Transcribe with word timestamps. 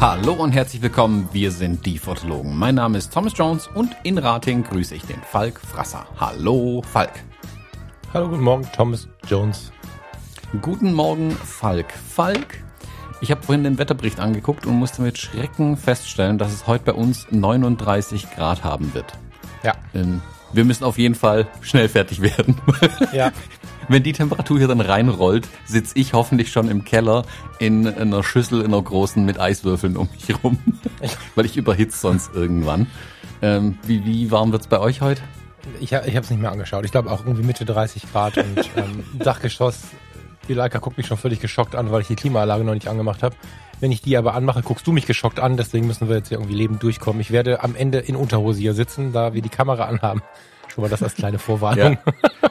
Hallo 0.00 0.32
und 0.32 0.52
herzlich 0.52 0.80
willkommen, 0.80 1.28
wir 1.32 1.50
sind 1.50 1.84
die 1.84 1.98
Fotologen. 1.98 2.56
Mein 2.56 2.76
Name 2.76 2.96
ist 2.96 3.12
Thomas 3.12 3.34
Jones 3.36 3.66
und 3.74 3.94
in 4.02 4.16
Rating 4.16 4.64
grüße 4.64 4.94
ich 4.94 5.02
den 5.02 5.20
Falk 5.20 5.60
Frasser. 5.60 6.06
Hallo 6.18 6.80
Falk. 6.90 7.22
Hallo, 8.14 8.30
guten 8.30 8.42
Morgen, 8.42 8.66
Thomas 8.74 9.08
Jones. 9.26 9.70
Guten 10.62 10.94
Morgen 10.94 11.32
Falk. 11.32 11.92
Falk, 11.92 12.64
ich 13.20 13.30
habe 13.30 13.42
vorhin 13.42 13.64
den 13.64 13.78
Wetterbericht 13.78 14.20
angeguckt 14.20 14.66
und 14.66 14.74
musste 14.74 15.02
mit 15.02 15.18
Schrecken 15.18 15.76
feststellen, 15.76 16.38
dass 16.38 16.52
es 16.52 16.66
heute 16.66 16.84
bei 16.84 16.92
uns 16.92 17.26
39 17.30 18.30
Grad 18.30 18.64
haben 18.64 18.94
wird. 18.94 19.12
Ja. 19.62 19.74
Ähm, 19.94 20.22
wir 20.52 20.64
müssen 20.64 20.84
auf 20.84 20.98
jeden 20.98 21.14
Fall 21.14 21.46
schnell 21.60 21.88
fertig 21.88 22.20
werden. 22.20 22.56
Ja. 23.12 23.32
Wenn 23.88 24.04
die 24.04 24.12
Temperatur 24.12 24.58
hier 24.58 24.68
dann 24.68 24.80
reinrollt, 24.80 25.48
sitze 25.66 25.98
ich 25.98 26.12
hoffentlich 26.12 26.52
schon 26.52 26.68
im 26.68 26.84
Keller 26.84 27.24
in 27.58 27.88
einer 27.88 28.22
Schüssel, 28.22 28.60
in 28.60 28.66
einer 28.66 28.80
großen 28.80 29.24
mit 29.24 29.40
Eiswürfeln 29.40 29.96
um 29.96 30.08
mich 30.12 30.44
rum, 30.44 30.58
weil 31.34 31.44
ich 31.44 31.56
überhitze 31.56 31.98
sonst 31.98 32.32
irgendwann. 32.32 32.86
Ähm, 33.42 33.78
wie, 33.84 34.04
wie 34.04 34.30
warm 34.30 34.52
wird's 34.52 34.68
bei 34.68 34.78
euch 34.78 35.00
heute? 35.00 35.22
Ich, 35.80 35.92
ich 35.92 35.92
habe 35.92 36.20
es 36.20 36.30
nicht 36.30 36.40
mehr 36.40 36.52
angeschaut. 36.52 36.84
Ich 36.84 36.92
glaube 36.92 37.10
auch 37.10 37.24
irgendwie 37.24 37.42
Mitte 37.44 37.64
30 37.64 38.12
Grad 38.12 38.38
und 38.38 38.58
ähm, 38.76 39.04
Dachgeschoss. 39.18 39.80
Die 40.50 40.54
Leica 40.54 40.80
guckt 40.80 40.96
mich 40.96 41.06
schon 41.06 41.16
völlig 41.16 41.38
geschockt 41.38 41.76
an, 41.76 41.92
weil 41.92 42.00
ich 42.00 42.08
die 42.08 42.16
Klimaanlage 42.16 42.64
noch 42.64 42.74
nicht 42.74 42.88
angemacht 42.88 43.22
habe. 43.22 43.36
Wenn 43.78 43.92
ich 43.92 44.02
die 44.02 44.16
aber 44.16 44.34
anmache, 44.34 44.62
guckst 44.62 44.84
du 44.84 44.90
mich 44.90 45.06
geschockt 45.06 45.38
an. 45.38 45.56
Deswegen 45.56 45.86
müssen 45.86 46.08
wir 46.08 46.16
jetzt 46.16 46.32
irgendwie 46.32 46.54
lebend 46.54 46.82
durchkommen. 46.82 47.20
Ich 47.20 47.30
werde 47.30 47.62
am 47.62 47.76
Ende 47.76 47.98
in 47.98 48.16
Unterhose 48.16 48.58
hier 48.58 48.74
sitzen, 48.74 49.12
da 49.12 49.32
wir 49.32 49.42
die 49.42 49.48
Kamera 49.48 49.84
anhaben. 49.84 50.22
Schon 50.66 50.82
mal 50.82 50.90
das 50.90 51.04
als 51.04 51.14
kleine 51.14 51.38
Vorwarnung. 51.38 51.98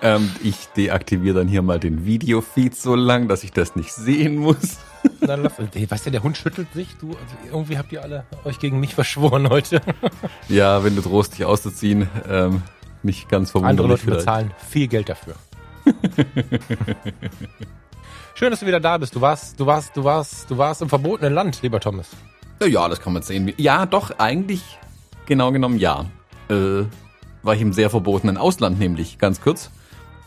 ähm, 0.02 0.31
ich 0.42 0.67
deaktiviere 0.77 1.39
dann 1.39 1.50
hier 1.50 1.61
mal 1.61 1.77
den 1.77 2.05
Videofeed 2.05 2.73
so 2.73 2.95
lang, 2.95 3.27
dass 3.27 3.44
ich 3.44 3.52
das 3.52 3.75
nicht 3.75 3.92
sehen 3.92 4.38
muss. 4.38 4.77
Dann 5.20 5.44
lass, 5.44 5.59
weißt 5.59 6.05
du, 6.05 6.11
der 6.11 6.23
Hund 6.23 6.38
schüttelt 6.38 6.72
sich. 6.73 6.95
Du, 7.02 7.09
also 7.09 7.36
irgendwie 7.52 7.77
habt 7.77 7.92
ihr 7.92 8.02
alle 8.02 8.23
euch 8.45 8.59
gegen 8.59 8.80
mich 8.80 8.95
verschworen 8.95 9.50
heute. 9.50 9.81
Ja, 10.47 10.86
wenn 10.86 10.95
du 10.95 11.02
drohst, 11.02 11.38
dich 11.38 11.44
auszuziehen, 11.44 12.08
ähm, 12.30 12.61
nicht 13.03 13.27
ganz 13.27 13.53
Andere 13.53 13.75
verwunderlich 13.75 13.89
Leute 13.89 14.02
vielleicht. 14.03 14.20
bezahlen 14.20 14.52
viel 14.70 14.88
Geld 14.88 15.09
dafür. 15.09 15.36
Schön, 18.40 18.52
dass 18.52 18.62
du 18.62 18.66
wieder 18.68 18.80
da 18.80 18.98
bist. 18.98 19.14
Du 19.14 19.20
warst, 19.20 19.59
du 19.59 19.66
warst, 19.66 19.98
du 19.98 20.04
warst, 20.06 20.50
du 20.50 20.58
warst 20.58 20.82
im 20.82 20.88
verbotenen 20.88 21.34
Land, 21.34 21.62
lieber 21.62 21.82
Thomas. 21.82 22.08
Ja, 22.66 22.88
das 22.88 23.02
kann 23.02 23.12
man 23.12 23.22
sehen. 23.22 23.52
Ja, 23.58 23.86
doch, 23.86 24.18
eigentlich, 24.18 24.80
genau 25.26 25.52
genommen, 25.52 25.78
ja. 25.78 26.06
Äh, 26.50 26.86
war 27.44 27.56
ich 27.56 27.60
im 27.60 27.73
sehr 27.73 27.90
verbotenen 27.90 28.38
Ausland, 28.38 28.80
nämlich, 28.80 29.17
ganz 29.17 29.42
kurz. 29.42 29.72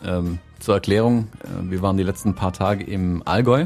Ähm, 0.05 0.37
zur 0.59 0.75
Erklärung, 0.75 1.27
äh, 1.43 1.71
wir 1.71 1.81
waren 1.81 1.97
die 1.97 2.03
letzten 2.03 2.35
paar 2.35 2.53
Tage 2.53 2.83
im 2.83 3.23
Allgäu. 3.25 3.65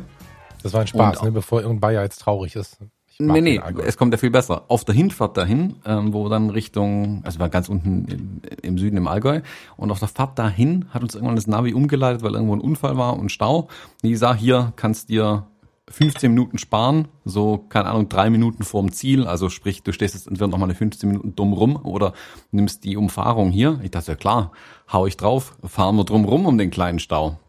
Das 0.64 0.72
war 0.72 0.80
ein 0.80 0.88
Spaß, 0.88 1.18
Und- 1.18 1.26
ne, 1.26 1.32
bevor 1.34 1.60
irgendein 1.60 1.82
Bayer 1.82 2.04
jetzt 2.04 2.20
traurig 2.20 2.56
ist. 2.56 2.78
Nee, 3.20 3.42
nee, 3.42 3.60
es 3.84 3.98
kommt 3.98 4.14
ja 4.14 4.18
viel 4.20 4.30
besser. 4.30 4.66
Auf 4.68 4.86
der 4.86 4.94
Hinfahrt 4.94 5.38
dahin, 5.38 5.78
ähm, 5.86 6.14
wo 6.14 6.26
wir 6.26 6.30
dann 6.30 6.52
Richtung, 6.52 7.22
also 7.24 7.40
wir 7.40 7.42
waren 7.42 7.52
ganz 7.52 7.68
unten 7.68 8.06
im, 8.06 8.42
im 8.62 8.78
Süden 8.78 8.96
im 8.96 9.08
Allgäu, 9.08 9.42
und 9.76 9.90
auf 9.90 9.98
der 9.98 10.08
Fahrt 10.08 10.38
dahin 10.38 10.86
hat 10.92 11.02
uns 11.02 11.16
irgendwann 11.16 11.36
das 11.36 11.48
Navi 11.48 11.74
umgeleitet, 11.74 12.22
weil 12.22 12.34
irgendwo 12.34 12.56
ein 12.56 12.62
Unfall 12.62 12.96
war 12.96 13.18
und 13.18 13.32
Stau. 13.32 13.70
Die 14.04 14.16
sagt, 14.16 14.40
hier 14.40 14.72
kannst 14.76 15.10
dir 15.10 15.48
15 15.90 16.32
Minuten 16.32 16.60
sparen, 16.60 17.08
so, 17.26 17.58
keine 17.58 17.88
Ahnung, 17.90 18.08
drei 18.08 18.30
Minuten 18.30 18.64
vorm 18.64 18.92
Ziel, 18.92 19.26
also 19.26 19.50
sprich, 19.50 19.82
du 19.82 19.94
stehst 19.94 20.14
jetzt 20.14 20.28
entweder 20.28 20.50
noch 20.50 20.60
mal 20.60 20.66
eine 20.66 20.76
15 20.76 21.10
Minuten 21.10 21.36
dumm 21.36 21.54
rum 21.54 21.80
oder 21.82 22.14
nimmst 22.52 22.84
die 22.84 22.98
Umfahrung 22.98 23.50
hier. 23.50 23.80
Ich 23.82 23.92
dachte, 23.92 24.12
ja 24.12 24.16
klar, 24.16 24.52
hau 24.92 25.08
ich 25.08 25.18
drauf, 25.18 25.56
fahren 25.64 25.96
wir 25.96 26.04
drum 26.04 26.26
rum 26.26 26.46
um 26.46 26.58
den 26.58 26.70
kleinen 26.70 27.00
Stau. 27.00 27.40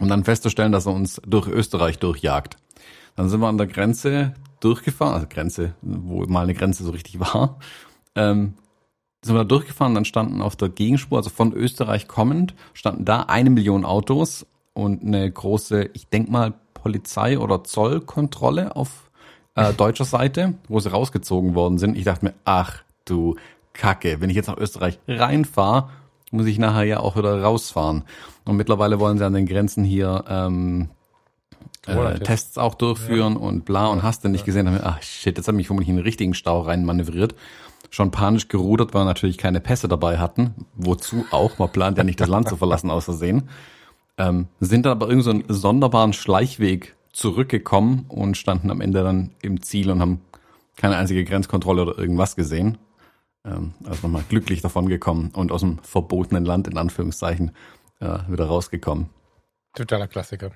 Und 0.00 0.08
dann 0.08 0.24
festzustellen, 0.24 0.72
dass 0.72 0.86
er 0.86 0.92
uns 0.92 1.22
durch 1.26 1.48
Österreich 1.48 1.98
durchjagt. 1.98 2.56
Dann 3.16 3.28
sind 3.28 3.40
wir 3.40 3.48
an 3.48 3.58
der 3.58 3.66
Grenze 3.66 4.34
durchgefahren, 4.60 5.14
also 5.14 5.26
Grenze, 5.28 5.74
wo 5.82 6.24
mal 6.26 6.42
eine 6.42 6.54
Grenze 6.54 6.84
so 6.84 6.90
richtig 6.90 7.20
war. 7.20 7.58
Ähm, 8.14 8.54
sind 9.22 9.34
wir 9.34 9.40
da 9.40 9.44
durchgefahren, 9.44 9.94
dann 9.94 10.04
standen 10.04 10.40
auf 10.42 10.56
der 10.56 10.68
Gegenspur, 10.68 11.18
also 11.18 11.30
von 11.30 11.52
Österreich 11.52 12.06
kommend, 12.06 12.54
standen 12.72 13.04
da 13.04 13.22
eine 13.22 13.50
Million 13.50 13.84
Autos 13.84 14.46
und 14.74 15.02
eine 15.02 15.30
große, 15.30 15.90
ich 15.92 16.08
denk 16.08 16.30
mal, 16.30 16.54
Polizei- 16.74 17.38
oder 17.38 17.64
Zollkontrolle 17.64 18.76
auf 18.76 19.10
äh, 19.56 19.72
deutscher 19.74 20.04
Seite, 20.04 20.54
wo 20.68 20.78
sie 20.78 20.90
rausgezogen 20.90 21.54
worden 21.54 21.78
sind. 21.78 21.96
Ich 21.96 22.04
dachte 22.04 22.26
mir, 22.26 22.34
ach 22.44 22.82
du 23.04 23.34
Kacke, 23.72 24.20
wenn 24.20 24.30
ich 24.30 24.36
jetzt 24.36 24.46
nach 24.46 24.56
Österreich 24.56 25.00
reinfahre, 25.08 25.90
muss 26.30 26.46
ich 26.46 26.58
nachher 26.58 26.84
ja 26.84 27.00
auch 27.00 27.16
wieder 27.16 27.42
rausfahren. 27.42 28.04
Und 28.44 28.56
mittlerweile 28.56 29.00
wollen 29.00 29.18
sie 29.18 29.24
an 29.24 29.32
den 29.32 29.46
Grenzen 29.46 29.82
hier 29.82 30.24
ähm, 30.28 30.90
äh. 31.88 32.18
Tests 32.20 32.58
auch 32.58 32.74
durchführen 32.74 33.36
und 33.36 33.64
bla 33.64 33.86
und 33.86 34.02
hast 34.02 34.24
du 34.24 34.28
nicht 34.28 34.44
gesehen. 34.44 34.66
Da 34.66 34.72
hab 34.72 34.78
ich 34.78 34.84
mir, 34.84 34.90
Ach 34.90 35.02
shit, 35.02 35.36
jetzt 35.36 35.48
hat 35.48 35.54
mich 35.54 35.66
vermutlich 35.66 35.88
in 35.88 35.96
den 35.96 36.04
richtigen 36.04 36.34
Stau 36.34 36.60
rein 36.60 36.84
manövriert. 36.84 37.34
Schon 37.90 38.10
panisch 38.10 38.48
gerudert, 38.48 38.92
weil 38.92 39.02
wir 39.02 39.06
natürlich 39.06 39.38
keine 39.38 39.60
Pässe 39.60 39.88
dabei 39.88 40.18
hatten. 40.18 40.66
Wozu 40.74 41.24
auch? 41.30 41.58
Man 41.58 41.70
plant 41.70 41.96
ja 41.96 42.04
nicht 42.04 42.20
das 42.20 42.28
Land 42.28 42.48
zu 42.48 42.56
verlassen 42.56 42.90
aus 42.90 43.04
Versehen. 43.04 43.48
Ähm, 44.18 44.48
sind 44.60 44.84
dann 44.84 44.92
aber 44.92 45.08
irgend 45.08 45.24
so 45.24 45.30
einen 45.30 45.44
sonderbaren 45.48 46.12
Schleichweg 46.12 46.96
zurückgekommen 47.12 48.04
und 48.08 48.36
standen 48.36 48.70
am 48.70 48.80
Ende 48.80 49.02
dann 49.02 49.30
im 49.42 49.62
Ziel 49.62 49.90
und 49.90 50.00
haben 50.00 50.20
keine 50.76 50.96
einzige 50.96 51.24
Grenzkontrolle 51.24 51.82
oder 51.82 51.98
irgendwas 51.98 52.36
gesehen. 52.36 52.78
Ähm, 53.44 53.74
also 53.84 54.06
nochmal 54.06 54.24
glücklich 54.28 54.60
davon 54.60 54.88
gekommen 54.88 55.30
und 55.34 55.52
aus 55.52 55.60
dem 55.60 55.78
verbotenen 55.78 56.44
Land 56.44 56.68
in 56.68 56.76
Anführungszeichen 56.76 57.52
äh, 58.00 58.18
wieder 58.28 58.46
rausgekommen. 58.46 59.08
Totaler 59.74 60.08
Klassiker. 60.08 60.50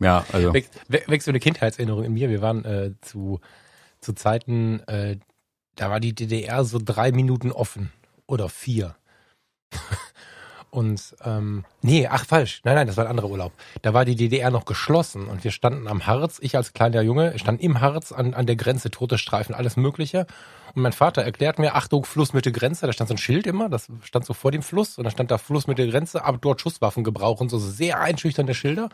Ja, 0.00 0.24
also 0.32 0.54
Wächst, 0.54 0.74
wä- 0.90 1.08
wächst 1.08 1.24
so 1.26 1.30
eine 1.30 1.40
Kindheitserinnerung 1.40 2.04
in 2.04 2.14
mir. 2.14 2.28
Wir 2.30 2.40
waren 2.42 2.64
äh, 2.64 2.92
zu, 3.00 3.40
zu 4.00 4.12
Zeiten, 4.12 4.80
äh, 4.88 5.16
da 5.76 5.90
war 5.90 6.00
die 6.00 6.14
DDR 6.14 6.64
so 6.64 6.78
drei 6.82 7.12
Minuten 7.12 7.52
offen. 7.52 7.92
Oder 8.26 8.48
vier. 8.48 8.94
Und, 10.70 11.16
ähm, 11.24 11.64
nee, 11.80 12.06
ach 12.06 12.26
falsch. 12.26 12.60
Nein, 12.64 12.74
nein, 12.74 12.86
das 12.86 12.98
war 12.98 13.04
ein 13.04 13.10
anderer 13.10 13.30
Urlaub. 13.30 13.52
Da 13.80 13.94
war 13.94 14.04
die 14.04 14.16
DDR 14.16 14.50
noch 14.50 14.66
geschlossen 14.66 15.26
und 15.26 15.42
wir 15.42 15.50
standen 15.50 15.88
am 15.88 16.06
Harz. 16.06 16.38
Ich 16.42 16.56
als 16.56 16.74
kleiner 16.74 17.00
Junge 17.00 17.38
stand 17.38 17.62
im 17.62 17.80
Harz 17.80 18.12
an, 18.12 18.34
an 18.34 18.44
der 18.44 18.56
Grenze, 18.56 18.90
Todesstreifen, 18.90 19.54
alles 19.54 19.78
Mögliche. 19.78 20.26
Und 20.74 20.82
mein 20.82 20.92
Vater 20.92 21.22
erklärt 21.22 21.58
mir, 21.58 21.74
Achtung, 21.74 22.04
Flussmitte 22.04 22.52
Grenze. 22.52 22.86
Da 22.86 22.92
stand 22.92 23.08
so 23.08 23.14
ein 23.14 23.18
Schild 23.18 23.46
immer, 23.46 23.70
das 23.70 23.88
stand 24.02 24.26
so 24.26 24.34
vor 24.34 24.50
dem 24.50 24.62
Fluss. 24.62 24.98
Und 24.98 25.04
da 25.04 25.10
stand 25.10 25.30
da 25.30 25.38
Flussmitte 25.38 25.88
Grenze, 25.88 26.22
ab 26.22 26.36
dort 26.42 26.60
Schusswaffen 26.60 27.02
gebrauchen. 27.02 27.48
So 27.48 27.58
sehr 27.58 28.00
einschüchternde 28.00 28.54
Schilder. 28.54 28.90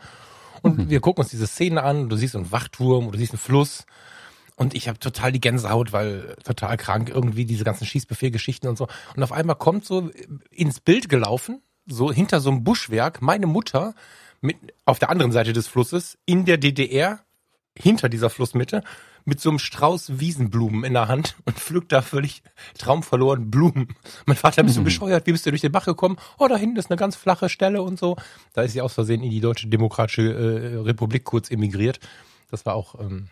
Und 0.65 0.89
wir 0.89 0.99
gucken 0.99 1.21
uns 1.21 1.29
diese 1.29 1.45
Szene 1.45 1.83
an. 1.83 2.09
Du 2.09 2.15
siehst 2.15 2.35
einen 2.35 2.51
Wachturm, 2.51 3.11
du 3.11 3.17
siehst 3.17 3.33
einen 3.33 3.39
Fluss. 3.39 3.85
Und 4.55 4.73
ich 4.73 4.87
habe 4.87 4.97
total 4.97 5.31
die 5.31 5.39
Gänsehaut, 5.41 5.91
weil 5.91 6.35
total 6.43 6.77
krank 6.77 7.09
irgendwie 7.09 7.45
diese 7.45 7.63
ganzen 7.63 7.85
Schießbefehlgeschichten 7.85 8.67
und 8.67 8.75
so. 8.77 8.87
Und 9.15 9.21
auf 9.21 9.31
einmal 9.31 9.57
kommt 9.57 9.85
so 9.85 10.09
ins 10.49 10.79
Bild 10.79 11.07
gelaufen, 11.07 11.61
so 11.85 12.11
hinter 12.11 12.39
so 12.39 12.49
einem 12.49 12.63
Buschwerk, 12.63 13.21
meine 13.21 13.45
Mutter 13.45 13.93
mit 14.41 14.57
auf 14.85 14.97
der 14.97 15.09
anderen 15.09 15.31
Seite 15.31 15.53
des 15.53 15.67
Flusses 15.67 16.17
in 16.25 16.45
der 16.45 16.57
DDR 16.57 17.19
hinter 17.77 18.09
dieser 18.09 18.29
Flussmitte 18.29 18.81
mit 19.25 19.41
so 19.41 19.49
einem 19.49 19.59
Strauß 19.59 20.19
Wiesenblumen 20.19 20.83
in 20.83 20.93
der 20.93 21.07
Hand 21.07 21.35
und 21.45 21.57
pflückt 21.57 21.91
da 21.91 22.01
völlig 22.01 22.43
traumverloren 22.77 23.49
Blumen. 23.49 23.95
Mein 24.25 24.37
Vater, 24.37 24.63
bist 24.63 24.77
du 24.77 24.83
bescheuert? 24.83 25.25
Wie 25.25 25.31
bist 25.31 25.45
du 25.45 25.49
durch 25.49 25.61
den 25.61 25.71
Bach 25.71 25.85
gekommen? 25.85 26.17
Oh, 26.37 26.47
da 26.47 26.55
hinten 26.55 26.77
ist 26.77 26.91
eine 26.91 26.97
ganz 26.97 27.15
flache 27.15 27.49
Stelle 27.49 27.81
und 27.81 27.99
so. 27.99 28.15
Da 28.53 28.61
ist 28.61 28.73
sie 28.73 28.81
aus 28.81 28.93
Versehen 28.93 29.23
in 29.23 29.31
die 29.31 29.41
Deutsche 29.41 29.67
Demokratische 29.67 30.21
äh, 30.21 30.77
Republik 30.77 31.23
kurz 31.23 31.49
emigriert. 31.49 31.99
Das 32.51 32.65
war 32.65 32.75
auch, 32.75 32.99
ähm, 32.99 33.27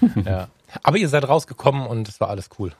ja. 0.24 0.48
Aber 0.82 0.96
ihr 0.96 1.08
seid 1.08 1.28
rausgekommen 1.28 1.86
und 1.86 2.08
es 2.08 2.20
war 2.20 2.30
alles 2.30 2.48
cool. 2.58 2.72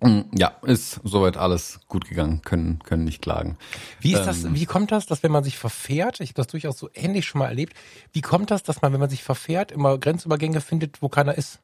Mm, 0.00 0.20
Ja, 0.36 0.48
ist 0.62 1.00
soweit 1.04 1.36
alles 1.36 1.80
gut 1.88 2.06
gegangen, 2.08 2.42
können, 2.42 2.78
können 2.80 3.04
nicht 3.04 3.22
klagen. 3.22 3.58
Wie 4.00 4.12
ist 4.12 4.24
das, 4.24 4.44
Ähm. 4.44 4.54
wie 4.54 4.66
kommt 4.66 4.92
das, 4.92 5.06
dass 5.06 5.22
wenn 5.22 5.32
man 5.32 5.44
sich 5.44 5.58
verfährt, 5.58 6.20
ich 6.20 6.30
habe 6.30 6.36
das 6.36 6.46
durchaus 6.48 6.78
so 6.78 6.88
ähnlich 6.94 7.26
schon 7.26 7.38
mal 7.40 7.48
erlebt, 7.48 7.74
wie 8.12 8.20
kommt 8.22 8.50
das, 8.50 8.62
dass 8.62 8.82
man, 8.82 8.92
wenn 8.92 9.00
man 9.00 9.10
sich 9.10 9.22
verfährt, 9.22 9.72
immer 9.72 9.98
Grenzübergänge 9.98 10.60
findet, 10.60 11.02
wo 11.02 11.08
keiner 11.08 11.36
ist? 11.36 11.60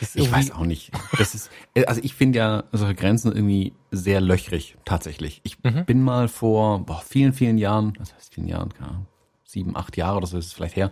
Ist 0.00 0.16
Ich 0.16 0.30
weiß 0.32 0.50
auch 0.52 0.64
nicht. 0.64 0.90
Das 1.18 1.34
ist, 1.36 1.50
äh, 1.74 1.84
also 1.86 2.00
ich 2.02 2.14
finde 2.14 2.38
ja 2.38 2.64
solche 2.72 2.96
Grenzen 2.96 3.30
irgendwie 3.32 3.74
sehr 3.92 4.20
löchrig, 4.20 4.76
tatsächlich. 4.84 5.40
Ich 5.44 5.62
Mhm. 5.62 5.84
bin 5.84 6.02
mal 6.02 6.26
vor 6.28 6.80
boah, 6.80 7.02
vielen, 7.06 7.32
vielen 7.32 7.58
Jahren, 7.58 7.92
was 8.00 8.12
heißt 8.14 8.34
vielen 8.34 8.48
Jahren, 8.48 8.72
keine 8.74 8.90
Ahnung, 8.90 9.06
sieben, 9.44 9.76
acht 9.76 9.96
Jahre 9.96 10.16
oder 10.16 10.26
so 10.26 10.36
ist 10.36 10.46
es 10.46 10.52
vielleicht 10.52 10.74
her, 10.76 10.90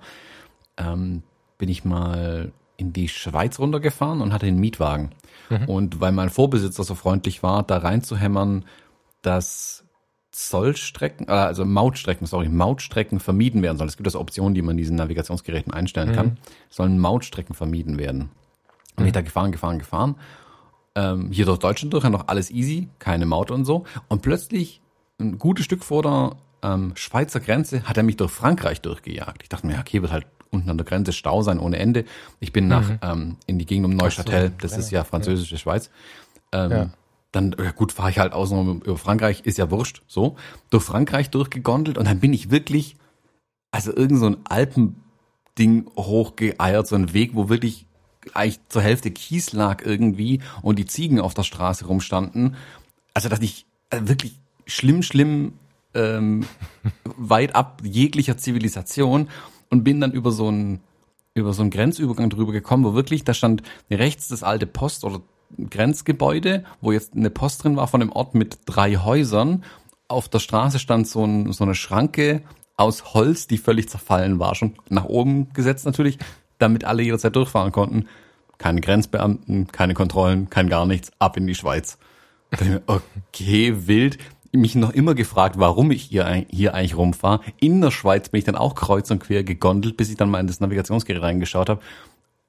ähm, 0.77 1.25
bin 1.59 1.69
ich 1.69 1.85
mal 1.85 2.53
in 2.83 2.93
die 2.93 3.09
Schweiz 3.09 3.59
runtergefahren 3.59 4.21
und 4.21 4.33
hatte 4.33 4.47
einen 4.47 4.61
Mietwagen. 4.61 5.11
Mhm. 5.49 5.69
Und 5.69 6.01
weil 6.01 6.13
mein 6.13 6.31
Vorbesitzer 6.31 6.85
so 6.85 6.95
freundlich 6.95 7.43
war, 7.43 7.63
da 7.63 7.79
reinzuhämmern, 7.79 8.65
dass 9.23 9.85
Zollstrecken, 10.33 11.29
äh, 11.29 11.33
also 11.33 11.65
Mautstrecken, 11.65 12.27
sorry, 12.27 12.49
Mautstrecken 12.49 13.21
vermieden 13.21 13.63
werden 13.63 13.79
sollen. 13.79 13.89
Es 13.89 13.97
gibt 13.97 14.07
also 14.07 14.21
Optionen, 14.21 14.55
die 14.55 14.63
man 14.63 14.73
in 14.73 14.79
diesen 14.79 14.97
Navigationsgeräten 14.97 15.73
einstellen 15.73 16.13
kann. 16.13 16.39
Sollen 16.71 16.99
Mautstrecken 16.99 17.55
vermieden 17.55 17.99
werden. 17.99 18.31
Und 18.97 19.07
ich 19.07 19.13
da 19.13 19.21
gefahren, 19.21 19.53
gefahren, 19.53 19.79
gefahren. 19.79 20.17
Ähm, 20.95 21.31
hier 21.31 21.47
durch 21.47 21.59
Deutschland 21.59 21.95
durch, 21.95 22.05
noch 22.05 22.29
alles 22.29 22.51
easy, 22.51 22.89
keine 22.99 23.27
Maut 23.27 23.51
und 23.51 23.65
so. 23.65 23.85
Und 24.09 24.23
plötzlich, 24.23 24.83
ein 25.19 25.39
gutes 25.39 25.65
Stück 25.65 25.85
vor 25.85 26.03
der 26.03 26.37
ähm, 26.63 26.93
Schweizer 26.97 27.41
Grenze, 27.41 27.85
hat 27.85 27.97
er 27.97 28.03
mich 28.03 28.17
durch 28.17 28.31
Frankreich 28.31 28.81
durchgejagt. 28.81 29.43
Ich 29.43 29.49
dachte 29.49 29.67
mir, 29.67 29.79
okay, 29.79 30.03
wird 30.03 30.13
halt 30.13 30.27
unten 30.53 30.71
an 30.71 30.79
der 30.79 30.85
Grenze 30.85 31.13
Stau 31.13 31.43
sein 31.43 31.59
ohne 31.59 31.79
Ende. 31.79 32.05
Ich 32.39 32.53
bin 32.53 32.69
nach 32.69 32.91
ähm, 33.03 33.37
in 33.47 33.59
die 33.59 33.67
Gegend 33.67 33.87
um 33.87 33.97
Neuchâtel, 33.97 34.49
so, 34.49 34.55
das 34.61 34.77
ist 34.77 34.91
ja 34.91 35.03
französische 35.03 35.59
Schweiz. 35.59 35.91
Ähm, 36.53 36.71
Ja. 36.71 36.91
Dann, 37.33 37.57
ja 37.59 37.71
gut, 37.71 37.93
fahre 37.93 38.11
ich 38.11 38.19
halt 38.19 38.35
außen 38.35 38.83
über 38.83 38.99
Frankreich, 38.99 39.41
ist 39.41 39.57
ja 39.57 39.71
wurscht, 39.71 40.03
so. 40.07 40.37
Durch 40.69 40.85
Frankreich 40.85 41.31
durchgegondelt 41.31 41.97
und 41.97 42.07
dann 42.07 42.21
bin 42.21 42.35
ich 42.35 42.51
wirklich, 42.51 42.97
also 43.71 43.91
irgend 43.97 44.19
so 44.19 44.27
ein 44.27 44.37
Alpending 44.45 45.87
hochgeeiert, 45.97 46.87
so 46.87 46.95
ein 46.95 47.15
Weg, 47.15 47.35
wo 47.35 47.49
wirklich 47.49 47.87
eigentlich 48.35 48.61
zur 48.69 48.83
Hälfte 48.83 49.11
Kies 49.11 49.55
lag 49.55 49.83
irgendwie 49.83 50.43
und 50.61 50.79
die 50.79 50.85
Ziegen 50.85 51.21
auf 51.21 51.33
der 51.33 51.43
Straße 51.43 51.87
rumstanden. 51.87 52.57
Also, 53.15 53.31
dass 53.31 53.41
ich 53.41 53.65
also 53.89 54.09
wirklich 54.09 54.39
schlimm, 54.67 55.03
schlimm 55.03 55.55
ähm, 55.95 56.45
weit 57.17 57.55
ab 57.55 57.81
jeglicher 57.83 58.37
Zivilisation 58.37 59.29
und 59.73 59.85
bin 59.85 60.01
dann 60.01 60.13
über 60.13 60.31
so 60.31 60.49
einen 60.49 60.81
über 61.35 61.55
so 61.55 61.63
einen 61.63 61.71
Grenzübergang 61.71 62.29
drüber 62.29 62.53
gekommen, 62.53 62.85
wo 62.85 62.93
wirklich, 62.93 63.25
da 63.25 63.33
stand 63.33 63.63
rechts 63.91 64.29
das 64.29 64.43
alte 64.43 64.67
Post- 64.67 65.03
oder 65.03 65.23
Grenzgebäude, 65.71 66.65
wo 66.83 66.93
jetzt 66.93 67.15
eine 67.15 67.31
Post 67.31 67.65
drin 67.65 67.77
war 67.77 67.89
von 67.89 68.01
dem 68.01 68.13
Ort 68.13 68.35
mit 68.35 68.59
drei 68.67 68.97
Häusern. 68.97 69.65
Auf 70.09 70.29
der 70.29 70.41
Straße 70.41 70.79
stand 70.79 71.09
so, 71.09 71.25
ein, 71.25 71.51
so 71.53 71.65
eine 71.65 71.75
Schranke 71.75 72.43
aus 72.77 73.15
Holz, 73.15 73.47
die 73.47 73.57
völlig 73.57 73.89
zerfallen 73.89 74.39
war, 74.39 74.55
schon 74.55 74.75
nach 74.91 75.07
oben 75.07 75.51
gesetzt 75.55 75.87
natürlich, 75.87 76.19
damit 76.59 76.85
alle 76.85 77.03
jederzeit 77.03 77.35
durchfahren 77.35 77.73
konnten. 77.73 78.09
Keine 78.59 78.83
Grenzbeamten, 78.83 79.69
keine 79.69 79.95
Kontrollen, 79.95 80.51
kein 80.51 80.69
gar 80.69 80.85
nichts, 80.85 81.13
ab 81.19 81.39
in 81.39 81.47
die 81.47 81.55
Schweiz. 81.55 81.97
Okay, 82.87 83.87
wild. 83.87 84.19
Mich 84.55 84.75
noch 84.75 84.91
immer 84.91 85.15
gefragt, 85.15 85.57
warum 85.59 85.91
ich 85.91 86.03
hier, 86.03 86.27
hier 86.51 86.75
eigentlich 86.75 86.97
rumfahre. 86.97 87.41
In 87.59 87.81
der 87.81 87.91
Schweiz 87.91 88.29
bin 88.29 88.39
ich 88.39 88.45
dann 88.45 88.55
auch 88.57 88.75
kreuz 88.75 89.11
und 89.11 89.19
quer 89.21 89.45
gegondelt, 89.45 89.97
bis 89.97 90.11
ich 90.11 90.17
dann 90.17 90.31
mal 90.31 90.41
in 90.41 90.47
das 90.47 90.61
Navigationsgerät 90.61 91.23
reingeschaut 91.23 91.71
habe, 91.71 91.81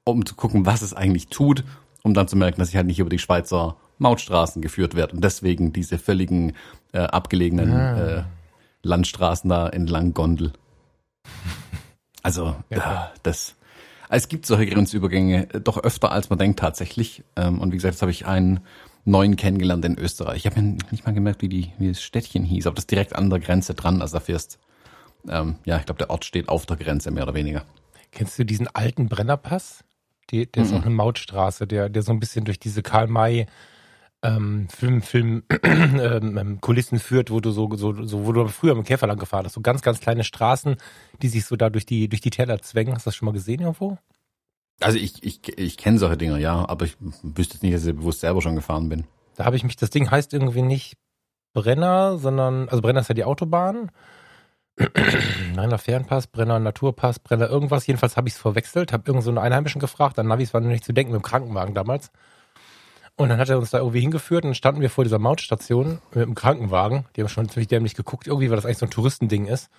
um 0.04 0.26
zu 0.26 0.34
gucken, 0.34 0.66
was 0.66 0.82
es 0.82 0.92
eigentlich 0.92 1.28
tut, 1.28 1.64
um 2.02 2.12
dann 2.12 2.28
zu 2.28 2.36
merken, 2.36 2.60
dass 2.60 2.68
ich 2.68 2.76
halt 2.76 2.86
nicht 2.86 2.98
über 2.98 3.08
die 3.08 3.18
Schweizer 3.18 3.76
Mautstraßen 3.98 4.60
geführt 4.60 4.94
werde 4.94 5.14
und 5.14 5.24
deswegen 5.24 5.72
diese 5.72 5.96
völligen 5.98 6.52
äh, 6.92 6.98
abgelegenen 6.98 7.70
äh, 7.72 8.22
Landstraßen 8.82 9.48
da 9.48 9.68
entlang 9.68 10.12
gondel. 10.12 10.52
Also, 12.22 12.56
Ja. 12.70 13.12
äh, 13.14 13.18
das. 13.22 13.54
Es 14.08 14.28
gibt 14.28 14.46
solche 14.46 14.66
Grenzübergänge 14.66 15.46
doch 15.62 15.76
öfter, 15.78 16.10
als 16.12 16.30
man 16.30 16.38
denkt 16.38 16.58
tatsächlich. 16.58 17.22
Ähm, 17.36 17.60
und 17.60 17.72
wie 17.72 17.76
gesagt, 17.76 17.94
jetzt 17.94 18.02
habe 18.02 18.12
ich 18.12 18.26
einen 18.26 18.60
neuen 19.04 19.36
kennengelernt 19.36 19.84
in 19.84 19.98
Österreich. 19.98 20.38
Ich 20.38 20.46
habe 20.46 20.60
mir 20.60 20.76
nicht 20.90 21.06
mal 21.06 21.12
gemerkt, 21.12 21.42
wie, 21.42 21.48
die, 21.48 21.72
wie 21.78 21.88
das 21.88 22.02
Städtchen 22.02 22.44
hieß, 22.44 22.66
aber 22.66 22.74
das 22.74 22.82
ist 22.82 22.90
direkt 22.90 23.14
an 23.14 23.30
der 23.30 23.40
Grenze 23.40 23.74
dran. 23.74 24.00
Also 24.00 24.18
da 24.18 24.20
fährst, 24.20 24.58
ähm, 25.28 25.56
ja, 25.64 25.78
ich 25.78 25.86
glaube, 25.86 25.98
der 25.98 26.10
Ort 26.10 26.24
steht 26.24 26.48
auf 26.48 26.66
der 26.66 26.76
Grenze, 26.76 27.10
mehr 27.10 27.24
oder 27.24 27.34
weniger. 27.34 27.64
Kennst 28.12 28.38
du 28.38 28.44
diesen 28.44 28.68
alten 28.68 29.08
Brennerpass? 29.08 29.84
Die, 30.30 30.50
der 30.50 30.62
ist 30.62 30.72
auch 30.72 30.82
eine 30.82 30.90
Mautstraße, 30.90 31.66
der, 31.66 31.90
der 31.90 32.02
so 32.02 32.12
ein 32.12 32.20
bisschen 32.20 32.46
durch 32.46 32.58
diese 32.58 32.82
Karl-May 32.82 33.46
ähm, 34.22 34.68
Film, 34.70 35.02
Film 35.02 35.42
ähm, 35.62 36.38
ähm, 36.38 36.60
Kulissen 36.60 36.98
führt, 36.98 37.30
wo 37.30 37.40
du 37.40 37.50
so, 37.50 37.68
so, 37.76 38.04
so, 38.04 38.24
wo 38.24 38.32
du 38.32 38.48
früher 38.48 38.74
mit 38.74 38.84
dem 38.84 38.88
Käfer 38.88 39.06
lang 39.06 39.18
gefahren 39.18 39.44
hast. 39.44 39.52
So 39.52 39.60
ganz, 39.60 39.82
ganz 39.82 40.00
kleine 40.00 40.24
Straßen, 40.24 40.76
die 41.20 41.28
sich 41.28 41.44
so 41.44 41.56
da 41.56 41.68
durch 41.68 41.84
die, 41.84 42.08
durch 42.08 42.22
die 42.22 42.30
Täler 42.30 42.60
zwängen. 42.62 42.94
Hast 42.94 43.04
du 43.04 43.08
das 43.08 43.16
schon 43.16 43.26
mal 43.26 43.32
gesehen 43.32 43.60
irgendwo? 43.60 43.98
Also 44.80 44.98
ich, 44.98 45.22
ich, 45.22 45.58
ich 45.58 45.76
kenne 45.76 45.98
solche 45.98 46.16
Dinger, 46.16 46.38
ja, 46.38 46.68
aber 46.68 46.84
ich 46.84 46.96
wüsste 47.22 47.54
jetzt 47.54 47.62
nicht, 47.62 47.74
dass 47.74 47.86
ich 47.86 47.94
bewusst 47.94 48.20
selber 48.20 48.42
schon 48.42 48.56
gefahren 48.56 48.88
bin. 48.88 49.04
Da 49.36 49.44
habe 49.44 49.56
ich 49.56 49.64
mich, 49.64 49.76
das 49.76 49.90
Ding 49.90 50.10
heißt 50.10 50.32
irgendwie 50.32 50.62
nicht 50.62 50.96
Brenner, 51.52 52.18
sondern, 52.18 52.68
also 52.68 52.82
Brenner 52.82 53.00
ist 53.00 53.08
ja 53.08 53.14
die 53.14 53.24
Autobahn. 53.24 53.90
Brenner 55.54 55.78
Fernpass, 55.78 56.26
Brenner 56.26 56.58
Naturpass, 56.58 57.20
Brenner 57.20 57.48
irgendwas. 57.48 57.86
Jedenfalls 57.86 58.16
habe 58.16 58.28
ich 58.28 58.34
es 58.34 58.40
verwechselt, 58.40 58.92
habe 58.92 59.04
irgend 59.06 59.22
so 59.22 59.30
Einheimischen 59.32 59.80
gefragt. 59.80 60.18
An 60.18 60.26
Navis 60.26 60.52
war 60.52 60.60
nur 60.60 60.72
nicht 60.72 60.84
zu 60.84 60.92
denken 60.92 61.12
mit 61.12 61.22
dem 61.22 61.24
Krankenwagen 61.24 61.74
damals. 61.74 62.10
Und 63.16 63.28
dann 63.28 63.38
hat 63.38 63.48
er 63.48 63.58
uns 63.58 63.70
da 63.70 63.78
irgendwie 63.78 64.00
hingeführt 64.00 64.44
und 64.44 64.56
standen 64.56 64.80
wir 64.80 64.90
vor 64.90 65.04
dieser 65.04 65.20
Mautstation 65.20 66.00
mit 66.12 66.24
dem 66.24 66.34
Krankenwagen. 66.34 67.06
Die 67.14 67.20
haben 67.20 67.28
schon 67.28 67.48
ziemlich 67.48 67.68
dämlich 67.68 67.94
geguckt, 67.94 68.26
irgendwie, 68.26 68.50
weil 68.50 68.56
das 68.56 68.66
eigentlich 68.66 68.78
so 68.78 68.86
ein 68.86 68.90
Touristending 68.90 69.46
ist. 69.46 69.70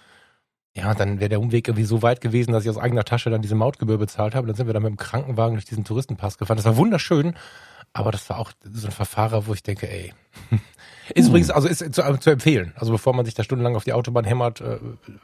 Ja, 0.76 0.94
dann 0.94 1.22
wäre 1.22 1.30
der 1.30 1.40
Umweg 1.40 1.68
irgendwie 1.70 1.86
so 1.86 2.02
weit 2.02 2.20
gewesen, 2.20 2.52
dass 2.52 2.66
ich 2.66 2.70
aus 2.70 2.78
eigener 2.78 3.06
Tasche 3.06 3.30
dann 3.30 3.42
diese 3.42 3.56
Mautgebühr 3.56 3.98
bezahlt 3.98 4.36
habe. 4.36 4.46
Dann 4.46 4.58
sind 4.58 4.68
wir 4.68 4.74
dann 4.74 4.84
mit 4.84 4.92
dem 4.92 4.98
Krankenwagen 4.98 5.56
durch 5.56 5.66
diesen 5.66 5.86
Touristenpass 5.86 6.38
gefahren. 6.38 6.58
Das 6.58 6.66
war 6.66 6.76
wunderschön, 6.76 7.36
aber 7.94 8.12
das 8.12 8.30
war 8.30 8.40
auch 8.40 8.52
so 8.62 8.88
ein 8.88 8.92
Verfahrer, 8.92 9.48
wo 9.48 9.54
ich 9.54 9.64
denke, 9.64 9.90
ey. 9.90 10.14
Ist 11.14 11.30
übrigens, 11.30 11.52
also 11.52 11.68
ist 11.68 11.94
zu, 11.94 12.18
zu 12.20 12.30
empfehlen. 12.32 12.74
Also 12.78 12.92
bevor 12.92 13.14
man 13.14 13.26
sich 13.26 13.36
da 13.36 13.44
stundenlang 13.44 13.76
auf 13.76 13.84
die 13.84 13.94
Autobahn 13.94 14.26
hämmert, 14.26 14.60
äh, 14.62 14.80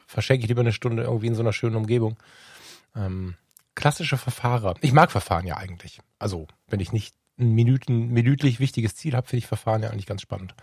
verschenke 0.06 0.44
ich 0.44 0.48
lieber 0.48 0.62
eine 0.62 0.74
Stunde 0.74 1.02
irgendwie 1.02 1.26
in 1.26 1.34
so 1.34 1.42
einer 1.42 1.54
schönen 1.54 1.76
Umgebung. 1.76 2.18
Ähm, 2.96 3.34
klassische 3.74 4.18
Verfahrer. 4.18 4.76
Ich 4.82 4.94
mag 4.94 5.10
Verfahren 5.10 5.48
ja 5.48 5.58
eigentlich. 5.58 6.00
Also, 6.20 6.46
wenn 6.68 6.82
ich 6.82 6.94
nicht 6.94 7.16
ein 7.40 7.54
Minuten, 7.54 8.10
minütlich 8.10 8.60
wichtiges 8.60 8.96
Ziel 8.96 9.16
habe, 9.16 9.28
finde 9.28 9.40
ich 9.40 9.48
Verfahren 9.48 9.82
ja 9.82 9.90
eigentlich 9.90 10.06
ganz 10.06 10.22
spannend. 10.22 10.54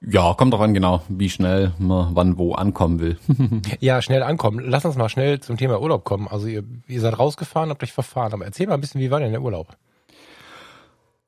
Ja, 0.00 0.34
kommt 0.34 0.52
drauf 0.52 0.60
an, 0.60 0.74
genau, 0.74 1.02
wie 1.08 1.30
schnell 1.30 1.72
man 1.78 2.14
wann 2.14 2.38
wo 2.38 2.54
ankommen 2.54 3.00
will. 3.00 3.18
Ja, 3.80 4.02
schnell 4.02 4.22
ankommen. 4.22 4.60
Lass 4.64 4.84
uns 4.84 4.96
mal 4.96 5.08
schnell 5.08 5.40
zum 5.40 5.56
Thema 5.56 5.80
Urlaub 5.80 6.04
kommen. 6.04 6.28
Also 6.28 6.46
ihr, 6.46 6.64
ihr 6.88 7.00
seid 7.00 7.18
rausgefahren, 7.18 7.70
habt 7.70 7.82
euch 7.82 7.92
verfahren. 7.92 8.32
Aber 8.32 8.44
erzähl 8.44 8.66
mal 8.66 8.74
ein 8.74 8.80
bisschen, 8.80 9.00
wie 9.00 9.10
war 9.10 9.20
denn 9.20 9.32
der 9.32 9.42
Urlaub? 9.42 9.76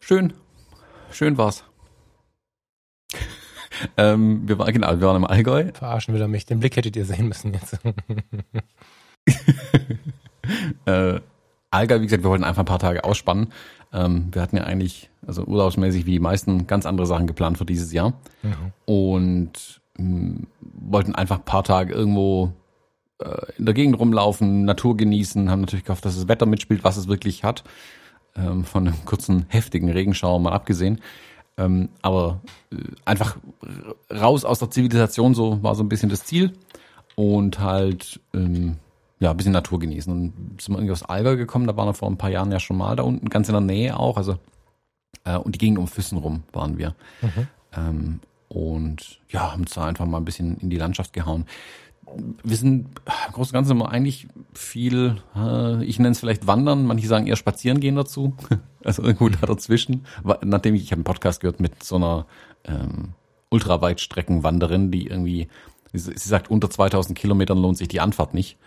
Schön. 0.01 0.33
Schön 1.11 1.39
war's. 1.39 1.65
ähm, 3.97 4.49
wir 4.49 4.59
waren, 4.59 4.73
genau, 4.73 4.91
wir 4.91 5.07
waren 5.07 5.17
im 5.17 5.25
Allgäu. 5.25 5.73
Verarschen 5.73 6.15
will 6.15 6.21
er 6.21 6.29
mich. 6.29 6.47
Den 6.47 6.61
Blick 6.61 6.77
hättet 6.77 6.97
ihr 6.97 7.05
sehen 7.05 7.29
müssen 7.29 7.55
jetzt. 7.55 7.79
Äh, 10.85 11.21
Allgäu, 11.71 12.01
wie 12.01 12.05
gesagt, 12.05 12.23
wir 12.23 12.31
wollten 12.31 12.45
einfach 12.45 12.63
ein 12.63 12.67
paar 12.67 12.79
Tage 12.79 13.05
ausspannen. 13.05 13.53
Ähm, 13.93 14.29
wir 14.33 14.43
hatten 14.43 14.57
ja 14.57 14.65
eigentlich, 14.65 15.11
also 15.27 15.45
urlaubsmäßig 15.45 16.07
wie 16.07 16.13
die 16.13 16.21
meisten, 16.21 16.67
ganz 16.67 16.87
andere 16.87 17.07
Sachen 17.07 17.27
geplant 17.27 17.59
für 17.59 17.65
dieses 17.65 17.93
Jahr. 17.93 18.15
Und 18.87 19.81
mh, 19.99 20.47
wollten 20.61 21.15
einfach 21.15 21.39
ein 21.39 21.45
paar 21.45 21.65
Tage 21.65 21.95
irgendwo 21.95 22.53
äh, 23.21 23.53
in 23.59 23.65
der 23.65 23.75
Gegend 23.75 23.99
rumlaufen, 23.99 24.65
Natur 24.65 24.97
genießen, 24.97 25.51
haben 25.51 25.61
natürlich 25.61 25.85
gehofft, 25.85 26.05
dass 26.05 26.17
das 26.17 26.29
Wetter 26.29 26.47
mitspielt, 26.47 26.85
was 26.85 26.97
es 26.97 27.09
wirklich 27.09 27.45
hat. 27.45 27.65
Ähm, 28.37 28.65
von 28.65 28.89
einem 28.89 29.05
kurzen, 29.05 29.47
heftigen 29.49 29.89
Regenschauer 29.91 30.41
mal 30.41 30.53
abgesehen. 30.53 31.01
Ähm, 31.57 31.89
aber 32.03 32.41
äh, 32.73 32.77
einfach 33.05 33.37
raus 34.11 34.45
aus 34.45 34.59
der 34.59 34.71
Zivilisation, 34.71 35.35
so 35.35 35.63
war 35.63 35.77
so 35.77 35.85
ein 35.85 35.89
bisschen 35.89 36.09
das 36.09 36.25
Ziel. 36.25 36.53
Und 37.15 37.61
halt, 37.61 38.19
ähm, 38.35 38.79
ja, 39.21 39.31
ein 39.31 39.37
bisschen 39.37 39.53
Natur 39.53 39.79
genießen. 39.79 40.13
Und 40.13 40.61
sind 40.61 40.75
wir 40.75 40.79
irgendwie 40.79 40.91
aus 40.91 41.05
Allgäu 41.05 41.37
gekommen, 41.37 41.69
da 41.69 41.77
waren 41.77 41.87
wir 41.87 41.95
vor 41.95 42.11
ein 42.11 42.19
paar 42.19 42.31
Jahren 42.31 42.51
ja 42.51 42.59
schon 42.59 42.77
mal 42.77 42.97
da 42.97 43.05
unten, 43.05 43.29
ganz 43.29 43.49
in 43.49 43.55
der 43.55 43.61
Nähe 43.61 43.97
auch. 43.97 44.17
Also, 44.17 44.35
äh, 45.25 45.37
und 45.37 45.55
die 45.55 45.59
Gegend 45.59 45.79
um 45.79 45.89
Füssen 45.89 46.19
rum 46.19 46.43
waren 46.53 46.79
wir. 46.79 46.95
Ähm, 47.77 48.21
und 48.49 49.21
ja, 49.31 49.53
haben 49.53 49.63
uns 49.63 49.75
da 49.75 49.87
einfach 49.87 50.07
mal 50.07 50.19
ein 50.19 50.25
bisschen 50.25 50.59
in 50.59 50.71
die 50.71 50.77
Landschaft 50.77 51.13
gehauen. 51.13 51.47
Wir 52.45 52.57
sind 52.57 52.87
im 53.27 53.33
Großen 53.33 53.51
und 53.51 53.53
Ganzen 53.55 53.73
immer 53.73 53.91
eigentlich 53.91 54.29
viel, 54.53 55.17
äh, 55.35 55.83
ich 55.85 55.99
nenne 55.99 56.11
es 56.11 56.21
vielleicht 56.21 56.47
Wandern, 56.47 56.87
manche 56.87 57.09
sagen 57.09 57.27
eher 57.27 57.37
Spazieren 57.37 57.81
gehen 57.81 57.97
dazu. 57.97 58.35
Also 58.85 59.03
irgendwo 59.03 59.31
da 59.31 59.47
dazwischen. 59.47 60.05
Nachdem 60.43 60.75
ich, 60.75 60.83
ich 60.83 60.91
habe 60.91 60.99
einen 60.99 61.05
Podcast 61.05 61.41
gehört 61.41 61.59
mit 61.59 61.83
so 61.83 61.97
einer 61.97 62.27
ähm, 62.65 63.15
Ultraweitstreckenwanderin, 63.49 64.91
die 64.91 65.07
irgendwie, 65.07 65.49
sie, 65.95 66.13
sagt, 66.17 66.51
unter 66.51 66.69
2000 66.69 67.19
Kilometern 67.19 67.57
lohnt 67.57 67.79
sich 67.79 67.89
die 67.89 68.01
Anfahrt 68.01 68.35
nicht. 68.35 68.59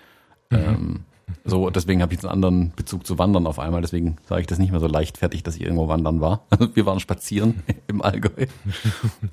Ähm, 0.50 1.04
so, 1.44 1.70
deswegen 1.70 2.02
habe 2.02 2.14
ich 2.14 2.18
jetzt 2.18 2.26
einen 2.26 2.44
anderen 2.44 2.74
Bezug 2.76 3.06
zu 3.06 3.18
Wandern 3.18 3.48
auf 3.48 3.60
einmal. 3.60 3.82
Deswegen 3.82 4.18
sage 4.28 4.42
ich 4.42 4.48
das 4.48 4.60
nicht 4.60 4.72
mehr 4.72 4.80
so 4.80 4.88
leichtfertig, 4.88 5.44
dass 5.44 5.56
ich 5.56 5.62
irgendwo 5.62 5.88
wandern 5.88 6.22
war. 6.22 6.46
Wir 6.74 6.86
waren 6.86 7.00
spazieren 7.00 7.64
im 7.88 8.02
Allgäu. 8.02 8.46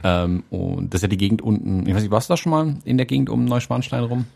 ähm, 0.02 0.44
und 0.50 0.92
das 0.92 0.98
ist 0.98 1.02
ja 1.02 1.08
die 1.08 1.16
Gegend 1.16 1.42
unten. 1.42 1.86
Ich 1.86 1.94
weiß 1.94 2.02
nicht, 2.02 2.10
warst 2.10 2.28
du 2.28 2.32
da 2.32 2.36
schon 2.36 2.50
mal 2.50 2.76
in 2.84 2.96
der 2.96 3.06
Gegend 3.06 3.30
um 3.30 3.44
Neuschwanstein 3.44 4.04
rum? 4.04 4.26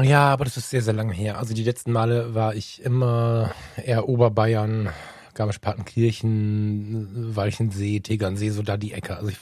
Ja, 0.00 0.32
aber 0.32 0.44
das 0.44 0.56
ist 0.56 0.70
sehr, 0.70 0.82
sehr 0.82 0.94
lange 0.94 1.12
her. 1.12 1.38
Also 1.38 1.54
die 1.54 1.64
letzten 1.64 1.92
Male 1.92 2.34
war 2.34 2.54
ich 2.54 2.82
immer 2.82 3.52
eher 3.76 4.08
Oberbayern, 4.08 4.88
Garmisch-Partenkirchen, 5.34 7.36
Walchensee, 7.36 8.00
Tegernsee, 8.00 8.50
so 8.50 8.62
da 8.62 8.76
die 8.76 8.92
Ecke. 8.92 9.16
Also 9.16 9.28
ich, 9.28 9.38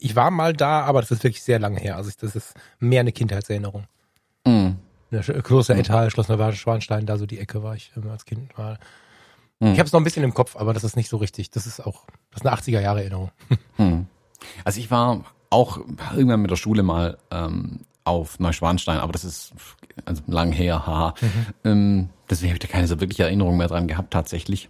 ich 0.00 0.16
war 0.16 0.30
mal 0.30 0.52
da, 0.52 0.82
aber 0.82 1.00
das 1.00 1.10
ist 1.10 1.24
wirklich 1.24 1.42
sehr 1.42 1.58
lange 1.58 1.80
her. 1.80 1.96
Also 1.96 2.10
ich, 2.10 2.16
das 2.16 2.36
ist 2.36 2.54
mehr 2.78 3.00
eine 3.00 3.12
Kindheitserinnerung. 3.12 3.84
Mhm. 4.46 4.76
Ja, 5.10 5.20
Sch- 5.20 5.40
Kloster 5.42 5.74
Ettal, 5.76 6.10
Schloss 6.10 6.28
Neuschwanstein, 6.28 7.06
da 7.06 7.16
so 7.16 7.26
die 7.26 7.38
Ecke 7.38 7.62
war 7.62 7.74
ich 7.74 7.90
immer 7.96 8.12
als 8.12 8.24
Kind 8.24 8.56
mal. 8.58 8.78
Hm. 9.60 9.72
Ich 9.72 9.78
habe 9.78 9.86
es 9.86 9.92
noch 9.92 10.00
ein 10.00 10.04
bisschen 10.04 10.22
im 10.24 10.34
Kopf, 10.34 10.56
aber 10.56 10.72
das 10.74 10.84
ist 10.84 10.96
nicht 10.96 11.08
so 11.08 11.16
richtig. 11.16 11.50
Das 11.50 11.66
ist 11.66 11.80
auch, 11.80 12.04
das 12.30 12.42
ist 12.42 12.46
eine 12.46 12.56
80er 12.56 12.80
Jahre 12.80 13.00
Erinnerung. 13.00 13.30
Hm. 13.76 14.06
Also 14.64 14.78
ich 14.80 14.90
war 14.90 15.24
auch 15.50 15.78
irgendwann 16.14 16.42
mit 16.42 16.50
der 16.50 16.56
Schule 16.56 16.82
mal 16.82 17.18
ähm, 17.30 17.80
auf 18.04 18.38
Neuschwanstein, 18.38 18.98
aber 18.98 19.12
das 19.12 19.24
ist 19.24 19.52
also 20.04 20.22
lang 20.26 20.52
her, 20.52 20.86
haha. 20.86 21.14
Mhm. 21.20 21.46
Ähm, 21.64 22.08
deswegen 22.30 22.50
habe 22.52 22.56
ich 22.62 22.68
da 22.68 22.72
keine 22.72 22.86
so 22.86 23.00
wirkliche 23.00 23.24
Erinnerung 23.24 23.56
mehr 23.56 23.66
dran 23.68 23.88
gehabt 23.88 24.12
tatsächlich. 24.12 24.68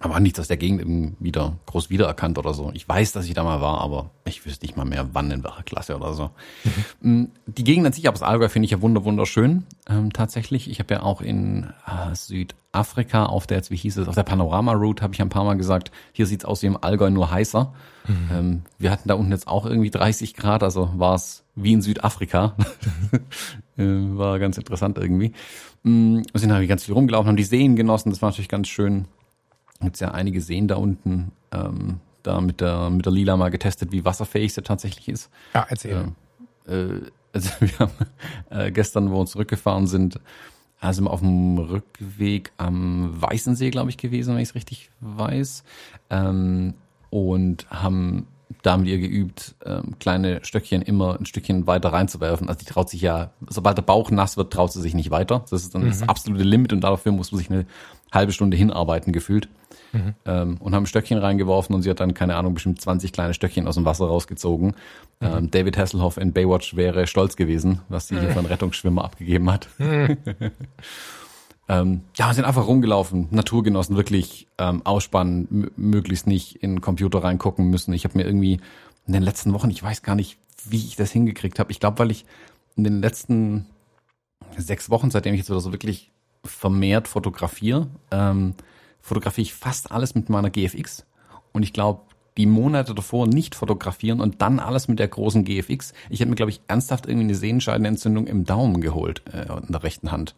Aber 0.00 0.20
nichts 0.20 0.38
aus 0.38 0.46
der 0.46 0.56
Gegend 0.56 1.16
wieder 1.18 1.56
groß 1.66 1.90
wiedererkannt 1.90 2.38
oder 2.38 2.54
so. 2.54 2.70
Ich 2.72 2.88
weiß, 2.88 3.12
dass 3.12 3.26
ich 3.26 3.34
da 3.34 3.42
mal 3.42 3.60
war, 3.60 3.80
aber 3.80 4.10
ich 4.24 4.46
wüsste 4.46 4.64
nicht 4.64 4.76
mal 4.76 4.84
mehr, 4.84 5.08
wann 5.12 5.30
in 5.32 5.42
welcher 5.42 5.64
Klasse 5.64 5.96
oder 5.96 6.14
so. 6.14 6.30
Mhm. 7.00 7.32
Die 7.46 7.64
Gegend 7.64 7.84
an 7.84 7.92
sich, 7.92 8.06
aber 8.06 8.14
das 8.14 8.22
Allgäu 8.22 8.48
finde 8.48 8.66
ich 8.66 8.70
ja 8.70 8.80
wunderschön 8.80 9.64
ähm, 9.88 10.12
tatsächlich. 10.12 10.70
Ich 10.70 10.78
habe 10.78 10.94
ja 10.94 11.02
auch 11.02 11.20
in 11.20 11.64
äh, 11.86 12.14
Südafrika 12.14 13.26
auf 13.26 13.48
der, 13.48 13.56
jetzt 13.56 13.72
wie 13.72 13.76
hieß 13.76 13.96
es, 13.96 14.06
auf 14.06 14.14
der 14.14 14.22
Panorama-Route 14.22 15.02
habe 15.02 15.14
ich 15.14 15.20
ein 15.20 15.30
paar 15.30 15.44
Mal 15.44 15.56
gesagt, 15.56 15.90
hier 16.12 16.26
sieht's 16.26 16.44
aus 16.44 16.62
wie 16.62 16.66
im 16.66 16.80
Allgäu, 16.80 17.10
nur 17.10 17.32
heißer. 17.32 17.72
Mhm. 18.06 18.28
Ähm, 18.32 18.62
wir 18.78 18.92
hatten 18.92 19.08
da 19.08 19.14
unten 19.14 19.32
jetzt 19.32 19.48
auch 19.48 19.66
irgendwie 19.66 19.90
30 19.90 20.34
Grad, 20.34 20.62
also 20.62 20.92
war 20.94 21.16
es 21.16 21.42
wie 21.56 21.72
in 21.72 21.82
Südafrika. 21.82 22.54
Äh, 23.78 24.18
war 24.18 24.40
ganz 24.40 24.58
interessant 24.58 24.98
irgendwie. 24.98 25.32
Wir 25.84 26.24
sind 26.34 26.52
halt 26.52 26.68
ganz 26.68 26.82
viel 26.82 26.94
rumgelaufen, 26.94 27.28
haben 27.28 27.36
die 27.36 27.44
Seen 27.44 27.76
genossen, 27.76 28.10
das 28.10 28.20
war 28.20 28.30
natürlich 28.30 28.48
ganz 28.48 28.66
schön 28.66 29.04
gibt's 29.80 30.00
ja 30.00 30.10
einige 30.10 30.40
Seen 30.40 30.68
da 30.68 30.76
unten, 30.76 31.32
ähm, 31.52 32.00
da 32.22 32.40
mit 32.40 32.60
der, 32.60 32.90
mit 32.90 33.06
der 33.06 33.12
Lila 33.12 33.36
mal 33.36 33.50
getestet, 33.50 33.92
wie 33.92 34.04
wasserfähig 34.04 34.52
sie 34.52 34.62
tatsächlich 34.62 35.08
ist. 35.08 35.30
Ja, 35.54 35.66
erzähl. 35.68 36.12
Äh, 36.66 36.72
äh, 36.72 37.02
also 37.32 37.50
wir 37.60 37.78
haben 37.78 37.92
äh, 38.50 38.70
gestern, 38.70 39.10
wo 39.10 39.20
wir 39.20 39.26
zurückgefahren 39.26 39.86
sind, 39.86 40.20
also 40.80 41.06
auf 41.06 41.20
dem 41.20 41.58
Rückweg 41.58 42.52
am 42.56 43.20
Weißensee, 43.20 43.70
glaube 43.70 43.90
ich, 43.90 43.96
gewesen, 43.96 44.34
wenn 44.34 44.42
ich 44.42 44.50
es 44.50 44.54
richtig 44.54 44.90
weiß. 45.00 45.64
Ähm, 46.10 46.74
und 47.10 47.68
haben 47.70 48.26
da 48.62 48.76
mit 48.76 48.88
ihr 48.88 48.98
geübt, 48.98 49.54
ähm, 49.64 49.98
kleine 49.98 50.44
Stöckchen 50.44 50.82
immer 50.82 51.18
ein 51.18 51.26
Stückchen 51.26 51.66
weiter 51.66 51.92
reinzuwerfen. 51.92 52.48
Also 52.48 52.60
die 52.60 52.64
traut 52.64 52.88
sich 52.88 53.00
ja, 53.00 53.30
sobald 53.48 53.76
der 53.76 53.82
Bauch 53.82 54.10
nass 54.10 54.36
wird, 54.36 54.52
traut 54.52 54.72
sie 54.72 54.80
sich 54.80 54.94
nicht 54.94 55.10
weiter. 55.10 55.44
Das 55.50 55.62
ist 55.62 55.74
dann 55.74 55.84
mhm. 55.84 55.88
das 55.88 56.02
absolute 56.08 56.44
Limit 56.44 56.72
und 56.72 56.82
dafür 56.82 57.12
muss 57.12 57.32
man 57.32 57.38
sich 57.38 57.50
eine 57.50 57.66
halbe 58.12 58.32
Stunde 58.32 58.56
hinarbeiten 58.56 59.12
gefühlt. 59.12 59.48
Mhm. 59.92 60.14
Ähm, 60.26 60.56
und 60.60 60.74
haben 60.74 60.86
Stöckchen 60.86 61.18
reingeworfen 61.18 61.74
und 61.74 61.82
sie 61.82 61.90
hat 61.90 62.00
dann, 62.00 62.14
keine 62.14 62.36
Ahnung, 62.36 62.54
bestimmt 62.54 62.80
20 62.80 63.12
kleine 63.12 63.34
Stöckchen 63.34 63.66
aus 63.66 63.76
dem 63.76 63.84
Wasser 63.84 64.06
rausgezogen. 64.06 64.74
Mhm. 65.20 65.26
Ähm, 65.26 65.50
David 65.50 65.76
Hasselhoff 65.76 66.16
in 66.16 66.32
Baywatch 66.32 66.76
wäre 66.76 67.06
stolz 67.06 67.36
gewesen, 67.36 67.80
was 67.88 68.08
sie 68.08 68.18
hier 68.18 68.30
von 68.30 68.46
Rettungsschwimmer 68.46 69.04
abgegeben 69.04 69.50
hat. 69.50 69.68
Mhm. 69.78 70.16
ähm, 71.68 72.00
ja, 72.16 72.32
sind 72.34 72.44
einfach 72.44 72.66
rumgelaufen, 72.66 73.28
Naturgenossen, 73.30 73.96
wirklich 73.96 74.46
ähm, 74.58 74.82
ausspannen, 74.84 75.70
möglichst 75.76 76.26
nicht 76.26 76.56
in 76.56 76.76
den 76.76 76.80
Computer 76.80 77.24
reingucken 77.24 77.68
müssen. 77.68 77.92
Ich 77.92 78.04
habe 78.04 78.18
mir 78.18 78.24
irgendwie 78.24 78.60
in 79.06 79.12
den 79.12 79.22
letzten 79.22 79.52
Wochen, 79.54 79.70
ich 79.70 79.82
weiß 79.82 80.02
gar 80.02 80.14
nicht, 80.14 80.38
wie 80.64 80.76
ich 80.76 80.96
das 80.96 81.10
hingekriegt 81.10 81.58
habe. 81.58 81.72
Ich 81.72 81.80
glaube, 81.80 81.98
weil 81.98 82.10
ich 82.10 82.26
in 82.76 82.84
den 82.84 83.00
letzten 83.00 83.66
sechs 84.56 84.90
Wochen, 84.90 85.10
seitdem 85.10 85.34
ich 85.34 85.38
jetzt 85.38 85.50
wieder 85.50 85.60
so 85.60 85.72
wirklich 85.72 86.10
vermehrt 86.44 87.08
fotografiere, 87.08 87.88
ähm, 88.10 88.54
fotografiere 89.00 89.42
ich 89.42 89.54
fast 89.54 89.92
alles 89.92 90.14
mit 90.14 90.28
meiner 90.28 90.50
GFX. 90.50 91.06
Und 91.52 91.62
ich 91.62 91.72
glaube, 91.72 92.02
die 92.36 92.46
Monate 92.46 92.94
davor 92.94 93.26
nicht 93.26 93.54
fotografieren 93.54 94.20
und 94.20 94.40
dann 94.40 94.60
alles 94.60 94.86
mit 94.86 95.00
der 95.00 95.08
großen 95.08 95.44
GFX. 95.44 95.92
Ich 96.08 96.20
habe 96.20 96.30
mir, 96.30 96.36
glaube 96.36 96.50
ich, 96.50 96.60
ernsthaft 96.68 97.06
irgendwie 97.06 97.24
eine 97.24 97.34
Sehenscheidenentzündung 97.34 98.26
im 98.28 98.44
Daumen 98.44 98.80
geholt, 98.80 99.22
äh, 99.32 99.46
in 99.66 99.72
der 99.72 99.82
rechten 99.82 100.12
Hand. 100.12 100.36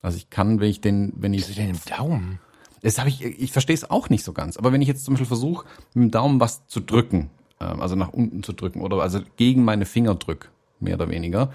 Also 0.00 0.16
ich 0.16 0.30
kann, 0.30 0.60
wenn 0.60 0.70
ich 0.70 0.80
den, 0.80 1.12
wenn 1.16 1.34
ich. 1.34 1.42
Was 1.48 1.54
denn 1.54 1.70
im 1.70 1.80
Daumen? 1.96 2.40
Das 2.82 2.98
habe 2.98 3.08
ich, 3.08 3.22
ich 3.22 3.52
verstehe 3.52 3.74
es 3.74 3.90
auch 3.90 4.08
nicht 4.08 4.24
so 4.24 4.32
ganz. 4.32 4.56
Aber 4.56 4.72
wenn 4.72 4.80
ich 4.80 4.88
jetzt 4.88 5.04
zum 5.04 5.14
Beispiel 5.14 5.26
versuche, 5.26 5.66
mit 5.94 6.04
dem 6.04 6.10
Daumen 6.10 6.40
was 6.40 6.66
zu 6.68 6.80
drücken, 6.80 7.30
äh, 7.60 7.64
also 7.64 7.96
nach 7.96 8.12
unten 8.12 8.42
zu 8.42 8.52
drücken 8.52 8.80
oder 8.80 9.02
also 9.02 9.20
gegen 9.36 9.64
meine 9.64 9.84
Finger 9.84 10.14
drück, 10.14 10.50
mehr 10.80 10.94
oder 10.94 11.10
weniger, 11.10 11.52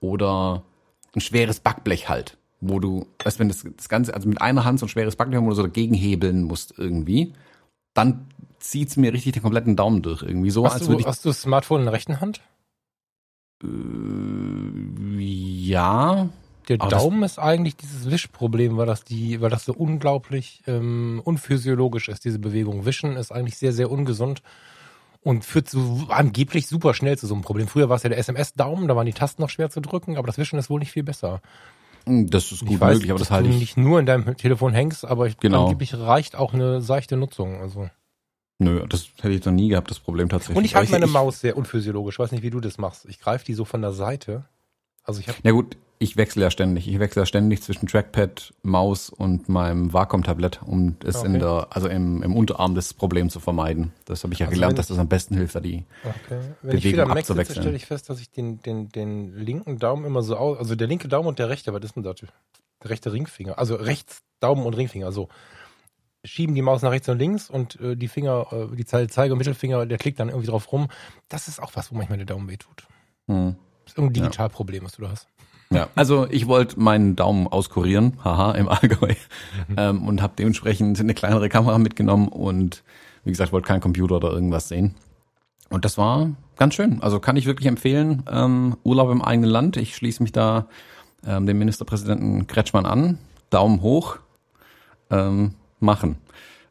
oder 0.00 0.62
ein 1.14 1.20
schweres 1.20 1.60
Backblech 1.60 2.08
halt, 2.08 2.36
wo 2.68 2.80
du, 2.80 3.06
weißt 3.22 3.38
wenn 3.38 3.48
das, 3.48 3.64
das 3.76 3.88
Ganze, 3.88 4.14
also 4.14 4.28
mit 4.28 4.40
einer 4.40 4.64
Hand 4.64 4.78
so 4.78 4.86
ein 4.86 4.88
schweres 4.88 5.16
Backblech, 5.16 5.40
wo 5.40 5.48
du 5.48 5.54
so 5.54 5.62
dagegen 5.62 5.94
hebeln 5.94 6.44
musst 6.44 6.74
irgendwie, 6.76 7.32
dann 7.94 8.26
zieht's 8.58 8.96
mir 8.96 9.12
richtig 9.12 9.32
den 9.32 9.42
kompletten 9.42 9.76
Daumen 9.76 10.02
durch 10.02 10.22
irgendwie 10.22 10.50
so. 10.50 10.64
Hast, 10.64 10.74
als 10.74 10.86
du, 10.86 10.98
ich, 10.98 11.06
hast 11.06 11.24
du 11.24 11.30
das 11.30 11.42
Smartphone 11.42 11.80
in 11.80 11.86
der 11.86 11.94
rechten 11.94 12.20
Hand? 12.20 12.40
Äh, 13.62 13.66
ja. 15.18 16.28
Der 16.68 16.78
Daumen 16.78 17.22
ist 17.22 17.38
eigentlich 17.38 17.76
dieses 17.76 18.10
Wischproblem, 18.10 18.78
weil 18.78 18.86
das 18.86 19.04
die, 19.04 19.42
weil 19.42 19.50
das 19.50 19.66
so 19.66 19.74
unglaublich 19.74 20.62
ähm, 20.66 21.20
unphysiologisch 21.22 22.08
ist, 22.08 22.24
diese 22.24 22.38
Bewegung. 22.38 22.86
Wischen 22.86 23.16
ist 23.16 23.32
eigentlich 23.32 23.58
sehr, 23.58 23.74
sehr 23.74 23.90
ungesund 23.90 24.42
und 25.20 25.44
führt 25.44 25.68
so 25.68 26.06
angeblich 26.08 26.66
super 26.66 26.94
schnell 26.94 27.18
zu 27.18 27.26
so 27.26 27.34
einem 27.34 27.42
Problem. 27.42 27.68
Früher 27.68 27.90
war 27.90 27.96
es 27.96 28.02
ja 28.02 28.08
der 28.08 28.18
SMS-Daumen, 28.18 28.88
da 28.88 28.96
waren 28.96 29.06
die 29.06 29.12
Tasten 29.12 29.42
noch 29.42 29.50
schwer 29.50 29.68
zu 29.68 29.80
drücken, 29.80 30.16
aber 30.16 30.26
das 30.26 30.38
Wischen 30.38 30.58
ist 30.58 30.70
wohl 30.70 30.78
nicht 30.78 30.92
viel 30.92 31.02
besser. 31.02 31.42
Hm, 32.06 32.28
das 32.30 32.52
ist 32.52 32.60
gut 32.60 32.72
ich 32.72 32.80
weiß, 32.80 32.94
möglich, 32.94 33.10
aber 33.10 33.18
das 33.18 33.30
halte 33.30 33.48
ich. 33.48 33.58
nicht 33.58 33.76
nur 33.76 34.00
in 34.00 34.06
deinem 34.06 34.36
Telefon 34.36 34.72
hängst, 34.72 35.04
aber 35.04 35.28
genau. 35.28 35.64
angeblich 35.64 35.94
reicht 35.94 36.36
auch 36.36 36.52
eine 36.54 36.80
seichte 36.80 37.16
Nutzung. 37.16 37.60
Also. 37.60 37.88
Nö, 38.58 38.86
das 38.88 39.08
hätte 39.20 39.34
ich 39.34 39.44
noch 39.44 39.52
nie 39.52 39.68
gehabt, 39.68 39.90
das 39.90 40.00
Problem 40.00 40.28
tatsächlich. 40.28 40.56
Und 40.56 40.64
ich 40.64 40.74
halte 40.74 40.92
meine 40.92 41.06
ich, 41.06 41.12
Maus 41.12 41.40
sehr 41.40 41.56
unphysiologisch. 41.56 42.16
Ich 42.16 42.18
weiß 42.18 42.32
nicht, 42.32 42.42
wie 42.42 42.50
du 42.50 42.60
das 42.60 42.78
machst. 42.78 43.06
Ich 43.06 43.20
greife 43.20 43.44
die 43.44 43.54
so 43.54 43.64
von 43.64 43.82
der 43.82 43.92
Seite. 43.92 44.44
Also 45.02 45.20
ich 45.20 45.28
habe. 45.28 45.38
Ja 45.42 45.52
gut, 45.52 45.76
ich 45.98 46.16
wechsle 46.16 46.42
ja 46.42 46.50
ständig. 46.50 46.88
Ich 46.88 46.98
wechsle 46.98 47.22
ja 47.22 47.26
ständig 47.26 47.62
zwischen 47.62 47.86
Trackpad, 47.86 48.52
Maus 48.62 49.10
und 49.10 49.48
meinem 49.48 49.92
Wacom-Tablett, 49.92 50.60
um 50.64 50.96
es 51.04 51.16
okay. 51.16 51.26
in 51.26 51.38
der, 51.38 51.68
also 51.70 51.88
im, 51.88 52.22
im 52.22 52.36
Unterarm 52.36 52.74
das 52.74 52.92
Problem 52.92 53.30
zu 53.30 53.40
vermeiden. 53.40 53.92
Das 54.04 54.24
habe 54.24 54.32
ich 54.34 54.40
ja 54.40 54.46
also 54.46 54.54
gelernt, 54.54 54.78
dass 54.78 54.88
das 54.88 54.98
am 54.98 55.08
besten 55.08 55.36
hilft, 55.36 55.54
da 55.54 55.60
die 55.60 55.84
okay. 56.02 56.40
Wenn 56.62 56.70
Bewegung 56.70 56.78
ich 56.78 56.84
wieder 56.84 57.06
Mac 57.06 57.24
sitze, 57.24 57.52
stelle 57.52 57.76
ich 57.76 57.86
fest, 57.86 58.10
dass 58.10 58.20
ich 58.20 58.30
den, 58.30 58.60
den, 58.60 58.88
den 58.88 59.34
linken 59.36 59.78
Daumen 59.78 60.04
immer 60.04 60.22
so 60.22 60.36
aus, 60.36 60.58
also 60.58 60.74
der 60.74 60.88
linke 60.88 61.08
Daumen 61.08 61.28
und 61.28 61.38
der 61.38 61.48
rechte, 61.48 61.72
was 61.72 61.82
ist 61.84 61.96
denn 61.96 62.02
das? 62.02 62.16
Der 62.82 62.90
rechte 62.90 63.12
Ringfinger, 63.12 63.58
also 63.58 63.76
rechts 63.76 64.22
Daumen 64.40 64.66
und 64.66 64.74
Ringfinger, 64.74 65.12
so. 65.12 65.28
Schieben 66.26 66.54
die 66.54 66.62
Maus 66.62 66.80
nach 66.80 66.90
rechts 66.90 67.08
und 67.10 67.18
links 67.18 67.50
und 67.50 67.78
äh, 67.80 67.96
die 67.96 68.08
Finger, 68.08 68.46
äh, 68.50 68.74
die 68.74 68.86
Zeige- 68.86 69.32
und 69.32 69.38
Mittelfinger, 69.38 69.84
der 69.84 69.98
klickt 69.98 70.18
dann 70.18 70.30
irgendwie 70.30 70.46
drauf 70.46 70.72
rum. 70.72 70.88
Das 71.28 71.48
ist 71.48 71.62
auch 71.62 71.72
was, 71.74 71.92
wo 71.92 71.96
manchmal 71.96 72.16
der 72.16 72.26
Daumen 72.26 72.48
wehtut. 72.48 72.86
Hm. 73.26 73.56
Das 73.84 73.92
ist 73.92 73.98
irgendein 73.98 74.22
Digitalproblem, 74.22 74.80
ja. 74.80 74.84
was 74.86 74.92
du 74.92 75.02
da 75.02 75.10
hast. 75.10 75.28
Ja, 75.74 75.88
also 75.94 76.26
ich 76.30 76.46
wollte 76.46 76.80
meinen 76.80 77.16
Daumen 77.16 77.46
auskurieren, 77.46 78.18
haha, 78.22 78.52
im 78.52 78.68
Allgäu, 78.68 79.14
mhm. 79.68 79.74
ähm, 79.76 80.08
und 80.08 80.22
habe 80.22 80.34
dementsprechend 80.38 81.00
eine 81.00 81.14
kleinere 81.14 81.48
Kamera 81.48 81.78
mitgenommen 81.78 82.28
und 82.28 82.82
wie 83.24 83.30
gesagt, 83.30 83.52
wollte 83.52 83.66
keinen 83.66 83.80
Computer 83.80 84.16
oder 84.16 84.32
irgendwas 84.32 84.68
sehen. 84.68 84.94
Und 85.70 85.84
das 85.84 85.96
war 85.96 86.30
ganz 86.56 86.74
schön. 86.74 87.02
Also 87.02 87.20
kann 87.20 87.36
ich 87.36 87.46
wirklich 87.46 87.66
empfehlen. 87.66 88.22
Ähm, 88.30 88.76
Urlaub 88.84 89.10
im 89.10 89.22
eigenen 89.22 89.50
Land. 89.50 89.76
Ich 89.76 89.96
schließe 89.96 90.22
mich 90.22 90.32
da 90.32 90.66
ähm, 91.26 91.46
dem 91.46 91.58
Ministerpräsidenten 91.58 92.46
Kretschmann 92.46 92.84
an. 92.84 93.18
Daumen 93.48 93.80
hoch. 93.80 94.18
Ähm, 95.10 95.54
machen. 95.80 96.16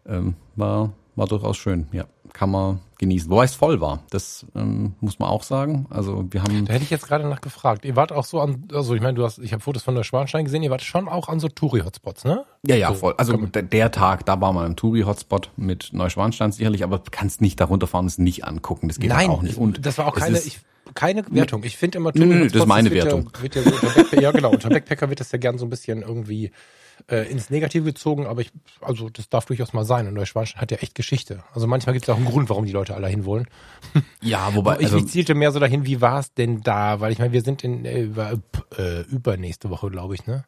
Ähm, 0.06 0.36
war, 0.56 0.94
war 1.16 1.28
durchaus 1.28 1.58
schön, 1.58 1.88
ja 1.92 2.06
kann 2.34 2.50
man 2.50 2.80
genießen. 3.04 3.30
Wobei 3.30 3.44
es 3.44 3.56
voll 3.56 3.82
war, 3.82 4.04
das 4.10 4.46
ähm, 4.56 4.94
muss 5.02 5.20
man 5.20 5.30
auch 5.30 5.44
sagen. 5.44 5.86
Also 5.90 6.26
wir 6.32 6.42
haben. 6.42 6.66
Da 6.66 6.74
hätte 6.74 6.84
ich 6.84 6.90
jetzt 6.90 7.08
gerade 7.08 7.28
nach 7.28 7.42
gefragt. 7.42 7.86
Ihr 7.86 7.96
wart 7.96 8.12
auch 8.12 8.24
so 8.24 8.40
an, 8.40 8.68
also 8.74 8.96
ich 8.96 9.02
meine, 9.02 9.14
du 9.14 9.24
hast, 9.24 9.40
ich 9.40 9.54
habe 9.54 9.62
Fotos 9.62 9.84
von 9.84 9.96
der 9.96 10.04
Schwanstein 10.04 10.46
gesehen, 10.46 10.64
ihr 10.64 10.72
wart 10.72 10.82
schon 10.82 11.08
auch 11.08 11.28
an 11.30 11.40
so 11.40 11.48
Touri-Hotspots, 11.48 12.24
ne? 12.26 12.46
Ja, 12.66 12.76
ja, 12.76 12.90
so, 12.90 12.96
voll. 12.96 13.14
Also 13.18 13.38
der, 13.38 13.64
der, 13.64 13.92
Tag, 13.92 14.26
da 14.26 14.40
war 14.40 14.54
man 14.54 14.66
im 14.66 14.76
Touri-Hotspot 14.76 15.52
mit 15.58 15.90
Neuschwanstein 15.92 16.52
sicherlich, 16.52 16.84
aber 16.84 17.00
du 17.00 17.12
kannst 17.12 17.42
nicht 17.42 17.60
darunter 17.60 17.88
fahren, 17.88 18.06
es 18.06 18.18
nicht 18.18 18.46
angucken. 18.46 18.88
Das 18.88 19.00
geht 19.00 19.10
Nein, 19.10 19.30
auch 19.30 19.42
nicht. 19.42 19.58
Und 19.58 19.86
das 19.86 19.98
war 19.98 20.08
auch 20.08 20.16
keine, 20.16 20.40
ich, 20.40 20.60
keine 20.94 21.24
Wertung. 21.30 21.64
Ich 21.64 21.78
finde 21.78 21.98
immer 21.98 22.14
Touri 22.14 22.26
Nö, 22.26 22.48
das 22.48 22.62
ist 22.62 22.68
meine 22.68 22.92
Wertung. 22.92 23.30
Ja, 23.54 23.62
ja, 24.12 24.22
ja, 24.22 24.32
genau. 24.32 24.52
Unter 24.52 24.70
Backpacker 24.70 25.10
wird 25.10 25.20
das 25.20 25.32
ja 25.32 25.38
gern 25.38 25.58
so 25.58 25.66
ein 25.66 25.70
bisschen 25.70 26.02
irgendwie 26.02 26.52
äh, 27.10 27.30
ins 27.30 27.50
Negative 27.50 27.84
gezogen, 27.84 28.26
aber 28.26 28.42
ich, 28.42 28.52
also 28.82 29.10
das 29.10 29.30
darf 29.30 29.46
durchaus 29.46 29.74
mal 29.74 29.86
sein. 29.86 30.08
Und 30.08 30.14
Neuschwanstein 30.14 30.62
hat 30.62 30.72
ja 30.72 30.78
echt 30.78 30.96
Geschichte. 30.96 31.44
Also 31.54 31.68
manchmal 31.68 31.94
gibt 31.94 32.06
es 32.06 32.10
auch 32.10 32.18
einen 32.18 32.26
Grund, 32.26 32.50
warum 32.50 32.66
die 32.66 32.72
Leute 32.72 32.96
alle 32.96 33.08
hin 33.08 33.26
wollen. 33.26 33.48
Ja, 34.22 34.56
wobei. 34.56 34.78
ich, 34.78 34.86
also, 34.86 34.98
ich 34.98 35.08
zielte 35.08 35.36
mehr 35.36 35.52
so 35.52 35.60
dahin, 35.60 35.86
wie 35.86 36.00
war 36.00 36.20
es 36.20 36.34
denn 36.34 36.62
da? 36.62 37.02
Weil 37.02 37.12
ich 37.12 37.20
meine, 37.20 37.34
wir 37.34 37.42
sind 37.42 37.64
in 37.64 37.84
äh, 37.84 38.04
über, 38.04 38.40
äh, 38.78 39.02
übernächste 39.02 39.70
Woche, 39.70 39.90
glaube 39.90 40.16
ich, 40.16 40.26
ne? 40.26 40.46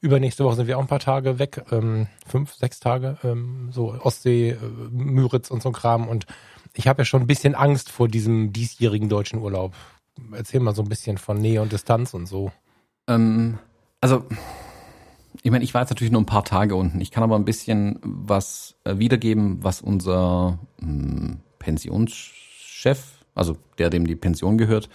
Übernächste 0.00 0.44
Woche 0.44 0.56
sind 0.56 0.66
wir 0.66 0.78
auch 0.78 0.82
ein 0.82 0.88
paar 0.88 0.98
Tage 0.98 1.38
weg, 1.38 1.64
ähm, 1.70 2.08
fünf, 2.26 2.54
sechs 2.54 2.80
Tage, 2.80 3.18
ähm, 3.22 3.68
so 3.72 3.92
Ostsee, 3.92 4.50
äh, 4.50 4.56
Müritz 4.90 5.50
und 5.50 5.62
so 5.62 5.68
ein 5.68 5.74
Kram. 5.74 6.08
Und 6.08 6.26
ich 6.74 6.88
habe 6.88 7.02
ja 7.02 7.04
schon 7.04 7.22
ein 7.22 7.26
bisschen 7.26 7.54
Angst 7.54 7.90
vor 7.90 8.08
diesem 8.08 8.52
diesjährigen 8.52 9.08
deutschen 9.08 9.38
Urlaub. 9.38 9.74
Erzähl 10.32 10.60
mal 10.60 10.74
so 10.74 10.82
ein 10.82 10.88
bisschen 10.88 11.18
von 11.18 11.38
Nähe 11.38 11.60
und 11.62 11.72
Distanz 11.72 12.14
und 12.14 12.26
so. 12.26 12.50
Ähm, 13.06 13.58
also 14.00 14.24
ich 15.42 15.50
meine, 15.50 15.64
ich 15.64 15.74
war 15.74 15.82
jetzt 15.82 15.90
natürlich 15.90 16.12
nur 16.12 16.22
ein 16.22 16.26
paar 16.26 16.44
Tage 16.44 16.76
unten. 16.76 17.00
Ich 17.00 17.10
kann 17.10 17.24
aber 17.24 17.36
ein 17.36 17.44
bisschen 17.44 17.98
was 18.02 18.76
äh, 18.84 18.98
wiedergeben, 18.98 19.62
was 19.62 19.80
unser 19.80 20.58
hm, 20.80 21.40
Pensionschef, 21.58 23.24
also 23.34 23.56
der, 23.78 23.90
dem 23.90 24.06
die 24.06 24.16
Pension 24.16 24.56
gehört, 24.56 24.88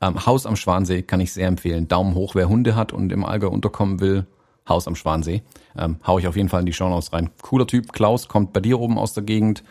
ähm, 0.00 0.26
Haus 0.26 0.44
am 0.46 0.56
Schwansee 0.56 1.02
kann 1.02 1.20
ich 1.20 1.32
sehr 1.32 1.46
empfehlen. 1.46 1.86
Daumen 1.86 2.14
hoch, 2.14 2.34
wer 2.34 2.48
Hunde 2.48 2.74
hat 2.74 2.92
und 2.92 3.12
im 3.12 3.24
Allgäu 3.24 3.48
unterkommen 3.48 4.00
will. 4.00 4.26
Haus 4.68 4.86
am 4.86 4.96
Schwansee. 4.96 5.42
Ähm, 5.76 5.96
hau 6.06 6.18
ich 6.18 6.26
auf 6.26 6.36
jeden 6.36 6.48
Fall 6.48 6.60
in 6.60 6.66
die 6.66 6.72
Shownotes 6.72 7.12
rein. 7.12 7.30
Cooler 7.40 7.66
Typ. 7.66 7.92
Klaus 7.92 8.28
kommt 8.28 8.52
bei 8.52 8.60
dir 8.60 8.80
oben 8.80 8.98
aus 8.98 9.12
der 9.12 9.22
Gegend. 9.22 9.62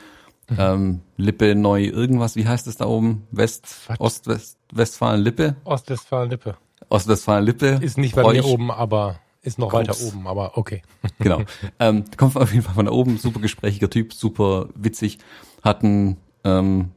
ähm, 0.57 1.01
Lippe 1.17 1.55
neu 1.55 1.83
irgendwas, 1.83 2.35
wie 2.35 2.47
heißt 2.47 2.67
es 2.67 2.77
da 2.77 2.85
oben? 2.85 3.25
West, 3.31 3.67
Was? 3.87 3.99
Ost, 3.99 4.27
West, 4.27 4.57
Westfalen-Lippe? 4.73 5.55
Ostwestfalen-Lippe. 5.63 6.57
Ostwestfalen-Lippe. 6.89 7.79
Ist 7.81 7.97
nicht 7.97 8.15
bei 8.15 8.23
Freu 8.23 8.33
mir 8.33 8.45
oben, 8.45 8.69
aber 8.69 9.19
ist 9.41 9.57
noch 9.59 9.69
Kommt's. 9.69 9.89
weiter 9.89 10.07
oben, 10.15 10.27
aber 10.27 10.57
okay. 10.57 10.81
Genau. 11.19 11.41
ähm, 11.79 12.05
kommt 12.17 12.35
auf 12.37 12.51
jeden 12.51 12.63
Fall 12.63 12.75
von 12.75 12.85
da 12.85 12.91
oben, 12.91 13.17
super 13.17 13.39
gesprächiger 13.39 13.89
Typ, 13.89 14.13
super 14.13 14.69
witzig. 14.75 15.17
Hat 15.63 15.83
einen 15.83 16.17
ähm, 16.43 16.89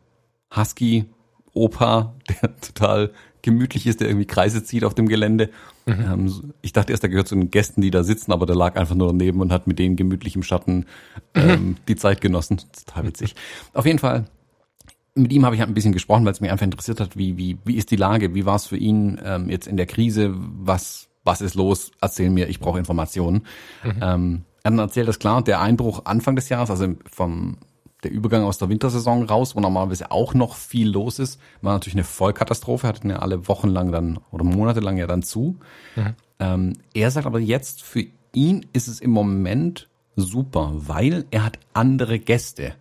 Husky-Opa, 0.54 2.14
der 2.42 2.56
total 2.60 3.10
gemütlich 3.42 3.86
ist, 3.86 4.00
der 4.00 4.08
irgendwie 4.08 4.26
Kreise 4.26 4.64
zieht 4.64 4.84
auf 4.84 4.94
dem 4.94 5.06
Gelände. 5.08 5.50
Ähm, 5.86 6.28
so- 6.28 6.42
ich 6.62 6.72
dachte 6.72 6.92
erst, 6.92 7.02
er 7.02 7.10
gehört 7.10 7.28
zu 7.28 7.34
den 7.34 7.50
Gästen, 7.50 7.82
die 7.82 7.90
da 7.90 8.02
sitzen, 8.02 8.32
aber 8.32 8.46
der 8.46 8.56
lag 8.56 8.76
einfach 8.76 8.94
nur 8.94 9.08
daneben 9.08 9.40
und 9.42 9.52
hat 9.52 9.66
mit 9.66 9.78
denen 9.78 9.96
gemütlich 9.96 10.34
im 10.34 10.42
Schatten 10.42 10.86
ähm, 11.34 11.76
die 11.88 11.96
Zeit 11.96 12.20
genossen. 12.22 12.60
Total 12.86 13.06
witzig. 13.06 13.34
Auf 13.74 13.84
jeden 13.84 13.98
Fall 13.98 14.24
mit 15.14 15.32
ihm 15.32 15.44
habe 15.44 15.54
ich 15.54 15.60
halt 15.60 15.70
ein 15.70 15.74
bisschen 15.74 15.92
gesprochen, 15.92 16.24
weil 16.24 16.32
es 16.32 16.40
mich 16.40 16.50
einfach 16.50 16.64
interessiert 16.64 17.00
hat, 17.00 17.16
wie, 17.16 17.36
wie, 17.36 17.58
wie 17.64 17.76
ist 17.76 17.90
die 17.90 17.96
Lage, 17.96 18.34
wie 18.34 18.46
war 18.46 18.56
es 18.56 18.66
für 18.66 18.76
ihn 18.78 19.20
ähm, 19.24 19.48
jetzt 19.50 19.68
in 19.68 19.76
der 19.76 19.86
Krise, 19.86 20.34
was, 20.34 21.08
was 21.24 21.40
ist 21.40 21.54
los, 21.54 21.90
erzähl 22.00 22.30
mir, 22.30 22.48
ich 22.48 22.60
brauche 22.60 22.78
Informationen. 22.78 23.46
Ähm, 24.00 24.44
er 24.62 24.70
hat 24.70 24.78
dann 24.78 24.78
erzählt, 24.78 25.08
dass 25.08 25.18
klar, 25.18 25.42
der 25.42 25.60
Einbruch 25.60 26.04
Anfang 26.04 26.36
des 26.36 26.48
Jahres, 26.48 26.70
also 26.70 26.94
vom 27.10 27.58
der 28.02 28.12
Übergang 28.12 28.44
aus 28.44 28.58
der 28.58 28.68
Wintersaison 28.68 29.24
raus, 29.24 29.56
wo 29.56 29.60
normalerweise 29.60 30.10
auch 30.10 30.34
noch 30.34 30.56
viel 30.56 30.90
los 30.90 31.18
ist, 31.18 31.40
war 31.62 31.72
natürlich 31.72 31.94
eine 31.94 32.04
Vollkatastrophe, 32.04 32.86
hatten 32.86 33.10
ja 33.10 33.20
alle 33.20 33.48
Wochen 33.48 33.68
lang 33.68 33.92
dann 33.92 34.18
oder 34.30 34.44
monatelang 34.44 34.98
ja 34.98 35.06
dann 35.06 35.22
zu. 35.22 35.56
Ähm, 36.38 36.74
er 36.92 37.10
sagt 37.10 37.26
aber 37.26 37.40
jetzt, 37.40 37.82
für 37.82 38.04
ihn 38.34 38.66
ist 38.72 38.88
es 38.88 39.00
im 39.00 39.10
Moment 39.10 39.88
super, 40.16 40.72
weil 40.74 41.24
er 41.30 41.44
hat 41.44 41.58
andere 41.72 42.18
Gäste. 42.18 42.74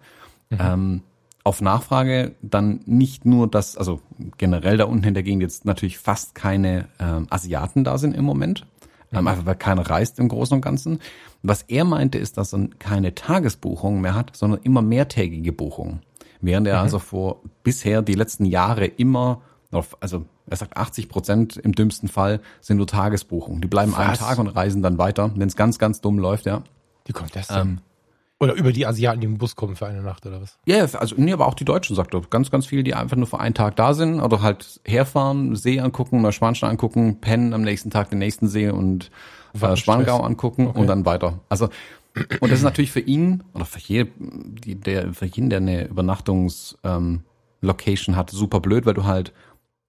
Ähm, 0.60 1.02
auf 1.44 1.62
Nachfrage 1.62 2.36
dann 2.42 2.82
nicht 2.86 3.26
nur, 3.26 3.50
dass, 3.50 3.78
also 3.78 4.02
generell 4.38 4.78
da 4.78 4.86
unten 4.86 5.08
in 5.08 5.14
der 5.14 5.24
Gegend 5.24 5.42
jetzt 5.44 5.66
natürlich 5.66 5.98
fast 5.98 6.36
keine 6.36 6.88
ähm, 7.00 7.28
Asiaten 7.30 7.84
da 7.84 7.98
sind 7.98 8.16
im 8.16 8.24
Moment, 8.24 8.66
ähm, 9.12 9.28
einfach 9.28 9.46
weil 9.46 9.56
keiner 9.56 9.90
reist 9.90 10.20
im 10.20 10.30
Großen 10.30 10.56
und 10.56 10.62
Ganzen. 10.62 11.00
Was 11.42 11.64
er 11.64 11.84
meinte, 11.84 12.18
ist, 12.18 12.38
dass 12.38 12.54
er 12.54 12.70
keine 12.80 13.14
Tagesbuchungen 13.14 14.02
mehr 14.02 14.16
hat, 14.16 14.36
sondern 14.36 14.62
immer 14.64 14.82
mehrtägige 14.82 15.52
Buchungen. 15.52 16.02
Während 16.40 16.68
er 16.68 16.80
also 16.80 17.00
vor 17.00 17.42
bisher 17.64 18.02
die 18.02 18.16
letzten 18.16 18.46
Jahre 18.46 18.86
immer, 18.86 19.42
auf, 19.72 19.98
also 20.02 20.26
er 20.46 20.58
sagt 20.58 20.78
80 20.78 21.10
Prozent 21.10 21.58
im 21.58 21.74
dümmsten 21.74 22.10
Fall 22.10 22.42
sind 22.62 22.78
nur 22.78 22.88
Tagesbuchungen. 22.88 23.62
Die 23.62 23.68
bleiben 23.68 23.96
einen 23.96 24.12
Was? 24.12 24.20
Tag 24.20 24.40
und 24.40 24.48
reisen 24.48 24.82
dann 24.82 24.98
weiter, 24.98 25.32
wenn 25.36 25.48
es 25.48 25.56
ganz, 25.56 25.80
ganz 25.80 26.02
dumm 26.02 26.20
läuft, 26.20 26.46
ja. 26.46 26.64
Wie 27.06 27.14
kommt 27.14 27.36
das 27.36 27.48
denn? 27.48 27.82
Oder 28.44 28.54
über 28.54 28.72
die 28.72 28.86
Asiaten, 28.86 29.22
die 29.22 29.28
im 29.28 29.38
Bus 29.38 29.56
kommen 29.56 29.76
für 29.76 29.88
eine 29.88 30.02
Nacht 30.02 30.26
oder 30.26 30.42
was? 30.42 30.58
Ja, 30.66 30.78
ja, 30.78 30.84
also 31.00 31.16
nee, 31.18 31.34
aber 31.34 31.48
auch 31.48 31.54
die 31.54 31.66
Deutschen, 31.66 31.96
sagt 31.96 32.14
er. 32.14 32.22
Ganz, 32.30 32.52
ganz 32.52 32.66
viele, 32.66 32.84
die 32.84 32.94
einfach 32.94 33.18
nur 33.18 33.28
für 33.28 33.40
einen 33.40 33.56
Tag 33.56 33.76
da 33.76 33.94
sind 33.94 34.20
oder 34.20 34.42
halt 34.42 34.82
herfahren, 34.86 35.56
See 35.56 35.80
angucken, 35.80 36.22
Neuschwanstein 36.22 36.72
angucken, 36.72 37.20
pennen 37.22 37.54
am 37.54 37.62
nächsten 37.62 37.90
Tag 37.90 38.10
den 38.10 38.20
nächsten 38.20 38.48
See 38.48 38.70
und 38.70 39.12
äh, 39.60 39.76
Schwangau 39.76 40.20
angucken 40.22 40.68
Okay. 40.68 40.80
und 40.80 40.88
dann 40.88 41.06
weiter. 41.06 41.40
Also 41.50 41.70
und 42.40 42.52
das 42.52 42.60
ist 42.60 42.64
natürlich 42.64 42.92
für 42.92 43.00
ihn 43.00 43.44
oder 43.54 43.66
für, 43.66 43.80
je, 43.80 44.06
die, 44.18 44.76
der, 44.76 45.14
für 45.14 45.26
jeden, 45.26 45.50
der 45.50 45.58
eine 45.58 45.88
Übernachtungs 45.88 46.78
ähm, 46.84 47.24
hat, 47.64 48.30
super 48.30 48.60
blöd, 48.60 48.86
weil 48.86 48.94
du 48.94 49.06
halt 49.06 49.34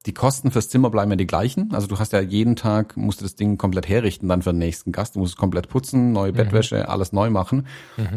die 0.07 0.13
Kosten 0.13 0.51
fürs 0.51 0.69
Zimmer 0.69 0.91
bleiben 0.91 1.11
ja 1.11 1.17
die 1.17 1.27
gleichen. 1.27 1.73
Also 1.73 1.87
du 1.87 1.99
hast 1.99 2.13
ja 2.13 2.21
jeden 2.21 2.57
Tag, 2.57 2.97
musst 2.97 3.21
du 3.21 3.25
das 3.25 3.37
Ding 3.37 3.57
komplett 3.57 3.89
herrichten 3.89 4.29
dann 4.29 4.43
für 4.43 4.53
den 4.53 4.59
nächsten 4.59 4.93
Gast. 4.93 5.17
Du 5.17 5.21
musst 5.21 5.35
es 5.35 5.37
komplett 5.37 5.69
putzen, 5.69 6.13
neue 6.13 6.33
Bettwäsche, 6.33 6.89
alles 6.89 7.13
neu 7.13 7.31
machen. 7.31 7.67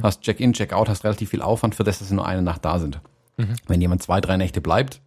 Hast 0.03 0.22
Check-in, 0.22 0.53
Check-out, 0.53 0.89
hast 0.89 1.06
relativ 1.06 1.29
viel 1.29 1.41
Aufwand 1.41 1.75
für 1.75 1.86
das, 1.86 2.00
dass 2.00 2.10
sie 2.10 2.15
nur 2.15 2.25
eine 2.25 2.41
Nacht 2.41 2.65
da 2.65 2.79
sind. 2.79 3.00
Wenn 3.67 3.79
jemand 3.79 4.03
zwei, 4.03 4.20
drei 4.20 4.36
Nächte 4.36 4.60
bleibt, 4.62 5.01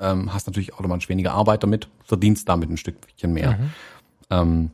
ähm, 0.00 0.34
hast 0.34 0.46
natürlich 0.46 0.74
automatisch 0.74 1.08
weniger 1.08 1.32
Arbeit 1.32 1.62
damit, 1.62 1.88
verdienst 2.04 2.48
damit 2.48 2.70
ein 2.70 2.76
Stückchen 2.76 3.32
mehr. 3.32 3.58
Ähm, 4.30 4.70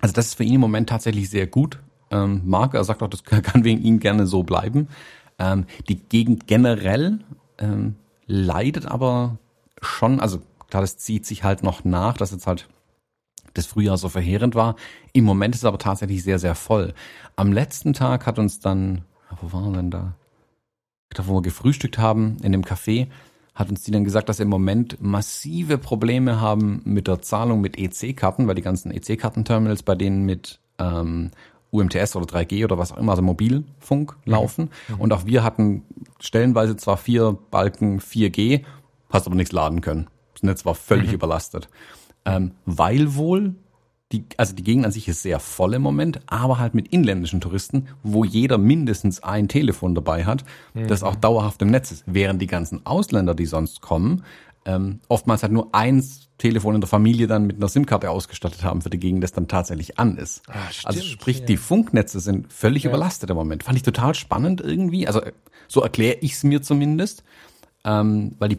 also 0.00 0.12
das 0.12 0.26
ist 0.28 0.34
für 0.34 0.44
ihn 0.44 0.54
im 0.54 0.60
Moment 0.60 0.88
tatsächlich 0.88 1.30
sehr 1.30 1.46
gut. 1.46 1.78
Ähm, 2.10 2.42
Marc, 2.44 2.74
er 2.74 2.84
sagt 2.84 3.02
auch, 3.02 3.08
das 3.08 3.24
kann 3.24 3.64
wegen 3.64 3.80
ihm 3.82 4.00
gerne 4.00 4.26
so 4.26 4.42
bleiben. 4.42 4.88
Ähm, 5.38 5.66
die 5.88 5.96
Gegend 5.96 6.46
generell 6.46 7.20
ähm, 7.58 7.96
leidet 8.26 8.86
aber 8.86 9.38
schon, 9.80 10.20
also 10.20 10.40
klar, 10.72 10.80
das 10.80 10.96
zieht 10.96 11.26
sich 11.26 11.44
halt 11.44 11.62
noch 11.62 11.84
nach, 11.84 12.16
dass 12.16 12.30
jetzt 12.30 12.46
halt 12.46 12.66
das 13.52 13.66
Frühjahr 13.66 13.98
so 13.98 14.08
verheerend 14.08 14.54
war. 14.54 14.76
Im 15.12 15.24
Moment 15.24 15.54
ist 15.54 15.60
es 15.60 15.64
aber 15.66 15.76
tatsächlich 15.76 16.22
sehr, 16.22 16.38
sehr 16.38 16.54
voll. 16.54 16.94
Am 17.36 17.52
letzten 17.52 17.92
Tag 17.92 18.24
hat 18.24 18.38
uns 18.38 18.58
dann, 18.58 19.02
wo 19.42 19.52
waren 19.52 19.72
wir 19.72 19.76
denn 19.76 19.90
da? 19.90 20.14
Da, 21.10 21.26
wo 21.26 21.34
wir 21.34 21.42
gefrühstückt 21.42 21.98
haben, 21.98 22.38
in 22.42 22.52
dem 22.52 22.64
Café, 22.64 23.08
hat 23.54 23.68
uns 23.68 23.82
die 23.82 23.90
dann 23.90 24.04
gesagt, 24.04 24.30
dass 24.30 24.38
sie 24.38 24.44
im 24.44 24.48
Moment 24.48 24.96
massive 24.98 25.76
Probleme 25.76 26.40
haben 26.40 26.80
mit 26.84 27.06
der 27.06 27.20
Zahlung 27.20 27.60
mit 27.60 27.76
EC-Karten, 27.78 28.48
weil 28.48 28.54
die 28.54 28.62
ganzen 28.62 28.92
EC-Kartenterminals 28.92 29.82
bei 29.82 29.94
denen 29.94 30.24
mit 30.24 30.58
ähm, 30.78 31.32
UMTS 31.70 32.16
oder 32.16 32.24
3G 32.24 32.64
oder 32.64 32.78
was 32.78 32.92
auch 32.92 32.96
immer, 32.96 33.12
also 33.12 33.20
Mobilfunk 33.20 34.16
laufen. 34.24 34.70
Und 34.96 35.12
auch 35.12 35.26
wir 35.26 35.44
hatten 35.44 35.82
stellenweise 36.18 36.78
zwar 36.78 36.96
vier 36.96 37.36
Balken 37.50 38.00
4G, 38.00 38.64
hast 39.10 39.26
aber 39.26 39.36
nichts 39.36 39.52
laden 39.52 39.82
können. 39.82 40.08
Das 40.42 40.48
Netz 40.48 40.64
war 40.64 40.74
völlig 40.74 41.12
überlastet. 41.12 41.68
Ähm, 42.24 42.52
weil 42.66 43.14
wohl 43.14 43.54
die, 44.12 44.26
also 44.36 44.54
die 44.54 44.62
Gegend 44.62 44.84
an 44.84 44.92
sich 44.92 45.08
ist 45.08 45.22
sehr 45.22 45.40
voll 45.40 45.74
im 45.74 45.82
Moment, 45.82 46.20
aber 46.26 46.58
halt 46.58 46.74
mit 46.74 46.88
inländischen 46.88 47.40
Touristen, 47.40 47.88
wo 48.02 48.24
jeder 48.24 48.58
mindestens 48.58 49.22
ein 49.22 49.48
Telefon 49.48 49.94
dabei 49.94 50.26
hat, 50.26 50.44
das 50.74 51.02
auch 51.02 51.16
dauerhaft 51.16 51.62
im 51.62 51.70
Netz 51.70 51.90
ist. 51.92 52.04
Während 52.06 52.42
die 52.42 52.46
ganzen 52.46 52.84
Ausländer, 52.84 53.34
die 53.34 53.46
sonst 53.46 53.80
kommen, 53.80 54.22
ähm, 54.66 55.00
oftmals 55.08 55.42
halt 55.42 55.52
nur 55.52 55.74
eins 55.74 56.28
Telefon 56.38 56.74
in 56.74 56.80
der 56.80 56.88
Familie 56.88 57.26
dann 57.26 57.46
mit 57.46 57.56
einer 57.56 57.68
SIM-Karte 57.68 58.10
ausgestattet 58.10 58.62
haben 58.64 58.82
für 58.82 58.90
die 58.90 58.98
Gegend, 58.98 59.24
das 59.24 59.32
dann 59.32 59.48
tatsächlich 59.48 59.98
an 59.98 60.18
ist. 60.18 60.42
Ah, 60.48 60.70
stimmt, 60.70 60.86
also 60.86 61.02
sprich, 61.02 61.40
ja. 61.40 61.46
die 61.46 61.56
Funknetze 61.56 62.20
sind 62.20 62.52
völlig 62.52 62.84
überlastet 62.84 63.30
im 63.30 63.36
Moment. 63.36 63.62
Fand 63.62 63.76
ich 63.76 63.82
total 63.82 64.14
spannend 64.14 64.60
irgendwie. 64.60 65.06
Also 65.06 65.22
äh, 65.22 65.32
so 65.68 65.80
erkläre 65.80 66.18
ich 66.20 66.34
es 66.34 66.44
mir 66.44 66.62
zumindest, 66.62 67.24
ähm, 67.84 68.36
weil 68.38 68.50
die 68.50 68.58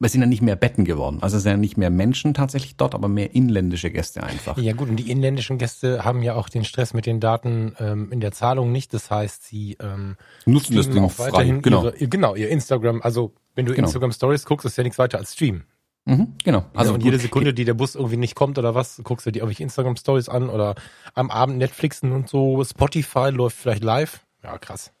es 0.00 0.12
sind 0.12 0.20
ja 0.20 0.26
nicht 0.26 0.42
mehr 0.42 0.56
Betten 0.56 0.84
geworden. 0.84 1.18
Also 1.22 1.36
es 1.38 1.42
sind 1.44 1.52
ja 1.52 1.56
nicht 1.56 1.76
mehr 1.78 1.90
Menschen 1.90 2.34
tatsächlich 2.34 2.76
dort, 2.76 2.94
aber 2.94 3.08
mehr 3.08 3.34
inländische 3.34 3.90
Gäste 3.90 4.22
einfach. 4.22 4.58
Ja 4.58 4.72
gut, 4.74 4.88
und 4.90 4.96
die 4.96 5.10
inländischen 5.10 5.56
Gäste 5.58 6.04
haben 6.04 6.22
ja 6.22 6.34
auch 6.34 6.48
den 6.48 6.64
Stress 6.64 6.92
mit 6.94 7.06
den 7.06 7.18
Daten 7.20 7.74
ähm, 7.80 8.12
in 8.12 8.20
der 8.20 8.32
Zahlung 8.32 8.72
nicht. 8.72 8.92
Das 8.92 9.10
heißt, 9.10 9.44
sie 9.46 9.76
ähm, 9.80 10.16
Nutzen 10.44 10.76
das 10.76 10.90
Ding 10.90 11.02
auch 11.04 11.10
frei. 11.12 11.26
weiterhin 11.32 11.62
Genau. 11.62 11.84
ihre, 11.84 11.96
ihr- 11.96 12.08
genau, 12.08 12.34
ihr 12.34 12.48
Instagram. 12.50 13.00
Also 13.02 13.32
wenn 13.54 13.64
du 13.64 13.72
Genau. 13.72 13.86
Instagram 13.86 14.12
Stories 14.12 14.44
guckst, 14.44 14.66
ist 14.66 14.76
ja 14.76 14.82
nichts 14.84 14.98
weiter 14.98 15.18
als 15.18 15.32
Stream. 15.32 15.62
Mhm, 16.04 16.34
genau. 16.44 16.58
Also 16.58 16.78
Also 16.78 16.94
und 16.94 17.02
jede 17.02 17.18
Sekunde, 17.18 17.52
die 17.54 17.64
der 17.64 17.74
Bus 17.74 17.94
irgendwie 17.96 18.16
nicht 18.18 18.34
kommt 18.36 18.58
oder 18.58 18.74
was, 18.76 19.00
guckst 19.02 19.26
du 19.26 19.32
dir 19.32 19.40
irgendwelche 19.40 19.64
Instagram 19.64 19.96
Stories 19.96 20.28
an 20.28 20.50
oder 20.50 20.74
am 21.14 21.30
Abend 21.30 21.58
Netflixen 21.58 22.12
und 22.12 22.28
so. 22.28 22.62
Spotify 22.62 23.30
läuft 23.30 23.56
vielleicht 23.56 23.82
live. 23.82 24.20
Ja, 24.44 24.56
krass. 24.58 24.92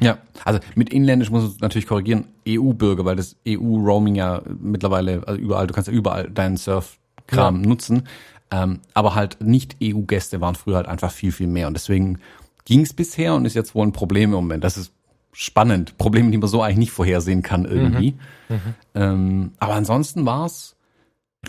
Ja, 0.00 0.18
also 0.44 0.60
mit 0.74 0.90
inländisch 0.90 1.30
muss 1.30 1.42
man 1.42 1.56
natürlich 1.60 1.86
korrigieren, 1.86 2.26
EU-Bürger, 2.48 3.04
weil 3.04 3.16
das 3.16 3.36
EU-Roaming 3.46 4.16
ja 4.16 4.42
mittlerweile, 4.60 5.22
also 5.26 5.40
überall, 5.40 5.66
du 5.66 5.74
kannst 5.74 5.88
ja 5.88 5.94
überall 5.94 6.30
deinen 6.30 6.56
Surf-Kram 6.56 7.62
nutzen. 7.62 8.08
Ähm, 8.50 8.80
aber 8.92 9.14
halt 9.14 9.40
nicht 9.40 9.76
EU-Gäste 9.82 10.40
waren 10.40 10.54
früher 10.54 10.76
halt 10.76 10.86
einfach 10.86 11.10
viel, 11.10 11.32
viel 11.32 11.46
mehr. 11.46 11.66
Und 11.66 11.74
deswegen 11.74 12.18
ging 12.64 12.80
es 12.80 12.92
bisher 12.92 13.34
und 13.34 13.44
ist 13.44 13.54
jetzt 13.54 13.74
wohl 13.74 13.86
ein 13.86 13.92
Problem 13.92 14.30
im 14.30 14.36
Moment. 14.36 14.64
Das 14.64 14.76
ist 14.76 14.92
spannend. 15.32 15.98
Probleme, 15.98 16.30
die 16.30 16.38
man 16.38 16.48
so 16.48 16.62
eigentlich 16.62 16.78
nicht 16.78 16.92
vorhersehen 16.92 17.42
kann 17.42 17.64
irgendwie. 17.64 18.14
Ähm, 18.94 19.52
aber 19.58 19.74
ansonsten 19.74 20.24
war 20.26 20.46
es 20.46 20.76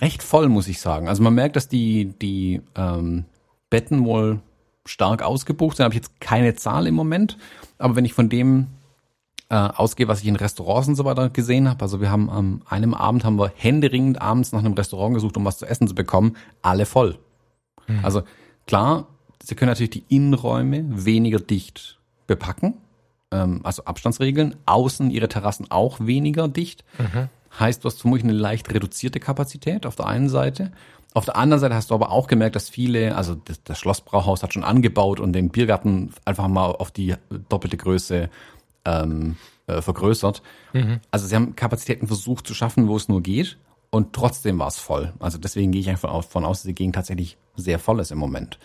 recht 0.01 0.23
voll, 0.23 0.49
muss 0.49 0.67
ich 0.67 0.79
sagen. 0.79 1.07
Also 1.07 1.21
man 1.21 1.35
merkt, 1.35 1.55
dass 1.55 1.67
die, 1.67 2.13
die 2.21 2.61
ähm, 2.75 3.25
Betten 3.69 4.05
wohl 4.05 4.41
stark 4.85 5.21
ausgebucht 5.21 5.77
sind. 5.77 5.83
Habe 5.83 5.93
ich 5.93 6.01
jetzt 6.01 6.19
keine 6.21 6.55
Zahl 6.55 6.87
im 6.87 6.95
Moment. 6.95 7.37
Aber 7.77 7.95
wenn 7.95 8.05
ich 8.05 8.13
von 8.13 8.29
dem 8.29 8.67
äh, 9.49 9.55
ausgehe, 9.55 10.07
was 10.07 10.21
ich 10.21 10.27
in 10.27 10.35
Restaurants 10.35 10.87
und 10.87 10.95
so 10.95 11.05
weiter 11.05 11.29
gesehen 11.29 11.69
habe, 11.69 11.81
also 11.81 12.01
wir 12.01 12.09
haben 12.09 12.29
am 12.29 12.61
einem 12.67 12.93
Abend 12.93 13.23
haben 13.23 13.37
wir 13.37 13.51
händeringend 13.55 14.21
abends 14.21 14.51
nach 14.51 14.59
einem 14.59 14.73
Restaurant 14.73 15.13
gesucht, 15.13 15.37
um 15.37 15.45
was 15.45 15.57
zu 15.57 15.65
essen 15.65 15.87
zu 15.87 15.95
bekommen, 15.95 16.35
alle 16.61 16.85
voll. 16.85 17.17
Also 18.03 18.23
klar, 18.65 19.07
sie 19.43 19.55
können 19.55 19.69
natürlich 19.69 19.91
die 19.91 20.05
Innenräume 20.09 20.83
weniger 21.05 21.39
dicht 21.39 21.99
bepacken, 22.25 22.75
ähm, 23.31 23.61
also 23.63 23.85
Abstandsregeln, 23.85 24.55
außen 24.65 25.11
ihre 25.11 25.27
Terrassen 25.27 25.69
auch 25.69 25.99
weniger 25.99 26.47
dicht. 26.47 26.83
Heißt, 27.59 27.83
du 27.83 27.87
hast 27.87 28.01
vermutlich 28.01 28.25
eine 28.25 28.33
leicht 28.33 28.73
reduzierte 28.73 29.19
Kapazität 29.19 29.85
auf 29.85 29.95
der 29.95 30.07
einen 30.07 30.29
Seite. 30.29 30.71
Auf 31.15 31.23
der 31.23 31.37
anderen 31.37 31.61
Seite 31.61 31.75
hast 31.75 31.91
du 31.91 31.95
aber 31.95 32.11
auch 32.11 32.27
gemerkt, 32.27 32.57
dass 32.57 32.67
viele, 32.67 33.15
also 33.15 33.35
das, 33.35 33.63
das 33.63 33.79
Schlossbrauhaus 33.79 34.43
hat 34.43 34.53
schon 34.53 34.65
angebaut 34.65 35.21
und 35.21 35.31
den 35.31 35.49
Biergarten 35.49 36.13
einfach 36.25 36.49
mal 36.49 36.65
auf 36.65 36.91
die 36.91 37.15
doppelte 37.47 37.77
Größe 37.77 38.29
ähm, 38.83 39.37
äh, 39.67 39.81
vergrößert. 39.81 40.41
Also 41.11 41.25
sie 41.25 41.35
haben 41.35 41.55
Kapazitäten 41.55 42.07
versucht 42.07 42.45
zu 42.45 42.53
schaffen, 42.53 42.89
wo 42.89 42.97
es 42.97 43.07
nur 43.07 43.21
geht. 43.21 43.57
Und 43.91 44.11
trotzdem 44.11 44.59
war 44.59 44.67
es 44.67 44.77
voll. 44.77 45.13
Also 45.19 45.37
deswegen 45.37 45.71
gehe 45.71 45.79
ich 45.79 45.89
einfach 45.89 46.11
davon 46.11 46.43
aus, 46.43 46.63
dass 46.63 46.67
die 46.67 46.75
Gegend 46.75 46.95
tatsächlich 46.95 47.37
sehr 47.55 47.79
voll 47.79 48.01
ist 48.01 48.11
im 48.11 48.17
Moment. 48.17 48.59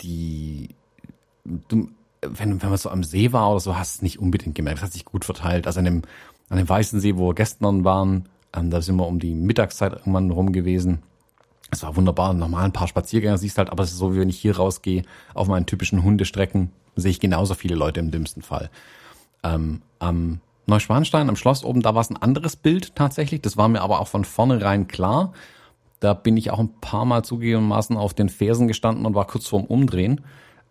Die, 0.00 0.70
du, 1.44 1.90
wenn, 2.22 2.62
wenn 2.62 2.68
man 2.70 2.78
so 2.78 2.88
am 2.88 3.04
See 3.04 3.34
war 3.34 3.50
oder 3.50 3.60
so, 3.60 3.76
hast 3.76 3.96
du 3.96 3.98
es 3.98 4.02
nicht 4.02 4.20
unbedingt 4.20 4.54
gemerkt. 4.54 4.78
Es 4.78 4.84
hat 4.84 4.92
sich 4.94 5.04
gut 5.04 5.26
verteilt. 5.26 5.66
Also 5.66 5.80
an 5.80 5.84
dem, 5.84 6.02
an 6.48 6.56
dem 6.56 6.66
Weißen 6.66 6.98
See, 6.98 7.18
wo 7.18 7.28
wir 7.28 7.34
gestern 7.34 7.84
waren, 7.84 8.26
ähm, 8.54 8.70
da 8.70 8.80
sind 8.80 8.96
wir 8.96 9.06
um 9.06 9.18
die 9.18 9.34
Mittagszeit 9.34 9.92
irgendwann 9.92 10.30
rum 10.30 10.52
gewesen. 10.52 11.02
Es 11.70 11.82
war 11.82 11.96
wunderbar. 11.96 12.32
Normal 12.34 12.64
ein 12.64 12.72
paar 12.72 12.88
Spaziergänger 12.88 13.38
siehst 13.38 13.58
halt, 13.58 13.70
aber 13.70 13.84
es 13.84 13.92
ist 13.92 13.98
so, 13.98 14.14
wie 14.14 14.20
wenn 14.20 14.28
ich 14.28 14.38
hier 14.38 14.56
rausgehe 14.56 15.04
auf 15.34 15.48
meinen 15.48 15.66
typischen 15.66 16.02
Hundestrecken, 16.02 16.72
sehe 16.96 17.10
ich 17.10 17.20
genauso 17.20 17.54
viele 17.54 17.74
Leute 17.74 18.00
im 18.00 18.10
dümmsten 18.10 18.42
Fall. 18.42 18.70
Ähm, 19.42 19.82
am 19.98 20.40
Neuschwanstein, 20.66 21.28
am 21.28 21.36
Schloss 21.36 21.64
oben, 21.64 21.82
da 21.82 21.94
war 21.94 22.00
es 22.00 22.10
ein 22.10 22.16
anderes 22.16 22.56
Bild 22.56 22.94
tatsächlich. 22.96 23.42
Das 23.42 23.56
war 23.56 23.68
mir 23.68 23.82
aber 23.82 24.00
auch 24.00 24.08
von 24.08 24.24
vornherein 24.24 24.88
klar. 24.88 25.32
Da 26.00 26.14
bin 26.14 26.36
ich 26.36 26.50
auch 26.50 26.58
ein 26.58 26.72
paar 26.80 27.04
Mal 27.04 27.22
zugegebenermaßen 27.24 27.96
auf 27.96 28.14
den 28.14 28.30
Fersen 28.30 28.68
gestanden 28.68 29.04
und 29.04 29.14
war 29.14 29.26
kurz 29.26 29.46
vorm 29.46 29.64
Umdrehen, 29.64 30.22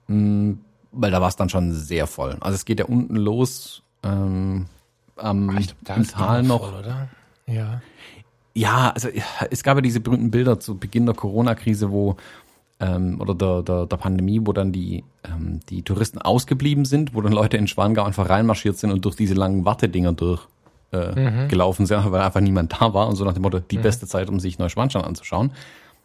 mm, 0.07 0.53
weil 0.91 1.11
da 1.11 1.21
war 1.21 1.29
es 1.29 1.35
dann 1.35 1.49
schon 1.49 1.71
sehr 1.71 2.07
voll. 2.07 2.37
Also 2.39 2.55
es 2.55 2.65
geht 2.65 2.79
ja 2.79 2.85
unten 2.85 3.15
los 3.15 3.83
ähm, 4.01 4.65
am 5.17 5.49
glaub, 5.83 6.07
Tal 6.07 6.43
noch. 6.43 6.61
voll, 6.61 6.79
oder? 6.79 7.09
Ja. 7.45 7.81
Ja, 8.59 8.89
also 8.89 9.07
es 9.49 9.63
gab 9.63 9.77
ja 9.77 9.81
diese 9.81 10.01
berühmten 10.01 10.31
Bilder 10.31 10.59
zu 10.59 10.77
Beginn 10.77 11.05
der 11.05 11.15
Corona-Krise, 11.15 11.91
wo 11.91 12.17
ähm, 12.81 13.21
oder 13.21 13.33
der, 13.33 13.61
der, 13.63 13.85
der 13.85 13.95
Pandemie, 13.95 14.41
wo 14.43 14.51
dann 14.51 14.73
die, 14.73 15.05
ähm, 15.23 15.61
die 15.69 15.81
Touristen 15.81 16.19
ausgeblieben 16.19 16.83
sind, 16.83 17.15
wo 17.15 17.21
dann 17.21 17.31
Leute 17.31 17.55
in 17.55 17.67
Schwangau 17.67 18.03
einfach 18.03 18.27
reinmarschiert 18.27 18.77
sind 18.77 18.91
und 18.91 19.05
durch 19.05 19.15
diese 19.15 19.33
langen 19.33 19.63
Wartedinger 19.63 20.11
durch 20.11 20.41
äh, 20.91 21.47
gelaufen 21.47 21.85
sind, 21.85 22.11
weil 22.11 22.19
einfach 22.19 22.41
niemand 22.41 22.73
da 22.73 22.93
war 22.93 23.07
und 23.07 23.15
so 23.15 23.23
nach 23.23 23.31
dem 23.31 23.43
Motto, 23.43 23.61
die 23.61 23.77
beste 23.77 24.07
Zeit, 24.07 24.27
um 24.27 24.41
sich 24.41 24.59
Neuschwanstein 24.59 25.05
anzuschauen. 25.05 25.51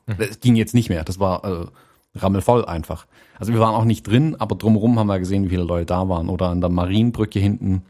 Das 0.07 0.39
ging 0.39 0.55
jetzt 0.55 0.75
nicht 0.75 0.91
mehr, 0.91 1.03
das 1.03 1.19
war 1.19 1.45
äh, 1.45 1.67
rammelvoll 2.15 2.67
einfach. 2.67 3.07
Also 3.37 3.53
wir 3.53 3.59
waren 3.59 3.75
auch 3.75 3.85
nicht 3.85 4.07
drin, 4.07 4.37
aber 4.39 4.55
drumherum 4.55 4.97
haben 5.01 5.09
wir 5.09 5.19
gesehen, 5.19 5.43
wie 5.43 5.49
viele 5.49 5.65
Leute 5.65 5.87
da 5.87 6.09
waren. 6.09 6.29
Oder 6.29 6.51
an 6.51 6.61
der 6.61 6.71
Marienbrücke 6.71 7.41
hinten, 7.41 7.83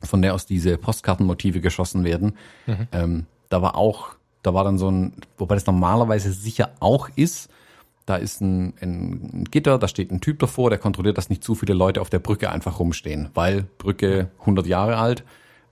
von 0.00 0.22
der 0.22 0.32
aus 0.34 0.46
diese 0.46 0.78
Postkartenmotive 0.78 1.60
geschossen 1.60 2.04
werden. 2.04 2.34
Ähm, 2.92 3.26
da 3.48 3.62
war 3.62 3.76
auch, 3.76 4.16
da 4.42 4.54
war 4.54 4.64
dann 4.64 4.78
so 4.78 4.90
ein, 4.90 5.14
wobei 5.38 5.54
das 5.54 5.66
normalerweise 5.66 6.32
sicher 6.32 6.70
auch 6.80 7.08
ist, 7.16 7.50
da 8.06 8.16
ist 8.16 8.40
ein, 8.40 8.74
ein 8.80 9.44
Gitter, 9.50 9.78
da 9.78 9.88
steht 9.88 10.12
ein 10.12 10.20
Typ 10.20 10.38
davor, 10.38 10.70
der 10.70 10.78
kontrolliert, 10.78 11.18
dass 11.18 11.28
nicht 11.28 11.42
zu 11.42 11.54
viele 11.56 11.74
Leute 11.74 12.00
auf 12.00 12.10
der 12.10 12.20
Brücke 12.20 12.50
einfach 12.50 12.78
rumstehen, 12.78 13.30
weil 13.34 13.66
Brücke 13.78 14.30
100 14.40 14.66
Jahre 14.66 14.96
alt, 14.96 15.24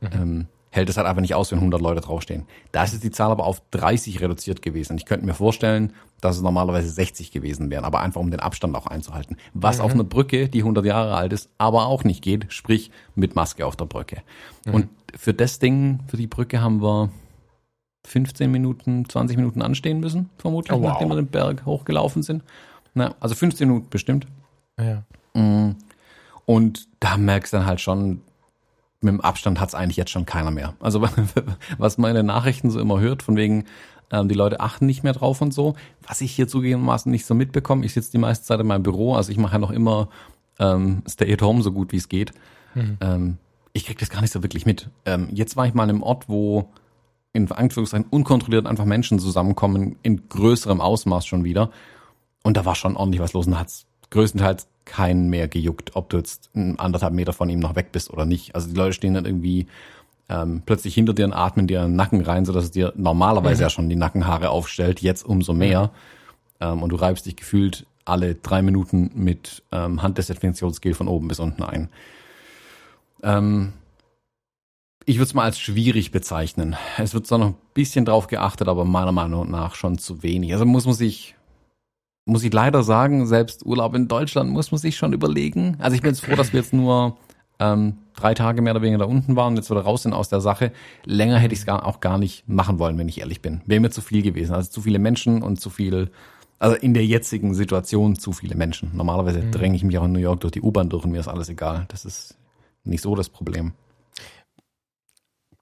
ähm, 0.02 0.48
hält 0.74 0.88
es 0.88 0.96
halt 0.96 1.06
einfach 1.06 1.20
nicht 1.20 1.36
aus, 1.36 1.52
wenn 1.52 1.58
100 1.58 1.80
Leute 1.80 2.00
draufstehen. 2.00 2.46
Da 2.72 2.82
ist 2.82 3.00
die 3.02 3.12
Zahl 3.12 3.30
aber 3.30 3.46
auf 3.46 3.62
30 3.70 4.20
reduziert 4.20 4.60
gewesen. 4.60 4.98
Ich 4.98 5.06
könnte 5.06 5.24
mir 5.24 5.34
vorstellen, 5.34 5.92
dass 6.20 6.36
es 6.36 6.42
normalerweise 6.42 6.88
60 6.88 7.30
gewesen 7.30 7.70
wären, 7.70 7.84
aber 7.84 8.00
einfach 8.00 8.20
um 8.20 8.32
den 8.32 8.40
Abstand 8.40 8.74
auch 8.74 8.88
einzuhalten. 8.88 9.36
Was 9.52 9.78
auf 9.78 9.92
einer 9.92 10.02
Brücke, 10.02 10.48
die 10.48 10.60
100 10.60 10.84
Jahre 10.84 11.14
alt 11.14 11.32
ist, 11.32 11.48
aber 11.58 11.86
auch 11.86 12.02
nicht 12.02 12.22
geht, 12.22 12.52
sprich 12.52 12.90
mit 13.14 13.36
Maske 13.36 13.64
auf 13.64 13.76
der 13.76 13.84
Brücke. 13.84 14.22
Und 14.72 14.88
für 15.16 15.32
das 15.32 15.60
Ding, 15.60 16.00
für 16.08 16.16
die 16.16 16.26
Brücke 16.26 16.60
haben 16.60 16.82
wir 16.82 17.10
15 18.06 18.50
Minuten, 18.50 19.08
20 19.08 19.36
Minuten 19.36 19.62
anstehen 19.62 20.00
müssen, 20.00 20.30
vermutlich, 20.38 20.76
Oh, 20.76 20.80
wow. 20.82 20.88
nachdem 20.90 21.08
wir 21.08 21.16
den 21.16 21.26
Berg 21.28 21.64
hochgelaufen 21.64 22.22
sind. 22.22 22.42
Na, 22.94 23.14
also 23.20 23.34
15 23.34 23.66
Minuten 23.68 23.88
bestimmt. 23.90 24.26
Ja. 24.78 25.04
Und 26.46 26.88
da 27.00 27.16
merkst 27.16 27.52
du 27.52 27.56
dann 27.58 27.66
halt 27.66 27.80
schon, 27.80 28.20
mit 29.00 29.12
dem 29.12 29.20
Abstand 29.20 29.60
hat's 29.60 29.74
eigentlich 29.74 29.96
jetzt 29.96 30.10
schon 30.10 30.26
keiner 30.26 30.50
mehr. 30.50 30.74
Also 30.80 31.02
was 31.78 31.98
man 31.98 32.10
in 32.10 32.16
den 32.16 32.26
Nachrichten 32.26 32.70
so 32.70 32.80
immer 32.80 33.00
hört, 33.00 33.22
von 33.22 33.36
wegen, 33.36 33.64
ähm, 34.10 34.28
die 34.28 34.34
Leute 34.34 34.60
achten 34.60 34.86
nicht 34.86 35.02
mehr 35.02 35.12
drauf 35.14 35.40
und 35.40 35.52
so. 35.52 35.74
Was 36.06 36.20
ich 36.20 36.32
hier 36.32 36.46
zugegebenermaßen 36.46 37.10
nicht 37.10 37.26
so 37.26 37.34
mitbekomme, 37.34 37.84
ich 37.84 37.94
sitze 37.94 38.12
die 38.12 38.18
meiste 38.18 38.44
Zeit 38.44 38.60
in 38.60 38.66
meinem 38.66 38.82
Büro, 38.82 39.14
also 39.14 39.32
ich 39.32 39.38
mache 39.38 39.54
ja 39.54 39.58
noch 39.58 39.70
immer 39.70 40.08
ähm, 40.58 41.02
Stay 41.08 41.32
at 41.32 41.42
Home 41.42 41.62
so 41.62 41.72
gut 41.72 41.92
wie 41.92 41.96
es 41.96 42.08
geht. 42.08 42.32
Ähm, 43.00 43.38
ich 43.72 43.86
krieg 43.86 43.98
das 43.98 44.10
gar 44.10 44.20
nicht 44.20 44.32
so 44.32 44.42
wirklich 44.42 44.66
mit. 44.66 44.90
Ähm, 45.04 45.28
jetzt 45.32 45.56
war 45.56 45.66
ich 45.66 45.74
mal 45.74 45.84
in 45.84 45.90
einem 45.90 46.02
Ort, 46.02 46.28
wo 46.28 46.68
in 47.34 47.50
Anführungszeichen 47.50 48.06
unkontrolliert 48.08 48.66
einfach 48.66 48.86
Menschen 48.86 49.18
zusammenkommen, 49.18 49.96
in 50.02 50.28
größerem 50.28 50.80
Ausmaß 50.80 51.26
schon 51.26 51.44
wieder. 51.44 51.70
Und 52.42 52.56
da 52.56 52.64
war 52.64 52.76
schon 52.76 52.96
ordentlich 52.96 53.20
was 53.20 53.32
los 53.34 53.46
und 53.46 53.52
da 53.52 53.58
hat's 53.58 53.86
größtenteils 54.10 54.68
keinen 54.84 55.28
mehr 55.28 55.48
gejuckt, 55.48 55.96
ob 55.96 56.08
du 56.10 56.18
jetzt 56.18 56.50
anderthalb 56.54 57.12
Meter 57.12 57.32
von 57.32 57.48
ihm 57.48 57.58
noch 57.58 57.74
weg 57.74 57.90
bist 57.90 58.10
oder 58.10 58.24
nicht. 58.24 58.54
Also 58.54 58.68
die 58.68 58.76
Leute 58.76 58.92
stehen 58.92 59.14
dann 59.14 59.24
irgendwie 59.24 59.66
ähm, 60.28 60.62
plötzlich 60.64 60.94
hinter 60.94 61.12
dir 61.12 61.24
und 61.24 61.32
atmen 61.32 61.66
dir 61.66 61.82
den 61.82 61.96
Nacken 61.96 62.20
rein, 62.20 62.44
sodass 62.44 62.64
es 62.64 62.70
dir 62.70 62.92
normalerweise 62.96 63.62
ja 63.62 63.70
schon 63.70 63.88
die 63.88 63.96
Nackenhaare 63.96 64.50
aufstellt, 64.50 65.00
jetzt 65.00 65.24
umso 65.24 65.54
mehr. 65.54 65.90
Ähm, 66.60 66.82
und 66.82 66.90
du 66.90 66.96
reibst 66.96 67.26
dich 67.26 67.36
gefühlt 67.36 67.86
alle 68.04 68.36
drei 68.36 68.62
Minuten 68.62 69.10
mit 69.14 69.62
ähm, 69.72 70.02
Handdesinfektionsgel 70.02 70.94
von 70.94 71.08
oben 71.08 71.26
bis 71.26 71.40
unten 71.40 71.62
ein. 71.62 71.88
Ähm, 73.22 73.72
ich 75.06 75.16
würde 75.16 75.24
es 75.24 75.34
mal 75.34 75.44
als 75.44 75.58
schwierig 75.58 76.10
bezeichnen. 76.10 76.76
Es 76.98 77.14
wird 77.14 77.26
zwar 77.26 77.38
noch 77.38 77.48
ein 77.48 77.56
bisschen 77.74 78.04
drauf 78.04 78.26
geachtet, 78.26 78.68
aber 78.68 78.84
meiner 78.84 79.12
Meinung 79.12 79.50
nach 79.50 79.74
schon 79.74 79.98
zu 79.98 80.22
wenig. 80.22 80.52
Also 80.52 80.64
muss 80.64 80.86
man 80.86 80.94
sich, 80.94 81.34
muss 82.24 82.44
ich 82.44 82.52
leider 82.52 82.82
sagen, 82.82 83.26
selbst 83.26 83.66
Urlaub 83.66 83.94
in 83.94 84.08
Deutschland 84.08 84.50
muss 84.50 84.70
man 84.70 84.78
sich 84.78 84.96
schon 84.96 85.12
überlegen. 85.12 85.76
Also 85.78 85.94
ich 85.94 86.02
bin 86.02 86.10
jetzt 86.12 86.24
froh, 86.24 86.36
dass 86.36 86.52
wir 86.52 86.60
jetzt 86.60 86.72
nur 86.72 87.16
ähm, 87.58 87.98
drei 88.14 88.34
Tage 88.34 88.62
mehr 88.62 88.72
oder 88.72 88.82
weniger 88.82 88.98
da 88.98 89.04
unten 89.04 89.36
waren 89.36 89.52
und 89.52 89.56
jetzt 89.56 89.70
wieder 89.70 89.82
raus 89.82 90.02
sind 90.04 90.14
aus 90.14 90.28
der 90.28 90.40
Sache. 90.40 90.72
Länger 91.04 91.38
hätte 91.38 91.54
ich 91.54 91.60
es 91.60 91.68
auch 91.68 92.00
gar 92.00 92.18
nicht 92.18 92.48
machen 92.48 92.78
wollen, 92.78 92.96
wenn 92.96 93.08
ich 93.08 93.20
ehrlich 93.20 93.42
bin. 93.42 93.60
Wäre 93.66 93.80
mir 93.80 93.90
zu 93.90 94.00
viel 94.00 94.22
gewesen. 94.22 94.54
Also 94.54 94.70
zu 94.70 94.80
viele 94.80 94.98
Menschen 94.98 95.42
und 95.42 95.60
zu 95.60 95.68
viel, 95.68 96.10
also 96.58 96.76
in 96.76 96.94
der 96.94 97.04
jetzigen 97.04 97.54
Situation 97.54 98.16
zu 98.16 98.32
viele 98.32 98.54
Menschen. 98.54 98.90
Normalerweise 98.94 99.42
dränge 99.50 99.76
ich 99.76 99.84
mich 99.84 99.98
auch 99.98 100.04
in 100.04 100.12
New 100.12 100.18
York 100.18 100.40
durch 100.40 100.52
die 100.52 100.62
U-Bahn 100.62 100.88
durch 100.88 101.04
und 101.04 101.10
mir 101.10 101.20
ist 101.20 101.28
alles 101.28 101.50
egal. 101.50 101.84
Das 101.88 102.04
ist 102.04 102.36
nicht 102.84 103.02
so 103.02 103.14
das 103.14 103.28
Problem. 103.28 103.72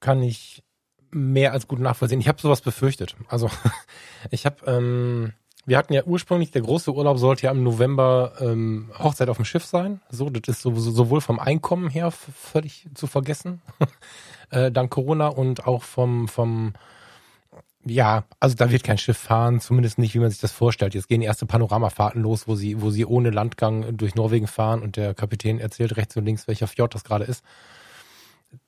Kann 0.03 0.23
ich 0.23 0.63
mehr 1.11 1.53
als 1.53 1.69
gut 1.69 1.79
nachvollziehen. 1.79 2.21
Ich 2.21 2.29
habe 2.29 2.41
sowas 2.41 2.61
befürchtet. 2.61 3.17
Also 3.29 3.49
ich 4.31 4.45
habe, 4.45 4.57
ähm, 4.67 5.33
wir 5.65 5.79
hatten 5.79 5.95
ja 5.95 6.05
ursprünglich, 6.05 6.51
der 6.51 6.63
große 6.63 6.93
Urlaub 6.93 7.19
sollte 7.19 7.47
ja 7.47 7.53
im 7.53 7.63
November 7.63 8.33
ähm, 8.41 8.91
Hochzeit 8.99 9.31
auf 9.31 9.37
dem 9.37 9.47
Schiff 9.47 9.65
sein. 9.65 10.01
So, 10.11 10.29
das 10.29 10.57
ist 10.57 10.63
so, 10.63 10.75
sowohl 10.75 11.21
vom 11.21 11.39
Einkommen 11.39 11.89
her 11.89 12.11
völlig 12.11 12.89
zu 12.95 13.07
vergessen, 13.07 13.63
äh, 14.51 14.71
dank 14.71 14.91
Corona 14.91 15.29
und 15.29 15.67
auch 15.67 15.83
vom, 15.83 16.29
vom 16.29 16.75
ja, 17.85 18.25
also 18.39 18.55
da 18.55 18.71
wird 18.71 18.85
kein 18.85 18.99
Schiff 18.99 19.19
fahren, 19.19 19.61
zumindest 19.61 19.99
nicht, 19.99 20.15
wie 20.15 20.21
man 20.21 20.31
sich 20.31 20.41
das 20.41 20.53
vorstellt. 20.53 20.95
Jetzt 20.95 21.09
gehen 21.09 21.21
erste 21.21 21.47
Panoramafahrten 21.47 22.23
los, 22.23 22.47
wo 22.47 22.55
sie, 22.55 22.81
wo 22.81 22.91
sie 22.91 23.05
ohne 23.05 23.31
Landgang 23.31 23.97
durch 23.97 24.15
Norwegen 24.15 24.47
fahren 24.47 24.83
und 24.83 24.97
der 24.97 25.15
Kapitän 25.15 25.59
erzählt 25.59 25.97
rechts 25.97 26.17
und 26.17 26.25
links, 26.25 26.47
welcher 26.47 26.69
Fjord 26.69 26.95
das 26.95 27.03
gerade 27.03 27.25
ist 27.25 27.45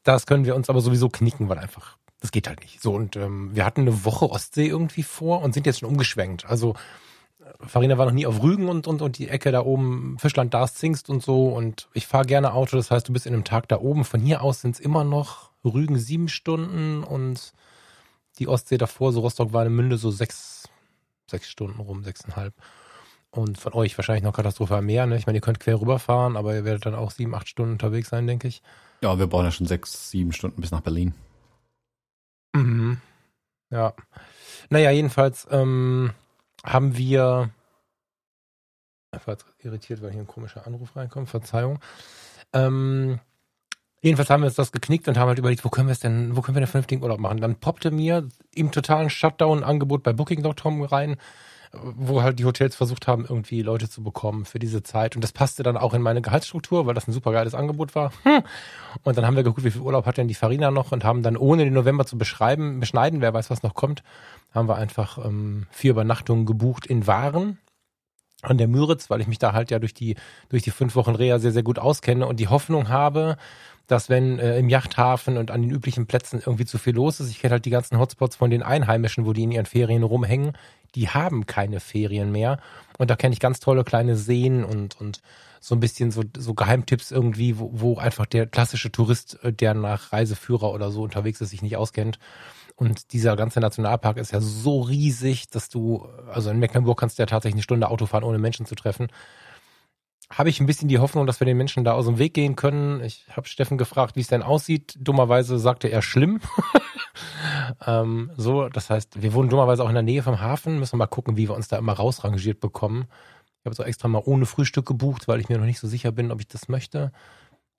das 0.03 0.27
können 0.27 0.44
wir 0.44 0.55
uns 0.55 0.70
aber 0.70 0.81
sowieso 0.81 1.09
knicken, 1.09 1.49
weil 1.49 1.59
einfach, 1.59 1.97
das 2.20 2.31
geht 2.31 2.49
halt 2.49 2.61
nicht. 2.61 2.81
So, 2.81 2.94
und 2.94 3.16
ähm, 3.16 3.55
wir 3.55 3.64
hatten 3.64 3.83
eine 3.83 4.05
Woche 4.05 4.31
Ostsee 4.31 4.66
irgendwie 4.66 5.03
vor 5.03 5.42
und 5.42 5.53
sind 5.55 5.66
jetzt 5.66 5.81
schon 5.81 5.88
umgeschwenkt. 5.88 6.47
Also 6.47 6.75
äh, 7.40 7.66
Farina 7.66 7.99
war 7.99 8.07
noch 8.07 8.12
nie 8.12 8.27
auf 8.27 8.42
Rügen 8.42 8.68
und, 8.68 8.87
und, 8.87 9.03
und 9.03 9.18
die 9.18 9.29
Ecke 9.29 9.53
da 9.53 9.61
oben, 9.64 10.16
Fischland, 10.18 10.55
Dars, 10.55 10.75
Zingst 10.75 11.11
und 11.11 11.23
so. 11.23 11.49
Und 11.49 11.88
ich 11.92 12.07
fahre 12.07 12.27
gerne 12.27 12.53
Auto, 12.55 12.77
das 12.77 12.90
heißt, 12.90 13.09
du 13.09 13.12
bist 13.12 13.27
in 13.27 13.35
einem 13.35 13.44
Tag 13.44 13.68
da 13.68 13.81
oben. 13.81 14.05
Von 14.05 14.20
hier 14.20 14.42
aus 14.42 14.61
sind 14.61 14.75
es 14.75 14.81
immer 14.81 15.05
noch 15.05 15.51
Rügen 15.64 15.99
sieben 15.99 16.29
Stunden 16.29 17.03
und 17.03 17.53
die 18.38 18.49
Ostsee 18.49 18.79
davor, 18.79 19.12
so 19.12 19.20
Rostock, 19.20 19.53
Warnemünde, 19.53 19.97
so 19.97 20.11
sechs, 20.11 20.68
sechs 21.31 21.49
Stunden 21.49 21.81
rum, 21.81 22.03
sechseinhalb. 22.05 22.55
Und 23.31 23.59
von 23.59 23.73
euch 23.73 23.97
wahrscheinlich 23.99 24.23
noch 24.23 24.35
katastrophal 24.35 24.83
mehr. 24.83 25.07
Ne? 25.07 25.16
Ich 25.16 25.27
meine, 25.27 25.38
ihr 25.38 25.42
könnt 25.42 25.61
quer 25.61 25.81
rüberfahren, 25.81 26.37
aber 26.37 26.55
ihr 26.55 26.64
werdet 26.64 26.87
dann 26.87 26.94
auch 26.94 27.11
sieben, 27.11 27.35
acht 27.35 27.49
Stunden 27.49 27.73
unterwegs 27.73 28.11
sein, 28.11 28.27
denke 28.27 28.49
ich. 28.49 28.62
Ja, 29.05 29.19
wir 29.19 29.27
brauchen 29.27 29.45
ja 29.45 29.51
schon 29.51 29.67
sechs, 29.67 30.11
sieben 30.11 30.33
Stunden 30.33 30.62
bis 30.62 30.71
nach 30.71 30.81
Berlin. 30.81 31.12
Mhm. 32.55 33.03
Ja. 33.69 33.93
Naja, 34.71 34.90
jedenfalls 34.93 35.47
ähm, 35.51 36.12
haben 36.64 36.97
wir. 36.97 37.51
Ich 39.14 39.21
irritiert, 39.62 40.01
weil 40.01 40.11
hier 40.11 40.23
ein 40.23 40.27
komischer 40.27 40.67
Anruf 40.67 40.97
reinkommt. 40.97 41.29
Verzeihung. 41.29 41.81
Ähm, 42.55 43.21
jedenfalls 44.01 44.31
haben 44.31 44.40
wir 44.40 44.47
uns 44.47 44.57
das 44.57 44.73
geknickt 44.73 45.07
und 45.07 45.19
haben 45.19 45.29
halt 45.29 45.38
überlegt, 45.38 45.67
wo 45.67 45.69
können 45.69 45.88
wir 45.88 45.93
es 45.93 46.01
denn, 46.01 46.35
wo 46.35 46.40
können 46.40 46.57
wir 46.57 46.62
den 46.62 46.67
vernünftigen 46.67 47.03
Urlaub 47.03 47.21
machen? 47.21 47.43
Dann 47.43 47.57
poppte 47.57 47.90
mir 47.90 48.27
im 48.55 48.73
totalen 48.73 49.11
Shutdown 49.11 49.59
ein 49.59 49.64
Angebot 49.64 50.03
bei 50.03 50.14
Booking.com 50.14 50.83
rein, 50.83 51.17
wo 51.83 52.23
halt 52.23 52.39
die 52.39 52.45
Hotels 52.45 52.77
versucht 52.77 53.07
haben, 53.07 53.25
irgendwie 53.29 53.63
Leute 53.63 53.89
zu 53.89 54.03
bekommen 54.03 54.45
für 54.45 54.59
diese 54.59 54.83
Zeit. 54.83 55.17
Und 55.17 55.23
das 55.23 55.33
passte 55.33 55.63
dann 55.63 55.77
auch 55.77 55.95
in 55.95 56.03
meine 56.03 56.23
Gehaltsstruktur, 56.23 56.87
weil 56.87 56.95
das 56.95 57.09
ein 57.09 57.13
super 57.13 57.33
geiles 57.33 57.55
Angebot 57.55 57.95
war. 57.95 58.13
Hm. 58.23 58.43
Und 59.03 59.17
dann 59.17 59.27
haben 59.27 59.37
wir 59.37 59.43
geguckt, 59.43 59.65
wie 59.65 59.71
viel 59.71 59.81
Urlaub 59.81 60.07
hat 60.07 60.17
denn 60.17 60.29
die 60.29 60.35
Farina 60.35 60.71
noch 60.71 60.93
und 60.93 61.05
haben 61.05 61.23
dann, 61.23 61.37
ohne 61.37 61.65
den 61.65 61.75
November 61.75 62.07
zu 62.07 62.19
beschreiben, 62.19 62.81
beschneiden, 62.81 63.21
wer 63.21 63.35
weiß, 63.35 63.51
was 63.51 63.63
noch 63.63 63.75
kommt, 63.75 64.03
haben 64.53 64.69
wir 64.69 64.77
einfach 64.77 65.25
ähm, 65.25 65.67
vier 65.71 65.93
Übernachtungen 65.93 66.47
gebucht 66.47 66.87
in 66.87 67.07
Waren 67.07 67.59
an 68.43 68.59
der 68.59 68.69
Müritz, 68.69 69.11
weil 69.11 69.21
ich 69.21 69.27
mich 69.27 69.39
da 69.39 69.53
halt 69.53 69.71
ja 69.71 69.79
durch 69.79 69.95
die, 69.95 70.17
durch 70.49 70.63
die 70.63 70.71
fünf 70.71 70.97
Wochen 70.97 71.15
Reha 71.15 71.39
sehr, 71.39 71.53
sehr 71.53 71.63
gut 71.63 71.79
auskenne 71.79 72.27
und 72.27 72.41
die 72.41 72.49
Hoffnung 72.49 72.89
habe, 72.89 73.37
dass 73.87 74.09
wenn 74.09 74.38
äh, 74.38 74.59
im 74.59 74.68
Yachthafen 74.68 75.37
und 75.37 75.51
an 75.51 75.62
den 75.62 75.70
üblichen 75.70 76.07
Plätzen 76.07 76.40
irgendwie 76.44 76.64
zu 76.64 76.79
viel 76.79 76.94
los 76.94 77.20
ist, 77.20 77.31
ich 77.31 77.40
kenne 77.40 77.53
halt 77.53 77.64
die 77.64 77.70
ganzen 77.70 77.99
Hotspots 77.99 78.37
von 78.37 78.51
den 78.51 78.62
Einheimischen, 78.62 79.27
wo 79.27 79.33
die 79.33 79.42
in 79.42 79.53
ihren 79.53 79.66
Ferien 79.66 80.03
rumhängen, 80.03 80.57
die 80.94 81.09
haben 81.09 81.47
keine 81.47 81.81
Ferien 81.81 82.33
mehr. 82.33 82.59
Und 82.99 83.11
da 83.11 83.16
kenne 83.16 83.33
ich 83.33 83.40
ganz 83.40 83.61
tolle 83.61 83.85
kleine 83.85 84.16
Seen 84.16 84.64
und, 84.64 85.01
und 85.01 85.20
so 85.61 85.75
ein 85.75 85.81
bisschen 85.81 86.11
so, 86.11 86.23
so 86.37 86.55
Geheimtipps 86.55 87.11
irgendwie, 87.11 87.59
wo, 87.59 87.70
wo 87.73 87.97
einfach 87.99 88.27
der 88.27 88.47
klassische 88.47 88.92
Tourist, 88.92 89.42
äh, 89.42 89.53
der 89.53 89.75
nach 89.75 90.12
Reiseführer 90.12 90.73
oder 90.73 90.90
so 90.90 91.03
unterwegs 91.03 91.40
ist, 91.40 91.51
sich 91.51 91.62
nicht 91.62 91.77
auskennt. 91.77 92.18
Und 92.77 93.12
dieser 93.12 93.37
ganze 93.37 93.61
Nationalpark 93.61 94.16
ist 94.16 94.33
ja 94.33 94.40
so 94.40 94.81
riesig, 94.81 95.49
dass 95.49 95.68
du, 95.68 96.09
also 96.33 96.51
in 96.51 96.59
Mecklenburg 96.59 96.99
kannst 96.99 97.18
du 97.18 97.23
ja 97.23 97.27
tatsächlich 97.27 97.55
eine 97.55 97.62
Stunde 97.62 97.88
Auto 97.88 98.07
fahren, 98.07 98.25
ohne 98.25 98.38
Menschen 98.38 98.66
zu 98.66 98.75
treffen. 98.75 99.09
Habe 100.31 100.49
ich 100.49 100.59
ein 100.59 100.67
bisschen 100.67 100.89
die 100.89 100.99
Hoffnung, 100.99 101.27
dass 101.27 101.41
wir 101.41 101.45
den 101.45 101.57
Menschen 101.57 101.85
da 101.85 101.93
aus 101.93 102.07
dem 102.07 102.19
Weg 102.19 102.35
gehen 102.35 102.57
können. 102.57 103.03
Ich 103.05 103.27
habe 103.31 103.47
Steffen 103.47 103.77
gefragt, 103.77 104.17
wie 104.17 104.21
es 104.21 104.29
denn 104.29 104.43
aussieht. 104.43 104.97
Dummerweise 104.99 105.59
sagte 105.59 105.89
er 105.89 106.03
schlimm. 106.03 106.41
ähm, 107.87 108.31
so, 108.37 108.69
das 108.69 108.89
heißt, 108.89 109.23
wir 109.23 109.35
wohnen 109.35 109.51
dummerweise 109.51 109.85
auch 109.85 109.89
in 109.89 109.95
der 109.95 110.03
Nähe 110.03 110.23
vom 110.23 110.41
Hafen. 110.41 110.79
Müssen 110.79 110.95
wir 110.95 110.99
mal 110.99 111.07
gucken, 111.07 111.37
wie 111.37 111.49
wir 111.49 111.55
uns 111.55 111.69
da 111.69 111.77
immer 111.77 111.93
rausrangiert 111.93 112.61
bekommen. 112.61 113.07
Ich 113.61 113.67
habe 113.67 113.83
auch 113.83 113.87
extra 113.87 114.09
mal 114.09 114.23
ohne 114.25 114.47
Frühstück 114.47 114.87
gebucht, 114.87 115.29
weil 115.29 115.41
ich 115.41 115.49
mir 115.49 115.59
noch 115.59 115.67
nicht 115.67 115.81
so 115.81 115.89
sicher 115.89 116.13
bin, 116.13 116.33
ob 116.33 116.41
ich 116.41 116.49
das 116.49 116.69
möchte. 116.69 117.13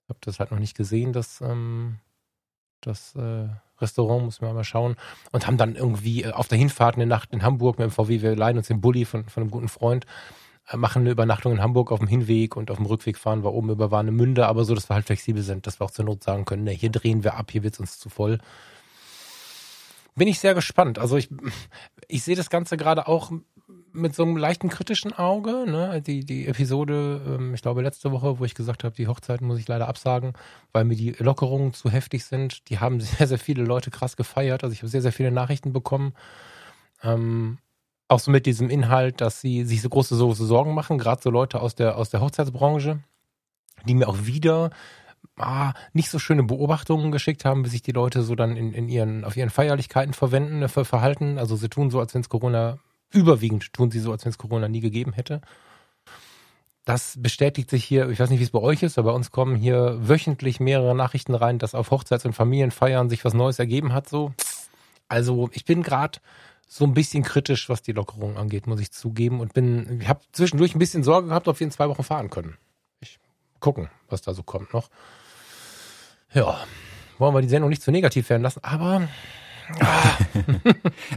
Ich 0.04 0.08
habe 0.08 0.18
das 0.22 0.38
halt 0.38 0.50
noch 0.50 0.58
nicht 0.58 0.76
gesehen, 0.76 1.12
das, 1.12 1.40
ähm, 1.40 1.98
das 2.80 3.14
äh, 3.16 3.48
Restaurant, 3.80 4.24
muss 4.24 4.40
man 4.40 4.54
mal 4.54 4.64
schauen. 4.64 4.96
Und 5.32 5.46
haben 5.46 5.56
dann 5.56 5.74
irgendwie 5.74 6.22
äh, 6.22 6.32
auf 6.32 6.48
der 6.48 6.58
Hinfahrt 6.58 6.94
eine 6.94 7.06
Nacht 7.06 7.32
in 7.32 7.42
Hamburg 7.42 7.78
mit 7.78 7.88
dem 7.88 7.92
VW, 7.92 8.22
wir 8.22 8.36
leihen 8.36 8.56
uns 8.56 8.68
den 8.68 8.80
Bulli 8.80 9.04
von, 9.04 9.28
von 9.28 9.42
einem 9.42 9.50
guten 9.50 9.68
Freund, 9.68 10.06
machen 10.74 11.02
eine 11.02 11.10
Übernachtung 11.10 11.52
in 11.52 11.62
Hamburg 11.62 11.92
auf 11.92 12.00
dem 12.00 12.08
Hinweg 12.08 12.56
und 12.56 12.70
auf 12.70 12.78
dem 12.78 12.86
Rückweg 12.86 13.18
fahren 13.18 13.44
wir 13.44 13.52
oben 13.52 13.70
über 13.70 13.90
Warnemünde, 13.90 14.46
aber 14.46 14.64
so, 14.64 14.74
dass 14.74 14.90
wir 14.90 14.94
halt 14.94 15.06
flexibel 15.06 15.42
sind, 15.42 15.66
dass 15.66 15.80
wir 15.80 15.84
auch 15.84 15.90
zur 15.90 16.04
Not 16.04 16.24
sagen 16.24 16.44
können, 16.44 16.64
ne, 16.64 16.72
hier 16.72 16.90
drehen 16.90 17.24
wir 17.24 17.34
ab, 17.34 17.50
hier 17.50 17.62
wird's 17.62 17.78
uns 17.80 17.98
zu 17.98 18.08
voll. 18.08 18.38
Bin 20.16 20.28
ich 20.28 20.40
sehr 20.40 20.54
gespannt. 20.54 20.98
Also 20.98 21.16
ich, 21.18 21.28
ich 22.08 22.22
sehe 22.22 22.36
das 22.36 22.48
Ganze 22.48 22.78
gerade 22.78 23.06
auch 23.06 23.30
mit 23.92 24.14
so 24.14 24.22
einem 24.22 24.36
leichten 24.36 24.68
kritischen 24.68 25.12
Auge. 25.12 25.70
Ne? 25.70 26.02
Die, 26.02 26.24
die 26.24 26.46
Episode, 26.46 27.20
ähm, 27.26 27.54
ich 27.54 27.62
glaube 27.62 27.82
letzte 27.82 28.12
Woche, 28.12 28.38
wo 28.38 28.44
ich 28.44 28.54
gesagt 28.54 28.82
habe, 28.84 28.94
die 28.94 29.08
Hochzeiten 29.08 29.46
muss 29.46 29.58
ich 29.58 29.68
leider 29.68 29.88
absagen, 29.88 30.32
weil 30.72 30.84
mir 30.84 30.96
die 30.96 31.12
Lockerungen 31.18 31.72
zu 31.72 31.90
heftig 31.90 32.24
sind. 32.24 32.68
Die 32.70 32.78
haben 32.78 33.00
sehr, 33.02 33.26
sehr 33.26 33.38
viele 33.38 33.64
Leute 33.64 33.90
krass 33.90 34.16
gefeiert. 34.16 34.64
Also 34.64 34.72
ich 34.72 34.80
habe 34.80 34.88
sehr, 34.88 35.02
sehr 35.02 35.12
viele 35.12 35.30
Nachrichten 35.30 35.72
bekommen. 35.72 36.14
Ähm, 37.02 37.58
auch 38.08 38.20
so 38.20 38.30
mit 38.30 38.46
diesem 38.46 38.70
Inhalt, 38.70 39.20
dass 39.20 39.40
sie 39.40 39.64
sich 39.64 39.82
so 39.82 39.88
große, 39.88 40.14
Sorgen 40.14 40.74
machen, 40.74 40.98
gerade 40.98 41.22
so 41.22 41.30
Leute 41.30 41.60
aus 41.60 41.74
der, 41.74 41.96
aus 41.96 42.10
der 42.10 42.20
Hochzeitsbranche, 42.20 43.00
die 43.86 43.94
mir 43.94 44.08
auch 44.08 44.26
wieder 44.26 44.70
ah, 45.36 45.72
nicht 45.92 46.10
so 46.10 46.18
schöne 46.18 46.42
Beobachtungen 46.42 47.10
geschickt 47.10 47.44
haben, 47.44 47.64
wie 47.64 47.68
sich 47.68 47.82
die 47.82 47.92
Leute 47.92 48.22
so 48.22 48.34
dann 48.34 48.56
in, 48.56 48.72
in 48.72 48.88
ihren, 48.88 49.24
auf 49.24 49.36
ihren 49.36 49.50
Feierlichkeiten 49.50 50.14
verwenden, 50.14 50.62
äh, 50.62 50.68
verhalten. 50.68 51.38
Also 51.38 51.56
sie 51.56 51.68
tun 51.68 51.90
so, 51.90 52.00
als 52.00 52.14
wenn 52.14 52.20
es 52.20 52.28
Corona 52.28 52.78
überwiegend 53.12 53.72
tun 53.72 53.90
sie 53.90 54.00
so, 54.00 54.12
als 54.12 54.24
wenn 54.24 54.30
es 54.30 54.38
Corona 54.38 54.68
nie 54.68 54.80
gegeben 54.80 55.12
hätte. 55.12 55.40
Das 56.84 57.16
bestätigt 57.20 57.68
sich 57.68 57.84
hier, 57.84 58.08
ich 58.10 58.20
weiß 58.20 58.30
nicht, 58.30 58.38
wie 58.38 58.44
es 58.44 58.50
bei 58.50 58.60
euch 58.60 58.84
ist, 58.84 58.96
aber 58.96 59.10
bei 59.10 59.16
uns 59.16 59.32
kommen 59.32 59.56
hier 59.56 59.96
wöchentlich 60.00 60.60
mehrere 60.60 60.94
Nachrichten 60.94 61.34
rein, 61.34 61.58
dass 61.58 61.74
auf 61.74 61.90
Hochzeits- 61.90 62.24
und 62.24 62.32
Familienfeiern 62.32 63.08
sich 63.08 63.24
was 63.24 63.34
Neues 63.34 63.58
ergeben 63.58 63.92
hat. 63.92 64.08
So, 64.08 64.32
also 65.08 65.48
ich 65.52 65.64
bin 65.64 65.82
gerade 65.82 66.20
so 66.66 66.84
ein 66.84 66.94
bisschen 66.94 67.22
kritisch, 67.22 67.68
was 67.68 67.82
die 67.82 67.92
Lockerung 67.92 68.36
angeht, 68.36 68.66
muss 68.66 68.80
ich 68.80 68.90
zugeben, 68.92 69.40
und 69.40 69.54
bin, 69.54 70.00
ich 70.00 70.08
habe 70.08 70.20
zwischendurch 70.32 70.74
ein 70.74 70.78
bisschen 70.80 71.04
Sorge 71.04 71.28
gehabt, 71.28 71.48
ob 71.48 71.58
wir 71.60 71.64
in 71.64 71.70
zwei 71.70 71.88
Wochen 71.88 72.02
fahren 72.02 72.28
können. 72.30 72.56
Ich 73.00 73.18
gucken, 73.60 73.88
was 74.08 74.22
da 74.22 74.34
so 74.34 74.42
kommt 74.42 74.72
noch. 74.72 74.88
Ja, 76.34 76.58
wollen 77.18 77.34
wir 77.34 77.40
die 77.42 77.48
Sendung 77.48 77.70
nicht 77.70 77.82
zu 77.82 77.90
negativ 77.92 78.28
werden 78.30 78.42
lassen, 78.42 78.60
aber 78.62 79.08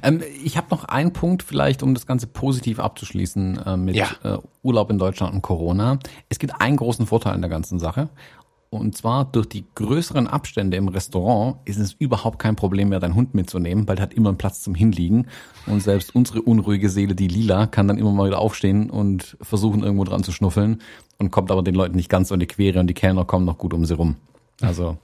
ähm, 0.03 0.23
ich 0.43 0.57
habe 0.57 0.67
noch 0.71 0.85
einen 0.85 1.13
Punkt 1.13 1.43
vielleicht, 1.43 1.83
um 1.83 1.93
das 1.93 2.05
Ganze 2.05 2.27
positiv 2.27 2.79
abzuschließen 2.79 3.57
äh, 3.65 3.77
mit 3.77 3.95
Ja. 3.95 4.07
äh, 4.23 4.37
Urlaub 4.63 4.89
in 4.89 4.97
Deutschland 4.97 5.33
und 5.33 5.41
Corona. 5.41 5.99
Es 6.29 6.39
gibt 6.39 6.59
einen 6.61 6.77
großen 6.77 7.05
Vorteil 7.05 7.35
in 7.35 7.41
der 7.41 7.49
ganzen 7.49 7.79
Sache. 7.79 8.09
Und 8.71 8.95
zwar 8.95 9.25
durch 9.25 9.47
die 9.47 9.65
größeren 9.73 10.27
Abstände 10.27 10.77
im 10.77 10.89
Restaurant 10.89 11.57
ist 11.65 11.79
es 11.79 11.93
überhaupt 11.93 12.37
kein 12.37 12.55
Problem 12.55 12.89
mehr, 12.89 12.99
deinen 12.99 13.15
Hund 13.15 13.33
mitzunehmen, 13.33 13.87
weil 13.87 13.95
der 13.95 14.03
hat 14.03 14.13
immer 14.13 14.29
einen 14.29 14.37
Platz 14.37 14.61
zum 14.61 14.75
Hinliegen. 14.75 15.27
Und 15.65 15.81
selbst 15.81 16.13
unsere 16.13 16.43
unruhige 16.43 16.89
Seele, 16.89 17.15
die 17.15 17.27
Lila, 17.27 17.65
kann 17.65 17.87
dann 17.87 17.97
immer 17.97 18.11
mal 18.11 18.27
wieder 18.27 18.37
aufstehen 18.37 18.91
und 18.91 19.37
versuchen, 19.41 19.81
irgendwo 19.81 20.03
dran 20.03 20.23
zu 20.23 20.31
schnuffeln 20.31 20.81
und 21.17 21.31
kommt 21.31 21.49
aber 21.49 21.63
den 21.63 21.73
Leuten 21.73 21.95
nicht 21.95 22.09
ganz 22.09 22.27
so 22.27 22.35
in 22.35 22.39
die 22.39 22.45
Quere 22.47 22.79
und 22.79 22.85
die 22.87 22.93
Kellner 22.93 23.25
kommen 23.25 23.45
noch 23.45 23.57
gut 23.57 23.73
um 23.73 23.85
sie 23.85 23.95
rum. 23.95 24.17
Also 24.61 24.97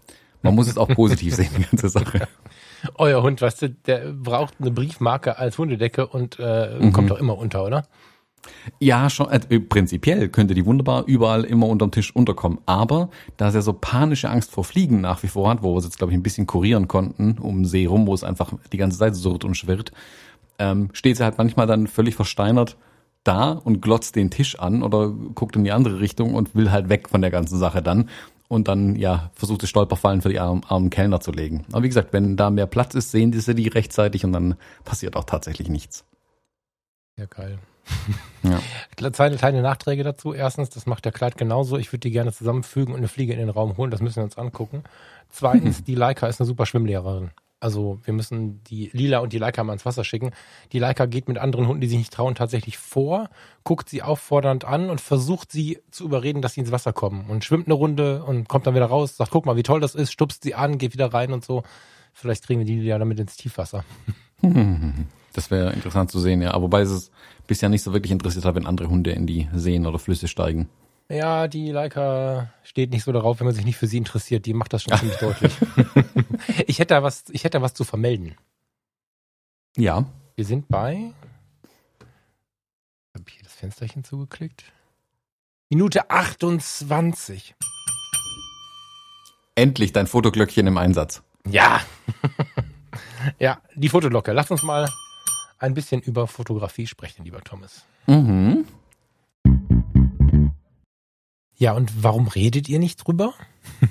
man 0.44 0.54
muss 0.54 0.68
es 0.68 0.78
auch 0.78 0.90
positiv 0.90 1.34
sehen, 1.36 1.50
die 1.58 1.64
ganze 1.64 1.90
Sache. 1.90 2.28
euer 2.96 3.24
Hund, 3.24 3.42
weißt 3.42 3.64
du, 3.64 3.70
der 3.70 4.12
braucht 4.14 4.54
eine 4.60 4.70
Briefmarke 4.70 5.40
als 5.40 5.58
Hundedecke 5.58 6.06
und 6.06 6.38
äh, 6.40 6.78
Mhm. 6.80 6.94
kommt 6.94 7.10
doch 7.10 7.20
immer 7.20 7.36
unter, 7.36 7.66
oder? 7.66 7.88
Ja, 8.80 9.10
schon, 9.10 9.30
äh, 9.30 9.60
prinzipiell 9.60 10.30
könnte 10.30 10.54
die 10.54 10.66
wunderbar 10.66 11.06
überall 11.06 11.44
immer 11.44 11.68
unterm 11.68 11.92
Tisch 11.92 12.16
unterkommen. 12.16 12.60
Aber 12.66 13.10
da 13.38 13.52
sie 13.52 13.62
so 13.62 13.74
panische 13.74 14.30
Angst 14.30 14.52
vor 14.52 14.64
Fliegen 14.64 15.02
nach 15.02 15.24
wie 15.24 15.28
vor 15.28 15.50
hat, 15.50 15.64
wo 15.64 15.74
wir 15.74 15.80
es 15.80 15.86
jetzt, 15.86 15.98
glaube 15.98 16.14
ich, 16.14 16.18
ein 16.18 16.24
bisschen 16.24 16.48
kurieren 16.48 16.88
konnten, 16.88 17.38
um 17.40 17.60
den 17.60 17.66
See 17.66 17.86
rum, 17.86 18.08
wo 18.08 18.14
es 18.14 18.24
einfach 18.24 18.54
die 18.72 18.78
ganze 18.78 18.98
Zeit 18.98 19.16
surrt 19.16 19.44
und 19.44 19.56
schwirrt, 19.56 19.92
ähm, 20.60 20.90
steht 20.94 21.18
sie 21.18 21.24
halt 21.24 21.38
manchmal 21.38 21.68
dann 21.68 21.88
völlig 21.88 22.16
versteinert 22.16 22.78
da 23.24 23.52
und 23.52 23.82
glotzt 23.82 24.16
den 24.16 24.30
Tisch 24.30 24.60
an 24.60 24.84
oder 24.84 25.10
guckt 25.10 25.56
in 25.56 25.64
die 25.64 25.72
andere 25.72 26.00
Richtung 26.00 26.36
und 26.36 26.56
will 26.56 26.72
halt 26.72 26.90
weg 26.90 27.10
von 27.10 27.22
der 27.22 27.32
ganzen 27.32 27.58
Sache 27.58 27.82
dann. 27.82 28.10
Und 28.48 28.68
dann, 28.68 28.96
ja, 28.96 29.32
versucht 29.34 29.64
es 29.64 29.70
Stolperfallen 29.70 30.22
für 30.22 30.30
die 30.30 30.40
armen, 30.40 30.62
armen 30.68 30.92
Kellner 30.92 31.20
zu 31.20 31.32
legen. 31.32 31.66
Aber 31.72 31.82
wie 31.82 31.88
gesagt, 31.88 32.14
wenn 32.14 32.38
da 32.38 32.52
mehr 32.52 32.68
Platz 32.68 32.94
ist, 32.94 33.10
sehen 33.10 33.32
die 33.32 33.40
sie 33.40 33.56
die 33.56 33.68
rechtzeitig 33.68 34.24
und 34.24 34.34
dann 34.34 34.56
passiert 34.84 35.16
auch 35.16 35.24
tatsächlich 35.24 35.68
nichts. 35.68 36.06
Ja, 37.18 37.26
geil. 37.26 37.58
Ja. 38.44 39.12
Zwei 39.12 39.30
kleine 39.32 39.62
Nachträge 39.62 40.04
dazu. 40.04 40.34
Erstens, 40.34 40.70
das 40.70 40.86
macht 40.86 41.06
der 41.06 41.12
Kleid 41.12 41.38
genauso. 41.38 41.78
Ich 41.78 41.92
würde 41.92 42.02
die 42.02 42.12
gerne 42.12 42.32
zusammenfügen 42.32 42.94
und 42.94 43.00
eine 43.00 43.08
Fliege 43.08 43.34
in 43.34 43.40
den 43.40 43.50
Raum 43.50 43.78
holen. 43.78 43.92
Das 43.92 44.02
müssen 44.02 44.18
wir 44.18 44.24
uns 44.24 44.38
angucken. 44.38 44.84
Zweitens, 45.30 45.84
die 45.86 45.96
Leica 45.96 46.28
ist 46.28 46.40
eine 46.40 46.48
super 46.48 46.66
Schwimmlehrerin. 46.66 47.32
Also 47.60 48.00
wir 48.04 48.14
müssen 48.14 48.64
die 48.66 48.92
Lila 48.94 49.20
und 49.20 49.34
die 49.34 49.40
Leica 49.40 49.64
mal 49.64 49.74
ins 49.74 49.86
Wasser 49.86 50.04
schicken. 50.04 50.32
Die 50.72 50.80
Leica 50.80 51.06
geht 51.08 51.28
mit 51.28 51.38
anderen 51.38 51.68
Hunden, 51.68 51.82
die 51.82 51.88
sich 51.88 51.98
nicht 51.98 52.14
trauen, 52.14 52.36
tatsächlich 52.36 52.78
vor, 52.78 53.30
guckt 53.64 53.90
sie 53.90 54.04
auffordernd 54.04 54.66
an 54.66 54.90
und 54.90 55.02
versucht 55.02 55.52
sie 55.52 55.80
zu 55.90 56.04
überreden, 56.04 56.42
dass 56.44 56.54
sie 56.54 56.60
ins 56.62 56.72
Wasser 56.72 56.94
kommen. 56.94 57.28
Und 57.28 57.44
schwimmt 57.44 57.68
eine 57.68 57.74
Runde 57.74 58.24
und 58.24 58.48
kommt 58.48 58.68
dann 58.68 58.76
wieder 58.76 58.86
raus, 58.86 59.18
sagt, 59.18 59.32
guck 59.32 59.46
mal, 59.46 59.56
wie 59.56 59.64
toll 59.64 59.80
das 59.80 59.96
ist, 59.96 60.12
stupst 60.12 60.44
sie 60.44 60.54
an, 60.54 60.78
geht 60.78 60.94
wieder 60.94 61.14
rein 61.14 61.32
und 61.32 61.44
so. 61.44 61.64
Vielleicht 62.14 62.46
kriegen 62.46 62.60
wir 62.60 62.66
die 62.66 62.82
ja 62.84 63.00
damit 63.00 63.20
ins 63.20 63.36
Tiefwasser. 63.36 63.84
Das 65.36 65.52
wäre 65.52 65.74
interessant 65.74 66.10
zu 66.10 66.22
sehen, 66.22 66.42
ja. 66.42 66.54
Aber 66.54 66.64
wobei 66.64 66.80
es 66.80 66.90
es 66.90 67.12
bisher 67.48 67.70
nicht 67.70 67.84
so 67.84 67.94
wirklich 67.94 68.12
interessiert 68.12 68.46
hat, 68.46 68.56
wenn 68.56 68.66
andere 68.66 68.90
Hunde 68.90 69.12
in 69.12 69.28
die 69.28 69.48
Seen 69.54 69.86
oder 69.86 70.00
Flüsse 70.00 70.28
steigen. 70.28 70.70
Ja, 71.10 71.48
die 71.48 71.70
Leica 71.72 72.52
steht 72.64 72.92
nicht 72.92 73.04
so 73.04 73.12
darauf, 73.12 73.40
wenn 73.40 73.46
man 73.46 73.56
sich 73.56 73.66
nicht 73.66 73.78
für 73.78 73.88
sie 73.88 73.98
interessiert. 73.98 74.46
Die 74.46 74.54
macht 74.54 74.74
das 74.74 74.84
schon 74.84 74.98
ziemlich 74.98 75.18
deutlich. 75.20 75.54
ich 76.66 76.80
hätte 76.80 76.96
da 76.96 77.04
was, 77.04 77.26
ich 77.32 77.44
hätte 77.44 77.60
da 77.60 77.62
was 77.62 77.74
zu 77.74 77.84
vermelden. 77.84 78.36
Ja. 79.78 80.06
Wir 80.36 80.46
sind 80.46 80.68
bei. 80.68 81.12
Habe 83.14 83.24
ich 83.28 83.36
hier 83.36 83.44
das 83.44 83.54
Fensterchen 83.54 84.04
zugeklickt? 84.04 84.64
Minute 85.70 86.10
28. 86.10 87.56
Endlich 89.56 89.94
dein 89.94 90.08
Fotoglöckchen 90.08 90.68
im 90.68 90.78
Einsatz. 90.78 91.24
Ja. 91.48 91.82
ja, 93.40 93.62
die 93.76 93.90
Fotolocke. 93.90 94.34
Lass 94.34 94.52
uns 94.52 94.64
mal 94.64 94.90
ein 95.58 95.74
bisschen 95.74 96.02
über 96.02 96.28
Fotografie 96.28 96.88
sprechen, 96.88 97.24
lieber 97.24 97.42
Thomas. 97.42 97.86
Mhm. 98.08 98.66
Ja, 101.58 101.72
und 101.74 102.04
warum 102.04 102.28
redet 102.28 102.68
ihr 102.68 102.80
nicht 102.80 102.98
drüber? 102.98 103.34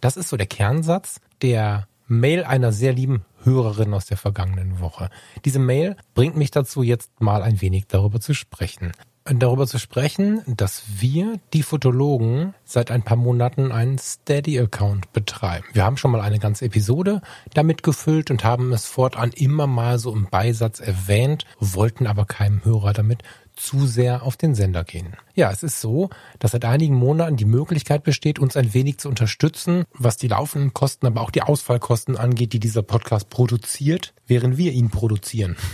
Das 0.00 0.16
ist 0.16 0.30
so 0.30 0.38
der 0.38 0.46
Kernsatz 0.46 1.20
der 1.42 1.86
Mail 2.10 2.42
einer 2.42 2.72
sehr 2.72 2.92
lieben 2.92 3.24
Hörerin 3.44 3.94
aus 3.94 4.04
der 4.04 4.16
vergangenen 4.16 4.80
Woche. 4.80 5.10
Diese 5.44 5.60
Mail 5.60 5.96
bringt 6.14 6.36
mich 6.36 6.50
dazu, 6.50 6.82
jetzt 6.82 7.20
mal 7.20 7.42
ein 7.42 7.60
wenig 7.60 7.86
darüber 7.86 8.20
zu 8.20 8.34
sprechen. 8.34 8.90
Darüber 9.24 9.68
zu 9.68 9.78
sprechen, 9.78 10.42
dass 10.46 10.82
wir, 10.98 11.38
die 11.52 11.62
Fotologen, 11.62 12.54
seit 12.64 12.90
ein 12.90 13.04
paar 13.04 13.16
Monaten 13.16 13.70
einen 13.70 13.98
Steady-Account 13.98 15.12
betreiben. 15.12 15.66
Wir 15.72 15.84
haben 15.84 15.98
schon 15.98 16.10
mal 16.10 16.20
eine 16.20 16.40
ganze 16.40 16.64
Episode 16.64 17.22
damit 17.54 17.84
gefüllt 17.84 18.32
und 18.32 18.42
haben 18.42 18.72
es 18.72 18.86
fortan 18.86 19.30
immer 19.30 19.68
mal 19.68 20.00
so 20.00 20.12
im 20.12 20.26
Beisatz 20.28 20.80
erwähnt, 20.80 21.44
wollten 21.60 22.08
aber 22.08 22.24
keinem 22.24 22.64
Hörer 22.64 22.92
damit 22.92 23.22
zu 23.60 23.86
sehr 23.86 24.22
auf 24.22 24.36
den 24.36 24.54
Sender 24.54 24.84
gehen. 24.84 25.14
Ja, 25.34 25.50
es 25.50 25.62
ist 25.62 25.80
so, 25.80 26.10
dass 26.38 26.52
seit 26.52 26.64
einigen 26.64 26.94
Monaten 26.94 27.36
die 27.36 27.44
Möglichkeit 27.44 28.02
besteht, 28.02 28.38
uns 28.38 28.56
ein 28.56 28.74
wenig 28.74 28.98
zu 28.98 29.08
unterstützen, 29.08 29.84
was 29.92 30.16
die 30.16 30.28
laufenden 30.28 30.74
Kosten, 30.74 31.06
aber 31.06 31.20
auch 31.20 31.30
die 31.30 31.42
Ausfallkosten 31.42 32.16
angeht, 32.16 32.52
die 32.52 32.60
dieser 32.60 32.82
Podcast 32.82 33.30
produziert, 33.30 34.14
während 34.26 34.56
wir 34.56 34.72
ihn 34.72 34.90
produzieren. 34.90 35.56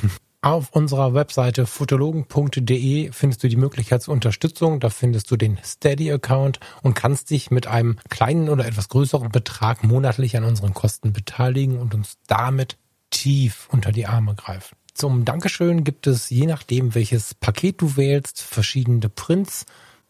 Auf 0.43 0.71
unserer 0.71 1.13
Webseite 1.13 1.67
fotologen.de 1.67 3.11
findest 3.11 3.43
du 3.43 3.49
die 3.49 3.57
Möglichkeit 3.57 4.03
zur 4.03 4.15
Unterstützung. 4.15 4.79
Da 4.79 4.91
findest 4.91 5.29
du 5.31 5.37
den 5.37 5.59
Steady-Account 5.65 6.61
und 6.83 6.95
kannst 6.95 7.31
dich 7.31 7.51
mit 7.51 7.67
einem 7.67 7.97
kleinen 8.11 8.49
oder 8.49 8.65
etwas 8.65 8.89
größeren 8.89 9.31
Betrag 9.31 9.83
monatlich 9.83 10.37
an 10.37 10.45
unseren 10.45 10.73
Kosten 10.73 11.13
beteiligen 11.13 11.79
und 11.79 11.95
uns 11.97 12.19
damit 12.29 12.79
tief 13.11 13.69
unter 13.73 13.91
die 13.91 14.07
Arme 14.07 14.37
greifen. 14.37 14.77
Zum 14.97 15.27
Dankeschön 15.27 15.85
gibt 15.85 16.07
es, 16.07 16.31
je 16.31 16.47
nachdem, 16.47 16.95
welches 16.95 17.35
Paket 17.35 17.83
du 17.83 17.99
wählst, 17.99 18.41
verschiedene 18.41 19.11
Prints 19.11 19.67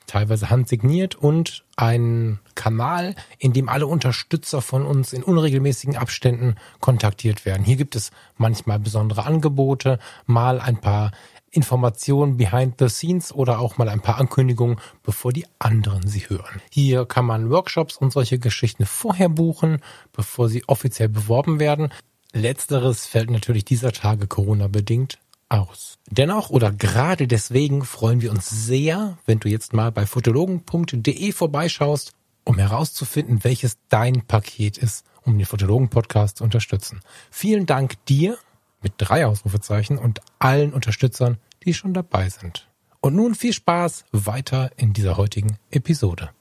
teilweise 0.07 0.49
handsigniert 0.49 1.17
und 1.17 1.65
ein 1.75 2.39
Kanal, 2.55 3.17
in 3.41 3.53
dem 3.53 3.69
alle 3.69 3.89
Unterstützer 3.89 4.63
von 4.63 4.87
uns 4.87 5.13
in 5.13 5.25
unregelmäßigen 5.25 5.97
Abständen 5.97 6.55
kontaktiert 6.79 7.45
werden. 7.45 7.65
Hier 7.65 7.75
gibt 7.75 7.97
es 7.97 8.13
manchmal 8.37 8.79
besondere 8.79 9.27
Angebote, 9.27 9.99
mal 10.25 10.61
ein 10.61 10.81
paar 10.81 11.11
Informationen 11.51 12.37
behind 12.37 12.77
the 12.79 12.89
scenes 12.89 13.33
oder 13.33 13.59
auch 13.59 13.79
mal 13.79 13.89
ein 13.89 14.03
paar 14.03 14.19
Ankündigungen, 14.19 14.79
bevor 15.03 15.33
die 15.33 15.47
anderen 15.59 16.07
sie 16.07 16.29
hören. 16.29 16.61
Hier 16.71 17.07
kann 17.07 17.27
man 17.27 17.51
Workshops 17.51 17.97
und 17.97 18.13
solche 18.13 18.39
Geschichten 18.39 18.87
vorher 18.87 19.31
buchen, 19.31 19.79
bevor 20.13 20.49
sie 20.49 20.63
offiziell 20.69 21.09
beworben 21.09 21.59
werden. 21.59 21.91
Letzteres 22.37 23.07
fällt 23.07 23.31
natürlich 23.31 23.65
dieser 23.65 23.93
Tage 23.93 24.27
Corona 24.27 24.69
bedingt 24.69 25.19
aus. 25.49 25.99
Dennoch 26.11 26.51
oder 26.51 26.71
gerade 26.71 27.27
deswegen 27.27 27.83
freuen 27.83 28.21
wir 28.21 28.31
uns 28.31 28.51
sehr, 28.51 29.17
wenn 29.25 29.41
du 29.41 29.49
jetzt 29.49 29.73
mal 29.73 29.91
bei 29.91 30.05
fotologen.de 30.05 31.33
vorbeischaust, 31.33 32.13
um 32.45 32.59
herauszufinden, 32.59 33.43
welches 33.43 33.79
dein 33.89 34.27
Paket 34.27 34.77
ist, 34.77 35.07
um 35.23 35.39
den 35.39 35.47
Fotologen-Podcast 35.47 36.37
zu 36.37 36.45
unterstützen. 36.45 37.01
Vielen 37.31 37.65
Dank 37.65 38.05
dir 38.05 38.37
mit 38.83 38.93
drei 38.99 39.27
Ausrufezeichen 39.27 39.97
und 39.97 40.21
allen 40.39 40.75
Unterstützern, 40.75 41.39
die 41.65 41.73
schon 41.73 41.95
dabei 41.95 42.29
sind. 42.29 42.69
Und 43.01 43.17
nun 43.17 43.35
viel 43.35 43.55
Spaß 43.55 44.05
weiter 44.13 44.73
in 44.77 44.93
dieser 44.93 45.17
heutigen 45.17 45.57
Episode. 45.71 46.33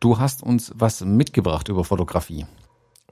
Du 0.00 0.18
hast 0.18 0.42
uns 0.42 0.72
was 0.74 1.02
mitgebracht 1.02 1.68
über 1.68 1.84
Fotografie. 1.84 2.46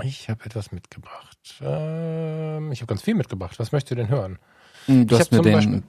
Ich 0.02 0.28
habe 0.28 0.44
etwas 0.44 0.72
mitgebracht. 0.72 1.38
Ähm, 1.60 2.72
ich 2.72 2.80
habe 2.80 2.88
ganz 2.88 3.02
viel 3.02 3.14
mitgebracht. 3.14 3.58
Was 3.58 3.70
möchtest 3.72 3.92
du 3.92 3.94
denn 3.96 4.08
hören? 4.08 4.38
Hm, 4.86 5.06
Du 5.06 5.14
Ich 5.14 5.20
hast 5.20 5.30
mir 5.32 5.40
den, 5.40 5.52
Beispiel- 5.52 5.82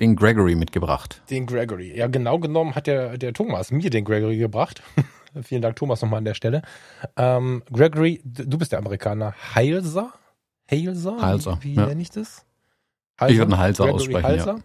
den 0.00 0.16
Gregory 0.16 0.54
mitgebracht. 0.54 1.22
Den 1.30 1.46
Gregory. 1.46 1.96
Ja, 1.96 2.06
genau 2.06 2.38
genommen 2.38 2.74
hat 2.74 2.86
der, 2.86 3.18
der 3.18 3.32
Thomas 3.34 3.70
mir 3.70 3.90
den 3.90 4.04
Gregory 4.04 4.38
gebracht. 4.38 4.82
Vielen 5.42 5.62
Dank, 5.62 5.76
Thomas, 5.76 6.00
nochmal 6.00 6.18
an 6.18 6.24
der 6.24 6.34
Stelle. 6.34 6.62
Ähm, 7.16 7.62
Gregory, 7.72 8.22
du 8.24 8.56
bist 8.56 8.72
der 8.72 8.78
Amerikaner. 8.78 9.34
Heilser? 9.54 10.12
Heilser? 10.70 11.20
Halser, 11.20 11.58
Wie, 11.60 11.72
wie 11.72 11.74
ja. 11.80 11.86
nenne 11.86 12.00
ich 12.00 12.10
das? 12.10 12.46
Ich 13.28 13.36
würde 13.36 13.42
einen 13.52 13.58
Halser 13.58 13.84
Gregory 13.84 14.00
aussprechen, 14.00 14.22
Halser. 14.24 14.60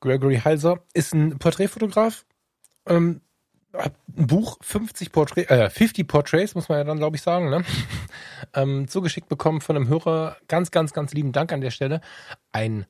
Gregory 0.00 0.36
Halser 0.44 0.80
ist 0.94 1.14
ein 1.14 1.38
Porträtfotograf. 1.38 2.24
Ähm, 2.86 3.20
hat 3.74 3.94
ein 4.16 4.26
Buch, 4.26 4.58
50 4.60 5.12
Porträt, 5.12 5.44
äh, 5.44 5.70
50 5.70 6.06
Portraits, 6.08 6.54
muss 6.54 6.68
man 6.68 6.78
ja 6.78 6.84
dann, 6.84 6.98
glaube 6.98 7.16
ich, 7.16 7.22
sagen, 7.22 7.50
ne? 7.50 7.64
ähm, 8.54 8.88
zugeschickt 8.88 9.28
bekommen 9.28 9.60
von 9.60 9.76
einem 9.76 9.88
Hörer. 9.88 10.36
Ganz, 10.48 10.70
ganz, 10.70 10.92
ganz 10.92 11.12
lieben 11.12 11.32
Dank 11.32 11.52
an 11.52 11.60
der 11.60 11.70
Stelle. 11.70 12.00
Ein 12.52 12.86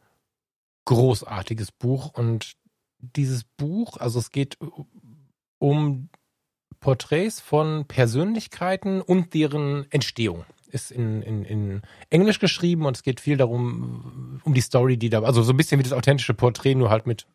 großartiges 0.85 1.73
Buch 1.73 2.13
und 2.15 2.57
dieses 3.01 3.45
Buch, 3.45 3.97
also 3.99 4.19
es 4.19 4.31
geht 4.31 4.57
um 5.59 6.09
Porträts 6.81 7.41
von 7.41 7.87
Persönlichkeiten 7.87 9.01
und 9.01 9.35
deren 9.35 9.91
Entstehung. 9.91 10.45
Ist 10.71 10.91
in, 10.91 11.23
in, 11.23 11.45
in 11.45 11.83
Englisch 12.11 12.41
geschrieben 12.41 12.85
und 12.85 12.97
es 12.97 13.03
geht 13.03 13.21
viel 13.21 13.37
darum, 13.39 14.41
um 14.45 14.55
die 14.55 14.61
Story, 14.61 14.99
die 14.99 15.09
da, 15.09 15.23
also 15.23 15.43
so 15.43 15.53
ein 15.53 15.57
bisschen 15.57 15.79
wie 15.79 15.83
das 15.83 15.93
authentische 15.93 16.35
Porträt, 16.35 16.75
nur 16.75 16.91
halt 16.91 17.07
mit 17.07 17.27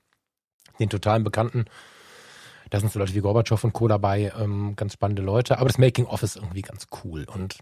den 0.79 0.89
totalen 0.89 1.23
Bekannten. 1.23 1.65
Da 2.73 2.79
sind 2.79 2.91
so 2.91 2.97
Leute 2.97 3.13
wie 3.13 3.19
Gorbatschow 3.19 3.63
und 3.63 3.73
Co. 3.73 3.87
dabei, 3.87 4.33
ähm, 4.35 4.75
ganz 4.75 4.93
spannende 4.93 5.21
Leute, 5.21 5.59
aber 5.59 5.67
das 5.67 5.77
Making-of 5.77 6.23
ist 6.23 6.37
irgendwie 6.37 6.63
ganz 6.63 6.87
cool. 7.03 7.23
Und 7.31 7.59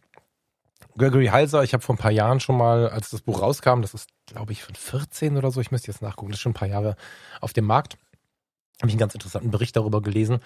Gregory 0.97 1.25
Halser, 1.25 1.63
ich 1.63 1.73
habe 1.73 1.83
vor 1.83 1.95
ein 1.95 1.97
paar 1.97 2.11
Jahren 2.11 2.39
schon 2.39 2.55
mal, 2.55 2.87
als 2.87 3.09
das 3.09 3.19
Buch 3.19 3.41
rauskam, 3.41 3.81
das 3.81 3.93
ist, 3.93 4.07
glaube 4.25 4.53
ich, 4.53 4.63
von 4.63 4.73
14 4.73 5.35
oder 5.35 5.51
so, 5.51 5.59
ich 5.59 5.69
müsste 5.69 5.91
jetzt 5.91 6.01
nachgucken, 6.01 6.31
das 6.31 6.37
ist 6.37 6.41
schon 6.41 6.51
ein 6.51 6.55
paar 6.55 6.69
Jahre 6.69 6.95
auf 7.41 7.51
dem 7.51 7.65
Markt, 7.65 7.97
habe 8.79 8.87
ich 8.87 8.93
einen 8.93 8.99
ganz 8.99 9.13
interessanten 9.13 9.51
Bericht 9.51 9.75
darüber 9.75 10.01
gelesen. 10.01 10.39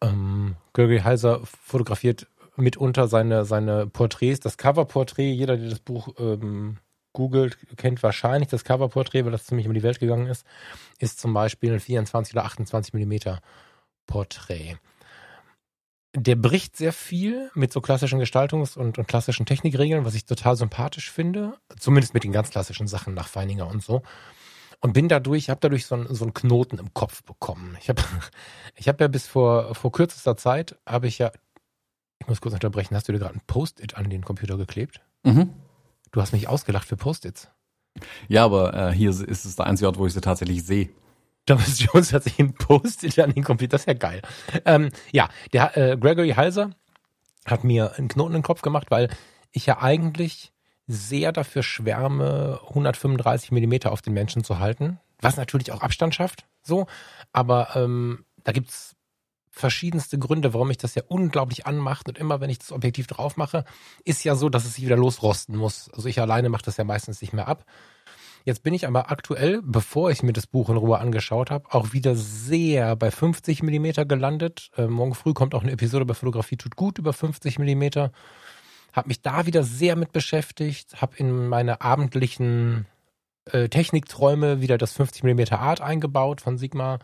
Ähm, 0.00 0.54
Gregory 0.72 1.00
Halser 1.00 1.40
fotografiert 1.44 2.28
mitunter 2.54 3.08
seine, 3.08 3.44
seine 3.44 3.88
Porträts. 3.88 4.38
Das 4.38 4.56
Coverporträt, 4.56 5.32
jeder, 5.32 5.56
der 5.56 5.68
das 5.68 5.80
Buch 5.80 6.14
ähm, 6.20 6.76
googelt, 7.12 7.58
kennt 7.76 8.00
wahrscheinlich 8.04 8.50
das 8.50 8.62
Coverporträt, 8.62 9.24
weil 9.24 9.32
das 9.32 9.46
ziemlich 9.46 9.66
um 9.66 9.74
die 9.74 9.82
Welt 9.82 9.98
gegangen 9.98 10.28
ist, 10.28 10.46
ist 11.00 11.18
zum 11.18 11.34
Beispiel 11.34 11.72
ein 11.72 11.80
24 11.80 12.34
oder 12.34 12.44
28 12.44 12.94
Millimeter 12.94 13.40
Porträt. 14.10 14.76
Der 16.14 16.34
bricht 16.34 16.76
sehr 16.76 16.92
viel 16.92 17.50
mit 17.54 17.72
so 17.72 17.80
klassischen 17.80 18.20
Gestaltungs- 18.20 18.76
und, 18.76 18.98
und 18.98 19.06
klassischen 19.06 19.46
Technikregeln, 19.46 20.04
was 20.04 20.14
ich 20.14 20.26
total 20.26 20.56
sympathisch 20.56 21.10
finde. 21.10 21.56
Zumindest 21.78 22.12
mit 22.12 22.24
den 22.24 22.32
ganz 22.32 22.50
klassischen 22.50 22.88
Sachen 22.88 23.14
nach 23.14 23.28
Feininger 23.28 23.66
und 23.66 23.82
so. 23.82 24.02
Und 24.80 24.92
bin 24.92 25.08
dadurch, 25.08 25.50
habe 25.50 25.60
dadurch 25.60 25.86
so, 25.86 25.94
ein, 25.94 26.06
so 26.10 26.24
einen 26.24 26.34
Knoten 26.34 26.78
im 26.78 26.92
Kopf 26.92 27.22
bekommen. 27.22 27.76
Ich 27.80 27.88
habe 27.88 28.02
ich 28.74 28.88
hab 28.88 29.00
ja 29.00 29.08
bis 29.08 29.26
vor, 29.26 29.74
vor 29.74 29.92
kürzester 29.92 30.36
Zeit, 30.36 30.76
habe 30.84 31.06
ich 31.06 31.18
ja, 31.18 31.30
ich 32.18 32.26
muss 32.26 32.40
kurz 32.40 32.54
unterbrechen, 32.54 32.96
hast 32.96 33.08
du 33.08 33.12
dir 33.12 33.20
gerade 33.20 33.36
ein 33.36 33.42
Post-it 33.46 33.96
an 33.96 34.10
den 34.10 34.24
Computer 34.24 34.56
geklebt? 34.56 35.00
Mhm. 35.22 35.54
Du 36.10 36.20
hast 36.20 36.32
mich 36.32 36.48
ausgelacht 36.48 36.88
für 36.88 36.96
Post-its. 36.96 37.48
Ja, 38.28 38.44
aber 38.44 38.74
äh, 38.74 38.92
hier 38.92 39.10
ist 39.10 39.44
es 39.44 39.56
der 39.56 39.66
einzige 39.66 39.86
Ort, 39.86 39.98
wo 39.98 40.06
ich 40.06 40.12
sie 40.12 40.20
tatsächlich 40.20 40.64
sehe. 40.64 40.90
Thomas 41.50 41.80
Jones 41.92 42.12
hat 42.12 42.22
sich 42.22 42.38
ein 42.38 42.54
Post-it 42.54 43.18
an 43.18 43.32
den 43.32 43.42
Computer. 43.42 43.72
Das 43.72 43.82
ist 43.82 43.86
ja 43.88 43.94
geil. 43.94 44.22
Ähm, 44.64 44.90
ja, 45.10 45.28
der 45.52 45.76
äh, 45.76 45.96
Gregory 45.96 46.30
Halser 46.30 46.70
hat 47.44 47.64
mir 47.64 47.96
einen 47.96 48.06
Knoten 48.06 48.36
im 48.36 48.42
Kopf 48.42 48.62
gemacht, 48.62 48.86
weil 48.90 49.08
ich 49.50 49.66
ja 49.66 49.82
eigentlich 49.82 50.52
sehr 50.86 51.32
dafür 51.32 51.64
schwärme, 51.64 52.60
135 52.68 53.50
Millimeter 53.50 53.90
auf 53.90 54.00
den 54.00 54.12
Menschen 54.12 54.44
zu 54.44 54.60
halten, 54.60 55.00
was 55.20 55.36
natürlich 55.36 55.72
auch 55.72 55.82
Abstand 55.82 56.14
schafft, 56.14 56.46
so. 56.62 56.86
Aber 57.32 57.70
ähm, 57.74 58.24
da 58.44 58.52
gibt's 58.52 58.94
verschiedenste 59.50 60.18
Gründe, 60.18 60.54
warum 60.54 60.68
mich 60.68 60.78
das 60.78 60.94
ja 60.94 61.02
unglaublich 61.08 61.66
anmacht. 61.66 62.08
Und 62.08 62.16
immer, 62.16 62.40
wenn 62.40 62.50
ich 62.50 62.60
das 62.60 62.70
Objektiv 62.70 63.08
drauf 63.08 63.36
mache, 63.36 63.64
ist 64.04 64.22
ja 64.22 64.36
so, 64.36 64.48
dass 64.48 64.64
es 64.64 64.74
sich 64.74 64.84
wieder 64.84 64.96
losrosten 64.96 65.56
muss. 65.56 65.90
Also 65.92 66.08
ich 66.08 66.20
alleine 66.20 66.48
mache 66.48 66.62
das 66.64 66.76
ja 66.76 66.84
meistens 66.84 67.20
nicht 67.20 67.32
mehr 67.32 67.48
ab. 67.48 67.64
Jetzt 68.44 68.62
bin 68.62 68.74
ich 68.74 68.86
aber 68.86 69.10
aktuell, 69.10 69.60
bevor 69.62 70.10
ich 70.10 70.22
mir 70.22 70.32
das 70.32 70.46
Buch 70.46 70.70
in 70.70 70.76
Ruhe 70.76 70.98
angeschaut 70.98 71.50
habe, 71.50 71.66
auch 71.70 71.92
wieder 71.92 72.14
sehr 72.16 72.96
bei 72.96 73.10
50 73.10 73.62
Millimeter 73.62 74.04
gelandet. 74.04 74.70
Äh, 74.76 74.86
morgen 74.86 75.14
früh 75.14 75.34
kommt 75.34 75.54
auch 75.54 75.62
eine 75.62 75.72
Episode 75.72 76.06
bei 76.06 76.14
Fotografie 76.14 76.56
tut 76.56 76.76
gut 76.76 76.98
über 76.98 77.12
50 77.12 77.58
Millimeter. 77.58 78.12
Habe 78.92 79.08
mich 79.08 79.22
da 79.22 79.46
wieder 79.46 79.62
sehr 79.62 79.94
mit 79.94 80.12
beschäftigt, 80.12 81.00
habe 81.00 81.16
in 81.16 81.48
meine 81.48 81.80
abendlichen 81.80 82.86
äh, 83.46 83.68
Technikträume 83.68 84.60
wieder 84.60 84.78
das 84.78 84.92
50 84.92 85.22
Millimeter 85.22 85.60
Art 85.60 85.80
eingebaut 85.80 86.40
von 86.40 86.58
Sigma. 86.58 86.98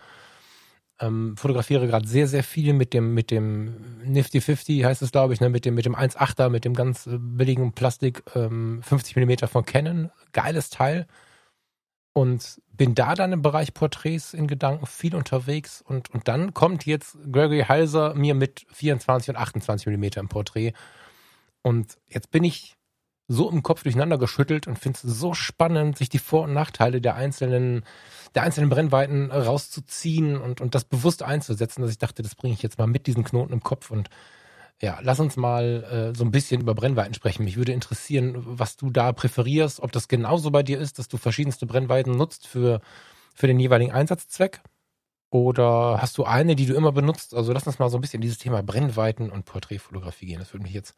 Ähm, 0.98 1.36
fotografiere 1.36 1.86
gerade 1.86 2.08
sehr, 2.08 2.26
sehr 2.26 2.42
viel 2.42 2.72
mit 2.72 2.94
dem, 2.94 3.12
mit 3.12 3.30
dem 3.30 4.00
Nifty 4.02 4.40
50 4.40 4.82
heißt 4.84 5.02
es, 5.02 5.12
glaube 5.12 5.34
ich, 5.34 5.40
ne? 5.40 5.50
mit 5.50 5.66
dem, 5.66 5.74
mit 5.74 5.84
dem 5.84 5.94
1.8er, 5.94 6.48
mit 6.48 6.64
dem 6.64 6.72
ganz 6.72 7.06
äh, 7.06 7.18
billigen 7.18 7.72
Plastik, 7.72 8.22
ähm, 8.34 8.80
50 8.82 9.16
Millimeter 9.16 9.46
von 9.46 9.66
Canon. 9.66 10.10
Geiles 10.32 10.70
Teil. 10.70 11.06
Und 12.16 12.62
bin 12.72 12.94
da 12.94 13.14
dann 13.14 13.34
im 13.34 13.42
Bereich 13.42 13.74
Porträts 13.74 14.32
in 14.32 14.46
Gedanken 14.46 14.86
viel 14.86 15.14
unterwegs. 15.14 15.82
Und, 15.82 16.08
und 16.14 16.28
dann 16.28 16.54
kommt 16.54 16.86
jetzt 16.86 17.18
Gregory 17.30 17.66
Halser 17.68 18.14
mir 18.14 18.34
mit 18.34 18.64
24 18.72 19.28
und 19.28 19.36
28 19.36 19.84
Millimeter 19.84 20.20
im 20.20 20.28
Porträt. 20.30 20.72
Und 21.60 21.98
jetzt 22.08 22.30
bin 22.30 22.42
ich 22.42 22.78
so 23.28 23.50
im 23.50 23.62
Kopf 23.62 23.82
durcheinander 23.82 24.16
geschüttelt 24.16 24.66
und 24.66 24.78
finde 24.78 24.96
es 24.96 25.02
so 25.02 25.34
spannend, 25.34 25.98
sich 25.98 26.08
die 26.08 26.18
Vor- 26.18 26.44
und 26.44 26.54
Nachteile 26.54 27.02
der 27.02 27.16
einzelnen, 27.16 27.84
der 28.34 28.44
einzelnen 28.44 28.70
Brennweiten 28.70 29.30
rauszuziehen 29.30 30.38
und, 30.38 30.62
und 30.62 30.74
das 30.74 30.84
bewusst 30.84 31.22
einzusetzen, 31.22 31.82
dass 31.82 31.90
ich 31.90 31.98
dachte, 31.98 32.22
das 32.22 32.34
bringe 32.34 32.54
ich 32.54 32.62
jetzt 32.62 32.78
mal 32.78 32.86
mit 32.86 33.06
diesen 33.06 33.24
Knoten 33.24 33.52
im 33.52 33.62
Kopf 33.62 33.90
und 33.90 34.08
ja, 34.82 34.98
lass 35.02 35.20
uns 35.20 35.36
mal 35.36 36.12
äh, 36.12 36.16
so 36.16 36.24
ein 36.24 36.30
bisschen 36.30 36.60
über 36.60 36.74
Brennweiten 36.74 37.14
sprechen. 37.14 37.44
Mich 37.44 37.56
würde 37.56 37.72
interessieren, 37.72 38.42
was 38.44 38.76
du 38.76 38.90
da 38.90 39.12
präferierst, 39.12 39.80
ob 39.80 39.92
das 39.92 40.08
genauso 40.08 40.50
bei 40.50 40.62
dir 40.62 40.78
ist, 40.78 40.98
dass 40.98 41.08
du 41.08 41.16
verschiedenste 41.16 41.66
Brennweiten 41.66 42.12
nutzt 42.16 42.46
für, 42.46 42.80
für 43.34 43.46
den 43.46 43.58
jeweiligen 43.58 43.92
Einsatzzweck. 43.92 44.60
Oder 45.30 46.00
hast 46.00 46.18
du 46.18 46.24
eine, 46.24 46.56
die 46.56 46.66
du 46.66 46.74
immer 46.74 46.92
benutzt? 46.92 47.34
Also 47.34 47.52
lass 47.52 47.66
uns 47.66 47.78
mal 47.78 47.88
so 47.88 47.98
ein 47.98 48.00
bisschen 48.00 48.20
dieses 48.20 48.38
Thema 48.38 48.62
Brennweiten 48.62 49.30
und 49.30 49.44
Porträtfotografie 49.44 50.26
gehen. 50.26 50.38
Das 50.38 50.52
würde 50.52 50.64
mich 50.64 50.74
jetzt 50.74 50.94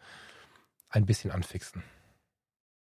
ein 0.91 1.07
bisschen 1.07 1.31
anfixen. 1.31 1.83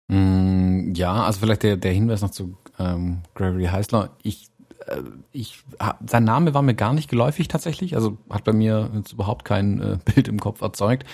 Mm, 0.09 0.95
ja, 0.95 1.25
also 1.25 1.41
vielleicht 1.41 1.63
der, 1.63 1.77
der 1.77 1.93
Hinweis 1.93 2.23
noch 2.23 2.31
zu 2.31 2.57
ähm, 2.79 3.23
Gregory 3.35 3.67
Heisler. 3.67 4.17
Ich, 4.23 4.51
ich, 5.33 5.63
ha- 5.81 5.99
sein 6.07 6.25
Name 6.25 6.55
war 6.55 6.63
mir 6.63 6.75
gar 6.75 6.93
nicht 6.93 7.09
geläufig 7.09 7.49
tatsächlich. 7.49 7.95
Also 7.97 8.19
hat 8.31 8.45
bei 8.45 8.53
mir 8.53 8.91
jetzt 8.95 9.13
überhaupt 9.13 9.45
kein 9.45 9.81
äh, 9.81 9.99
Bild 10.05 10.29
im 10.29 10.39
Kopf 10.41 10.61
erzeugt. 10.61 11.05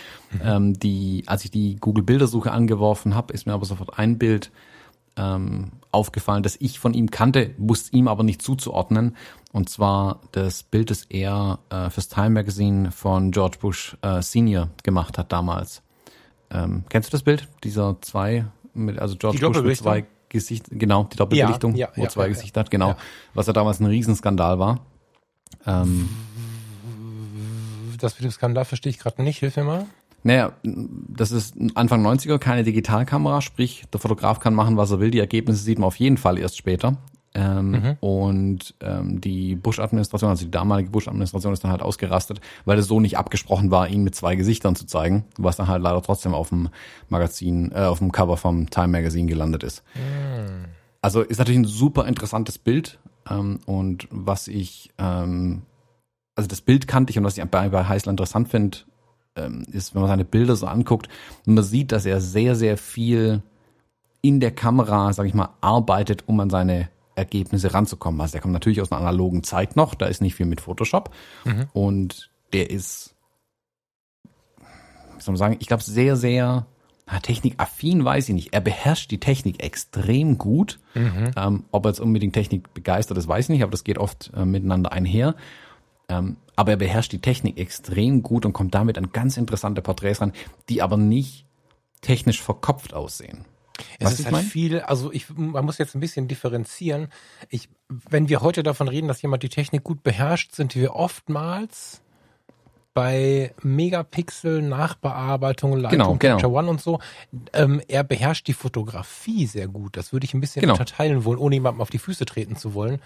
Ähm, 0.43 0.79
die, 0.79 1.25
als 1.27 1.45
ich 1.45 1.51
die 1.51 1.77
Google 1.77 2.05
Bildersuche 2.05 2.51
angeworfen 2.53 3.15
habe, 3.15 3.33
ist 3.33 3.47
mir 3.47 3.53
aber 3.55 3.65
sofort 3.65 3.99
ein 3.99 4.19
Bild 4.19 4.51
ähm, 5.17 5.73
aufgefallen, 5.91 6.43
das 6.43 6.57
ich 6.59 6.79
von 6.79 6.95
ihm 6.95 7.11
kannte, 7.11 7.55
wusste 7.59 7.95
ihm 7.97 8.09
aber 8.09 8.23
nicht 8.23 8.41
zuzuordnen. 8.43 9.17
Und 9.53 9.69
zwar 9.69 10.21
das 10.33 10.63
Bild, 10.63 10.91
das 10.91 11.05
er 11.11 11.59
äh, 11.69 11.91
fürs 11.91 12.09
Time 12.09 12.31
Magazine 12.31 12.91
von 12.93 13.31
George 13.31 13.59
Bush 13.61 13.97
äh, 14.01 14.23
Senior 14.23 14.71
gemacht 14.83 15.19
hat 15.19 15.31
damals. 15.33 15.83
Ähm, 16.51 16.85
kennst 16.89 17.09
du 17.09 17.13
das 17.13 17.23
Bild? 17.23 17.49
Dieser 17.63 17.99
zwei, 18.01 18.47
mit, 18.73 18.99
also 18.99 19.17
George 19.17 19.39
Bush 19.39 19.63
mit 19.63 19.77
zwei, 19.77 20.07
Gesicht, 20.33 20.67
genau, 20.71 21.05
die 21.05 21.17
Doppelbelichtung, 21.17 21.75
Ja, 21.77 21.89
ja, 21.95 22.03
wo 22.03 22.07
zwei 22.09 22.29
Gesichter 22.29 22.61
hat, 22.61 22.71
genau. 22.71 22.97
Was 23.35 23.47
ja 23.47 23.53
damals 23.53 23.81
ein 23.81 23.87
Riesenskandal 23.87 24.59
war. 24.59 24.81
Ähm, 25.67 26.09
Das 27.99 28.15
mit 28.15 28.25
dem 28.25 28.31
Skandal 28.33 28.65
verstehe 28.65 28.91
ich 28.91 28.99
gerade 28.99 29.23
nicht. 29.23 29.39
Hilf 29.39 29.57
mir 29.57 29.65
mal. 29.65 29.87
Naja, 30.25 30.53
das 30.63 31.33
ist 31.33 31.55
Anfang 31.75 32.05
90er, 32.07 32.39
keine 32.39 32.63
Digitalkamera, 32.63 33.41
sprich, 33.41 33.85
der 33.93 34.01
Fotograf 34.01 34.39
kann 34.41 34.55
machen, 34.55 34.77
was 34.77 34.91
er 34.91 35.01
will. 35.01 35.11
Die 35.11 35.19
Ergebnisse 35.19 35.63
sieht 35.63 35.79
man 35.79 35.87
auf 35.89 35.97
jeden 35.97 36.17
Fall 36.17 36.39
erst 36.39 36.57
später. 36.57 36.97
Ähm, 37.35 37.71
Mhm. 37.71 37.97
Und 38.01 38.75
ähm, 38.81 39.21
die 39.21 39.55
Bush-Administration, 39.57 40.31
also 40.31 40.45
die 40.45 40.51
damalige 40.51 40.91
Bush-Administration 40.91 41.53
ist 41.53 41.65
dann 41.65 41.71
halt 41.71 41.83
ausgerastet, 41.83 42.41
weil 42.65 42.79
es 42.79 42.87
so 42.87 43.01
nicht 43.01 43.17
abgesprochen 43.17 43.71
war, 43.71 43.89
ihn 43.89 44.03
mit 44.03 44.15
zwei 44.15 44.37
Gesichtern 44.37 44.77
zu 44.77 44.87
zeigen, 44.87 45.25
was 45.39 45.57
dann 45.57 45.69
halt 45.69 45.83
leider 45.83 46.03
trotzdem 46.03 46.35
auf 46.35 46.51
dem 46.51 46.69
Magazin, 47.09 47.73
äh, 47.73 47.85
auf 47.85 47.99
dem 47.99 48.13
Cover 48.13 48.37
vom 48.37 48.69
Time 48.69 48.89
Magazine 48.89 49.27
gelandet 49.27 49.63
ist. 49.63 49.83
Also 51.01 51.23
ist 51.23 51.39
natürlich 51.39 51.61
ein 51.61 51.65
super 51.65 52.07
interessantes 52.07 52.59
Bild 52.59 52.99
ähm, 53.29 53.61
und 53.67 54.09
was 54.11 54.49
ich, 54.49 54.91
ähm, 54.99 55.63
also 56.35 56.49
das 56.49 56.61
Bild 56.61 56.87
kannte 56.87 57.11
ich 57.11 57.19
und 57.19 57.25
was 57.25 57.39
ich 57.39 57.45
bei, 57.45 57.69
bei 57.69 57.85
Heißler 57.85 58.11
interessant 58.11 58.49
finde, 58.49 58.79
ähm, 59.37 59.65
ist, 59.73 59.95
wenn 59.95 60.03
man 60.03 60.11
seine 60.11 60.25
Bilder 60.25 60.57
so 60.57 60.67
anguckt, 60.67 61.09
man 61.47 61.65
sieht, 61.65 61.93
dass 61.93 62.05
er 62.05 62.21
sehr, 62.21 62.55
sehr 62.55 62.77
viel 62.77 63.43
in 64.21 64.39
der 64.39 64.53
Kamera, 64.53 65.13
sag 65.13 65.27
ich 65.27 65.35
mal, 65.35 65.51
arbeitet, 65.61 66.25
um 66.29 66.39
an 66.39 66.51
seine 66.51 66.89
Ergebnisse 67.15 67.75
ranzukommen. 67.75 68.21
Also 68.21 68.33
der 68.33 68.41
kommt 68.41 68.55
natürlich 68.55 68.81
aus 68.81 68.91
einer 68.93 69.01
analogen 69.01 69.43
Zeit 69.43 69.77
noch, 69.77 69.95
da 69.95 70.07
ist 70.07 70.23
nicht 70.23 70.35
viel 70.35 70.47
mit 70.47 70.61
Photoshop 70.61 71.15
und 71.73 72.31
der 72.53 72.71
ist, 72.71 73.15
wie 75.17 75.21
soll 75.21 75.33
man 75.33 75.37
sagen, 75.37 75.57
ich 75.61 75.69
glaube 75.69 75.83
sehr, 75.83 76.17
sehr 76.17 76.67
technikaffin, 77.23 78.05
weiß 78.05 78.29
ich 78.29 78.35
nicht. 78.35 78.55
Er 78.55 78.61
beherrscht 78.61 79.11
die 79.11 79.21
Technik 79.21 79.63
extrem 79.63 80.39
gut. 80.39 80.79
Ähm, 81.37 81.65
ob 81.71 81.85
er 81.85 81.91
jetzt 81.91 82.01
unbedingt 82.01 82.33
Technik 82.33 82.73
begeistert 82.73 83.19
ist, 83.19 83.29
weiß 83.29 83.47
ich 83.47 83.49
nicht, 83.51 83.63
aber 83.63 83.73
das 83.73 83.85
geht 83.85 83.99
oft 83.99 84.31
äh, 84.35 84.45
miteinander 84.45 84.93
einher. 84.93 85.35
Ähm, 86.09 86.37
aber 86.57 86.73
er 86.73 86.77
beherrscht 86.77 87.13
die 87.13 87.21
Technik 87.21 87.59
extrem 87.59 88.23
gut 88.23 88.47
und 88.47 88.53
kommt 88.53 88.75
damit 88.75 88.99
an 88.99 89.13
ganz 89.13 89.37
interessante 89.37 89.83
Porträts 89.83 90.21
ran, 90.21 90.33
die 90.69 90.81
aber 90.81 90.97
nicht 90.97 91.47
technisch 92.01 92.41
verkopft 92.41 92.95
aussehen. 92.95 93.45
Es 93.99 94.07
Was 94.07 94.19
ist 94.19 94.25
halt 94.27 94.33
mein? 94.33 94.45
viel, 94.45 94.81
also 94.81 95.13
ich, 95.13 95.27
man 95.35 95.65
muss 95.65 95.79
jetzt 95.79 95.95
ein 95.95 96.01
bisschen 96.01 96.29
differenzieren. 96.29 97.09
Ich, 97.49 97.69
wenn 97.89 98.29
wir 98.29 98.41
heute 98.41 98.63
davon 98.63 98.89
reden, 98.89 99.09
dass 99.09 99.23
jemand 99.23 99.43
die 99.43 99.49
Technik 99.49 99.83
gut 99.85 100.03
beherrscht, 100.03 100.55
sind 100.55 100.75
wir 100.75 100.95
oftmals 100.95 102.03
bei 102.95 103.55
Megapixel, 103.63 104.61
Nachbearbeitung, 104.61 105.73
Lightroom, 105.79 105.91
Genau, 105.91 106.15
genau. 106.17 106.35
Capture 106.35 106.53
One 106.53 106.69
und 106.69 106.81
so. 106.83 107.01
Ähm, 107.55 107.81
er 107.89 108.05
beherrscht 108.05 108.47
die 108.49 108.53
Fotografie 108.53 109.47
sehr 109.47 109.67
gut. 109.69 109.97
Das 109.97 110.13
würde 110.13 110.25
ich 110.25 110.35
ein 110.35 110.41
bisschen 110.41 110.61
Genau. 110.61 110.75
unterteilen 110.75 111.25
wollen, 111.25 111.39
ohne 111.39 111.55
jemandem 111.55 111.81
auf 111.81 111.89
die 111.91 111.99
Füße 111.99 112.27
treten 112.27 112.57
zu 112.57 112.75
wollen. 112.75 113.01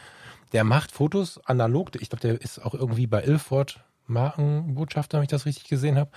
Der 0.52 0.64
macht 0.64 0.90
Fotos 0.90 1.40
analog. 1.44 1.90
Ich 2.00 2.10
glaube, 2.10 2.20
der 2.22 2.40
ist 2.40 2.58
auch 2.64 2.74
irgendwie 2.74 3.06
bei 3.06 3.22
Ilford 3.22 3.80
Markenbotschafter, 4.08 5.18
wenn 5.18 5.24
ich 5.24 5.28
das 5.30 5.46
richtig 5.46 5.68
gesehen 5.68 5.96
habe. 5.98 6.10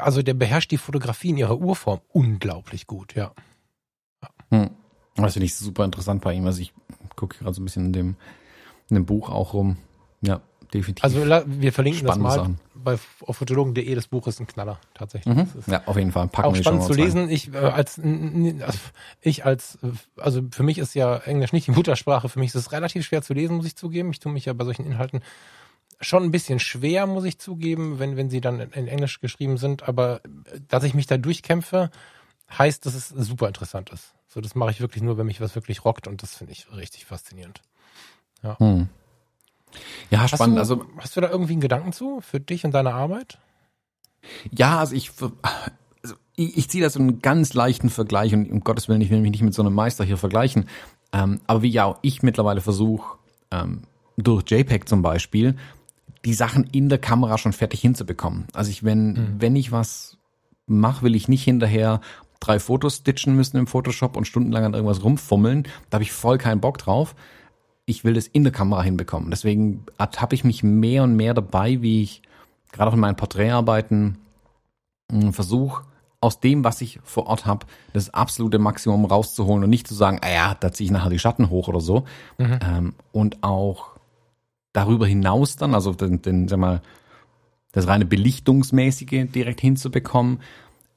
Also 0.00 0.22
der 0.22 0.34
beherrscht 0.34 0.70
die 0.70 0.78
Fotografie 0.78 1.30
in 1.30 1.38
ihrer 1.38 1.58
Urform 1.58 2.00
unglaublich 2.12 2.86
gut, 2.86 3.14
ja. 3.14 3.32
Hm. 4.50 4.70
Das 5.16 5.32
finde 5.32 5.46
ich 5.46 5.54
super 5.54 5.84
interessant 5.84 6.22
bei 6.22 6.34
ihm. 6.34 6.46
Also 6.46 6.60
ich 6.60 6.72
gucke 7.16 7.38
gerade 7.38 7.54
so 7.54 7.62
ein 7.62 7.64
bisschen 7.64 7.86
in 7.86 7.92
dem, 7.92 8.16
in 8.90 8.96
dem 8.96 9.06
Buch 9.06 9.30
auch 9.30 9.54
rum. 9.54 9.78
Ja, 10.20 10.40
definitiv. 10.72 11.04
Also 11.04 11.20
wir 11.24 11.72
verlinken 11.72 12.06
das 12.06 12.16
Spannende 12.16 12.22
mal 12.22 12.34
Sachen. 12.34 12.60
bei 12.74 12.98
auf 13.26 13.36
fotologen.de. 13.36 13.94
Das 13.94 14.08
Buch 14.08 14.26
ist 14.26 14.40
ein 14.40 14.46
Knaller 14.46 14.78
tatsächlich. 14.94 15.34
mhm. 15.34 15.48
Das 15.54 15.66
Ja, 15.66 15.82
auf 15.86 15.96
jeden 15.96 16.12
Fall. 16.12 16.28
Packen 16.28 16.48
auch 16.48 16.54
wir 16.54 16.60
spannend 16.60 16.82
zu 16.82 16.92
Shownotes 16.92 17.14
rein. 17.14 17.28
lesen. 17.28 17.30
Ich 17.30 17.54
äh, 17.54 17.58
als 17.58 17.98
also 17.98 18.78
ich 19.22 19.44
als 19.46 19.78
äh, 19.82 19.88
also 20.20 20.42
für 20.50 20.62
mich 20.62 20.78
ist 20.78 20.94
ja 20.94 21.16
Englisch 21.16 21.52
nicht 21.52 21.66
die 21.66 21.72
Muttersprache. 21.72 22.28
Für 22.28 22.38
mich 22.38 22.48
ist 22.48 22.56
es 22.56 22.72
relativ 22.72 23.06
schwer 23.06 23.22
zu 23.22 23.32
lesen, 23.32 23.56
muss 23.56 23.66
ich 23.66 23.76
zugeben. 23.76 24.10
Ich 24.10 24.20
tue 24.20 24.32
mich 24.32 24.44
ja 24.44 24.52
bei 24.52 24.64
solchen 24.64 24.84
Inhalten 24.84 25.20
schon 26.00 26.24
ein 26.24 26.30
bisschen 26.30 26.58
schwer, 26.58 27.06
muss 27.06 27.24
ich 27.24 27.38
zugeben, 27.38 27.98
wenn 27.98 28.16
wenn 28.16 28.28
sie 28.28 28.42
dann 28.42 28.60
in, 28.60 28.70
in 28.72 28.88
Englisch 28.88 29.20
geschrieben 29.20 29.56
sind. 29.56 29.88
Aber 29.88 30.20
äh, 30.24 30.60
dass 30.68 30.84
ich 30.84 30.94
mich 30.94 31.06
da 31.06 31.16
durchkämpfe, 31.16 31.90
heißt, 32.50 32.86
dass 32.86 32.94
es 32.94 33.08
super 33.08 33.48
interessant 33.48 33.90
ist. 33.90 34.14
So, 34.28 34.40
das 34.40 34.54
mache 34.54 34.70
ich 34.70 34.80
wirklich 34.80 35.02
nur, 35.02 35.18
wenn 35.18 35.26
mich 35.26 35.40
was 35.40 35.54
wirklich 35.54 35.84
rockt 35.84 36.06
und 36.06 36.22
das 36.22 36.36
finde 36.36 36.52
ich 36.52 36.66
richtig 36.72 37.06
faszinierend. 37.06 37.62
Hm. 38.42 38.88
Ja, 40.10 40.28
spannend. 40.28 40.58
Hast 40.58 40.70
du, 40.70 40.74
also 40.76 40.86
hast 40.98 41.16
du 41.16 41.20
da 41.20 41.30
irgendwie 41.30 41.52
einen 41.52 41.60
Gedanken 41.60 41.92
zu 41.92 42.20
für 42.20 42.40
dich 42.40 42.64
und 42.64 42.72
deine 42.72 42.94
Arbeit? 42.94 43.38
Ja, 44.50 44.78
also 44.78 44.94
ich, 44.94 45.10
also 46.02 46.14
ich, 46.36 46.56
ich 46.56 46.70
ziehe 46.70 46.82
da 46.82 46.90
so 46.90 47.00
einen 47.00 47.20
ganz 47.20 47.54
leichten 47.54 47.90
Vergleich 47.90 48.34
und 48.34 48.50
um 48.50 48.60
Gottes 48.60 48.88
Willen, 48.88 49.00
ich 49.00 49.10
will 49.10 49.20
mich 49.20 49.32
nicht 49.32 49.42
mit 49.42 49.54
so 49.54 49.62
einem 49.62 49.74
Meister 49.74 50.04
hier 50.04 50.16
vergleichen. 50.16 50.68
Ähm, 51.12 51.40
aber 51.46 51.62
wie 51.62 51.70
ja 51.70 51.98
ich 52.02 52.22
mittlerweile 52.22 52.60
versuche, 52.60 53.18
ähm, 53.50 53.82
durch 54.16 54.44
JPEG 54.48 54.88
zum 54.88 55.02
Beispiel, 55.02 55.56
die 56.24 56.34
Sachen 56.34 56.64
in 56.64 56.88
der 56.88 56.98
Kamera 56.98 57.38
schon 57.38 57.52
fertig 57.52 57.80
hinzubekommen. 57.80 58.46
Also 58.52 58.70
ich, 58.70 58.82
wenn, 58.82 59.36
wenn 59.40 59.54
ich 59.54 59.72
was 59.72 60.16
mache, 60.66 61.04
will 61.04 61.14
ich 61.14 61.28
nicht 61.28 61.44
hinterher 61.44 62.00
drei 62.46 62.58
Fotos 62.58 62.96
stitchen 62.96 63.34
müssen 63.34 63.56
im 63.56 63.66
Photoshop 63.66 64.16
und 64.16 64.26
stundenlang 64.26 64.64
an 64.64 64.74
irgendwas 64.74 65.02
rumfummeln. 65.02 65.64
Da 65.90 65.96
habe 65.96 66.04
ich 66.04 66.12
voll 66.12 66.38
keinen 66.38 66.60
Bock 66.60 66.78
drauf. 66.78 67.14
Ich 67.84 68.04
will 68.04 68.14
das 68.14 68.26
in 68.26 68.42
der 68.42 68.52
Kamera 68.52 68.82
hinbekommen. 68.82 69.30
Deswegen 69.30 69.84
ertappe 69.98 70.34
ich 70.34 70.44
mich 70.44 70.62
mehr 70.62 71.02
und 71.02 71.16
mehr 71.16 71.34
dabei, 71.34 71.82
wie 71.82 72.02
ich 72.02 72.22
gerade 72.72 72.90
auch 72.90 72.94
in 72.94 73.00
meinen 73.00 73.16
Porträtarbeiten 73.16 74.18
versuche, 75.30 75.84
aus 76.20 76.40
dem, 76.40 76.64
was 76.64 76.80
ich 76.80 76.98
vor 77.04 77.26
Ort 77.26 77.46
habe, 77.46 77.66
das 77.92 78.12
absolute 78.12 78.58
Maximum 78.58 79.04
rauszuholen 79.04 79.64
und 79.64 79.70
nicht 79.70 79.86
zu 79.86 79.94
sagen, 79.94 80.18
ah 80.22 80.30
ja, 80.30 80.54
da 80.58 80.72
ziehe 80.72 80.86
ich 80.86 80.90
nachher 80.90 81.10
die 81.10 81.18
Schatten 81.18 81.50
hoch 81.50 81.68
oder 81.68 81.80
so. 81.80 82.04
Ähm, 82.38 82.94
und 83.12 83.42
auch 83.44 83.90
darüber 84.72 85.06
hinaus 85.06 85.56
dann, 85.56 85.74
also 85.74 85.92
den, 85.92 86.22
den 86.22 86.48
sag 86.48 86.58
mal, 86.58 86.82
das 87.72 87.86
reine 87.86 88.06
Belichtungsmäßige 88.06 89.30
direkt 89.32 89.60
hinzubekommen, 89.60 90.40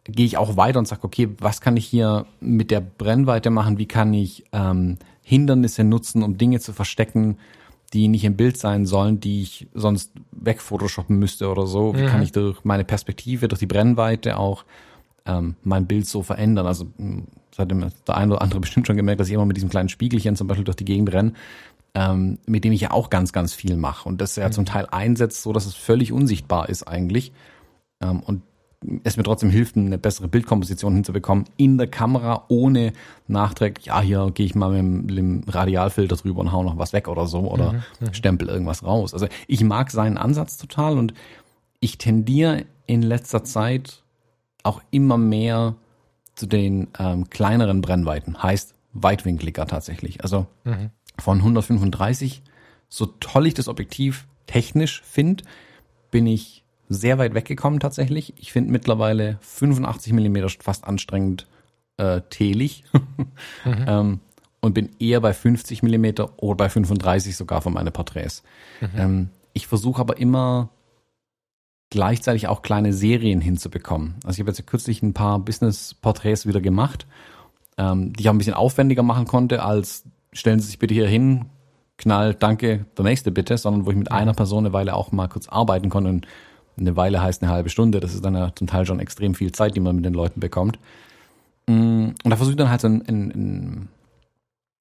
gehe 0.10 0.26
ich 0.26 0.38
auch 0.38 0.58
weiter 0.58 0.80
und 0.80 0.88
sage, 0.88 1.04
okay, 1.04 1.30
was 1.40 1.62
kann 1.62 1.78
ich 1.78 1.86
hier 1.86 2.26
mit 2.40 2.72
der 2.72 2.82
Brennweite 2.82 3.50
machen? 3.50 3.78
Wie 3.78 3.88
kann 3.88 4.14
ich 4.14 4.44
ähm, 4.52 4.98
Hindernisse 5.22 5.84
nutzen, 5.84 6.24
um 6.24 6.38
Dinge 6.38 6.60
zu 6.60 6.74
verstecken, 6.74 7.38
die 7.94 8.08
nicht 8.08 8.24
im 8.24 8.36
Bild 8.36 8.58
sein 8.58 8.86
sollen, 8.86 9.20
die 9.20 9.42
ich 9.42 9.68
sonst 9.74 10.12
wegphotoshoppen 10.32 11.18
müsste 11.18 11.50
oder 11.50 11.66
so? 11.66 11.96
Wie 11.96 12.06
kann 12.06 12.22
ich 12.22 12.32
durch 12.32 12.64
meine 12.64 12.84
Perspektive, 12.84 13.48
durch 13.48 13.60
die 13.60 13.66
Brennweite 13.66 14.38
auch 14.38 14.64
ähm, 15.26 15.56
mein 15.64 15.88
Bild 15.88 16.08
so 16.08 16.22
verändern? 16.22 16.68
Also 16.68 16.88
seitdem 17.52 17.92
der 18.08 18.18
eine 18.18 18.34
oder 18.34 18.42
andere 18.42 18.60
bestimmt 18.62 18.88
schon 18.88 18.98
gemerkt, 18.98 19.20
dass 19.20 19.28
ich 19.28 19.34
immer 19.34 19.46
mit 19.46 19.58
diesem 19.58 19.70
kleinen 19.70 19.90
Spiegelchen 19.90 20.36
zum 20.36 20.48
Beispiel 20.48 20.66
durch 20.66 20.78
die 20.78 20.86
Gegend 20.86 21.12
renne, 21.12 21.34
ähm, 21.96 22.38
mit 22.46 22.64
dem 22.64 22.74
ich 22.74 22.82
ja 22.82 22.92
auch 22.92 23.10
ganz, 23.10 23.34
ganz 23.34 23.54
viel 23.54 23.76
mache 23.76 24.08
und 24.08 24.22
das 24.22 24.36
ja 24.36 24.52
zum 24.52 24.66
Teil 24.66 24.88
einsetzt, 24.92 25.42
so 25.42 25.54
dass 25.54 25.66
es 25.66 25.76
völlig 25.76 26.12
unsichtbar 26.12 26.70
ist 26.70 26.84
eigentlich 26.84 27.34
ähm, 28.02 28.22
und 28.22 28.44
es 29.04 29.18
mir 29.18 29.24
trotzdem 29.24 29.50
hilft, 29.50 29.76
eine 29.76 29.98
bessere 29.98 30.28
Bildkomposition 30.28 30.94
hinzubekommen 30.94 31.46
in 31.58 31.78
der 31.78 31.88
Kamera, 31.88 32.46
ohne 32.48 32.94
nachträglich, 33.28 33.88
ja, 33.88 34.00
hier 34.00 34.32
gehe 34.34 34.46
ich 34.46 34.56
mal 34.56 34.82
mit 34.82 35.18
dem, 35.18 35.44
Radialfilter 35.48 36.16
drüber 36.16 36.40
und 36.40 36.52
hau 36.52 36.64
noch 36.64 36.78
was 36.78 36.94
weg 36.94 37.08
oder 37.08 37.28
so 37.28 37.40
oder 37.40 37.84
stempel 38.14 38.48
irgendwas 38.48 38.84
raus. 38.84 39.14
Also 39.14 39.28
ich 39.48 39.64
mag 39.64 39.92
seinen 39.92 40.18
Ansatz 40.18 40.58
total 40.58 40.98
und 40.98 41.14
ich 41.82 41.98
tendiere 41.98 42.66
in 42.86 43.02
letzter 43.02 43.44
Zeit 43.44 44.04
auch 44.64 44.82
immer 44.92 45.18
mehr 45.18 45.76
zu 46.36 46.46
den 46.46 46.88
ähm, 46.98 47.30
kleineren 47.30 47.82
Brennweiten, 47.82 48.42
heißt 48.42 48.76
weitwinkliger 48.94 49.68
tatsächlich. 49.68 50.24
Also 50.24 50.48
von 51.18 51.40
135, 51.40 52.44
so 52.88 53.06
toll 53.20 53.48
ich 53.48 53.54
das 53.54 53.68
Objektiv 53.68 54.28
technisch 54.48 55.02
finde, 55.04 55.44
bin 56.12 56.26
ich 56.28 56.64
sehr 56.90 57.18
weit 57.20 57.36
weggekommen 57.36 57.80
tatsächlich. 57.80 58.34
Ich 58.38 58.52
finde 58.52 58.72
mittlerweile 58.72 59.38
85 59.42 60.14
Millimeter 60.14 60.50
fast 60.60 60.86
anstrengend 60.86 61.48
äh, 61.98 62.22
telig 62.30 62.84
ähm, 63.66 64.20
und 64.60 64.74
bin 64.74 64.90
eher 65.00 65.22
bei 65.22 65.34
50 65.34 65.84
Millimeter 65.84 66.32
oder 66.42 66.58
bei 66.58 66.70
35 66.70 67.38
sogar 67.38 67.62
für 67.62 67.70
meine 67.70 67.92
Porträts. 67.92 68.44
Ähm, 68.98 69.30
ich 69.54 69.68
versuche 69.68 70.02
aber 70.02 70.18
immer 70.18 70.70
gleichzeitig 71.90 72.48
auch 72.48 72.62
kleine 72.62 72.94
Serien 72.94 73.42
hinzubekommen. 73.42 74.16
Also 74.24 74.36
ich 74.36 74.40
habe 74.42 74.52
jetzt 74.52 74.66
kürzlich 74.68 75.02
ein 75.02 75.14
paar 75.14 75.40
Business-Porträts 75.40 76.46
wieder 76.46 76.62
gemacht, 76.62 77.08
ähm, 77.78 78.14
die 78.14 78.22
ich 78.22 78.30
auch 78.30 78.34
ein 78.34 78.38
bisschen 78.38 78.54
aufwendiger 78.54 79.04
machen 79.04 79.26
konnte, 79.26 79.64
als 79.64 80.04
stellen 80.32 80.60
Sie 80.60 80.68
sich 80.68 80.80
bitte 80.80 80.94
hier 80.94 81.08
hin, 81.08 81.46
knall, 81.98 82.34
danke, 82.34 82.86
der 82.98 83.06
nächste 83.06 83.32
bitte, 83.32 83.58
sondern 83.58 83.86
wo 83.86 83.92
ich 83.92 83.98
mit 83.98 84.12
einer 84.12 84.34
Person 84.34 84.66
eine 84.66 84.74
Weile 84.74 84.94
auch 84.96 85.12
mal 85.12 85.28
kurz 85.28 85.48
arbeiten 85.50 85.90
konnte. 85.90 86.10
Und 86.10 86.28
eine 86.80 86.96
Weile 86.96 87.22
heißt 87.22 87.42
eine 87.42 87.52
halbe 87.52 87.70
Stunde, 87.70 88.00
das 88.00 88.14
ist 88.14 88.24
dann 88.24 88.36
ja 88.36 88.52
zum 88.56 88.68
Teil 88.68 88.86
schon 88.86 89.00
extrem 89.00 89.36
viel 89.36 89.52
Zeit, 89.52 89.76
die 89.76 89.80
man 89.80 89.96
mit 89.96 90.06
den 90.06 90.14
Leuten 90.14 90.40
bekommt. 90.40 90.80
Mm, 91.68 92.10
Und 92.24 92.30
da 92.30 92.36
versuche 92.36 92.54
ich 92.54 92.58
dann 92.58 92.70
halt 92.70 92.82
so 92.82 92.88
ein, 92.88 93.02
ein, 93.08 93.32
ein, 93.32 93.88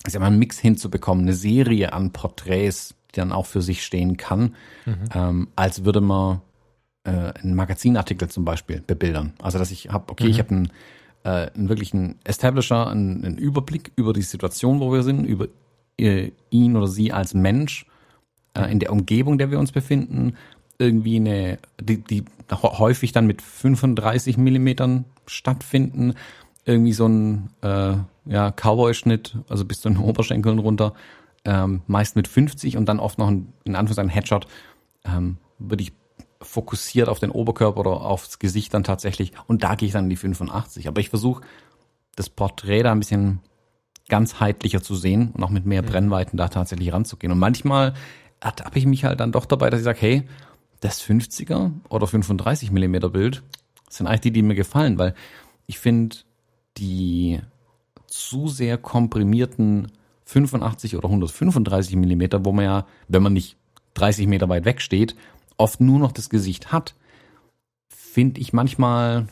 ich 0.07 0.13
sag 0.13 0.21
mal, 0.21 0.27
einen 0.27 0.39
Mix 0.39 0.59
hinzubekommen, 0.59 1.25
eine 1.25 1.35
Serie 1.35 1.93
an 1.93 2.13
Porträts, 2.13 2.95
die 3.15 3.21
dann 3.21 3.33
auch 3.33 3.47
für 3.47 3.63
sich 3.63 3.85
stehen 3.85 4.17
kann, 4.17 4.55
ähm, 5.15 5.49
als 5.57 5.85
würde 5.85 6.01
man 6.01 6.41
äh, 7.05 7.11
einen 7.11 7.55
Magazinartikel 7.55 8.29
zum 8.29 8.45
Beispiel 8.45 8.83
bebildern. 8.87 9.33
Also 9.41 9.59
dass 9.59 9.71
ich 9.71 9.91
habe, 9.91 10.11
okay, 10.13 10.27
ich 10.27 10.39
habe 10.39 10.55
ein 10.55 10.73
äh, 11.25 11.51
einen 11.55 11.69
wirklichen 11.69 12.17
Establisher, 12.25 12.89
einen, 12.89 13.25
einen 13.25 13.39
Überblick 13.39 13.93
über 13.97 14.13
die 14.13 14.23
Situation, 14.23 14.81
wo 14.81 14.93
wir 14.93 15.03
sind, 15.03 15.25
über 15.25 15.49
äh, 15.99 16.31
ihn 16.51 16.77
oder 16.77 16.87
sie 16.87 17.13
als 17.13 17.35
Mensch, 17.35 17.87
äh, 18.55 18.71
in 18.71 18.79
der 18.79 18.93
Umgebung, 18.93 19.35
in 19.35 19.39
der 19.39 19.51
wir 19.51 19.59
uns 19.59 19.73
befinden, 19.73 20.35
irgendwie 20.79 21.17
eine, 21.17 21.59
die, 21.81 22.03
die 22.03 22.25
häufig 22.53 23.13
dann 23.13 23.27
mit 23.27 23.43
35 23.43 24.39
Millimetern 24.39 25.05
stattfinden, 25.27 26.15
irgendwie 26.65 26.93
so 26.93 27.07
ein 27.07 27.51
äh, 27.63 27.97
ja, 28.27 28.53
Cowboy-Schnitt, 28.53 29.37
also 29.49 29.65
bis 29.65 29.81
zu 29.81 29.89
den 29.89 29.99
Oberschenkeln 29.99 30.59
runter, 30.59 30.95
ähm, 31.45 31.83
meist 31.87 32.17
mit 32.17 32.29
50 32.29 32.77
und 32.77 32.87
dann 32.89 33.01
oft 33.01 33.19
noch 33.19 33.29
ein, 33.29 33.53
in 33.65 33.75
Anführungszeichen 33.75 34.11
Headshot, 34.11 34.47
ähm, 35.05 35.39
würde 35.59 35.83
ich 35.83 35.93
fokussiert 36.41 37.09
auf 37.09 37.19
den 37.19 37.31
Oberkörper 37.31 37.81
oder 37.81 38.03
aufs 38.03 38.39
Gesicht 38.39 38.73
dann 38.73 38.85
tatsächlich 38.85 39.33
und 39.47 39.65
da 39.65 39.75
gehe 39.75 39.89
ich 39.89 39.93
dann 39.93 40.05
in 40.05 40.11
die 40.11 40.17
85. 40.17 40.87
Aber 40.87 41.01
ich 41.01 41.09
versuche 41.09 41.43
das 42.15 42.29
Porträt 42.29 42.83
da 42.83 42.93
ein 42.93 43.01
bisschen 43.01 43.41
ganzheitlicher 44.09 44.83
zu 44.83 44.95
sehen 44.95 45.33
und 45.33 45.43
auch 45.43 45.51
mit 45.51 45.67
mehr. 45.67 45.83
Brennweiten 45.83 46.37
da 46.37 46.49
tatsächlich 46.49 46.93
ranzugehen. 46.93 47.33
Und 47.33 47.39
manchmal 47.39 47.95
habe 48.43 48.79
ich 48.79 48.87
mich 48.87 49.05
halt 49.05 49.21
dann 49.21 49.33
doch 49.33 49.47
dabei, 49.47 49.71
dass 49.71 49.81
ich 49.81 49.85
sage, 49.85 50.01
hey, 50.01 50.29
das 50.81 51.03
50er 51.03 51.73
oder 51.89 52.07
35 52.07 52.71
Millimeter 52.71 53.11
Bild 53.11 53.43
sind 53.89 54.07
eigentlich 54.07 54.21
die, 54.21 54.33
die 54.33 54.43
mir 54.43 54.55
gefallen, 54.55 54.99
weil 54.99 55.15
ich 55.67 55.79
finde 55.79 56.17
die 56.77 57.41
zu 58.07 58.49
sehr 58.49 58.79
komprimierten 58.79 59.93
85 60.25 60.97
oder 60.97 61.09
135 61.09 61.97
Millimeter, 61.97 62.45
wo 62.45 62.53
man 62.53 62.65
ja, 62.65 62.87
wenn 63.09 63.23
man 63.23 63.33
nicht 63.33 63.57
30 63.95 64.27
Meter 64.27 64.49
weit 64.49 64.65
weg 64.65 64.81
steht, 64.81 65.17
oft 65.57 65.81
nur 65.81 65.99
noch 65.99 66.13
das 66.13 66.31
Gesicht 66.31 66.71
hat, 66.71 66.95
finde 67.89 68.41
ich 68.41 68.53
manchmal 68.53 69.27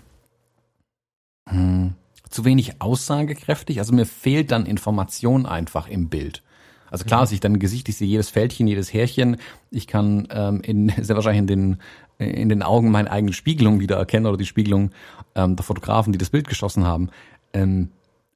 hm, 1.48 1.94
zu 2.28 2.44
wenig 2.44 2.80
aussagekräftig. 2.80 3.78
Also 3.78 3.94
mir 3.94 4.06
fehlt 4.06 4.50
dann 4.50 4.66
Information 4.66 5.46
einfach 5.46 5.88
im 5.88 6.08
Bild. 6.08 6.42
Also 6.90 7.04
klar, 7.04 7.22
mhm. 7.22 7.26
sehe 7.26 7.34
ich 7.34 7.40
dann 7.40 7.58
Gesicht, 7.58 7.88
ich 7.88 7.96
sehe 7.96 8.08
jedes 8.08 8.30
Fältchen, 8.30 8.66
jedes 8.66 8.92
Härchen. 8.92 9.36
Ich 9.70 9.86
kann 9.86 10.28
ähm, 10.30 10.60
in, 10.62 10.92
sehr 11.00 11.16
wahrscheinlich 11.16 11.40
in 11.40 11.46
den, 11.46 11.76
in 12.18 12.48
den 12.48 12.62
Augen 12.62 12.90
meine 12.90 13.10
eigene 13.10 13.32
Spiegelung 13.32 13.80
wieder 13.80 13.96
erkennen 13.96 14.26
oder 14.26 14.36
die 14.36 14.46
Spiegelung 14.46 14.90
ähm, 15.34 15.56
der 15.56 15.64
Fotografen, 15.64 16.12
die 16.12 16.18
das 16.18 16.30
Bild 16.30 16.48
geschossen 16.48 16.84
haben. 16.84 17.10
Ähm, 17.52 17.90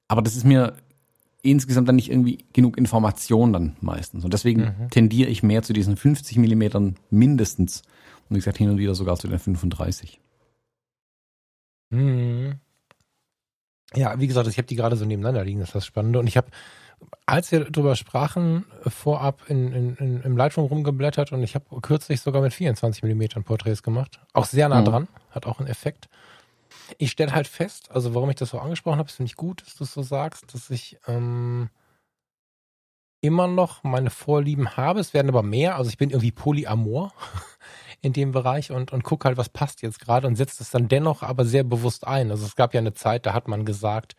aber 0.08 0.22
das 0.22 0.36
ist 0.36 0.44
mir 0.44 0.74
insgesamt 1.42 1.88
dann 1.88 1.96
nicht 1.96 2.10
irgendwie 2.10 2.44
genug 2.52 2.76
Information 2.76 3.52
dann 3.52 3.76
meistens. 3.80 4.24
Und 4.24 4.34
deswegen 4.34 4.62
mhm. 4.62 4.90
tendiere 4.90 5.30
ich 5.30 5.42
mehr 5.42 5.62
zu 5.62 5.72
diesen 5.72 5.96
50 5.96 6.36
Millimetern 6.38 6.96
mindestens. 7.10 7.82
Und 8.28 8.36
wie 8.36 8.40
gesagt, 8.40 8.58
hin 8.58 8.70
und 8.70 8.78
wieder 8.78 8.94
sogar 8.94 9.16
zu 9.16 9.28
den 9.28 9.38
35. 9.38 10.20
Mhm. 11.90 12.54
Ja, 13.94 14.18
wie 14.20 14.26
gesagt, 14.26 14.48
ich 14.48 14.58
habe 14.58 14.68
die 14.68 14.76
gerade 14.76 14.96
so 14.96 15.04
nebeneinander 15.04 15.44
liegen, 15.44 15.60
das 15.60 15.70
ist 15.70 15.74
das 15.74 15.86
Spannende. 15.86 16.18
Und 16.20 16.26
ich 16.26 16.36
habe, 16.36 16.48
als 17.26 17.52
wir 17.52 17.70
darüber 17.70 17.96
sprachen, 17.96 18.64
vorab 18.86 19.42
in, 19.48 19.72
in, 19.72 19.96
in, 19.96 20.22
im 20.22 20.36
Lightroom 20.36 20.66
rumgeblättert 20.66 21.32
und 21.32 21.42
ich 21.42 21.54
habe 21.54 21.80
kürzlich 21.80 22.20
sogar 22.20 22.42
mit 22.42 22.52
24 22.52 23.02
Millimetern 23.02 23.44
Porträts 23.44 23.82
gemacht. 23.82 24.20
Auch 24.32 24.46
sehr 24.46 24.68
nah 24.68 24.80
mhm. 24.80 24.84
dran, 24.84 25.08
hat 25.30 25.46
auch 25.46 25.58
einen 25.60 25.68
Effekt. 25.68 26.08
Ich 26.98 27.12
stelle 27.12 27.32
halt 27.32 27.46
fest, 27.46 27.90
also 27.92 28.14
warum 28.14 28.30
ich 28.30 28.36
das 28.36 28.50
so 28.50 28.58
angesprochen 28.58 28.98
habe, 28.98 29.08
finde 29.08 29.28
ich 29.28 29.36
gut, 29.36 29.62
dass 29.64 29.76
du 29.76 29.84
es 29.84 29.94
so 29.94 30.02
sagst, 30.02 30.52
dass 30.54 30.70
ich 30.70 30.98
ähm, 31.06 31.70
immer 33.20 33.46
noch 33.46 33.84
meine 33.84 34.10
Vorlieben 34.10 34.76
habe. 34.76 35.00
Es 35.00 35.14
werden 35.14 35.28
aber 35.28 35.42
mehr. 35.42 35.76
Also 35.76 35.90
ich 35.90 35.98
bin 35.98 36.10
irgendwie 36.10 36.32
polyamor 36.32 37.12
in 38.02 38.12
dem 38.12 38.32
Bereich 38.32 38.70
und, 38.72 38.92
und 38.92 39.04
gucke 39.04 39.28
halt, 39.28 39.36
was 39.36 39.50
passt 39.50 39.82
jetzt 39.82 40.00
gerade 40.00 40.26
und 40.26 40.36
setze 40.36 40.62
es 40.62 40.70
dann 40.70 40.88
dennoch 40.88 41.22
aber 41.22 41.44
sehr 41.44 41.64
bewusst 41.64 42.06
ein. 42.06 42.30
Also 42.30 42.46
es 42.46 42.56
gab 42.56 42.74
ja 42.74 42.80
eine 42.80 42.94
Zeit, 42.94 43.26
da 43.26 43.34
hat 43.34 43.46
man 43.46 43.64
gesagt, 43.64 44.16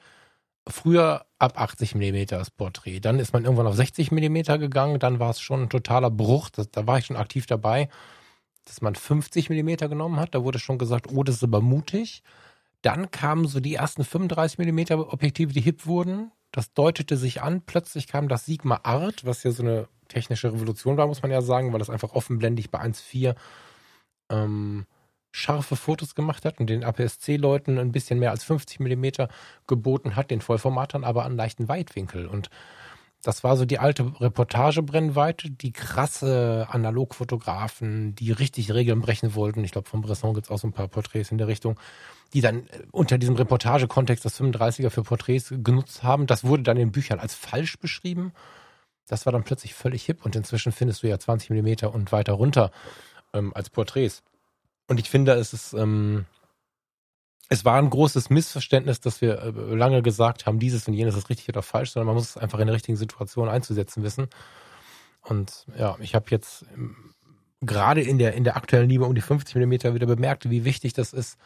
früher 0.68 1.26
ab 1.40 1.60
80 1.60 1.96
Millimeter 1.96 2.38
das 2.38 2.52
Porträt. 2.52 3.00
Dann 3.00 3.20
ist 3.20 3.34
man 3.34 3.44
irgendwann 3.44 3.68
auf 3.68 3.76
60 3.76 4.12
Millimeter 4.12 4.58
gegangen. 4.58 5.00
Dann 5.00 5.20
war 5.20 5.32
es 5.32 5.42
schon 5.42 5.64
ein 5.64 5.70
totaler 5.70 6.12
Bruch. 6.12 6.50
Das, 6.50 6.70
da 6.70 6.88
war 6.88 7.00
ich 7.00 7.06
schon 7.06 7.18
aktiv 7.18 7.46
dabei, 7.46 7.90
dass 8.66 8.82
man 8.82 8.96
50 8.96 9.50
Millimeter 9.50 9.90
genommen 9.90 10.20
hat. 10.20 10.36
Da 10.36 10.44
wurde 10.44 10.60
schon 10.60 10.78
gesagt, 10.78 11.08
oh, 11.12 11.24
das 11.24 11.36
ist 11.36 11.44
aber 11.44 11.62
mutig. 11.62 12.24
Dann 12.82 13.12
kamen 13.12 13.48
so 13.48 13.60
die 13.60 13.76
ersten 13.76 14.04
35 14.04 14.60
mm 14.60 14.92
Objektive, 15.00 15.54
die 15.54 15.62
hip 15.62 15.86
wurden. 15.86 16.32
Das 16.52 16.74
deutete 16.74 17.18
sich 17.18 17.42
an. 17.42 17.62
Plötzlich 17.62 18.08
kam 18.08 18.28
das 18.28 18.46
Sigma 18.46 18.82
Art, 18.84 19.26
was 19.26 19.44
ja 19.44 19.52
so 19.52 19.64
eine 19.64 19.88
technische 20.08 20.52
Revolution 20.52 20.98
war, 20.98 21.08
muss 21.08 21.22
man 21.22 21.32
ja 21.32 21.42
sagen, 21.42 21.72
weil 21.72 21.80
das 21.80 21.90
einfach 21.90 22.12
offenblendig 22.14 22.70
bei 22.70 22.82
1.4 22.82 23.36
ähm, 24.30 24.86
scharfe 25.32 25.76
Fotos 25.76 26.16
gemacht 26.16 26.46
hat 26.46 26.60
und 26.60 26.70
den 26.70 26.84
APS-C-Leuten 26.84 27.78
ein 27.78 27.92
bisschen 27.92 28.20
mehr 28.20 28.32
als 28.32 28.44
50 28.44 28.80
mm 28.80 29.28
geboten 29.68 30.16
hat, 30.16 30.32
den 30.32 30.42
Vollformatern 30.42 31.04
aber 31.04 31.26
einen 31.26 31.38
leichten 31.38 31.68
Weitwinkel. 31.68 32.28
Und 32.28 32.50
das 33.24 33.44
war 33.44 33.56
so 33.56 33.66
die 33.66 33.78
alte 33.78 34.20
Reportagebrennweite, 34.20 35.52
die 35.52 35.72
krasse 35.72 36.68
Analogfotografen, 36.70 38.16
die 38.16 38.32
richtig 38.32 38.74
Regeln 38.74 39.02
brechen 39.02 39.36
wollten. 39.36 39.64
Ich 39.64 39.72
glaube, 39.72 39.88
von 39.88 40.02
Bresson 40.02 40.34
gibt 40.34 40.48
es 40.48 40.52
auch 40.52 40.58
so 40.58 40.68
ein 40.68 40.74
paar 40.74 40.88
Porträts 40.88 41.32
in 41.32 41.38
der 41.38 41.48
Richtung, 41.48 41.80
die 42.34 42.42
dann 42.42 42.68
äh, 42.68 42.80
unter 42.92 43.18
diesem 43.18 43.36
Reportagekontext 43.36 44.26
das 44.26 44.42
35er 44.42 44.90
für 44.90 45.04
Porträts 45.04 45.54
genutzt 45.64 46.02
haben. 46.02 46.26
Das 46.26 46.44
wurde 46.44 46.64
dann 46.64 46.78
in 46.78 46.92
Büchern 46.92 47.20
als 47.20 47.36
falsch 47.36 47.78
beschrieben. 47.78 48.34
Das 49.08 49.26
war 49.26 49.34
dann 49.34 49.44
plötzlich 49.44 49.76
völlig 49.76 50.04
hip 50.06 50.26
und 50.26 50.36
inzwischen 50.36 50.72
findest 50.72 51.04
du 51.04 51.08
ja 51.08 51.20
20 51.20 51.52
Millimeter 51.52 51.94
und 51.94 52.12
weiter 52.12 52.34
runter 52.34 52.72
ähm, 53.34 53.54
als 53.54 53.70
Porträts. 53.70 54.24
Und 54.92 55.00
ich 55.00 55.10
finde, 55.10 55.32
es 55.36 55.54
ist, 55.54 55.72
ähm, 55.72 56.26
es 57.48 57.64
war 57.64 57.78
ein 57.78 57.90
großes 57.90 58.30
Missverständnis, 58.30 59.00
dass 59.00 59.22
wir 59.22 59.40
äh, 59.42 59.74
lange 59.74 60.02
gesagt 60.02 60.46
haben, 60.46 60.60
dieses 60.60 60.86
und 60.86 60.94
jenes 60.94 61.16
ist 61.16 61.30
richtig 61.30 61.48
oder 61.48 61.62
falsch, 61.62 61.92
sondern 61.92 62.08
man 62.08 62.16
muss 62.16 62.32
es 62.32 62.38
einfach 62.38 62.60
in 62.60 62.68
der 62.68 62.76
richtigen 62.76 62.98
Situation 62.98 63.48
einzusetzen 63.48 64.04
wissen. 64.04 64.28
Und 65.22 65.66
ja, 65.78 65.96
ich 66.02 66.14
habe 66.14 66.26
jetzt 66.32 66.66
ähm, 66.76 67.14
gerade 67.62 68.02
in 68.02 68.18
der, 68.18 68.34
in 68.34 68.44
der 68.44 68.58
aktuellen 68.58 68.90
Liebe 68.90 69.06
um 69.06 69.16
die 69.16 69.22
50 69.22 69.56
Millimeter 69.56 69.96
wieder 69.96 70.08
bemerkt, 70.08 70.50
wie 70.50 70.66
wichtig 70.66 70.92
das 70.92 71.14
ist, 71.14 71.38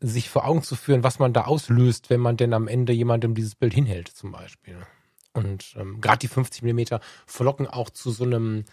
sich 0.00 0.28
vor 0.28 0.44
Augen 0.44 0.62
zu 0.62 0.76
führen, 0.76 1.02
was 1.02 1.18
man 1.18 1.32
da 1.32 1.44
auslöst, 1.44 2.10
wenn 2.10 2.20
man 2.20 2.36
denn 2.36 2.52
am 2.52 2.68
Ende 2.68 2.92
jemandem 2.92 3.34
dieses 3.34 3.54
Bild 3.54 3.72
hinhält, 3.72 4.08
zum 4.08 4.32
Beispiel. 4.32 4.76
Und 5.32 5.74
ähm, 5.78 6.02
gerade 6.02 6.18
die 6.18 6.28
50 6.28 6.60
Millimeter 6.60 7.00
verlocken 7.24 7.66
auch 7.66 7.88
zu 7.88 8.10
so 8.10 8.24
einem 8.24 8.66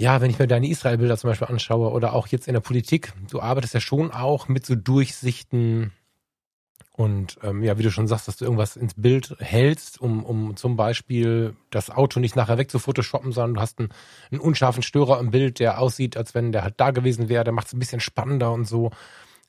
ja, 0.00 0.22
wenn 0.22 0.30
ich 0.30 0.38
mir 0.38 0.46
deine 0.46 0.66
Israel-Bilder 0.66 1.18
zum 1.18 1.28
Beispiel 1.28 1.48
anschaue 1.48 1.90
oder 1.90 2.14
auch 2.14 2.26
jetzt 2.28 2.48
in 2.48 2.54
der 2.54 2.60
Politik, 2.60 3.12
du 3.30 3.40
arbeitest 3.40 3.74
ja 3.74 3.80
schon 3.80 4.10
auch 4.10 4.48
mit 4.48 4.64
so 4.64 4.74
Durchsichten 4.74 5.92
und 6.92 7.38
ähm, 7.42 7.62
ja, 7.62 7.76
wie 7.76 7.82
du 7.82 7.90
schon 7.90 8.08
sagst, 8.08 8.26
dass 8.26 8.38
du 8.38 8.46
irgendwas 8.46 8.76
ins 8.76 8.94
Bild 8.94 9.36
hältst, 9.38 10.00
um, 10.00 10.24
um 10.24 10.56
zum 10.56 10.76
Beispiel 10.76 11.54
das 11.68 11.90
Auto 11.90 12.18
nicht 12.18 12.34
nachher 12.34 12.56
wegzufotoshoppen, 12.56 13.32
sondern 13.32 13.54
du 13.54 13.60
hast 13.60 13.78
einen, 13.78 13.90
einen 14.30 14.40
unscharfen 14.40 14.82
Störer 14.82 15.20
im 15.20 15.30
Bild, 15.30 15.58
der 15.58 15.78
aussieht, 15.78 16.16
als 16.16 16.34
wenn 16.34 16.50
der 16.50 16.62
halt 16.62 16.74
da 16.78 16.92
gewesen 16.92 17.28
wäre, 17.28 17.44
der 17.44 17.52
macht 17.52 17.66
es 17.66 17.74
ein 17.74 17.78
bisschen 17.78 18.00
spannender 18.00 18.52
und 18.52 18.64
so. 18.64 18.92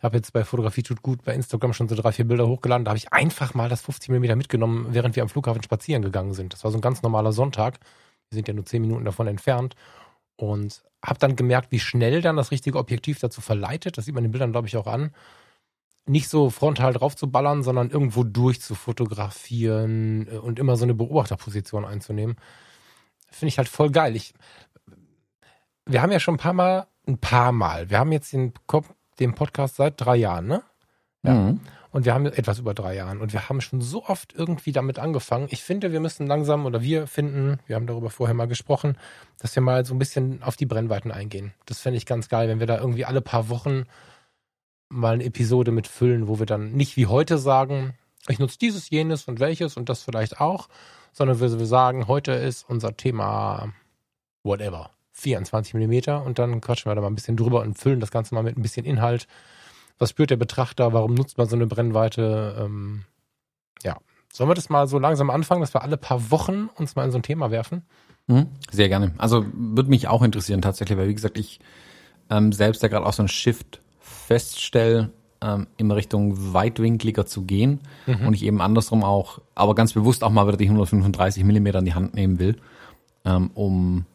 Habe 0.01 0.17
jetzt 0.17 0.33
bei 0.33 0.43
Fotografie 0.43 0.83
tut 0.83 1.01
gut 1.01 1.23
bei 1.23 1.33
Instagram 1.33 1.71
schon 1.71 1.87
so 1.87 1.95
drei, 1.95 2.11
vier 2.11 2.25
Bilder 2.25 2.47
hochgeladen. 2.47 2.83
Da 2.83 2.89
habe 2.89 2.97
ich 2.97 3.13
einfach 3.13 3.53
mal 3.53 3.69
das 3.69 3.81
50 3.81 4.09
mm 4.09 4.37
mitgenommen, 4.37 4.87
während 4.89 5.15
wir 5.15 5.23
am 5.23 5.29
Flughafen 5.29 5.63
spazieren 5.63 6.01
gegangen 6.01 6.33
sind. 6.33 6.53
Das 6.53 6.65
war 6.65 6.71
so 6.71 6.77
ein 6.77 6.81
ganz 6.81 7.03
normaler 7.03 7.31
Sonntag. 7.31 7.79
Wir 8.29 8.35
sind 8.35 8.47
ja 8.47 8.53
nur 8.53 8.65
zehn 8.65 8.81
Minuten 8.81 9.05
davon 9.05 9.27
entfernt. 9.27 9.75
Und 10.35 10.83
habe 11.03 11.19
dann 11.19 11.35
gemerkt, 11.35 11.71
wie 11.71 11.79
schnell 11.79 12.21
dann 12.21 12.37
das 12.37 12.51
richtige 12.51 12.77
Objektiv 12.77 13.19
dazu 13.19 13.41
verleitet, 13.41 13.97
das 13.97 14.05
sieht 14.05 14.15
man 14.15 14.23
den 14.23 14.31
Bildern, 14.31 14.51
glaube 14.51 14.67
ich, 14.67 14.77
auch 14.77 14.87
an, 14.87 15.13
nicht 16.05 16.29
so 16.29 16.49
frontal 16.49 16.93
drauf 16.93 17.15
zu 17.15 17.29
ballern, 17.29 17.63
sondern 17.63 17.89
irgendwo 17.89 18.23
durch 18.23 18.61
zu 18.61 18.75
fotografieren 18.75 20.27
äh, 20.27 20.37
und 20.37 20.59
immer 20.59 20.75
so 20.75 20.83
eine 20.83 20.93
Beobachterposition 20.93 21.85
einzunehmen. 21.85 22.35
Finde 23.29 23.49
ich 23.49 23.57
halt 23.57 23.69
voll 23.69 23.91
geil. 23.91 24.15
Ich, 24.15 24.33
wir 25.85 26.01
haben 26.01 26.11
ja 26.11 26.19
schon 26.19 26.35
ein 26.35 26.39
paar 26.39 26.53
Mal, 26.53 26.87
ein 27.07 27.17
paar 27.17 27.51
Mal, 27.51 27.89
wir 27.89 27.99
haben 27.99 28.11
jetzt 28.11 28.33
den, 28.33 28.53
den 29.19 29.35
Podcast 29.35 29.75
seit 29.77 29.99
drei 30.01 30.17
Jahren, 30.17 30.47
ne? 30.47 30.63
Ja. 31.23 31.33
Mhm. 31.33 31.61
Und 31.91 32.05
wir 32.05 32.13
haben 32.13 32.25
etwas 32.25 32.59
über 32.59 32.73
drei 32.73 32.95
Jahren 32.95 33.19
und 33.19 33.33
wir 33.33 33.49
haben 33.49 33.59
schon 33.59 33.81
so 33.81 34.05
oft 34.05 34.33
irgendwie 34.33 34.71
damit 34.71 34.97
angefangen. 34.97 35.47
Ich 35.51 35.61
finde, 35.61 35.91
wir 35.91 35.99
müssen 35.99 36.25
langsam 36.25 36.65
oder 36.65 36.81
wir 36.81 37.05
finden, 37.05 37.59
wir 37.67 37.75
haben 37.75 37.85
darüber 37.85 38.09
vorher 38.09 38.33
mal 38.33 38.47
gesprochen, 38.47 38.97
dass 39.39 39.53
wir 39.55 39.61
mal 39.61 39.85
so 39.85 39.93
ein 39.93 39.99
bisschen 39.99 40.41
auf 40.41 40.55
die 40.55 40.65
Brennweiten 40.65 41.11
eingehen. 41.11 41.53
Das 41.65 41.79
fände 41.81 41.97
ich 41.97 42.05
ganz 42.05 42.29
geil, 42.29 42.47
wenn 42.47 42.61
wir 42.61 42.67
da 42.67 42.77
irgendwie 42.77 43.03
alle 43.03 43.21
paar 43.21 43.49
Wochen 43.49 43.83
mal 44.87 45.15
eine 45.15 45.25
Episode 45.25 45.71
mit 45.71 45.87
füllen, 45.87 46.29
wo 46.29 46.39
wir 46.39 46.45
dann 46.45 46.71
nicht 46.71 46.95
wie 46.95 47.07
heute 47.07 47.37
sagen, 47.37 47.93
ich 48.27 48.39
nutze 48.39 48.57
dieses, 48.57 48.89
jenes 48.89 49.27
und 49.27 49.39
welches 49.39 49.75
und 49.75 49.89
das 49.89 50.03
vielleicht 50.03 50.39
auch, 50.39 50.69
sondern 51.11 51.41
wir, 51.41 51.59
wir 51.59 51.65
sagen, 51.65 52.07
heute 52.07 52.31
ist 52.31 52.69
unser 52.69 52.95
Thema 52.95 53.73
whatever, 54.43 54.91
24 55.11 55.73
Millimeter 55.73 56.23
und 56.23 56.39
dann 56.39 56.61
quatschen 56.61 56.89
wir 56.89 56.95
da 56.95 57.01
mal 57.01 57.07
ein 57.07 57.15
bisschen 57.15 57.37
drüber 57.37 57.61
und 57.61 57.77
füllen 57.77 57.99
das 57.99 58.11
Ganze 58.11 58.33
mal 58.33 58.43
mit 58.43 58.57
ein 58.57 58.61
bisschen 58.61 58.85
Inhalt 58.85 59.27
was 60.01 60.09
spürt 60.09 60.31
der 60.31 60.37
Betrachter? 60.37 60.93
Warum 60.93 61.13
nutzt 61.13 61.37
man 61.37 61.47
so 61.47 61.55
eine 61.55 61.67
Brennweite? 61.67 62.55
Ähm, 62.59 63.03
ja. 63.83 63.97
Sollen 64.33 64.49
wir 64.49 64.55
das 64.55 64.69
mal 64.69 64.87
so 64.87 64.97
langsam 64.97 65.29
anfangen, 65.29 65.61
dass 65.61 65.75
wir 65.75 65.83
alle 65.83 65.97
paar 65.97 66.31
Wochen 66.31 66.69
uns 66.75 66.95
mal 66.95 67.05
in 67.05 67.11
so 67.11 67.19
ein 67.19 67.23
Thema 67.23 67.51
werfen? 67.51 67.83
Mhm, 68.27 68.47
sehr 68.71 68.89
gerne. 68.89 69.13
Also 69.17 69.45
würde 69.53 69.89
mich 69.89 70.07
auch 70.07 70.23
interessieren 70.23 70.61
tatsächlich, 70.61 70.97
weil 70.97 71.07
wie 71.07 71.13
gesagt, 71.13 71.37
ich 71.37 71.59
ähm, 72.31 72.51
selbst 72.51 72.81
ja 72.81 72.89
gerade 72.89 73.05
auch 73.05 73.13
so 73.13 73.21
ein 73.21 73.27
Shift 73.27 73.81
feststelle, 73.99 75.11
ähm, 75.41 75.67
in 75.77 75.91
Richtung 75.91 76.53
weitwinkliger 76.53 77.25
zu 77.25 77.43
gehen 77.43 77.79
mhm. 78.07 78.27
und 78.27 78.33
ich 78.33 78.43
eben 78.43 78.61
andersrum 78.61 79.03
auch, 79.03 79.39
aber 79.53 79.75
ganz 79.75 79.93
bewusst 79.93 80.23
auch 80.23 80.31
mal 80.31 80.47
wieder 80.47 80.57
die 80.57 80.65
135 80.65 81.43
Millimeter 81.43 81.79
in 81.79 81.85
die 81.85 81.93
Hand 81.93 82.15
nehmen 82.15 82.39
will, 82.39 82.57
ähm, 83.25 83.51
um 83.53 84.05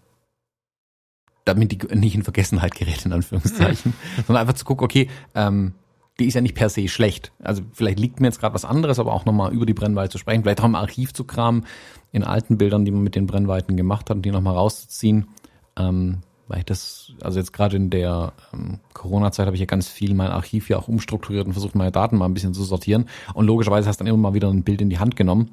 damit 1.47 1.73
die 1.73 1.97
nicht 1.97 2.15
in 2.15 2.23
Vergessenheit 2.23 2.75
gerät, 2.75 3.07
in 3.07 3.13
Anführungszeichen, 3.13 3.95
sondern 4.27 4.43
einfach 4.43 4.55
zu 4.55 4.67
gucken, 4.67 4.85
okay, 4.85 5.09
ähm, 5.35 5.73
die 6.19 6.27
ist 6.27 6.35
ja 6.35 6.41
nicht 6.41 6.55
per 6.55 6.69
se 6.69 6.89
schlecht. 6.89 7.33
Also 7.43 7.63
vielleicht 7.73 7.99
liegt 7.99 8.21
mir 8.21 8.27
jetzt 8.27 8.41
gerade 8.41 8.55
was 8.55 8.65
anderes, 8.65 8.99
aber 8.99 9.13
auch 9.13 9.25
nochmal 9.25 9.53
über 9.53 9.67
die 9.67 9.75
Brennweite 9.75 10.11
zu 10.11 10.19
sprechen, 10.19 10.43
vielleicht 10.43 10.61
auch 10.61 10.65
im 10.65 10.75
Archiv 10.75 11.15
zu 11.15 11.25
kramen, 11.25 11.67
in 12.13 12.25
alten 12.25 12.59
Bildern, 12.59 12.85
die 12.85 12.91
man 12.91 13.03
mit 13.03 13.15
den 13.15 13.27
Brennweiten 13.27 13.77
gemacht 13.77 14.11
hat, 14.11 14.17
und 14.17 14.23
die 14.23 14.31
nochmal 14.31 14.55
rauszuziehen. 14.55 15.29
Ähm, 15.77 16.19
weil 16.49 16.61
ich 16.61 16.65
das, 16.65 17.13
also 17.23 17.39
jetzt 17.39 17.53
gerade 17.53 17.77
in 17.77 17.91
der 17.91 18.33
ähm, 18.55 18.79
Corona-Zeit 18.95 19.47
habe 19.47 19.57
ich 19.57 19.61
ja 19.61 19.67
ganz 19.67 19.89
viel 19.89 20.15
mein 20.15 20.31
Archiv 20.31 20.69
ja 20.69 20.79
auch 20.79 20.89
umstrukturiert 20.89 21.47
und 21.47 21.53
versucht, 21.53 21.75
meine 21.75 21.93
Daten 21.93 22.17
mal 22.17 22.27
ein 22.27 22.35
bisschen 22.35 22.55
zu 22.55 22.65
sortieren. 22.65 23.09
Und 23.35 23.47
logischerweise 23.47 23.89
hast 23.89 24.01
du 24.01 24.05
dann 24.05 24.13
immer 24.13 24.31
mal 24.31 24.35
wieder 24.35 24.49
ein 24.49 24.63
Bild 24.63 24.81
in 24.81 24.91
die 24.91 24.99
Hand 24.99 25.17
genommen 25.17 25.51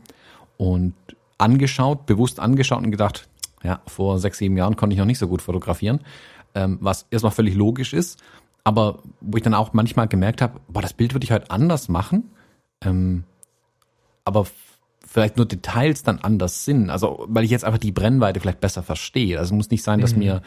und 0.58 0.94
angeschaut, 1.38 2.06
bewusst 2.06 2.40
angeschaut 2.40 2.84
und 2.84 2.92
gedacht, 2.92 3.28
ja, 3.64 3.82
vor 3.88 4.20
sechs, 4.20 4.38
sieben 4.38 4.58
Jahren 4.58 4.76
konnte 4.76 4.94
ich 4.94 5.00
noch 5.00 5.06
nicht 5.06 5.20
so 5.20 5.28
gut 5.28 5.42
fotografieren, 5.42 6.02
ähm, 6.56 6.78
was 6.82 7.08
erstmal 7.10 7.32
völlig 7.32 7.56
logisch 7.56 7.94
ist, 7.94 8.22
aber 8.64 9.00
wo 9.22 9.38
ich 9.38 9.44
dann 9.44 9.54
auch 9.54 9.74
manchmal 9.74 10.08
gemerkt 10.08 10.42
habe, 10.42 10.60
boah, 10.68 10.82
das 10.82 10.94
Bild 10.94 11.14
würde 11.14 11.24
ich 11.24 11.32
heute 11.32 11.52
anders 11.52 11.90
machen, 11.90 12.32
ähm, 12.82 13.24
aber 14.26 14.46
vielleicht 15.06 15.38
nur 15.38 15.46
Details 15.46 16.04
dann 16.04 16.20
anders 16.20 16.66
sind. 16.66 16.90
Also 16.90 17.26
weil 17.28 17.44
ich 17.44 17.52
jetzt 17.52 17.66
einfach 17.66 17.80
die 17.80 17.92
Brennweite 17.92 18.40
vielleicht 18.40 18.62
besser 18.62 18.84
verstehe. 18.84 19.38
Also 19.38 19.54
es 19.54 19.58
muss 19.58 19.70
nicht 19.70 19.84
sein, 19.84 20.00
dass 20.00 20.14
mhm. 20.14 20.20
mir 20.20 20.42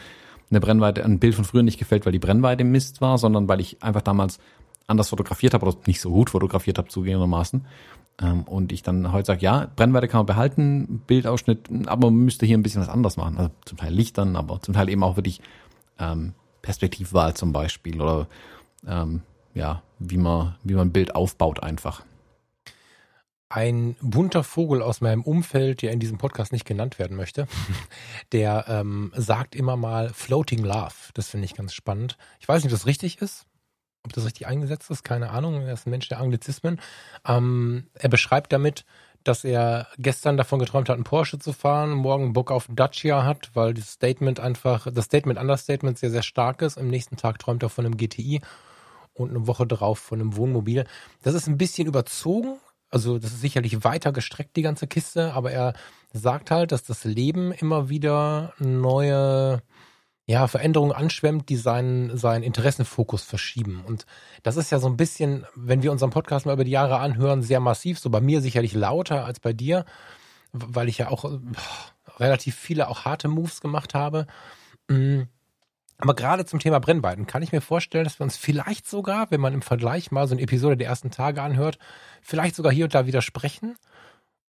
eine 0.49 0.59
Brennweite, 0.59 1.03
ein 1.03 1.19
Bild 1.19 1.35
von 1.35 1.45
früher 1.45 1.63
nicht 1.63 1.77
gefällt, 1.77 2.05
weil 2.05 2.11
die 2.11 2.19
Brennweite 2.19 2.63
Mist 2.63 3.01
war, 3.01 3.17
sondern 3.17 3.47
weil 3.47 3.59
ich 3.59 3.81
einfach 3.83 4.01
damals 4.01 4.39
anders 4.87 5.09
fotografiert 5.09 5.53
habe 5.53 5.65
oder 5.65 5.77
nicht 5.85 6.01
so 6.01 6.09
gut 6.11 6.29
fotografiert 6.29 6.77
habe, 6.77 6.87
zugegebenermaßen. 6.87 7.65
Ähm, 8.21 8.43
und 8.43 8.71
ich 8.71 8.83
dann 8.83 9.11
heute 9.11 9.27
sage, 9.27 9.41
ja, 9.41 9.69
Brennweite 9.75 10.07
kann 10.07 10.19
man 10.19 10.25
behalten, 10.25 11.03
Bildausschnitt, 11.05 11.69
aber 11.87 12.09
man 12.09 12.25
müsste 12.25 12.45
hier 12.45 12.57
ein 12.57 12.63
bisschen 12.63 12.81
was 12.81 12.89
anders 12.89 13.17
machen. 13.17 13.37
Also 13.37 13.51
zum 13.65 13.77
Teil 13.77 13.93
Lichtern, 13.93 14.35
aber 14.35 14.61
zum 14.61 14.73
Teil 14.73 14.89
eben 14.89 15.03
auch 15.03 15.17
wirklich 15.17 15.41
ähm, 15.99 16.33
Perspektivwahl 16.61 17.35
zum 17.35 17.53
Beispiel 17.53 18.01
oder 18.01 18.27
ähm, 18.87 19.21
ja, 19.53 19.81
wie 19.99 20.17
man, 20.17 20.55
wie 20.63 20.73
man 20.73 20.87
ein 20.87 20.93
Bild 20.93 21.15
aufbaut 21.15 21.61
einfach. 21.61 22.03
Ein 23.49 23.95
bunter 24.01 24.43
Vogel 24.43 24.81
aus 24.81 24.99
meinem 24.99 25.21
Umfeld, 25.21 25.81
der 25.81 25.91
in 25.91 25.99
diesem 25.99 26.17
Podcast 26.17 26.51
nicht 26.51 26.65
genannt 26.65 26.99
werden 26.99 27.15
möchte, 27.15 27.47
der 28.33 28.65
ähm, 28.67 29.13
sagt 29.15 29.55
immer 29.55 29.77
mal 29.77 30.09
Floating 30.09 30.63
Love. 30.63 30.93
Das 31.13 31.29
finde 31.29 31.45
ich 31.45 31.55
ganz 31.55 31.73
spannend. 31.73 32.17
Ich 32.39 32.47
weiß 32.47 32.63
nicht, 32.63 32.73
ob 32.73 32.77
das 32.77 32.87
richtig 32.87 33.21
ist, 33.21 33.45
ob 34.07 34.13
das 34.13 34.25
richtig 34.25 34.47
eingesetzt 34.47 34.89
ist, 34.89 35.03
keine 35.03 35.29
Ahnung. 35.29 35.61
Er 35.61 35.73
ist 35.73 35.85
ein 35.85 35.91
Mensch 35.91 36.07
der 36.07 36.19
Anglizismen. 36.19 36.79
Ähm, 37.27 37.87
er 37.93 38.09
beschreibt 38.09 38.51
damit, 38.53 38.85
dass 39.23 39.43
er 39.43 39.87
gestern 39.97 40.37
davon 40.37 40.59
geträumt 40.59 40.87
hat, 40.89 40.95
einen 40.95 41.03
Porsche 41.03 41.37
zu 41.37 41.51
fahren, 41.51 41.91
morgen 41.91 42.33
Bock 42.33 42.49
auf 42.49 42.67
Dacia 42.69 43.25
hat, 43.25 43.51
weil 43.53 43.73
das 43.73 43.91
Statement 43.91 44.39
einfach, 44.39 44.87
das 44.91 45.05
Statement 45.05 45.39
Understatement 45.39 45.97
sehr, 45.97 46.11
sehr 46.11 46.23
stark 46.23 46.61
ist. 46.61 46.77
Am 46.77 46.87
nächsten 46.87 47.17
Tag 47.17 47.39
träumt 47.39 47.61
er 47.63 47.69
von 47.69 47.85
einem 47.85 47.97
GTI 47.97 48.41
und 49.13 49.31
eine 49.31 49.45
Woche 49.45 49.67
drauf 49.67 49.99
von 49.99 50.21
einem 50.21 50.37
Wohnmobil. 50.37 50.85
Das 51.23 51.33
ist 51.33 51.47
ein 51.47 51.57
bisschen 51.57 51.87
überzogen, 51.87 52.57
also 52.89 53.19
das 53.19 53.31
ist 53.33 53.41
sicherlich 53.41 53.83
weiter 53.83 54.13
gestreckt, 54.13 54.55
die 54.55 54.61
ganze 54.61 54.87
Kiste, 54.87 55.33
aber 55.33 55.51
er 55.51 55.73
sagt 56.13 56.51
halt, 56.51 56.71
dass 56.71 56.83
das 56.83 57.03
Leben 57.03 57.51
immer 57.51 57.89
wieder 57.89 58.53
neue 58.59 59.61
ja, 60.29 60.47
Veränderungen 60.47 60.91
anschwemmt, 60.91 61.47
die 61.47 61.55
seinen, 61.55 62.17
seinen 62.17 62.43
Interessenfokus 62.43 63.23
verschieben. 63.23 63.83
Und 63.87 64.05
das 64.43 64.57
ist 64.57 64.71
ja 64.71 64.79
so 64.79 64.87
ein 64.87 64.97
bisschen, 64.97 65.45
wenn 65.55 65.83
wir 65.83 65.91
unseren 65.91 66.09
Podcast 66.09 66.45
mal 66.45 66.53
über 66.53 66.65
die 66.65 66.71
Jahre 66.71 66.99
anhören, 66.99 67.41
sehr 67.41 67.61
massiv, 67.61 67.97
so 67.97 68.09
bei 68.09 68.19
mir 68.19 68.41
sicherlich 68.41 68.73
lauter 68.73 69.23
als 69.23 69.39
bei 69.39 69.53
dir, 69.53 69.85
weil 70.51 70.89
ich 70.89 70.97
ja 70.97 71.09
auch 71.09 71.39
relativ 72.19 72.55
viele 72.55 72.89
auch 72.89 73.05
harte 73.05 73.29
Moves 73.29 73.61
gemacht 73.61 73.95
habe. 73.95 74.27
Mm. 74.89 75.23
Aber 75.99 76.13
gerade 76.13 76.45
zum 76.45 76.59
Thema 76.59 76.79
Brennweiten 76.79 77.25
kann 77.25 77.41
ich 77.41 77.51
mir 77.51 77.61
vorstellen, 77.61 78.03
dass 78.03 78.19
wir 78.19 78.23
uns 78.25 78.37
vielleicht 78.37 78.87
sogar, 78.87 79.31
wenn 79.31 79.41
man 79.41 79.53
im 79.53 79.63
Vergleich 79.63 80.11
mal 80.11 80.27
so 80.27 80.35
eine 80.35 80.43
Episode 80.43 80.77
der 80.77 80.87
ersten 80.87 81.09
Tage 81.09 81.41
anhört, 81.41 81.79
vielleicht 82.21 82.55
sogar 82.55 82.71
hier 82.71 82.85
und 82.85 82.93
da 82.93 83.07
widersprechen 83.07 83.77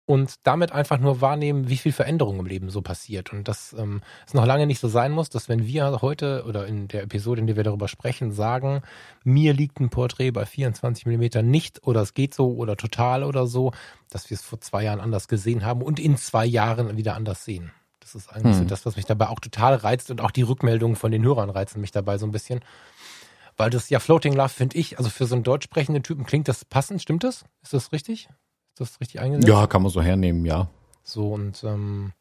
und 0.09 0.37
damit 0.41 0.71
einfach 0.71 0.97
nur 0.97 1.21
wahrnehmen, 1.21 1.69
wie 1.69 1.77
viel 1.77 1.91
Veränderung 1.91 2.39
im 2.39 2.47
Leben 2.47 2.71
so 2.71 2.81
passiert. 2.81 3.31
Und 3.31 3.47
dass 3.47 3.73
ähm, 3.73 4.01
es 4.25 4.33
noch 4.33 4.47
lange 4.47 4.65
nicht 4.65 4.79
so 4.79 4.87
sein 4.87 5.11
muss, 5.11 5.29
dass 5.29 5.49
wenn 5.49 5.67
wir 5.67 6.01
heute 6.01 6.45
oder 6.47 6.65
in 6.65 6.87
der 6.87 7.03
Episode, 7.03 7.41
in 7.41 7.45
der 7.45 7.57
wir 7.57 7.63
darüber 7.63 7.87
sprechen, 7.87 8.31
sagen, 8.31 8.81
mir 9.23 9.53
liegt 9.53 9.79
ein 9.79 9.91
Porträt 9.91 10.31
bei 10.31 10.47
24 10.47 11.05
Millimeter 11.05 11.43
nicht 11.43 11.85
oder 11.85 12.01
es 12.01 12.15
geht 12.15 12.33
so 12.33 12.55
oder 12.55 12.75
total 12.75 13.23
oder 13.23 13.45
so, 13.45 13.71
dass 14.09 14.31
wir 14.31 14.35
es 14.35 14.41
vor 14.41 14.59
zwei 14.61 14.83
Jahren 14.83 14.99
anders 14.99 15.27
gesehen 15.27 15.63
haben 15.63 15.83
und 15.83 15.99
in 15.99 16.17
zwei 16.17 16.47
Jahren 16.47 16.97
wieder 16.97 17.13
anders 17.13 17.45
sehen. 17.45 17.71
Das 17.99 18.15
ist 18.15 18.33
eigentlich 18.33 18.55
hm. 18.55 18.63
so 18.63 18.65
das, 18.67 18.87
was 18.87 18.95
mich 18.95 19.05
dabei 19.05 19.27
auch 19.27 19.39
total 19.39 19.75
reizt 19.75 20.09
und 20.09 20.21
auch 20.21 20.31
die 20.31 20.41
Rückmeldungen 20.41 20.95
von 20.95 21.11
den 21.11 21.23
Hörern 21.23 21.51
reizen 21.51 21.81
mich 21.81 21.91
dabei 21.91 22.17
so 22.17 22.25
ein 22.25 22.31
bisschen. 22.31 22.61
Weil 23.57 23.69
das 23.69 23.91
ja 23.91 23.99
Floating 23.99 24.33
Love 24.33 24.49
finde 24.49 24.75
ich, 24.79 24.97
also 24.97 25.11
für 25.11 25.27
so 25.27 25.35
einen 25.35 25.43
deutsch 25.43 25.65
sprechenden 25.65 26.01
Typen 26.01 26.25
klingt 26.25 26.47
das 26.47 26.65
passend, 26.65 26.99
stimmt 26.99 27.23
das? 27.23 27.45
Ist 27.61 27.73
das 27.75 27.91
richtig? 27.91 28.27
Ist 28.79 28.93
das 28.93 29.01
richtig 29.01 29.19
eingesetzt? 29.19 29.47
Ja, 29.47 29.67
kann 29.67 29.81
man 29.81 29.91
so 29.91 30.01
hernehmen, 30.01 30.45
ja. 30.45 30.69
So 31.03 31.33
und 31.33 31.63
ähm, 31.63 32.13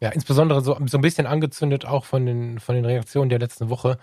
ja, 0.00 0.10
insbesondere 0.10 0.62
so, 0.62 0.78
so 0.86 0.98
ein 0.98 1.02
bisschen 1.02 1.26
angezündet 1.26 1.84
auch 1.84 2.04
von 2.04 2.24
den, 2.26 2.58
von 2.58 2.74
den 2.74 2.84
Reaktionen 2.84 3.28
der 3.28 3.38
letzten 3.38 3.68
Woche, 3.70 3.98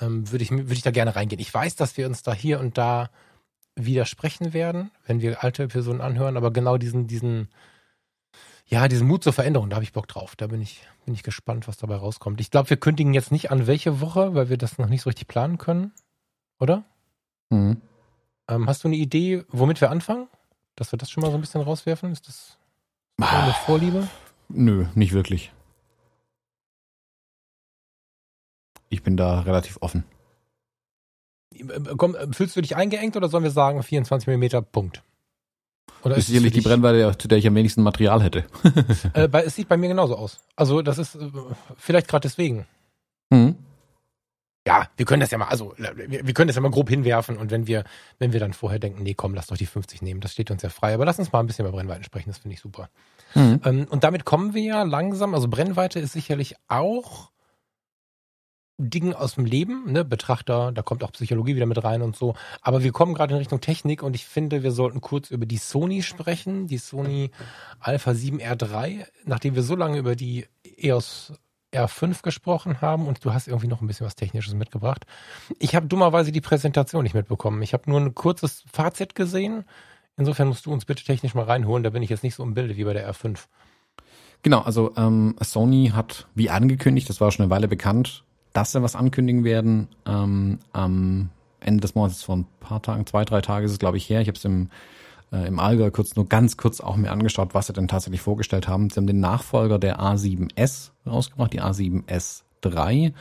ähm, 0.00 0.30
würde 0.30 0.42
ich, 0.42 0.50
würde 0.50 0.72
ich 0.72 0.82
da 0.82 0.90
gerne 0.90 1.14
reingehen. 1.14 1.40
Ich 1.40 1.52
weiß, 1.52 1.76
dass 1.76 1.96
wir 1.96 2.06
uns 2.06 2.22
da 2.22 2.32
hier 2.32 2.60
und 2.60 2.78
da 2.78 3.10
widersprechen 3.74 4.52
werden, 4.52 4.90
wenn 5.06 5.20
wir 5.20 5.44
alte 5.44 5.64
Episoden 5.64 6.00
anhören, 6.00 6.36
aber 6.36 6.52
genau 6.52 6.76
diesen, 6.76 7.06
diesen, 7.06 7.48
ja, 8.66 8.88
diesen 8.88 9.06
Mut 9.06 9.22
zur 9.22 9.32
Veränderung, 9.32 9.70
da 9.70 9.76
habe 9.76 9.84
ich 9.84 9.92
Bock 9.92 10.08
drauf. 10.08 10.34
Da 10.36 10.46
bin 10.48 10.60
ich, 10.60 10.86
bin 11.04 11.14
ich 11.14 11.22
gespannt, 11.22 11.68
was 11.68 11.76
dabei 11.76 11.96
rauskommt. 11.96 12.40
Ich 12.40 12.50
glaube, 12.50 12.70
wir 12.70 12.76
kündigen 12.76 13.14
jetzt 13.14 13.32
nicht 13.32 13.50
an, 13.50 13.66
welche 13.66 14.00
Woche, 14.00 14.34
weil 14.34 14.48
wir 14.48 14.58
das 14.58 14.78
noch 14.78 14.88
nicht 14.88 15.02
so 15.02 15.10
richtig 15.10 15.28
planen 15.28 15.58
können. 15.58 15.92
Oder? 16.58 16.84
Mhm. 17.50 17.80
Ähm, 18.48 18.66
hast 18.66 18.84
du 18.84 18.88
eine 18.88 18.96
Idee, 18.96 19.44
womit 19.48 19.80
wir 19.80 19.90
anfangen? 19.90 20.28
Dass 20.78 20.92
wir 20.92 20.96
das 20.96 21.10
schon 21.10 21.22
mal 21.22 21.30
so 21.32 21.36
ein 21.36 21.40
bisschen 21.40 21.60
rauswerfen? 21.60 22.12
Ist 22.12 22.28
das 22.28 22.56
eine 23.20 23.52
Vorliebe? 23.66 24.06
Nö, 24.48 24.86
nicht 24.94 25.12
wirklich. 25.12 25.50
Ich 28.88 29.02
bin 29.02 29.16
da 29.16 29.40
relativ 29.40 29.78
offen. 29.80 30.04
Komm, 31.96 32.14
fühlst 32.32 32.54
du 32.54 32.60
dich 32.60 32.76
eingeengt 32.76 33.16
oder 33.16 33.28
sollen 33.28 33.42
wir 33.42 33.50
sagen 33.50 33.82
24 33.82 34.28
mm 34.28 34.64
Punkt? 34.70 35.02
Oder 36.02 36.14
das 36.14 36.24
ist 36.24 36.26
sicherlich 36.28 36.52
die 36.52 36.60
Brennweite, 36.60 37.18
zu 37.18 37.26
der 37.26 37.38
ich 37.38 37.46
am 37.48 37.56
wenigsten 37.56 37.82
Material 37.82 38.22
hätte. 38.22 38.44
äh, 39.14 39.26
bei, 39.26 39.42
es 39.42 39.56
sieht 39.56 39.68
bei 39.68 39.76
mir 39.76 39.88
genauso 39.88 40.16
aus. 40.16 40.38
Also 40.54 40.80
das 40.80 40.98
ist 40.98 41.16
äh, 41.16 41.28
vielleicht 41.76 42.06
gerade 42.06 42.22
deswegen. 42.28 42.68
Mhm. 43.30 43.56
Ja, 44.66 44.88
wir 44.96 45.06
können 45.06 45.20
das 45.20 45.30
ja 45.30 45.38
mal, 45.38 45.48
also 45.48 45.74
wir, 45.78 46.34
können 46.34 46.48
das 46.48 46.56
ja 46.56 46.60
mal 46.60 46.70
grob 46.70 46.90
hinwerfen 46.90 47.38
und 47.38 47.50
wenn 47.50 47.66
wir, 47.66 47.84
wenn 48.18 48.32
wir 48.32 48.40
dann 48.40 48.52
vorher 48.52 48.78
denken, 48.78 49.02
nee, 49.02 49.14
komm, 49.14 49.34
lass 49.34 49.46
doch 49.46 49.56
die 49.56 49.66
50 49.66 50.02
nehmen, 50.02 50.20
das 50.20 50.32
steht 50.32 50.50
uns 50.50 50.62
ja 50.62 50.68
frei. 50.68 50.92
Aber 50.92 51.06
lass 51.06 51.18
uns 51.18 51.32
mal 51.32 51.40
ein 51.40 51.46
bisschen 51.46 51.64
über 51.64 51.74
Brennweiten 51.74 52.04
sprechen, 52.04 52.28
das 52.28 52.38
finde 52.38 52.54
ich 52.54 52.60
super. 52.60 52.90
Mhm. 53.34 53.60
Ähm, 53.64 53.86
und 53.88 54.04
damit 54.04 54.24
kommen 54.24 54.52
wir 54.52 54.62
ja 54.62 54.82
langsam, 54.82 55.34
also 55.34 55.48
Brennweite 55.48 56.00
ist 56.00 56.12
sicherlich 56.12 56.56
auch 56.68 57.30
Dingen 58.78 59.12
aus 59.12 59.34
dem 59.34 59.44
Leben, 59.44 59.90
ne, 59.90 60.04
Betrachter, 60.04 60.70
da 60.70 60.82
kommt 60.82 61.02
auch 61.02 61.10
Psychologie 61.12 61.56
wieder 61.56 61.66
mit 61.66 61.82
rein 61.82 62.00
und 62.00 62.14
so. 62.14 62.34
Aber 62.60 62.84
wir 62.84 62.92
kommen 62.92 63.12
gerade 63.12 63.34
in 63.34 63.38
Richtung 63.38 63.60
Technik 63.60 64.04
und 64.04 64.14
ich 64.14 64.24
finde, 64.24 64.62
wir 64.62 64.70
sollten 64.70 65.00
kurz 65.00 65.30
über 65.30 65.46
die 65.46 65.56
Sony 65.56 66.02
sprechen, 66.02 66.68
die 66.68 66.78
Sony 66.78 67.32
Alpha 67.80 68.12
7R3, 68.12 69.04
nachdem 69.24 69.56
wir 69.56 69.64
so 69.64 69.74
lange 69.74 69.98
über 69.98 70.14
die 70.14 70.46
EOS 70.76 71.32
R5 71.72 72.22
gesprochen 72.22 72.80
haben 72.80 73.06
und 73.06 73.24
du 73.24 73.32
hast 73.32 73.48
irgendwie 73.48 73.66
noch 73.66 73.80
ein 73.80 73.86
bisschen 73.86 74.06
was 74.06 74.16
Technisches 74.16 74.54
mitgebracht. 74.54 75.04
Ich 75.58 75.74
habe 75.74 75.86
dummerweise 75.86 76.32
die 76.32 76.40
Präsentation 76.40 77.02
nicht 77.02 77.14
mitbekommen. 77.14 77.62
Ich 77.62 77.72
habe 77.72 77.90
nur 77.90 78.00
ein 78.00 78.14
kurzes 78.14 78.64
Fazit 78.72 79.14
gesehen. 79.14 79.64
Insofern 80.16 80.48
musst 80.48 80.66
du 80.66 80.72
uns 80.72 80.84
bitte 80.84 81.04
technisch 81.04 81.34
mal 81.34 81.44
reinholen. 81.44 81.84
Da 81.84 81.90
bin 81.90 82.02
ich 82.02 82.10
jetzt 82.10 82.24
nicht 82.24 82.34
so 82.34 82.42
im 82.42 82.54
Bilde 82.54 82.76
wie 82.76 82.84
bei 82.84 82.94
der 82.94 83.12
R5. 83.12 83.38
Genau, 84.42 84.60
also 84.60 84.94
ähm, 84.96 85.36
Sony 85.40 85.92
hat, 85.94 86.26
wie 86.34 86.50
angekündigt, 86.50 87.08
das 87.08 87.20
war 87.20 87.30
schon 87.30 87.44
eine 87.44 87.50
Weile 87.50 87.68
bekannt, 87.68 88.24
dass 88.52 88.72
sie 88.72 88.82
was 88.82 88.96
ankündigen 88.96 89.44
werden. 89.44 89.88
Ähm, 90.06 90.60
am 90.72 91.30
Ende 91.60 91.80
des 91.80 91.94
Monats, 91.94 92.22
vor 92.22 92.36
ein 92.36 92.46
paar 92.60 92.80
Tagen, 92.80 93.04
zwei, 93.06 93.24
drei 93.24 93.40
Tage 93.40 93.66
ist 93.66 93.72
es, 93.72 93.78
glaube 93.78 93.96
ich, 93.96 94.08
her. 94.08 94.20
Ich 94.20 94.28
habe 94.28 94.38
es 94.38 94.44
im, 94.44 94.70
äh, 95.32 95.46
im 95.46 95.58
Allgäu 95.58 95.90
kurz, 95.90 96.16
nur 96.16 96.28
ganz 96.28 96.56
kurz 96.56 96.80
auch 96.80 96.96
mir 96.96 97.10
angeschaut, 97.10 97.54
was 97.54 97.66
sie 97.66 97.72
denn 97.72 97.88
tatsächlich 97.88 98.20
vorgestellt 98.20 98.68
haben. 98.68 98.90
Sie 98.90 98.96
haben 98.96 99.06
den 99.06 99.20
Nachfolger 99.20 99.78
der 99.78 100.00
A7S 100.00 100.90
rausgebracht, 101.06 101.52
die 101.52 101.62
A7S3. 101.62 103.12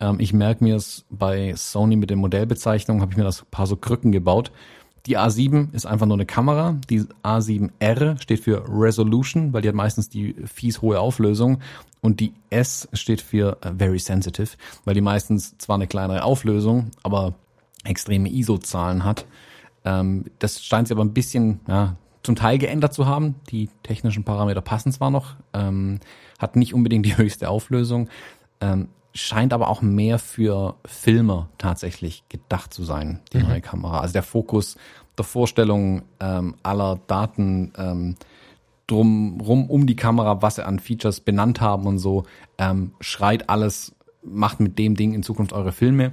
Ähm, 0.00 0.16
ich 0.18 0.32
merke 0.32 0.64
mir 0.64 0.76
es 0.76 1.04
bei 1.10 1.54
Sony 1.56 1.96
mit 1.96 2.10
den 2.10 2.18
Modellbezeichnungen, 2.18 3.02
habe 3.02 3.12
ich 3.12 3.18
mir 3.18 3.24
das 3.24 3.44
paar 3.50 3.66
so 3.66 3.76
Krücken 3.76 4.12
gebaut. 4.12 4.50
Die 5.06 5.18
A7 5.18 5.74
ist 5.74 5.84
einfach 5.84 6.06
nur 6.06 6.16
eine 6.16 6.24
Kamera. 6.24 6.76
Die 6.88 7.02
A7R 7.22 8.20
steht 8.22 8.40
für 8.40 8.64
Resolution, 8.66 9.52
weil 9.52 9.60
die 9.60 9.68
hat 9.68 9.74
meistens 9.74 10.08
die 10.08 10.34
fies 10.46 10.80
hohe 10.80 10.98
Auflösung. 10.98 11.60
Und 12.00 12.20
die 12.20 12.32
S 12.50 12.88
steht 12.94 13.20
für 13.20 13.58
äh, 13.60 13.72
Very 13.76 13.98
Sensitive, 13.98 14.56
weil 14.84 14.94
die 14.94 15.02
meistens 15.02 15.56
zwar 15.58 15.76
eine 15.76 15.86
kleinere 15.86 16.24
Auflösung, 16.24 16.90
aber 17.02 17.34
extreme 17.84 18.30
ISO-Zahlen 18.30 19.04
hat. 19.04 19.26
Ähm, 19.84 20.24
das 20.38 20.64
scheint 20.64 20.88
sich 20.88 20.96
aber 20.96 21.04
ein 21.04 21.14
bisschen, 21.14 21.60
ja, 21.68 21.96
zum 22.22 22.36
Teil 22.36 22.58
geändert 22.58 22.94
zu 22.94 23.06
haben. 23.06 23.36
Die 23.50 23.68
technischen 23.82 24.24
Parameter 24.24 24.60
passen 24.60 24.92
zwar 24.92 25.10
noch, 25.10 25.36
ähm, 25.52 26.00
hat 26.38 26.56
nicht 26.56 26.74
unbedingt 26.74 27.06
die 27.06 27.16
höchste 27.16 27.48
Auflösung, 27.48 28.08
ähm, 28.60 28.88
scheint 29.12 29.52
aber 29.52 29.68
auch 29.68 29.82
mehr 29.82 30.18
für 30.18 30.74
Filmer 30.84 31.48
tatsächlich 31.58 32.24
gedacht 32.28 32.74
zu 32.74 32.82
sein, 32.82 33.20
die 33.32 33.38
mhm. 33.38 33.48
neue 33.48 33.60
Kamera. 33.60 34.00
Also 34.00 34.12
der 34.12 34.24
Fokus 34.24 34.76
der 35.16 35.24
Vorstellung 35.24 36.02
ähm, 36.18 36.56
aller 36.62 36.98
Daten 37.06 37.72
ähm, 37.76 38.16
drumrum 38.86 39.70
um 39.70 39.86
die 39.86 39.96
Kamera, 39.96 40.42
was 40.42 40.56
sie 40.56 40.66
an 40.66 40.78
Features 40.78 41.20
benannt 41.20 41.60
haben 41.60 41.86
und 41.86 41.98
so, 41.98 42.24
ähm, 42.58 42.92
schreit 43.00 43.48
alles, 43.48 43.94
macht 44.22 44.60
mit 44.60 44.78
dem 44.78 44.96
Ding 44.96 45.14
in 45.14 45.22
Zukunft 45.22 45.52
eure 45.52 45.72
Filme. 45.72 46.12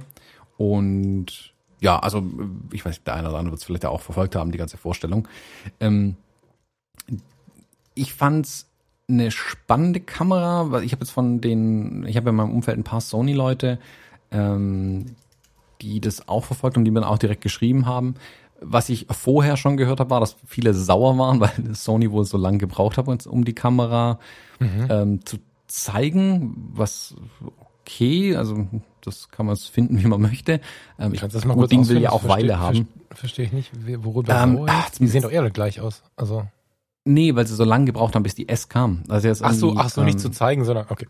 Und 0.56 1.51
ja, 1.82 1.98
also 1.98 2.22
ich 2.70 2.84
weiß, 2.84 3.02
der 3.02 3.14
eine 3.14 3.28
oder 3.28 3.38
andere 3.38 3.52
wird 3.52 3.60
es 3.60 3.66
vielleicht 3.66 3.84
auch 3.84 4.00
verfolgt 4.00 4.36
haben, 4.36 4.52
die 4.52 4.58
ganze 4.58 4.76
Vorstellung. 4.76 5.26
Ähm, 5.80 6.16
ich 7.94 8.14
fand's 8.14 8.68
eine 9.08 9.32
spannende 9.32 9.98
Kamera, 9.98 10.70
weil 10.70 10.84
ich 10.84 10.92
habe 10.92 11.02
jetzt 11.02 11.10
von 11.10 11.40
den, 11.40 12.06
ich 12.06 12.16
habe 12.16 12.30
in 12.30 12.36
meinem 12.36 12.52
Umfeld 12.52 12.78
ein 12.78 12.84
paar 12.84 13.00
Sony-Leute, 13.00 13.80
ähm, 14.30 15.16
die 15.80 16.00
das 16.00 16.28
auch 16.28 16.44
verfolgt 16.44 16.76
und 16.76 16.84
die 16.84 16.92
mir 16.92 17.00
dann 17.00 17.08
auch 17.08 17.18
direkt 17.18 17.42
geschrieben 17.42 17.84
haben. 17.84 18.14
Was 18.60 18.88
ich 18.88 19.08
vorher 19.10 19.56
schon 19.56 19.76
gehört 19.76 19.98
habe, 19.98 20.10
war, 20.10 20.20
dass 20.20 20.36
viele 20.46 20.74
sauer 20.74 21.18
waren, 21.18 21.40
weil 21.40 21.74
Sony 21.74 22.12
wohl 22.12 22.24
so 22.24 22.38
lange 22.38 22.58
gebraucht 22.58 22.96
hat, 22.96 23.26
um 23.26 23.44
die 23.44 23.54
Kamera 23.54 24.20
mhm. 24.60 24.86
ähm, 24.88 25.26
zu 25.26 25.38
zeigen, 25.66 26.70
was 26.74 27.16
okay, 27.82 28.36
also 28.36 28.66
das 29.02 29.28
kann 29.28 29.46
man 29.46 29.56
finden, 29.56 29.98
wie 30.02 30.06
man 30.06 30.20
möchte. 30.20 30.60
Ähm, 30.98 31.12
Kannst 31.12 31.36
das 31.36 31.44
mal 31.44 31.54
gut, 31.54 31.70
Ding 31.70 31.88
will 31.88 32.00
ja 32.00 32.10
auch 32.10 32.26
Weile 32.26 32.58
haben. 32.58 32.88
Verstehe 33.10 33.46
ich 33.46 33.52
nicht, 33.52 33.70
worüber 34.04 34.42
ähm, 34.42 34.64
ach, 34.66 34.90
Die 34.90 35.06
sehen 35.06 35.22
doch 35.22 35.30
eher 35.30 35.48
gleich 35.50 35.80
aus. 35.80 36.02
Also 36.16 36.46
Nee, 37.04 37.34
weil 37.34 37.46
sie 37.46 37.56
so 37.56 37.64
lange 37.64 37.86
gebraucht 37.86 38.14
haben, 38.14 38.22
bis 38.22 38.34
die 38.34 38.48
S 38.48 38.68
kam. 38.68 39.02
Also 39.08 39.26
jetzt 39.26 39.42
ach 39.42 39.52
so, 39.52 39.74
ach 39.76 39.90
so, 39.90 40.02
ähm, 40.02 40.06
nicht 40.06 40.20
zu 40.20 40.30
zeigen, 40.30 40.64
sondern 40.64 40.86
okay. 40.88 41.08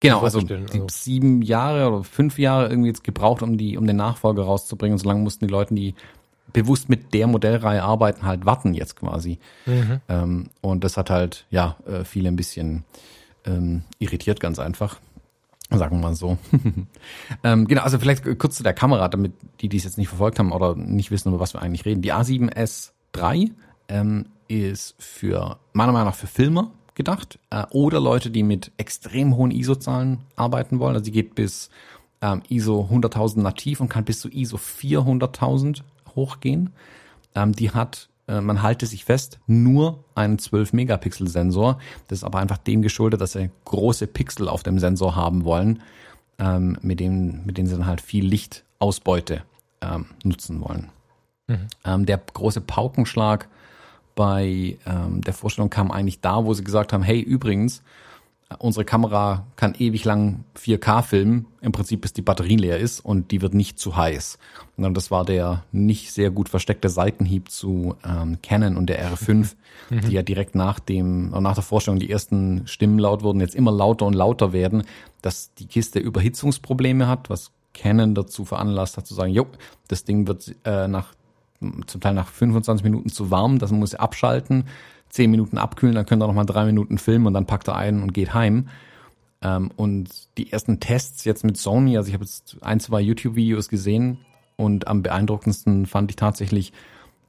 Genau, 0.00 0.20
also, 0.20 0.40
also 0.40 0.86
sieben 0.90 1.42
Jahre 1.42 1.86
oder 1.86 2.02
fünf 2.02 2.36
Jahre 2.36 2.68
irgendwie 2.68 2.88
jetzt 2.88 3.04
gebraucht, 3.04 3.40
um 3.40 3.56
die, 3.56 3.76
um 3.76 3.86
den 3.86 3.94
Nachfolger 3.94 4.42
rauszubringen. 4.42 4.94
Und 4.94 4.98
so 4.98 5.06
lange 5.06 5.20
mussten 5.20 5.46
die 5.46 5.52
Leute, 5.52 5.74
die 5.74 5.94
bewusst 6.52 6.88
mit 6.88 7.14
der 7.14 7.28
Modellreihe 7.28 7.84
arbeiten, 7.84 8.26
halt 8.26 8.44
warten 8.44 8.74
jetzt 8.74 8.96
quasi. 8.96 9.38
Mhm. 9.64 10.00
Ähm, 10.08 10.50
und 10.60 10.82
das 10.82 10.96
hat 10.96 11.08
halt, 11.08 11.46
ja, 11.50 11.76
äh, 11.86 12.02
viele 12.02 12.28
ein 12.28 12.36
bisschen 12.36 12.82
ähm, 13.46 13.84
irritiert, 14.00 14.40
ganz 14.40 14.58
einfach. 14.58 14.98
Sagen 15.78 15.96
wir 15.96 16.02
mal 16.02 16.14
so. 16.14 16.38
ähm, 17.44 17.66
genau, 17.66 17.82
also 17.82 17.98
vielleicht 17.98 18.24
kurz 18.38 18.56
zu 18.56 18.62
der 18.62 18.74
Kamera, 18.74 19.08
damit 19.08 19.32
die, 19.60 19.68
die 19.68 19.76
es 19.76 19.84
jetzt 19.84 19.98
nicht 19.98 20.08
verfolgt 20.08 20.38
haben 20.38 20.52
oder 20.52 20.74
nicht 20.74 21.10
wissen, 21.10 21.28
über 21.28 21.40
was 21.40 21.54
wir 21.54 21.62
eigentlich 21.62 21.84
reden. 21.84 22.02
Die 22.02 22.12
A7S3 22.12 23.50
ähm, 23.88 24.26
ist 24.48 24.94
für, 24.98 25.58
meiner 25.72 25.92
Meinung 25.92 26.08
nach, 26.08 26.14
für 26.14 26.26
Filmer 26.26 26.72
gedacht 26.94 27.38
äh, 27.50 27.64
oder 27.70 28.00
Leute, 28.00 28.30
die 28.30 28.42
mit 28.42 28.72
extrem 28.76 29.36
hohen 29.36 29.50
ISO-Zahlen 29.50 30.18
arbeiten 30.36 30.78
wollen. 30.78 30.94
Also 30.94 31.04
die 31.04 31.12
geht 31.12 31.34
bis 31.34 31.70
ähm, 32.20 32.42
ISO 32.48 32.88
100.000 32.90 33.40
nativ 33.40 33.80
und 33.80 33.88
kann 33.88 34.04
bis 34.04 34.20
zu 34.20 34.28
ISO 34.28 34.56
400.000 34.56 35.82
hochgehen. 36.14 36.70
Ähm, 37.34 37.52
die 37.52 37.70
hat, 37.70 38.08
man 38.28 38.62
halte 38.62 38.86
sich 38.86 39.04
fest, 39.04 39.40
nur 39.46 40.04
einen 40.14 40.38
12-Megapixel-Sensor. 40.38 41.78
Das 42.08 42.20
ist 42.20 42.24
aber 42.24 42.38
einfach 42.38 42.58
dem 42.58 42.82
geschuldet, 42.82 43.20
dass 43.20 43.32
sie 43.32 43.50
große 43.64 44.06
Pixel 44.06 44.48
auf 44.48 44.62
dem 44.62 44.78
Sensor 44.78 45.16
haben 45.16 45.44
wollen, 45.44 45.82
ähm, 46.38 46.78
mit, 46.82 47.00
dem, 47.00 47.44
mit 47.44 47.58
denen 47.58 47.68
sie 47.68 47.76
dann 47.76 47.86
halt 47.86 48.00
viel 48.00 48.24
Lichtausbeute 48.24 49.42
ähm, 49.80 50.06
nutzen 50.22 50.60
wollen. 50.60 50.90
Mhm. 51.48 51.66
Ähm, 51.84 52.06
der 52.06 52.18
große 52.18 52.60
Paukenschlag 52.60 53.48
bei 54.14 54.78
ähm, 54.86 55.20
der 55.22 55.34
Vorstellung 55.34 55.70
kam 55.70 55.90
eigentlich 55.90 56.20
da, 56.20 56.44
wo 56.44 56.54
sie 56.54 56.64
gesagt 56.64 56.92
haben, 56.92 57.02
hey, 57.02 57.20
übrigens, 57.20 57.82
unsere 58.58 58.84
Kamera 58.84 59.46
kann 59.56 59.74
ewig 59.78 60.04
lang 60.04 60.44
4K 60.56 61.02
filmen, 61.02 61.46
im 61.60 61.72
Prinzip 61.72 62.00
bis 62.00 62.12
die 62.12 62.22
Batterie 62.22 62.56
leer 62.56 62.78
ist 62.78 63.00
und 63.00 63.30
die 63.30 63.42
wird 63.42 63.54
nicht 63.54 63.78
zu 63.78 63.96
heiß. 63.96 64.38
Und 64.76 64.94
das 64.94 65.10
war 65.10 65.24
der 65.24 65.64
nicht 65.72 66.12
sehr 66.12 66.30
gut 66.30 66.48
versteckte 66.48 66.88
Seitenhieb 66.88 67.50
zu 67.50 67.96
ähm, 68.04 68.38
Canon 68.42 68.76
und 68.76 68.86
der 68.86 69.04
R5, 69.04 69.54
mhm. 69.90 70.00
die 70.08 70.12
ja 70.12 70.22
direkt 70.22 70.54
nach 70.54 70.80
dem, 70.80 71.30
nach 71.30 71.54
der 71.54 71.62
Vorstellung 71.62 72.00
die 72.00 72.10
ersten 72.10 72.66
Stimmen 72.66 72.98
laut 72.98 73.22
wurden, 73.22 73.40
jetzt 73.40 73.54
immer 73.54 73.72
lauter 73.72 74.06
und 74.06 74.14
lauter 74.14 74.52
werden, 74.52 74.84
dass 75.20 75.54
die 75.54 75.66
Kiste 75.66 75.98
Überhitzungsprobleme 75.98 77.06
hat, 77.06 77.30
was 77.30 77.52
Canon 77.74 78.14
dazu 78.14 78.44
veranlasst 78.44 78.96
hat 78.96 79.06
zu 79.06 79.14
sagen, 79.14 79.32
jo, 79.32 79.46
das 79.88 80.04
Ding 80.04 80.26
wird 80.26 80.54
äh, 80.64 80.88
nach 80.88 81.14
zum 81.86 82.00
Teil 82.00 82.14
nach 82.14 82.28
25 82.28 82.82
Minuten 82.84 83.08
zu 83.08 83.30
warm, 83.30 83.58
das 83.58 83.70
muss 83.70 83.94
abschalten, 83.94 84.64
10 85.12 85.30
Minuten 85.30 85.58
abkühlen, 85.58 85.94
dann 85.94 86.06
könnt 86.06 86.22
ihr 86.22 86.26
noch 86.26 86.34
mal 86.34 86.44
drei 86.44 86.64
Minuten 86.64 86.98
filmen 86.98 87.26
und 87.26 87.34
dann 87.34 87.46
packt 87.46 87.68
er 87.68 87.76
ein 87.76 88.02
und 88.02 88.14
geht 88.14 88.34
heim. 88.34 88.68
Ähm, 89.42 89.70
und 89.76 90.08
die 90.38 90.50
ersten 90.50 90.80
Tests 90.80 91.24
jetzt 91.24 91.44
mit 91.44 91.58
Sony, 91.58 91.96
also 91.96 92.08
ich 92.08 92.14
habe 92.14 92.24
jetzt 92.24 92.56
ein, 92.62 92.80
zwei 92.80 93.00
YouTube-Videos 93.00 93.68
gesehen 93.68 94.18
und 94.56 94.88
am 94.88 95.02
beeindruckendsten 95.02 95.86
fand 95.86 96.10
ich 96.10 96.16
tatsächlich 96.16 96.72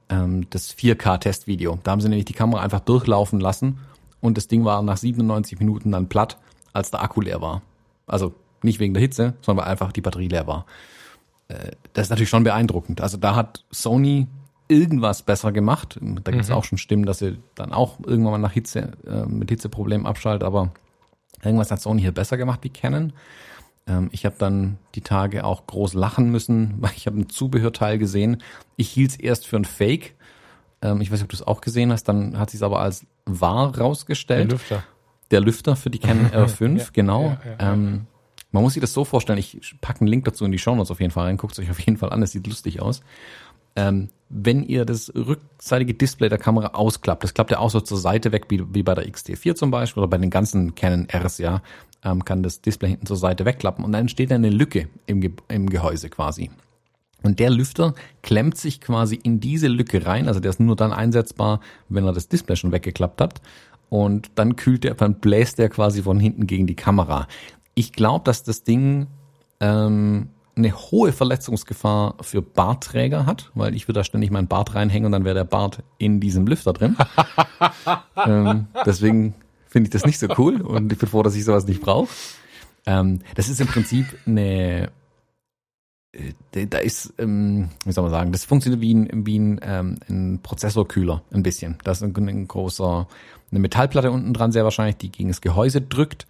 ähm, 0.08 0.48
das 0.48 0.74
4K-Testvideo. 0.74 1.78
Da 1.82 1.90
haben 1.90 2.00
sie 2.00 2.08
nämlich 2.08 2.24
die 2.24 2.32
Kamera 2.32 2.62
einfach 2.62 2.80
durchlaufen 2.80 3.38
lassen 3.38 3.78
und 4.20 4.38
das 4.38 4.48
Ding 4.48 4.64
war 4.64 4.82
nach 4.82 4.96
97 4.96 5.58
Minuten 5.58 5.92
dann 5.92 6.08
platt, 6.08 6.38
als 6.72 6.90
der 6.90 7.02
Akku 7.02 7.20
leer 7.20 7.42
war. 7.42 7.60
Also 8.06 8.34
nicht 8.62 8.80
wegen 8.80 8.94
der 8.94 9.02
Hitze, 9.02 9.34
sondern 9.42 9.66
weil 9.66 9.72
einfach 9.72 9.92
die 9.92 10.00
Batterie 10.00 10.28
leer 10.28 10.46
war. 10.46 10.64
Äh, 11.48 11.72
das 11.92 12.06
ist 12.06 12.10
natürlich 12.10 12.30
schon 12.30 12.44
beeindruckend. 12.44 13.02
Also 13.02 13.18
da 13.18 13.34
hat 13.34 13.64
Sony 13.70 14.26
irgendwas 14.68 15.22
besser 15.22 15.52
gemacht. 15.52 15.98
Da 16.00 16.32
gibt 16.32 16.44
es 16.44 16.50
mhm. 16.50 16.56
auch 16.56 16.64
schon 16.64 16.78
Stimmen, 16.78 17.06
dass 17.06 17.18
sie 17.18 17.38
dann 17.54 17.72
auch 17.72 17.98
irgendwann 18.00 18.32
mal 18.32 18.38
nach 18.38 18.52
Hitze, 18.52 18.92
äh, 19.06 19.26
mit 19.26 19.50
Hitzeproblemen 19.50 20.06
abschaltet, 20.06 20.44
aber 20.44 20.72
irgendwas 21.42 21.70
hat 21.70 21.80
Sony 21.80 22.02
hier 22.02 22.12
besser 22.12 22.36
gemacht 22.36 22.60
wie 22.62 22.70
Canon. 22.70 23.12
Ähm, 23.86 24.08
ich 24.12 24.24
habe 24.24 24.36
dann 24.38 24.78
die 24.94 25.02
Tage 25.02 25.44
auch 25.44 25.66
groß 25.66 25.94
lachen 25.94 26.30
müssen, 26.30 26.74
weil 26.80 26.92
ich 26.96 27.06
habe 27.06 27.18
ein 27.18 27.28
Zubehörteil 27.28 27.98
gesehen. 27.98 28.42
Ich 28.76 28.90
hielt 28.90 29.10
es 29.12 29.16
erst 29.16 29.46
für 29.46 29.56
ein 29.56 29.64
Fake. 29.64 30.14
Ähm, 30.82 31.00
ich 31.00 31.10
weiß 31.10 31.18
nicht, 31.18 31.24
ob 31.24 31.30
du 31.30 31.36
es 31.36 31.46
auch 31.46 31.60
gesehen 31.60 31.92
hast, 31.92 32.04
dann 32.04 32.38
hat 32.38 32.50
sich 32.50 32.62
aber 32.62 32.80
als 32.80 33.06
wahr 33.26 33.76
rausgestellt. 33.78 34.50
Der 34.50 34.58
Lüfter. 34.58 34.84
Der 35.30 35.40
Lüfter 35.40 35.76
für 35.76 35.90
die 35.90 35.98
Canon 35.98 36.26
R5, 36.32 36.78
ja, 36.78 36.84
genau. 36.92 37.22
Ja, 37.22 37.38
ja, 37.58 37.72
ähm, 37.72 38.06
man 38.52 38.62
muss 38.62 38.74
sich 38.74 38.80
das 38.80 38.92
so 38.92 39.04
vorstellen, 39.04 39.38
ich 39.38 39.74
packe 39.80 40.02
einen 40.02 40.08
Link 40.08 40.26
dazu 40.26 40.44
in 40.44 40.52
die 40.52 40.58
Show 40.58 40.76
Notes 40.76 40.92
auf 40.92 41.00
jeden 41.00 41.10
Fall 41.10 41.24
rein, 41.24 41.36
guckt 41.36 41.54
es 41.54 41.58
euch 41.58 41.70
auf 41.70 41.80
jeden 41.80 41.96
Fall 41.96 42.10
an, 42.10 42.22
es 42.22 42.30
sieht 42.30 42.46
lustig 42.46 42.80
aus. 42.80 43.00
Ähm, 43.74 44.10
wenn 44.36 44.62
ihr 44.62 44.84
das 44.84 45.12
rückseitige 45.14 45.94
Display 45.94 46.28
der 46.28 46.38
Kamera 46.38 46.68
ausklappt, 46.74 47.22
das 47.22 47.34
klappt 47.34 47.50
ja 47.50 47.58
auch 47.58 47.70
so 47.70 47.80
zur 47.80 47.98
Seite 47.98 48.32
weg, 48.32 48.46
wie, 48.48 48.62
wie 48.74 48.82
bei 48.82 48.94
der 48.94 49.06
XT4 49.06 49.54
zum 49.54 49.70
Beispiel 49.70 50.02
oder 50.02 50.10
bei 50.10 50.18
den 50.18 50.30
ganzen 50.30 50.74
Canon 50.74 51.06
Rs, 51.12 51.38
ja, 51.38 51.62
ähm, 52.04 52.24
kann 52.24 52.42
das 52.42 52.60
Display 52.60 52.90
hinten 52.90 53.06
zur 53.06 53.16
Seite 53.16 53.44
wegklappen 53.44 53.84
und 53.84 53.92
dann 53.92 54.02
entsteht 54.02 54.32
eine 54.32 54.50
Lücke 54.50 54.88
im, 55.06 55.20
Ge 55.20 55.32
im 55.48 55.70
Gehäuse 55.70 56.10
quasi. 56.10 56.50
Und 57.22 57.38
der 57.38 57.48
Lüfter 57.48 57.94
klemmt 58.22 58.58
sich 58.58 58.80
quasi 58.80 59.14
in 59.14 59.40
diese 59.40 59.68
Lücke 59.68 60.04
rein, 60.04 60.28
also 60.28 60.40
der 60.40 60.50
ist 60.50 60.60
nur 60.60 60.76
dann 60.76 60.92
einsetzbar, 60.92 61.60
wenn 61.88 62.04
er 62.04 62.12
das 62.12 62.28
Display 62.28 62.56
schon 62.56 62.72
weggeklappt 62.72 63.20
hat. 63.20 63.40
Und 63.88 64.32
dann 64.34 64.56
kühlt 64.56 64.84
der, 64.84 64.94
dann 64.94 65.14
bläst 65.20 65.58
der 65.58 65.68
quasi 65.68 66.02
von 66.02 66.18
hinten 66.18 66.46
gegen 66.46 66.66
die 66.66 66.74
Kamera 66.74 67.28
ich 67.74 67.92
glaube, 67.92 68.24
dass 68.24 68.42
das 68.42 68.62
Ding 68.62 69.08
ähm, 69.60 70.28
eine 70.56 70.72
hohe 70.74 71.12
Verletzungsgefahr 71.12 72.16
für 72.20 72.42
Bartträger 72.42 73.26
hat, 73.26 73.50
weil 73.54 73.74
ich 73.74 73.88
würde 73.88 74.00
da 74.00 74.04
ständig 74.04 74.30
meinen 74.30 74.46
Bart 74.46 74.74
reinhängen 74.74 75.06
und 75.06 75.12
dann 75.12 75.24
wäre 75.24 75.34
der 75.34 75.44
Bart 75.44 75.82
in 75.98 76.20
diesem 76.20 76.46
Lüfter 76.46 76.72
drin. 76.72 76.96
ähm, 78.26 78.66
deswegen 78.86 79.34
finde 79.66 79.88
ich 79.88 79.92
das 79.92 80.06
nicht 80.06 80.18
so 80.18 80.28
cool 80.38 80.60
und 80.60 80.92
ich 80.92 80.98
bin 80.98 81.08
froh, 81.08 81.22
dass 81.22 81.34
ich 81.34 81.44
sowas 81.44 81.66
nicht 81.66 81.80
brauche. 81.80 82.08
Ähm, 82.86 83.20
das 83.34 83.48
ist 83.48 83.60
im 83.60 83.66
Prinzip 83.66 84.06
eine, 84.26 84.90
äh, 86.12 86.66
da 86.66 86.78
ist, 86.78 87.14
ähm, 87.18 87.70
wie 87.84 87.92
soll 87.92 88.02
man 88.02 88.12
sagen, 88.12 88.32
das 88.32 88.44
funktioniert 88.44 88.80
wie 88.80 88.94
ein, 88.94 89.26
wie 89.26 89.38
ein, 89.38 89.60
ähm, 89.62 89.98
ein 90.08 90.40
Prozessorkühler 90.42 91.22
ein 91.32 91.42
bisschen. 91.42 91.78
Da 91.82 91.92
ist 91.92 92.02
ein, 92.02 92.14
ein 92.16 92.46
großer, 92.46 93.08
eine 93.50 93.60
Metallplatte 93.60 94.12
unten 94.12 94.34
dran 94.34 94.52
sehr 94.52 94.64
wahrscheinlich, 94.64 94.96
die 94.96 95.10
gegen 95.10 95.30
das 95.30 95.40
Gehäuse 95.40 95.80
drückt 95.80 96.26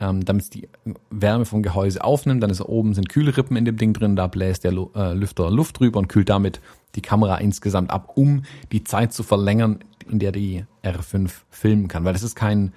ähm, 0.00 0.24
damit 0.24 0.44
es 0.44 0.50
die 0.50 0.68
Wärme 1.10 1.44
vom 1.44 1.62
Gehäuse 1.62 2.02
aufnimmt. 2.02 2.42
Dann 2.42 2.50
ist 2.50 2.60
oben 2.60 2.94
sind 2.94 3.08
Kühlrippen 3.08 3.56
in 3.56 3.64
dem 3.64 3.76
Ding 3.76 3.92
drin, 3.92 4.16
da 4.16 4.26
bläst 4.26 4.64
der 4.64 4.72
äh, 4.72 5.12
Lüfter 5.12 5.50
Luft 5.50 5.78
drüber 5.78 5.98
und 5.98 6.08
kühlt 6.08 6.28
damit 6.28 6.60
die 6.94 7.02
Kamera 7.02 7.36
insgesamt 7.38 7.90
ab, 7.90 8.12
um 8.14 8.42
die 8.72 8.84
Zeit 8.84 9.12
zu 9.12 9.22
verlängern, 9.22 9.80
in 10.08 10.18
der 10.18 10.32
die 10.32 10.64
R5 10.82 11.30
filmen 11.50 11.88
kann. 11.88 12.04
Weil 12.04 12.12
das 12.12 12.22
ist 12.22 12.34
kein 12.34 12.72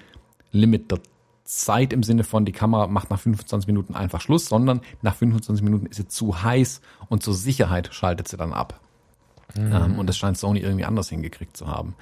Limit 0.52 0.92
der 0.92 1.00
Zeit 1.44 1.92
im 1.94 2.04
Sinne 2.04 2.24
von, 2.24 2.46
die 2.46 2.52
Kamera 2.52 2.88
macht 2.88 3.10
nach 3.10 3.20
25 3.20 3.68
Minuten 3.68 3.96
einfach 3.96 4.22
Schluss, 4.22 4.48
sondern 4.48 4.82
nach 5.02 5.16
25 5.16 5.64
Minuten 5.64 5.86
ist 5.86 5.98
sie 5.98 6.08
zu 6.08 6.44
heiß 6.44 6.82
und 7.10 7.24
zur 7.24 7.34
Sicherheit 7.34 7.94
schaltet 7.94 8.28
sie 8.28 8.38
dann 8.38 8.54
ab. 8.54 8.80
Mhm. 9.56 9.74
Ähm, 9.74 10.00
und 10.00 10.08
das 10.08 10.18
scheint 10.18 10.38
Sony 10.38 10.60
irgendwie 10.60 10.86
anders 10.86 11.10
hingekriegt 11.10 11.58
zu 11.58 11.68
haben. 11.68 11.96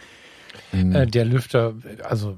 Äh, 0.72 1.08
der 1.08 1.26
Lüfter, 1.26 1.74
also 2.04 2.38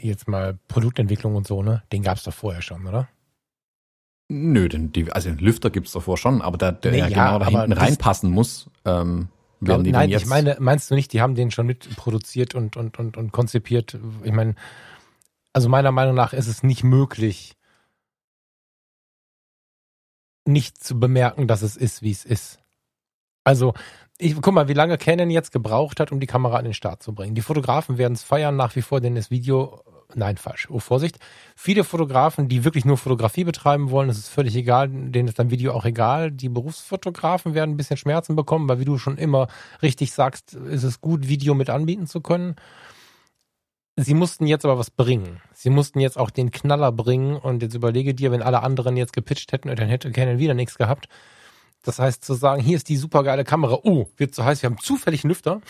jetzt 0.00 0.28
mal 0.28 0.58
Produktentwicklung 0.68 1.34
und 1.34 1.46
so, 1.46 1.62
ne? 1.62 1.82
Den 1.92 2.02
gab 2.02 2.18
es 2.18 2.24
doch 2.24 2.34
vorher 2.34 2.62
schon, 2.62 2.86
oder? 2.86 3.08
Nö, 4.28 4.68
denn 4.68 4.92
die, 4.92 5.10
also 5.10 5.30
den 5.30 5.38
Lüfter 5.38 5.70
gibt's 5.70 5.92
davor 5.92 6.18
schon, 6.18 6.42
aber 6.42 6.58
der, 6.58 6.72
der 6.72 6.92
Nee, 6.92 6.98
ja, 6.98 7.08
genau 7.08 7.38
da 7.38 7.46
hinten 7.46 7.72
reinpassen 7.72 8.30
muss, 8.30 8.68
ähm, 8.84 9.28
werden 9.60 9.84
die 9.84 9.92
Nein, 9.92 10.02
dann 10.02 10.10
jetzt. 10.10 10.22
ich 10.22 10.28
meine, 10.28 10.56
meinst 10.60 10.90
du 10.90 10.94
nicht, 10.94 11.12
die 11.12 11.20
haben 11.20 11.34
den 11.34 11.50
schon 11.50 11.66
mit 11.66 11.96
produziert 11.96 12.54
und, 12.54 12.76
und, 12.76 12.98
und, 12.98 13.16
und 13.16 13.32
konzipiert? 13.32 13.98
Ich 14.22 14.32
meine, 14.32 14.54
also 15.52 15.68
meiner 15.68 15.92
Meinung 15.92 16.14
nach 16.14 16.32
ist 16.32 16.46
es 16.46 16.62
nicht 16.62 16.84
möglich, 16.84 17.56
nicht 20.44 20.82
zu 20.82 21.00
bemerken, 21.00 21.48
dass 21.48 21.62
es 21.62 21.76
ist, 21.76 22.02
wie 22.02 22.10
es 22.10 22.24
ist. 22.24 22.60
Also, 23.44 23.74
ich 24.18 24.34
guck 24.40 24.52
mal, 24.52 24.68
wie 24.68 24.74
lange 24.74 24.98
Canon 24.98 25.30
jetzt 25.30 25.52
gebraucht 25.52 26.00
hat, 26.00 26.10
um 26.10 26.18
die 26.18 26.26
Kamera 26.26 26.56
an 26.56 26.64
den 26.64 26.74
Start 26.74 27.02
zu 27.02 27.14
bringen. 27.14 27.36
Die 27.36 27.40
Fotografen 27.40 27.98
werden 27.98 28.14
es 28.14 28.24
feiern 28.24 28.56
nach 28.56 28.74
wie 28.74 28.82
vor, 28.82 29.00
denn 29.00 29.14
das 29.14 29.30
Video, 29.30 29.80
nein, 30.14 30.36
falsch, 30.36 30.68
oh 30.70 30.80
Vorsicht. 30.80 31.18
Viele 31.54 31.84
Fotografen, 31.84 32.48
die 32.48 32.64
wirklich 32.64 32.84
nur 32.84 32.96
Fotografie 32.96 33.44
betreiben 33.44 33.90
wollen, 33.90 34.08
das 34.08 34.18
ist 34.18 34.28
völlig 34.28 34.56
egal, 34.56 34.88
denen 34.88 35.28
ist 35.28 35.38
dann 35.38 35.52
Video 35.52 35.72
auch 35.72 35.84
egal. 35.84 36.32
Die 36.32 36.48
Berufsfotografen 36.48 37.54
werden 37.54 37.74
ein 37.74 37.76
bisschen 37.76 37.96
Schmerzen 37.96 38.34
bekommen, 38.34 38.68
weil 38.68 38.80
wie 38.80 38.84
du 38.84 38.98
schon 38.98 39.18
immer 39.18 39.46
richtig 39.82 40.12
sagst, 40.12 40.54
ist 40.54 40.82
es 40.82 41.00
gut, 41.00 41.28
Video 41.28 41.54
mit 41.54 41.70
anbieten 41.70 42.08
zu 42.08 42.20
können. 42.20 42.56
Sie 43.94 44.14
mussten 44.14 44.46
jetzt 44.48 44.64
aber 44.64 44.78
was 44.78 44.90
bringen. 44.90 45.40
Sie 45.54 45.70
mussten 45.70 46.00
jetzt 46.00 46.18
auch 46.18 46.30
den 46.30 46.50
Knaller 46.50 46.90
bringen 46.90 47.36
und 47.36 47.62
jetzt 47.62 47.74
überlege 47.74 48.14
dir, 48.14 48.32
wenn 48.32 48.42
alle 48.42 48.62
anderen 48.62 48.96
jetzt 48.96 49.12
gepitcht 49.12 49.52
hätten, 49.52 49.68
dann 49.68 49.88
hätte 49.88 50.10
Canon 50.10 50.38
wieder 50.38 50.54
nichts 50.54 50.76
gehabt. 50.76 51.08
Das 51.84 51.98
heißt 51.98 52.24
zu 52.24 52.34
sagen, 52.34 52.60
hier 52.62 52.76
ist 52.76 52.88
die 52.88 52.96
supergeile 52.96 53.44
Kamera. 53.44 53.78
Oh, 53.84 54.06
wird 54.16 54.34
so 54.34 54.44
heiß, 54.44 54.62
wir 54.62 54.70
haben 54.70 54.78
zufällig 54.78 55.24
einen 55.24 55.30
Lüfter. 55.30 55.60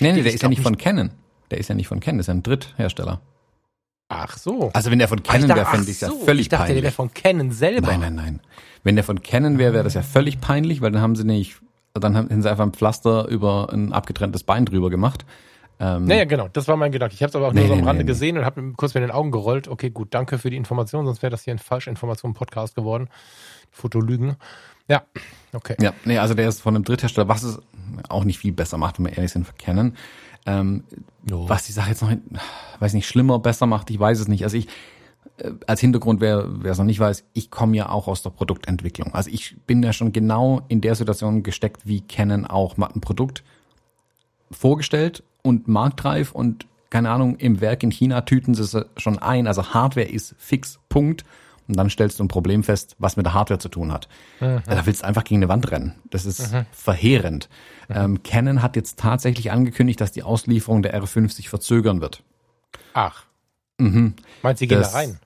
nee, 0.00 0.12
nee, 0.12 0.22
der 0.22 0.34
ist 0.34 0.42
ja 0.42 0.48
nicht 0.48 0.62
von 0.62 0.76
Canon. 0.76 1.10
Der 1.50 1.58
ist 1.58 1.68
ja 1.68 1.74
nicht 1.74 1.88
von 1.88 2.00
Canon, 2.00 2.18
das 2.18 2.24
ist 2.24 2.28
ja 2.28 2.34
ein 2.34 2.42
Dritthersteller. 2.42 3.20
Ach 4.08 4.36
so. 4.36 4.70
Also 4.72 4.90
wenn 4.90 4.98
der 4.98 5.08
von 5.08 5.22
Canon 5.22 5.48
wäre, 5.48 5.66
fände 5.66 5.84
ich 5.90 5.96
es 5.96 6.00
ja 6.00 6.08
so, 6.08 6.18
völlig 6.24 6.42
ich 6.42 6.48
dachte, 6.48 6.66
der 6.66 6.74
peinlich. 6.74 6.82
wäre 6.84 6.92
von 6.92 7.12
Canon 7.14 7.50
selber. 7.52 7.88
Nein, 7.88 8.00
nein, 8.00 8.14
nein. 8.14 8.40
Wenn 8.84 8.94
der 8.94 9.04
von 9.04 9.22
Canon 9.22 9.58
wäre, 9.58 9.72
wäre 9.74 9.84
das 9.84 9.94
ja 9.94 10.02
völlig 10.02 10.40
peinlich, 10.40 10.80
weil 10.80 10.92
dann 10.92 11.02
haben 11.02 11.16
sie 11.16 11.24
nicht, 11.24 11.60
dann 11.94 12.16
haben 12.16 12.42
sie 12.42 12.48
einfach 12.50 12.64
ein 12.64 12.72
Pflaster 12.72 13.26
über 13.28 13.72
ein 13.72 13.92
abgetrenntes 13.92 14.44
Bein 14.44 14.64
drüber 14.64 14.90
gemacht. 14.90 15.24
Ähm, 15.80 16.04
Naja, 16.04 16.24
genau, 16.24 16.48
das 16.52 16.68
war 16.68 16.76
mein 16.76 16.92
Gedanke. 16.92 17.14
Ich 17.14 17.22
habe 17.22 17.30
es 17.30 17.36
aber 17.36 17.48
auch 17.48 17.52
Nee, 17.52 17.60
nur 17.60 17.68
so 17.68 17.74
am 17.74 17.80
Rande 17.84 18.02
nee, 18.02 18.04
nee. 18.04 18.12
gesehen 18.12 18.38
und 18.38 18.44
habe 18.44 18.72
kurz 18.76 18.94
mit 18.94 19.02
den 19.02 19.10
Augen 19.10 19.30
gerollt. 19.32 19.66
Okay, 19.68 19.90
gut, 19.90 20.14
danke 20.14 20.38
für 20.38 20.50
die 20.50 20.56
Information, 20.56 21.04
sonst 21.04 21.22
wäre 21.22 21.30
das 21.30 21.42
hier 21.42 21.52
ein 21.52 21.58
Falschinformation-Podcast 21.58 22.76
geworden. 22.76 23.08
Fotolügen. 23.72 24.36
Ja, 24.88 25.02
okay. 25.52 25.76
Ja, 25.80 25.92
nee, 26.04 26.18
also 26.18 26.34
der 26.34 26.48
ist 26.48 26.60
von 26.60 26.74
einem 26.74 26.84
Dritthersteller, 26.84 27.28
was 27.28 27.42
es 27.42 27.60
auch 28.08 28.24
nicht 28.24 28.38
viel 28.38 28.52
besser 28.52 28.78
macht, 28.78 28.98
wenn 28.98 29.06
wir 29.06 29.16
ehrlich 29.16 29.32
sind, 29.32 29.46
für 29.46 29.54
Canon. 29.54 29.96
Ähm, 30.46 30.84
Jo. 31.28 31.48
Was 31.48 31.66
die 31.66 31.72
Sache 31.72 31.90
jetzt 31.90 32.02
noch, 32.02 32.12
weiß 32.78 32.92
nicht, 32.94 33.08
schlimmer, 33.08 33.38
besser 33.38 33.66
macht, 33.66 33.90
ich 33.90 33.98
weiß 33.98 34.20
es 34.20 34.28
nicht. 34.28 34.44
Also 34.44 34.56
ich, 34.56 34.68
äh, 35.38 35.50
als 35.66 35.80
Hintergrund, 35.80 36.20
wer 36.20 36.46
wer 36.62 36.72
es 36.72 36.78
noch 36.78 36.84
nicht 36.84 37.00
weiß, 37.00 37.24
ich 37.32 37.50
komme 37.50 37.76
ja 37.76 37.88
auch 37.88 38.06
aus 38.06 38.22
der 38.22 38.30
Produktentwicklung. 38.30 39.12
Also 39.12 39.30
ich 39.30 39.56
bin 39.66 39.82
ja 39.82 39.92
schon 39.92 40.12
genau 40.12 40.62
in 40.68 40.80
der 40.80 40.94
Situation 40.94 41.42
gesteckt, 41.42 41.82
wie 41.84 42.00
Canon 42.00 42.46
auch 42.46 42.76
mal 42.76 42.86
ein 42.94 43.00
Produkt 43.00 43.42
vorgestellt 44.52 45.24
und 45.42 45.66
marktreif 45.66 46.32
und 46.32 46.66
keine 46.90 47.10
Ahnung, 47.10 47.36
im 47.36 47.60
Werk 47.60 47.82
in 47.82 47.90
China 47.90 48.20
tüten 48.20 48.54
sie 48.54 48.62
es 48.62 48.76
schon 48.96 49.18
ein. 49.18 49.48
Also 49.48 49.74
Hardware 49.74 50.06
ist 50.06 50.36
fix, 50.38 50.78
Punkt. 50.88 51.24
Und 51.68 51.76
dann 51.76 51.90
stellst 51.90 52.18
du 52.20 52.24
ein 52.24 52.28
Problem 52.28 52.62
fest, 52.62 52.94
was 52.98 53.16
mit 53.16 53.26
der 53.26 53.34
Hardware 53.34 53.58
zu 53.58 53.68
tun 53.68 53.92
hat. 53.92 54.08
Da 54.40 54.86
willst 54.86 55.02
du 55.02 55.06
einfach 55.06 55.24
gegen 55.24 55.40
eine 55.40 55.48
Wand 55.48 55.70
rennen. 55.70 55.94
Das 56.10 56.24
ist 56.26 56.52
verheerend. 56.72 57.48
Ähm, 57.88 58.22
Canon 58.22 58.62
hat 58.62 58.76
jetzt 58.76 58.98
tatsächlich 58.98 59.50
angekündigt, 59.52 60.00
dass 60.00 60.12
die 60.12 60.22
Auslieferung 60.22 60.82
der 60.82 61.00
R50 61.00 61.48
verzögern 61.48 62.00
wird. 62.00 62.22
Ach, 62.94 63.24
Mhm. 63.78 64.14
meinst 64.42 64.60
du, 64.60 64.64
die 64.64 64.68
gehen 64.68 64.78
Das- 64.80 64.92
da 64.92 64.98
rein? 64.98 65.18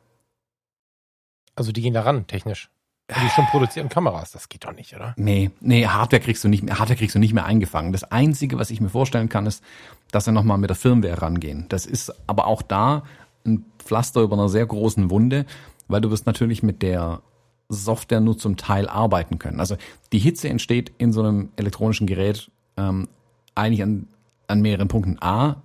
Also 1.57 1.72
die 1.72 1.82
gehen 1.82 1.95
da 1.95 2.03
ran, 2.03 2.26
technisch. 2.26 2.70
Die 3.11 3.28
schon 3.30 3.45
produzierten 3.47 3.88
Kameras, 3.91 4.30
das 4.30 4.49
geht 4.49 4.64
doch 4.64 4.72
nicht, 4.72 4.95
oder? 4.95 5.14
Nee, 5.16 5.51
nee, 5.61 5.84
Hardware 5.86 6.22
kriegst 6.22 6.45
du 6.45 6.49
nicht 6.49 6.62
mehr, 6.62 6.78
Hardware 6.78 6.97
kriegst 6.97 7.14
du 7.16 7.18
nicht 7.18 7.32
mehr 7.34 7.45
eingefangen. 7.45 7.93
Das 7.93 8.05
einzige, 8.05 8.57
was 8.59 8.70
ich 8.70 8.80
mir 8.80 8.88
vorstellen 8.88 9.28
kann, 9.28 9.47
ist, 9.47 9.64
dass 10.12 10.26
sie 10.26 10.32
nochmal 10.32 10.59
mit 10.59 10.70
der 10.70 10.76
Firmware 10.76 11.20
rangehen. 11.20 11.66
Das 11.68 11.86
ist 11.86 12.14
aber 12.28 12.47
auch 12.47 12.62
da 12.62 13.03
ein 13.45 13.64
Pflaster 13.78 14.20
über 14.20 14.34
einer 14.36 14.49
sehr 14.49 14.64
großen 14.64 15.11
Wunde, 15.11 15.45
weil 15.91 16.01
du 16.01 16.11
wirst 16.11 16.26
natürlich 16.26 16.62
mit 16.62 16.82
der 16.82 17.22
Software 17.68 18.20
nur 18.20 18.36
zum 18.36 18.57
Teil 18.57 18.88
arbeiten 18.88 19.38
können. 19.38 19.61
Also 19.61 19.76
die 20.12 20.18
Hitze 20.18 20.49
entsteht 20.49 20.93
in 20.99 21.12
so 21.12 21.20
einem 21.22 21.51
elektronischen 21.57 22.07
Gerät 22.07 22.51
ähm, 22.76 23.09
eigentlich 23.55 23.82
an, 23.82 24.09
an 24.49 24.61
mehreren 24.61 24.88
Punkten. 24.88 25.18
A, 25.20 25.62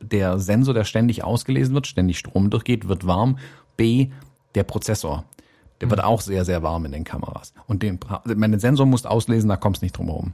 der 0.00 0.38
Sensor, 0.38 0.74
der 0.74 0.84
ständig 0.84 1.24
ausgelesen 1.24 1.74
wird, 1.74 1.86
ständig 1.86 2.18
Strom 2.18 2.50
durchgeht, 2.50 2.88
wird 2.88 3.06
warm. 3.06 3.38
B, 3.76 4.08
der 4.54 4.64
Prozessor. 4.64 5.24
Der 5.80 5.90
wird 5.90 6.02
auch 6.02 6.20
sehr, 6.20 6.44
sehr 6.44 6.62
warm 6.62 6.84
in 6.84 6.92
den 6.92 7.04
Kameras. 7.04 7.52
Und 7.66 7.82
den, 7.82 8.00
wenn 8.24 8.50
den 8.50 8.60
Sensor 8.60 8.86
musst 8.86 9.06
auslesen, 9.06 9.48
da 9.48 9.56
kommst 9.56 9.82
nicht 9.82 9.96
drum 9.96 10.06
herum. 10.06 10.32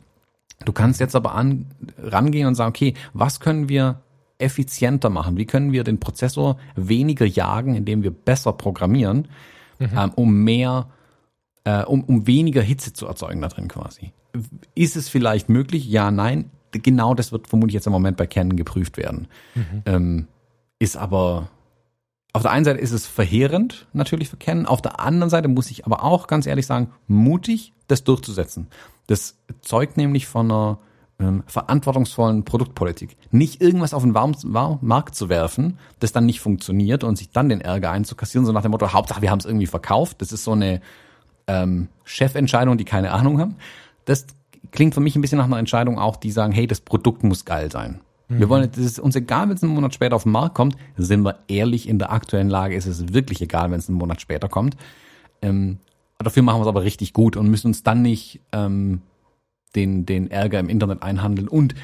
Du 0.64 0.72
kannst 0.72 1.01
jetzt 1.01 1.16
aber 1.16 1.34
an, 1.34 1.66
rangehen 1.99 2.47
und 2.47 2.55
sagen, 2.55 2.70
okay, 2.70 2.95
was 3.12 3.40
können 3.40 3.68
wir 3.68 4.01
effizienter 4.39 5.11
machen? 5.11 5.37
Wie 5.37 5.47
können 5.47 5.72
wir 5.72 5.85
den 5.85 6.01
Prozessor 6.01 6.59
weniger 6.76 7.26
jagen, 7.26 7.74
indem 7.74 8.03
wir 8.03 8.11
besser 8.11 8.53
programmieren, 8.53 9.28
ähm, 9.80 10.12
um 10.14 10.45
mehr, 10.45 10.89
äh, 11.64 11.85
um, 11.85 12.05
um 12.05 12.26
weniger 12.26 12.62
Hitze 12.62 12.93
zu 12.93 13.07
erzeugen 13.07 13.41
da 13.41 13.49
drin 13.49 13.68
quasi? 13.68 14.12
Ist 14.74 14.97
es 14.97 15.09
vielleicht 15.09 15.49
möglich? 15.49 15.87
Ja, 15.87 16.11
nein. 16.11 16.51
Genau 16.72 17.14
das 17.14 17.30
wird 17.30 17.47
vermutlich 17.47 17.74
jetzt 17.74 17.87
im 17.87 17.93
Moment 17.93 18.16
bei 18.16 18.26
Canon 18.26 18.57
geprüft 18.57 18.97
werden. 18.97 19.28
Ähm, 19.87 20.26
ist 20.80 20.97
aber 20.97 21.49
auf 22.35 22.43
der 22.43 22.51
einen 22.51 22.64
Seite 22.64 22.80
ist 22.80 22.91
es 22.91 23.07
verheerend 23.07 23.87
natürlich 23.93 24.28
für 24.28 24.37
Canon, 24.37 24.66
auf 24.66 24.82
der 24.82 24.99
anderen 24.99 25.30
Seite 25.30 25.47
muss 25.47 25.70
ich 25.70 25.87
aber 25.87 26.03
auch 26.03 26.26
ganz 26.26 26.47
ehrlich 26.47 26.66
sagen, 26.66 26.91
mutig, 27.07 27.72
das 27.87 28.03
durchzusetzen. 28.03 28.66
Das 29.07 29.39
zeugt 29.61 29.97
nämlich 29.97 30.26
von 30.26 30.51
einer 30.51 30.78
ähm, 31.18 31.42
verantwortungsvollen 31.46 32.44
Produktpolitik. 32.44 33.16
Nicht 33.30 33.60
irgendwas 33.60 33.94
auf 33.94 34.02
den 34.02 34.14
Warm 34.14 34.34
War 34.44 34.78
Markt 34.82 35.14
zu 35.14 35.28
werfen, 35.28 35.78
das 36.00 36.12
dann 36.12 36.26
nicht 36.26 36.40
funktioniert 36.40 37.04
und 37.04 37.16
sich 37.16 37.30
dann 37.30 37.48
den 37.48 37.60
Ärger 37.60 37.90
einzukassieren, 37.90 38.46
so 38.46 38.52
nach 38.52 38.62
dem 38.62 38.72
Motto, 38.72 38.92
Hauptsache 38.92 39.22
wir 39.22 39.30
haben 39.30 39.38
es 39.38 39.46
irgendwie 39.46 39.66
verkauft. 39.66 40.20
Das 40.20 40.32
ist 40.32 40.44
so 40.44 40.52
eine 40.52 40.80
ähm, 41.46 41.88
Chefentscheidung, 42.04 42.78
die 42.78 42.84
keine 42.84 43.12
Ahnung 43.12 43.38
haben. 43.38 43.56
Das 44.04 44.26
klingt 44.70 44.94
für 44.94 45.00
mich 45.00 45.16
ein 45.16 45.20
bisschen 45.20 45.38
nach 45.38 45.44
einer 45.44 45.58
Entscheidung 45.58 45.98
auch, 45.98 46.16
die 46.16 46.30
sagen, 46.30 46.52
hey, 46.52 46.66
das 46.66 46.80
Produkt 46.80 47.22
muss 47.22 47.44
geil 47.44 47.70
sein. 47.70 48.00
Wir 48.28 48.48
wollen, 48.48 48.68
das 48.70 48.84
ist 48.84 48.98
uns 48.98 49.14
egal, 49.16 49.48
wenn 49.48 49.56
es 49.56 49.62
einen 49.62 49.74
Monat 49.74 49.94
später 49.94 50.16
auf 50.16 50.22
den 50.22 50.32
Markt 50.32 50.54
kommt. 50.54 50.76
Sind 50.96 51.22
wir 51.22 51.38
ehrlich, 51.46 51.88
in 51.88 51.98
der 51.98 52.10
aktuellen 52.10 52.48
Lage 52.48 52.74
ist 52.74 52.86
es 52.86 53.12
wirklich 53.12 53.40
egal, 53.42 53.70
wenn 53.70 53.78
es 53.78 53.88
einen 53.88 53.98
Monat 53.98 54.20
später 54.20 54.48
kommt. 54.48 54.76
Ähm, 55.42 55.78
dafür 56.18 56.42
machen 56.42 56.58
wir 56.58 56.62
es 56.62 56.68
aber 56.68 56.82
richtig 56.82 57.12
gut 57.12 57.36
und 57.36 57.48
müssen 57.48 57.68
uns 57.68 57.82
dann 57.82 58.02
nicht 58.02 58.40
ähm, 58.52 59.02
den, 59.75 60.07
den 60.07 60.31
Ärger 60.31 60.59
im 60.61 60.68
Internet 60.68 61.03
einhandeln 61.03 61.49
und 61.49 61.75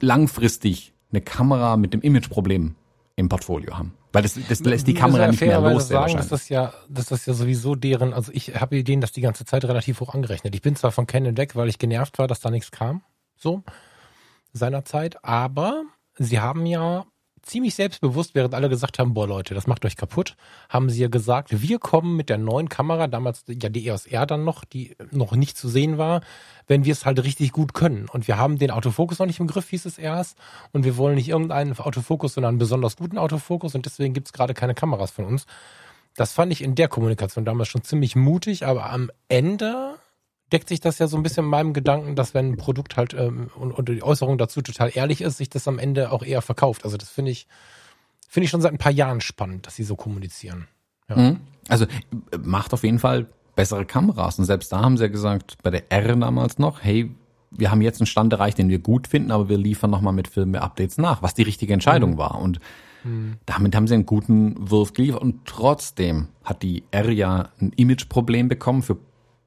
langfristig 0.00 0.92
eine 1.10 1.20
Kamera 1.20 1.76
mit 1.76 1.94
dem 1.94 2.00
Imageproblem 2.00 2.74
im 3.16 3.28
Portfolio 3.28 3.78
haben. 3.78 3.94
Weil 4.12 4.22
das, 4.22 4.38
das 4.48 4.60
lässt 4.60 4.86
die 4.86 4.94
Kamera 4.94 5.26
nicht 5.26 5.40
mehr 5.40 5.60
los. 5.60 5.88
sehr 5.88 5.98
sagen, 5.98 6.16
dass 6.16 6.28
das 6.28 6.48
ja, 6.48 6.72
dass 6.88 7.06
das 7.06 7.26
ja 7.26 7.34
sowieso 7.34 7.74
deren, 7.74 8.12
also 8.12 8.30
ich 8.32 8.60
habe 8.60 8.82
denen 8.84 9.00
das 9.00 9.12
die 9.12 9.20
ganze 9.20 9.44
Zeit 9.44 9.64
relativ 9.64 10.00
hoch 10.00 10.14
angerechnet. 10.14 10.54
Ich 10.54 10.62
bin 10.62 10.76
zwar 10.76 10.92
von 10.92 11.06
Canon 11.06 11.36
weg, 11.36 11.56
weil 11.56 11.68
ich 11.68 11.78
genervt 11.78 12.18
war, 12.18 12.28
dass 12.28 12.40
da 12.40 12.50
nichts 12.50 12.70
kam, 12.70 13.02
so 13.36 13.64
seinerzeit, 14.52 15.24
aber 15.24 15.82
sie 16.16 16.38
haben 16.38 16.64
ja 16.64 17.06
ziemlich 17.44 17.74
selbstbewusst, 17.74 18.34
während 18.34 18.54
alle 18.54 18.68
gesagt 18.68 18.98
haben, 18.98 19.14
boah 19.14 19.26
Leute, 19.26 19.54
das 19.54 19.66
macht 19.66 19.84
euch 19.84 19.96
kaputt, 19.96 20.36
haben 20.68 20.90
sie 20.90 21.02
ja 21.02 21.08
gesagt, 21.08 21.62
wir 21.62 21.78
kommen 21.78 22.16
mit 22.16 22.28
der 22.28 22.38
neuen 22.38 22.68
Kamera, 22.68 23.06
damals 23.06 23.44
ja 23.48 23.68
die 23.68 23.86
EOS 23.86 24.06
R 24.06 24.26
dann 24.26 24.44
noch, 24.44 24.64
die 24.64 24.96
noch 25.10 25.32
nicht 25.32 25.56
zu 25.56 25.68
sehen 25.68 25.98
war, 25.98 26.22
wenn 26.66 26.84
wir 26.84 26.92
es 26.92 27.04
halt 27.04 27.22
richtig 27.22 27.52
gut 27.52 27.74
können. 27.74 28.08
Und 28.08 28.28
wir 28.28 28.38
haben 28.38 28.58
den 28.58 28.70
Autofokus 28.70 29.18
noch 29.18 29.26
nicht 29.26 29.40
im 29.40 29.46
Griff, 29.46 29.68
hieß 29.68 29.84
es 29.84 29.98
erst. 29.98 30.38
Und 30.72 30.84
wir 30.84 30.96
wollen 30.96 31.16
nicht 31.16 31.28
irgendeinen 31.28 31.78
Autofokus, 31.78 32.34
sondern 32.34 32.50
einen 32.50 32.58
besonders 32.58 32.96
guten 32.96 33.18
Autofokus. 33.18 33.74
Und 33.74 33.86
deswegen 33.86 34.14
gibt 34.14 34.28
es 34.28 34.32
gerade 34.32 34.54
keine 34.54 34.74
Kameras 34.74 35.10
von 35.10 35.24
uns. 35.24 35.46
Das 36.16 36.32
fand 36.32 36.52
ich 36.52 36.62
in 36.62 36.74
der 36.74 36.88
Kommunikation 36.88 37.44
damals 37.44 37.68
schon 37.68 37.82
ziemlich 37.82 38.14
mutig, 38.16 38.66
aber 38.66 38.90
am 38.90 39.10
Ende 39.28 39.96
deckt 40.52 40.68
sich 40.68 40.80
das 40.80 40.98
ja 40.98 41.06
so 41.06 41.16
ein 41.16 41.22
bisschen 41.22 41.44
in 41.44 41.50
meinem 41.50 41.72
Gedanken, 41.72 42.16
dass 42.16 42.34
wenn 42.34 42.52
ein 42.52 42.56
Produkt 42.56 42.96
halt 42.96 43.14
ähm, 43.14 43.50
und, 43.56 43.72
und 43.72 43.88
die 43.88 44.02
Äußerung 44.02 44.38
dazu 44.38 44.62
total 44.62 44.90
ehrlich 44.94 45.20
ist, 45.20 45.38
sich 45.38 45.50
das 45.50 45.66
am 45.68 45.78
Ende 45.78 46.12
auch 46.12 46.22
eher 46.22 46.42
verkauft. 46.42 46.84
Also 46.84 46.96
das 46.96 47.10
finde 47.10 47.30
ich, 47.30 47.46
finde 48.28 48.44
ich 48.44 48.50
schon 48.50 48.60
seit 48.60 48.72
ein 48.72 48.78
paar 48.78 48.92
Jahren 48.92 49.20
spannend, 49.20 49.66
dass 49.66 49.76
sie 49.76 49.84
so 49.84 49.96
kommunizieren. 49.96 50.68
Mhm. 51.08 51.40
Also 51.68 51.86
macht 52.42 52.72
auf 52.72 52.84
jeden 52.84 52.98
Fall 52.98 53.26
bessere 53.56 53.86
Kameras. 53.86 54.38
Und 54.38 54.44
selbst 54.44 54.72
da 54.72 54.80
haben 54.80 54.96
sie 54.96 55.04
ja 55.04 55.08
gesagt, 55.08 55.56
bei 55.62 55.70
der 55.70 55.90
R 55.90 56.16
damals 56.16 56.58
noch, 56.58 56.82
hey, 56.82 57.10
wir 57.50 57.70
haben 57.70 57.82
jetzt 57.82 58.00
einen 58.00 58.06
Stand 58.06 58.32
erreicht, 58.32 58.58
den 58.58 58.68
wir 58.68 58.80
gut 58.80 59.06
finden, 59.06 59.30
aber 59.30 59.48
wir 59.48 59.58
liefern 59.58 59.90
nochmal 59.90 60.12
mit 60.12 60.28
Firmware-Updates 60.28 60.98
nach, 60.98 61.22
was 61.22 61.34
die 61.34 61.42
richtige 61.42 61.72
Entscheidung 61.72 62.18
war. 62.18 62.40
Und 62.40 62.58
damit 63.44 63.76
haben 63.76 63.86
sie 63.86 63.94
einen 63.94 64.06
guten 64.06 64.54
Wurf 64.58 64.94
geliefert. 64.94 65.20
Und 65.20 65.44
trotzdem 65.44 66.28
hat 66.42 66.62
die 66.62 66.84
R 66.90 67.10
ja 67.10 67.50
ein 67.60 67.72
Imageproblem 67.76 68.48
bekommen 68.48 68.82
für 68.82 68.96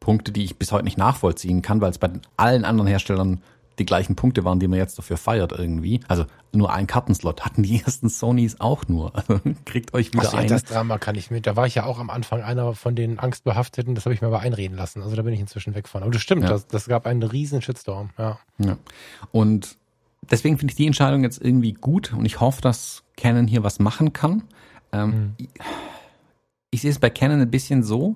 Punkte, 0.08 0.32
die 0.32 0.46
ich 0.46 0.58
bis 0.58 0.72
heute 0.72 0.86
nicht 0.86 0.98
nachvollziehen 0.98 1.62
kann, 1.62 1.82
weil 1.82 1.92
es 1.92 1.98
bei 1.98 2.10
allen 2.38 2.64
anderen 2.64 2.88
Herstellern 2.88 3.42
die 3.78 3.86
gleichen 3.86 4.16
Punkte 4.16 4.46
waren, 4.46 4.58
die 4.58 4.70
man 4.70 4.80
jetzt 4.80 4.98
dafür 4.98 5.18
feiert 5.18 5.52
irgendwie. 5.52 6.00
Also 6.08 6.26
nur 6.54 6.72
ein 6.72 6.88
Kartenslot 6.88 7.44
hatten 7.44 7.62
die 7.62 7.82
ersten 7.86 8.08
Sonys 8.08 8.62
auch 8.62 8.88
nur. 8.88 9.12
Also 9.18 9.42
kriegt 9.66 9.94
euch 9.94 10.14
wieder 10.14 10.34
ein. 10.34 10.48
das 10.48 10.64
Drama 10.64 10.98
kann 10.98 11.16
ich 11.16 11.30
mit. 11.30 11.46
Da 11.46 11.58
war 11.58 11.68
ich 11.68 11.76
ja 11.76 11.84
auch 11.84 12.00
am 12.00 12.10
Anfang 12.10 12.42
einer 12.42 12.74
von 12.74 12.96
den 12.96 13.20
Angstbehafteten. 13.20 13.96
Das 13.96 14.06
habe 14.06 14.14
ich 14.14 14.22
mir 14.22 14.28
aber 14.28 14.40
einreden 14.40 14.78
lassen. 14.78 15.02
Also 15.02 15.18
da 15.18 15.24
bin 15.24 15.34
ich 15.34 15.42
inzwischen 15.42 15.76
weg 15.76 15.90
von. 15.90 16.04
Aber 16.04 16.12
das 16.12 16.22
stimmt. 16.22 16.44
Ja. 16.44 16.52
Das, 16.52 16.68
das 16.68 16.86
gab 16.86 17.06
einen 17.06 17.22
riesen 17.22 17.62
Shitstorm. 17.62 18.12
Ja. 18.18 18.40
Ja. 18.60 18.78
Und 19.34 19.76
deswegen 20.32 20.58
finde 20.58 20.72
ich 20.72 20.78
die 20.78 20.88
Entscheidung 20.88 21.24
jetzt 21.24 21.44
irgendwie 21.44 21.74
gut 21.74 22.14
und 22.14 22.24
ich 22.26 22.40
hoffe, 22.40 22.62
dass 22.62 23.04
Canon 23.18 23.46
hier 23.46 23.64
was 23.64 23.80
machen 23.80 24.14
kann. 24.14 24.44
Ähm, 24.94 25.34
ich, 25.36 25.50
ich 26.72 26.82
sehe 26.82 26.92
es 26.92 27.00
bei 27.00 27.10
Canon 27.10 27.42
ein 27.42 27.52
bisschen 27.52 27.84
so. 27.84 28.16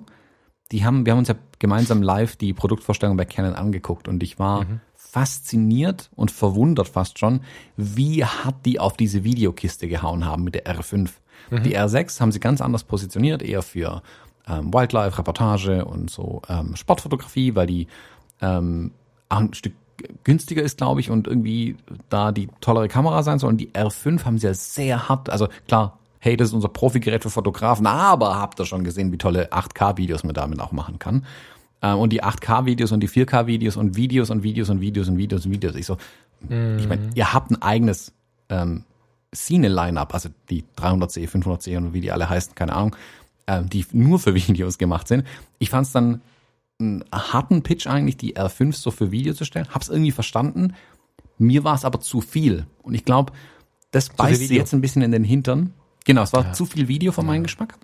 Die 0.72 0.84
haben, 0.84 1.06
wir 1.06 1.12
haben 1.12 1.20
uns 1.20 1.28
ja 1.28 1.34
gemeinsam 1.58 2.02
live 2.02 2.36
die 2.36 2.52
Produktvorstellung 2.52 3.16
bei 3.16 3.24
Canon 3.24 3.54
angeguckt 3.54 4.08
und 4.08 4.22
ich 4.22 4.38
war 4.38 4.66
fasziniert 4.96 6.10
und 6.16 6.30
verwundert 6.30 6.88
fast 6.88 7.18
schon, 7.18 7.42
wie 7.76 8.24
hart 8.24 8.64
die 8.64 8.80
auf 8.80 8.96
diese 8.96 9.24
Videokiste 9.24 9.86
gehauen 9.86 10.24
haben 10.24 10.44
mit 10.44 10.54
der 10.54 10.64
R5. 10.64 11.10
Die 11.50 11.76
R6 11.76 12.20
haben 12.20 12.32
sie 12.32 12.40
ganz 12.40 12.62
anders 12.62 12.84
positioniert, 12.84 13.42
eher 13.42 13.60
für 13.60 14.02
ähm, 14.48 14.72
Wildlife, 14.72 15.18
Reportage 15.18 15.84
und 15.84 16.10
so 16.10 16.40
ähm, 16.48 16.76
Sportfotografie, 16.76 17.54
weil 17.54 17.66
die 17.66 17.88
ähm, 18.40 18.92
ein 19.28 19.52
Stück 19.52 19.74
günstiger 20.24 20.62
ist, 20.62 20.78
glaube 20.78 21.00
ich, 21.00 21.10
und 21.10 21.26
irgendwie 21.26 21.76
da 22.08 22.32
die 22.32 22.48
tollere 22.60 22.88
Kamera 22.88 23.22
sein 23.22 23.38
soll. 23.38 23.50
Und 23.50 23.58
die 23.58 23.70
R5 23.70 24.24
haben 24.24 24.38
sie 24.38 24.46
ja 24.46 24.54
sehr 24.54 25.08
hart, 25.08 25.30
also 25.30 25.48
klar, 25.68 25.98
hey, 26.22 26.36
das 26.36 26.48
ist 26.48 26.54
unser 26.54 26.68
Profigerät 26.68 27.24
für 27.24 27.30
Fotografen, 27.30 27.84
aber 27.84 28.38
habt 28.38 28.60
ihr 28.60 28.64
schon 28.64 28.84
gesehen, 28.84 29.10
wie 29.10 29.18
tolle 29.18 29.50
8K-Videos 29.52 30.22
man 30.22 30.34
damit 30.34 30.60
auch 30.60 30.70
machen 30.70 31.00
kann. 31.00 31.26
Ähm, 31.82 31.98
Und 31.98 32.12
die 32.12 32.22
8K-Videos 32.22 32.92
und 32.92 33.00
die 33.00 33.08
4K-Videos 33.08 33.76
und 33.76 33.96
Videos 33.96 34.30
und 34.30 34.44
Videos 34.44 34.70
und 34.70 34.80
Videos 34.80 35.08
und 35.08 35.18
Videos 35.18 35.44
und 35.44 35.50
Videos. 35.50 35.74
Ich 35.74 35.84
so, 35.84 35.96
ich 36.48 36.88
meine, 36.88 37.10
ihr 37.16 37.32
habt 37.32 37.50
ein 37.50 37.60
eigenes 37.60 38.12
ähm, 38.50 38.84
Cine-Line-Up, 39.34 40.14
also 40.14 40.28
die 40.48 40.64
300C, 40.78 41.28
500C 41.28 41.76
und 41.76 41.92
wie 41.92 42.00
die 42.00 42.12
alle 42.12 42.28
heißen, 42.28 42.54
keine 42.54 42.74
Ahnung, 42.74 42.94
ähm, 43.48 43.68
die 43.68 43.84
nur 43.92 44.20
für 44.20 44.34
Videos 44.36 44.78
gemacht 44.78 45.08
sind. 45.08 45.26
Ich 45.58 45.70
fand 45.70 45.88
es 45.88 45.92
dann 45.92 46.20
einen 46.78 47.04
harten 47.12 47.62
Pitch 47.62 47.88
eigentlich, 47.88 48.16
die 48.16 48.36
R5 48.36 48.74
so 48.74 48.92
für 48.92 49.10
Video 49.10 49.34
zu 49.34 49.44
stellen. 49.44 49.66
Hab's 49.74 49.88
irgendwie 49.88 50.12
verstanden. 50.12 50.74
Mir 51.38 51.64
war 51.64 51.74
es 51.74 51.84
aber 51.84 51.98
zu 51.98 52.20
viel. 52.20 52.66
Und 52.82 52.94
ich 52.94 53.04
glaube, 53.04 53.32
das 53.90 54.08
beißt 54.08 54.46
sie 54.46 54.56
jetzt 54.56 54.72
ein 54.72 54.80
bisschen 54.80 55.02
in 55.02 55.10
den 55.10 55.24
Hintern. 55.24 55.74
Genau, 56.04 56.22
es 56.22 56.32
war 56.32 56.52
zu 56.52 56.66
viel 56.66 56.88
Video 56.88 57.12
für 57.12 57.22
meinen 57.22 57.42
Geschmack. 57.44 57.74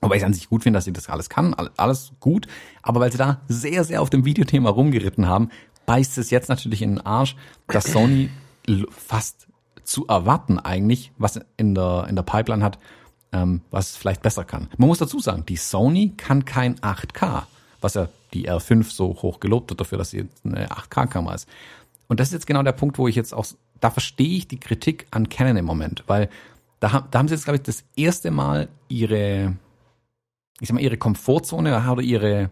Wobei 0.00 0.16
ich 0.16 0.24
an 0.24 0.32
sich 0.32 0.48
gut 0.48 0.62
finde, 0.62 0.78
dass 0.78 0.84
sie 0.86 0.92
das 0.94 1.08
alles 1.10 1.28
kann, 1.28 1.52
all- 1.52 1.70
alles 1.76 2.12
gut. 2.20 2.46
Aber 2.82 3.00
weil 3.00 3.12
sie 3.12 3.18
da 3.18 3.40
sehr, 3.48 3.84
sehr 3.84 4.00
auf 4.00 4.08
dem 4.10 4.24
Videothema 4.24 4.70
rumgeritten 4.70 5.26
haben, 5.28 5.50
beißt 5.84 6.16
es 6.18 6.30
jetzt 6.30 6.48
natürlich 6.48 6.80
in 6.82 6.90
den 6.96 7.00
Arsch, 7.04 7.36
dass 7.68 7.84
Sony 7.84 8.30
fast 8.90 9.46
zu 9.84 10.06
erwarten 10.06 10.58
eigentlich, 10.58 11.12
was 11.18 11.40
in 11.56 11.74
der, 11.74 12.06
in 12.08 12.16
der 12.16 12.22
Pipeline 12.22 12.64
hat, 12.64 12.78
ähm, 13.32 13.60
was 13.70 13.96
vielleicht 13.96 14.22
besser 14.22 14.44
kann. 14.44 14.68
Man 14.78 14.88
muss 14.88 14.98
dazu 14.98 15.18
sagen, 15.20 15.44
die 15.46 15.56
Sony 15.56 16.14
kann 16.16 16.44
kein 16.44 16.76
8K, 16.80 17.42
was 17.80 17.94
ja 17.94 18.08
die 18.32 18.48
R5 18.48 18.84
so 18.84 19.08
hoch 19.22 19.40
gelobt 19.40 19.70
wird 19.70 19.80
dafür, 19.80 19.98
dass 19.98 20.10
sie 20.10 20.18
jetzt 20.18 20.44
eine 20.46 20.68
8K-Kamera 20.70 21.34
ist. 21.34 21.48
Und 22.08 22.20
das 22.20 22.28
ist 22.28 22.34
jetzt 22.34 22.46
genau 22.46 22.62
der 22.62 22.72
Punkt, 22.72 22.98
wo 22.98 23.08
ich 23.08 23.16
jetzt 23.16 23.34
auch, 23.34 23.46
da 23.80 23.90
verstehe 23.90 24.36
ich 24.36 24.48
die 24.48 24.60
Kritik 24.60 25.06
an 25.10 25.28
Canon 25.28 25.56
im 25.56 25.64
Moment, 25.64 26.04
weil 26.06 26.28
da, 26.80 26.92
haben- 26.92 27.06
da 27.10 27.18
haben 27.18 27.28
sie 27.28 27.34
jetzt, 27.34 27.44
glaube 27.44 27.56
ich, 27.56 27.62
das 27.62 27.84
erste 27.96 28.30
Mal 28.30 28.68
ihre, 28.88 29.56
ich 30.60 30.68
sag 30.68 30.74
mal, 30.74 30.80
ihre 30.82 30.96
Komfortzone 30.96 31.70
oder 31.90 32.02
ihre, 32.02 32.50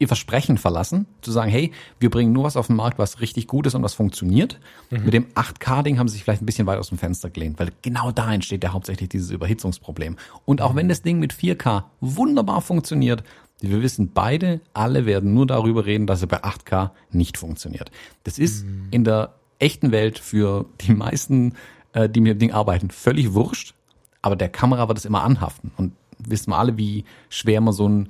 ihr 0.00 0.06
Versprechen 0.06 0.58
verlassen, 0.58 1.06
zu 1.22 1.32
sagen, 1.32 1.50
hey, 1.50 1.72
wir 1.98 2.10
bringen 2.10 2.32
nur 2.32 2.44
was 2.44 2.56
auf 2.56 2.68
den 2.68 2.76
Markt, 2.76 2.98
was 2.98 3.20
richtig 3.20 3.48
gut 3.48 3.66
ist 3.66 3.74
und 3.74 3.82
was 3.82 3.94
funktioniert. 3.94 4.60
Mit 4.90 5.12
dem 5.14 5.26
8K-Ding 5.34 5.98
haben 5.98 6.06
sie 6.08 6.14
sich 6.14 6.22
vielleicht 6.24 6.40
ein 6.42 6.46
bisschen 6.46 6.66
weit 6.68 6.78
aus 6.78 6.90
dem 6.90 6.98
Fenster 6.98 7.30
gelehnt, 7.30 7.58
weil 7.58 7.70
genau 7.82 8.12
da 8.12 8.32
entsteht 8.32 8.62
ja 8.62 8.72
hauptsächlich 8.72 9.08
dieses 9.08 9.30
Überhitzungsproblem. 9.30 10.16
Und 10.44 10.60
auch 10.62 10.76
wenn 10.76 10.88
das 10.88 11.02
Ding 11.02 11.18
mit 11.18 11.32
4K 11.32 11.84
wunderbar 12.00 12.60
funktioniert, 12.60 13.24
wir 13.60 13.82
wissen 13.82 14.12
beide, 14.12 14.60
alle 14.72 15.04
werden 15.04 15.34
nur 15.34 15.44
darüber 15.46 15.84
reden, 15.84 16.06
dass 16.06 16.20
er 16.22 16.28
bei 16.28 16.44
8K 16.44 16.90
nicht 17.10 17.36
funktioniert. 17.36 17.90
Das 18.22 18.38
ist 18.38 18.64
in 18.92 19.02
der 19.02 19.34
echten 19.58 19.90
Welt 19.90 20.20
für 20.20 20.66
die 20.82 20.92
meisten, 20.92 21.54
äh, 21.98 22.08
die 22.08 22.20
mit 22.20 22.32
dem 22.32 22.38
Ding 22.38 22.52
arbeiten, 22.52 22.90
völlig 22.90 23.34
wurscht. 23.34 23.74
Aber 24.22 24.36
der 24.36 24.48
Kamera 24.48 24.88
wird 24.88 24.98
es 24.98 25.04
immer 25.04 25.22
anhaften. 25.22 25.72
Und 25.76 25.92
wissen 26.18 26.50
wir 26.50 26.58
alle, 26.58 26.76
wie 26.76 27.04
schwer 27.28 27.60
man 27.60 27.72
so 27.72 27.88
ein 27.88 28.08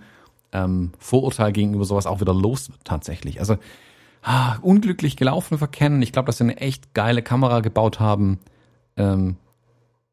ähm, 0.53 0.93
Vorurteil 0.99 1.53
gegenüber 1.53 1.85
sowas 1.85 2.07
auch 2.07 2.21
wieder 2.21 2.35
los 2.35 2.71
wird 2.71 2.81
tatsächlich. 2.85 3.41
Also 3.41 3.57
ah, 4.23 4.57
unglücklich 4.63 5.17
gelaufen 5.17 5.59
für 5.59 5.69
Canon. 5.69 6.03
Ich 6.03 6.13
glaube, 6.13 6.27
dass 6.27 6.39
sie 6.39 6.45
eine 6.45 6.59
echt 6.59 6.95
geile 6.95 7.23
Kamera 7.23 7.61
gebaut 7.61 8.01
haben. 8.01 8.39
Ähm, 8.97 9.37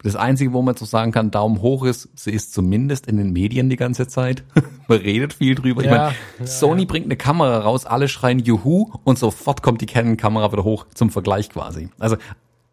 das 0.03 0.15
Einzige, 0.15 0.53
wo 0.53 0.61
man 0.61 0.75
so 0.75 0.85
sagen 0.85 1.11
kann, 1.11 1.31
Daumen 1.31 1.61
hoch 1.61 1.83
ist, 1.83 2.09
sie 2.15 2.31
ist 2.31 2.53
zumindest 2.53 3.07
in 3.07 3.17
den 3.17 3.33
Medien 3.33 3.69
die 3.69 3.75
ganze 3.75 4.07
Zeit. 4.07 4.43
man 4.87 4.99
redet 4.99 5.33
viel 5.33 5.55
drüber. 5.55 5.81
Ich 5.81 5.87
Ja, 5.87 5.97
meine, 5.97 6.15
ja, 6.39 6.45
Sony 6.45 6.85
bringt 6.85 7.05
eine 7.05 7.17
Kamera 7.17 7.59
raus, 7.59 7.85
alle 7.85 8.07
schreien 8.07 8.39
Juhu 8.39 8.91
und 9.03 9.17
sofort 9.17 9.63
kommt 9.63 9.81
die 9.81 9.87
Canon-Kamera 9.87 10.51
wieder 10.51 10.63
hoch 10.63 10.85
zum 10.93 11.09
Vergleich 11.09 11.49
quasi. 11.49 11.89
Also 11.97 12.17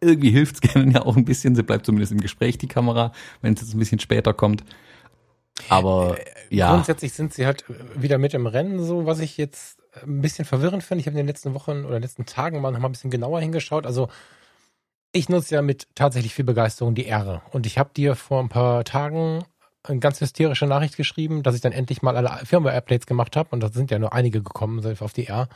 irgendwie 0.02 0.30
hilft's 0.30 0.60
Canon 0.62 0.90
ja 0.90 1.02
auch 1.02 1.16
ein 1.16 1.24
bisschen. 1.24 1.54
Sie 1.54 1.62
bleibt 1.62 1.86
zumindest 1.86 2.12
im 2.12 2.20
Gespräch, 2.20 2.58
die 2.58 2.68
Kamera, 2.68 3.12
wenn 3.40 3.54
es 3.54 3.60
jetzt 3.60 3.74
ein 3.74 3.78
bisschen 3.78 4.00
später 4.00 4.34
kommt. 4.34 4.64
Aber 5.68 6.16
ja, 6.50 6.70
Grundsätzlich 6.72 7.12
sind 7.12 7.32
sie 7.34 7.46
halt 7.46 7.64
wieder 7.94 8.18
mit 8.18 8.34
im 8.34 8.46
Rennen, 8.46 8.82
so 8.82 9.06
was 9.06 9.20
ich 9.20 9.36
jetzt 9.36 9.78
ein 10.02 10.20
bisschen 10.20 10.44
verwirrend 10.44 10.82
finde. 10.82 11.00
Ich 11.00 11.06
habe 11.06 11.14
in 11.14 11.18
den 11.18 11.26
letzten 11.26 11.54
Wochen 11.54 11.84
oder 11.84 12.00
letzten 12.00 12.26
Tagen 12.26 12.60
mal 12.60 12.70
noch 12.72 12.80
mal 12.80 12.88
ein 12.88 12.92
bisschen 12.92 13.10
genauer 13.10 13.40
hingeschaut. 13.40 13.86
Also 13.86 14.08
ich 15.12 15.28
nutze 15.28 15.54
ja 15.54 15.62
mit 15.62 15.88
tatsächlich 15.94 16.34
viel 16.34 16.44
Begeisterung 16.44 16.94
die 16.94 17.06
R. 17.06 17.42
Und 17.52 17.66
ich 17.66 17.78
habe 17.78 17.90
dir 17.94 18.16
vor 18.16 18.40
ein 18.40 18.48
paar 18.48 18.84
Tagen 18.84 19.44
eine 19.84 19.98
ganz 19.98 20.20
hysterische 20.20 20.66
Nachricht 20.66 20.96
geschrieben, 20.96 21.42
dass 21.42 21.54
ich 21.54 21.60
dann 21.60 21.72
endlich 21.72 22.02
mal 22.02 22.16
alle 22.16 22.44
Firmware-Updates 22.46 23.06
gemacht 23.06 23.36
habe. 23.36 23.50
Und 23.50 23.60
da 23.60 23.68
sind 23.68 23.90
ja 23.90 23.98
nur 23.98 24.12
einige 24.12 24.42
gekommen 24.42 24.80
selbst 24.80 25.02
auf 25.02 25.12
die 25.12 25.26
R. 25.26 25.48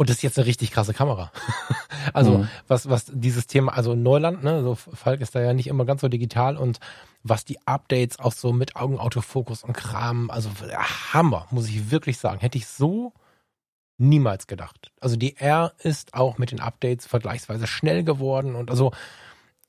Und 0.00 0.08
das 0.08 0.16
ist 0.16 0.22
jetzt 0.22 0.38
eine 0.38 0.46
richtig 0.46 0.70
krasse 0.70 0.94
Kamera. 0.94 1.30
also 2.14 2.38
Mhm. 2.38 2.48
was, 2.68 2.88
was 2.88 3.04
dieses 3.12 3.46
Thema, 3.46 3.74
also 3.74 3.94
Neuland, 3.94 4.42
ne, 4.42 4.62
so 4.62 4.74
Falk 4.74 5.20
ist 5.20 5.34
da 5.34 5.42
ja 5.42 5.52
nicht 5.52 5.66
immer 5.66 5.84
ganz 5.84 6.00
so 6.00 6.08
digital 6.08 6.56
und 6.56 6.80
was 7.22 7.44
die 7.44 7.58
Updates 7.66 8.18
auch 8.18 8.32
so 8.32 8.54
mit 8.54 8.76
Augenautofokus 8.76 9.62
und 9.62 9.74
Kram, 9.74 10.30
also 10.30 10.48
Hammer, 11.12 11.46
muss 11.50 11.68
ich 11.68 11.90
wirklich 11.90 12.16
sagen. 12.16 12.40
Hätte 12.40 12.56
ich 12.56 12.66
so 12.66 13.12
niemals 13.98 14.46
gedacht. 14.46 14.90
Also 15.02 15.16
die 15.16 15.36
R 15.36 15.74
ist 15.76 16.14
auch 16.14 16.38
mit 16.38 16.50
den 16.50 16.60
Updates 16.60 17.06
vergleichsweise 17.06 17.66
schnell 17.66 18.02
geworden 18.02 18.54
und 18.54 18.70
also, 18.70 18.92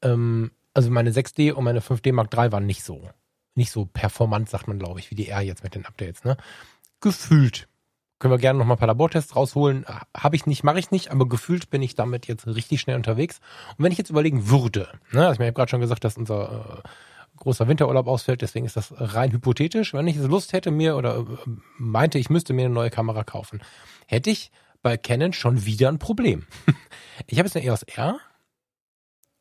ähm, 0.02 0.52
also 0.74 0.90
meine 0.92 1.12
6D 1.12 1.52
und 1.52 1.66
meine 1.66 1.82
5D 1.82 2.14
Mark 2.14 2.34
III 2.34 2.54
waren 2.54 2.66
nicht 2.66 2.86
so, 2.86 3.10
nicht 3.56 3.74
so 3.74 3.84
performant, 3.84 4.50
sagt 4.50 4.70
man, 4.70 4.80
glaube 4.80 5.02
ich, 5.02 5.12
wie 5.12 5.16
die 5.16 5.28
R 5.28 5.42
jetzt 5.42 5.66
mit 5.66 5.76
den 5.76 5.86
Updates, 5.86 6.24
ne? 6.24 6.38
Gefühlt. 7.02 7.68
Können 8.22 8.36
wir 8.36 8.38
gerne 8.38 8.60
noch 8.60 8.68
mal 8.68 8.76
ein 8.76 8.78
paar 8.78 8.88
Labortests 8.88 9.36
rausholen. 9.36 9.84
Habe 10.16 10.36
ich 10.36 10.46
nicht, 10.46 10.64
mache 10.64 10.78
ich 10.78 10.92
nicht, 10.92 11.10
aber 11.10 11.28
gefühlt 11.28 11.72
bin 11.72 11.82
ich 11.82 11.96
damit 11.96 12.28
jetzt 12.28 12.46
richtig 12.46 12.80
schnell 12.80 12.96
unterwegs. 12.96 13.40
Und 13.76 13.84
wenn 13.84 13.92
ich 13.92 13.98
jetzt 13.98 14.12
überlegen 14.12 14.48
würde, 14.48 14.90
ne, 15.12 15.26
also 15.26 15.42
ich 15.42 15.48
habe 15.48 15.54
gerade 15.54 15.72
schon 15.72 15.82
gesagt, 15.82 16.04
dass 16.04 16.18
unser 16.18 16.84
äh, 16.86 16.90
großer 17.38 17.68
Winterurlaub 17.68 18.06
ausfällt, 18.06 18.44
deswegen 18.44 18.68
ist 18.68 18.78
das 18.78 18.94
rein 18.96 19.32
hypothetisch. 19.32 19.96
Wenn 19.96 20.06
ich 20.06 20.18
jetzt 20.18 20.28
Lust 20.28 20.54
hätte 20.54 20.70
mir 20.70 20.98
oder 20.98 21.18
äh, 21.18 21.26
meinte, 21.80 22.20
ich 22.20 22.30
müsste 22.30 22.54
mir 22.54 22.66
eine 22.66 22.74
neue 22.76 22.92
Kamera 22.92 23.24
kaufen, 23.24 23.64
hätte 24.06 24.30
ich 24.30 24.52
bei 24.84 24.98
Canon 24.98 25.34
schon 25.34 25.66
wieder 25.66 25.90
ein 25.90 25.98
Problem. 25.98 26.46
ich 27.26 27.40
habe 27.40 27.48
jetzt 27.48 27.56
eine 27.56 27.66
EOS 27.66 27.82
R. 27.82 28.20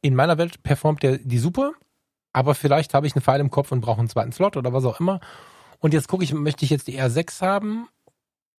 In 0.00 0.14
meiner 0.14 0.38
Welt 0.38 0.62
performt 0.62 1.02
der 1.02 1.18
die 1.18 1.38
super, 1.38 1.72
aber 2.32 2.54
vielleicht 2.54 2.94
habe 2.94 3.06
ich 3.06 3.14
einen 3.14 3.20
Pfeil 3.22 3.40
im 3.40 3.50
Kopf 3.50 3.72
und 3.72 3.82
brauche 3.82 3.98
einen 3.98 4.08
zweiten 4.08 4.32
Slot 4.32 4.56
oder 4.56 4.72
was 4.72 4.86
auch 4.86 5.00
immer. 5.00 5.20
Und 5.80 5.92
jetzt 5.92 6.08
gucke 6.08 6.24
ich, 6.24 6.32
möchte 6.32 6.64
ich 6.64 6.70
jetzt 6.70 6.88
die 6.88 6.98
R6 6.98 7.42
haben 7.42 7.88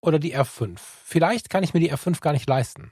oder 0.02 0.20
die 0.20 0.36
R5? 0.36 0.78
Vielleicht 1.06 1.50
kann 1.50 1.64
ich 1.64 1.74
mir 1.74 1.80
die 1.80 1.94
R5 1.94 2.22
gar 2.22 2.34
nicht 2.34 2.50
leisten. 2.50 2.92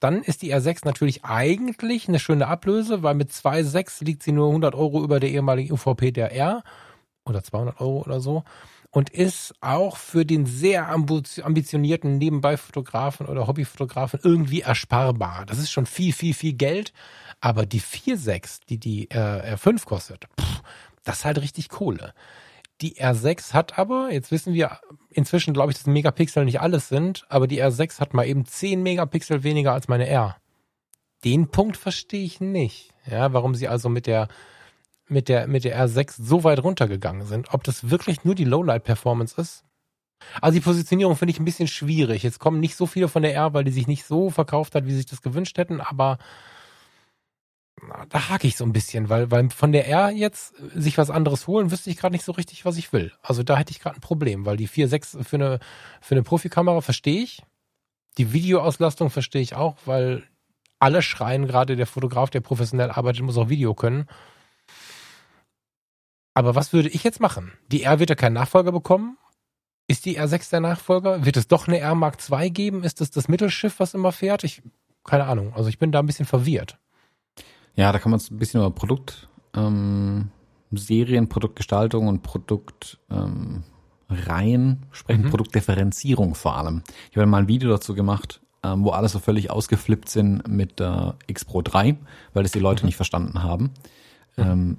Dann 0.00 0.22
ist 0.22 0.42
die 0.42 0.54
R6 0.54 0.80
natürlich 0.84 1.24
eigentlich 1.24 2.08
eine 2.08 2.20
schöne 2.20 2.46
Ablöse, 2.46 3.02
weil 3.02 3.14
mit 3.14 3.32
2,6 3.32 4.04
liegt 4.04 4.22
sie 4.22 4.32
nur 4.32 4.48
100 4.48 4.74
Euro 4.74 5.02
über 5.02 5.18
der 5.18 5.30
ehemaligen 5.30 5.72
UVP 5.72 6.12
der 6.12 6.32
R 6.32 6.62
oder 7.24 7.42
200 7.42 7.80
Euro 7.80 8.02
oder 8.02 8.20
so 8.20 8.44
und 8.90 9.10
ist 9.10 9.54
auch 9.60 9.96
für 9.96 10.24
den 10.24 10.46
sehr 10.46 10.88
ambitionierten 10.88 12.18
Nebenbei-Fotografen 12.18 13.26
oder 13.26 13.46
Hobbyfotografen 13.46 14.20
irgendwie 14.22 14.62
ersparbar. 14.62 15.44
Das 15.46 15.58
ist 15.58 15.70
schon 15.70 15.86
viel, 15.86 16.12
viel, 16.12 16.32
viel 16.32 16.54
Geld, 16.54 16.92
aber 17.40 17.66
die 17.66 17.80
4,6, 17.80 18.60
die 18.68 18.78
die 18.78 19.10
äh, 19.10 19.54
R5 19.54 19.84
kostet, 19.84 20.26
pff, 20.40 20.62
das 21.04 21.18
ist 21.18 21.24
halt 21.24 21.40
richtig 21.40 21.68
Kohle. 21.68 22.14
Die 22.80 23.00
R6 23.00 23.54
hat 23.54 23.78
aber, 23.78 24.12
jetzt 24.12 24.30
wissen 24.30 24.54
wir 24.54 24.78
inzwischen, 25.10 25.52
glaube 25.52 25.72
ich, 25.72 25.78
dass 25.78 25.86
Megapixel 25.86 26.44
nicht 26.44 26.60
alles 26.60 26.88
sind, 26.88 27.26
aber 27.28 27.46
die 27.46 27.62
R6 27.62 28.00
hat 28.00 28.14
mal 28.14 28.26
eben 28.26 28.44
10 28.44 28.82
Megapixel 28.82 29.42
weniger 29.42 29.72
als 29.72 29.88
meine 29.88 30.06
R. 30.06 30.36
Den 31.24 31.48
Punkt 31.48 31.76
verstehe 31.76 32.24
ich 32.24 32.40
nicht. 32.40 32.94
Ja, 33.10 33.32
warum 33.32 33.54
sie 33.54 33.68
also 33.68 33.88
mit 33.88 34.06
der 34.06 34.28
mit 35.08 35.28
der 35.28 35.48
mit 35.48 35.64
der 35.64 35.76
R6 35.86 36.14
so 36.18 36.44
weit 36.44 36.62
runtergegangen 36.62 37.26
sind. 37.26 37.52
Ob 37.52 37.64
das 37.64 37.90
wirklich 37.90 38.24
nur 38.24 38.34
die 38.34 38.44
Lowlight 38.44 38.84
Performance 38.84 39.40
ist, 39.40 39.64
Also 40.40 40.54
die 40.58 40.64
Positionierung 40.64 41.16
finde 41.16 41.32
ich 41.32 41.40
ein 41.40 41.44
bisschen 41.44 41.68
schwierig. 41.68 42.22
Jetzt 42.22 42.38
kommen 42.38 42.60
nicht 42.60 42.76
so 42.76 42.86
viele 42.86 43.08
von 43.08 43.22
der 43.22 43.34
R, 43.34 43.54
weil 43.54 43.64
die 43.64 43.72
sich 43.72 43.86
nicht 43.86 44.04
so 44.04 44.30
verkauft 44.30 44.74
hat, 44.74 44.86
wie 44.86 44.90
sie 44.90 44.98
sich 44.98 45.06
das 45.06 45.22
gewünscht 45.22 45.58
hätten, 45.58 45.80
aber 45.80 46.18
da 48.08 48.28
hake 48.28 48.46
ich 48.46 48.56
so 48.56 48.64
ein 48.64 48.72
bisschen, 48.72 49.08
weil, 49.08 49.30
weil 49.30 49.50
von 49.50 49.72
der 49.72 49.88
R 49.88 50.10
jetzt 50.10 50.54
sich 50.74 50.98
was 50.98 51.10
anderes 51.10 51.46
holen, 51.46 51.70
wüsste 51.70 51.90
ich 51.90 51.96
gerade 51.96 52.14
nicht 52.14 52.24
so 52.24 52.32
richtig, 52.32 52.64
was 52.64 52.76
ich 52.76 52.92
will. 52.92 53.12
Also 53.22 53.42
da 53.42 53.56
hätte 53.56 53.70
ich 53.70 53.80
gerade 53.80 53.96
ein 53.96 54.00
Problem, 54.00 54.46
weil 54.46 54.56
die 54.56 54.68
4.6 54.68 55.24
für 55.24 55.36
eine, 55.36 55.58
für 56.00 56.14
eine 56.14 56.22
Profikamera 56.22 56.80
verstehe 56.80 57.22
ich. 57.22 57.42
Die 58.16 58.32
Videoauslastung 58.32 59.10
verstehe 59.10 59.42
ich 59.42 59.54
auch, 59.54 59.76
weil 59.84 60.24
alle 60.78 61.02
schreien 61.02 61.46
gerade, 61.46 61.76
der 61.76 61.86
Fotograf, 61.86 62.30
der 62.30 62.40
professionell 62.40 62.90
arbeitet, 62.90 63.22
muss 63.22 63.36
auch 63.36 63.48
Video 63.48 63.74
können. 63.74 64.06
Aber 66.34 66.54
was 66.54 66.72
würde 66.72 66.88
ich 66.88 67.02
jetzt 67.02 67.20
machen? 67.20 67.52
Die 67.68 67.82
R 67.82 67.98
wird 67.98 68.10
ja 68.10 68.16
keinen 68.16 68.34
Nachfolger 68.34 68.72
bekommen. 68.72 69.18
Ist 69.88 70.04
die 70.04 70.20
R6 70.20 70.50
der 70.50 70.60
Nachfolger? 70.60 71.24
Wird 71.24 71.36
es 71.36 71.48
doch 71.48 71.66
eine 71.66 71.78
R 71.78 71.94
Mark 71.94 72.18
II 72.30 72.50
geben? 72.50 72.84
Ist 72.84 73.00
das 73.00 73.10
das 73.10 73.26
Mittelschiff, 73.26 73.80
was 73.80 73.94
immer 73.94 74.12
fährt? 74.12 74.44
Ich, 74.44 74.62
keine 75.04 75.24
Ahnung. 75.24 75.52
Also 75.54 75.68
ich 75.68 75.78
bin 75.78 75.90
da 75.90 75.98
ein 75.98 76.06
bisschen 76.06 76.26
verwirrt. 76.26 76.78
Ja, 77.78 77.92
da 77.92 78.00
kann 78.00 78.10
man 78.10 78.20
ein 78.20 78.38
bisschen 78.38 78.58
über 78.58 78.72
Produkt, 78.72 79.28
ähm, 79.54 80.32
Serien, 80.72 81.28
Produktgestaltung 81.28 82.08
und 82.08 82.24
Produktreihen 82.24 83.62
ähm, 84.08 84.78
sprechen, 84.90 85.22
mhm. 85.22 85.30
Produktdifferenzierung 85.30 86.34
vor 86.34 86.56
allem. 86.56 86.82
Ich 87.12 87.16
habe 87.16 87.28
mal 87.28 87.38
ein 87.38 87.46
Video 87.46 87.70
dazu 87.70 87.94
gemacht, 87.94 88.40
ähm, 88.64 88.82
wo 88.82 88.90
alle 88.90 89.08
so 89.08 89.20
völlig 89.20 89.52
ausgeflippt 89.52 90.08
sind 90.08 90.48
mit 90.48 90.80
der 90.80 91.14
X 91.28 91.44
Pro 91.44 91.62
3, 91.62 91.96
weil 92.32 92.42
das 92.42 92.50
die 92.50 92.58
Leute 92.58 92.82
mhm. 92.82 92.86
nicht 92.86 92.96
verstanden 92.96 93.44
haben. 93.44 93.70
Mhm. 94.36 94.44
Ähm, 94.44 94.78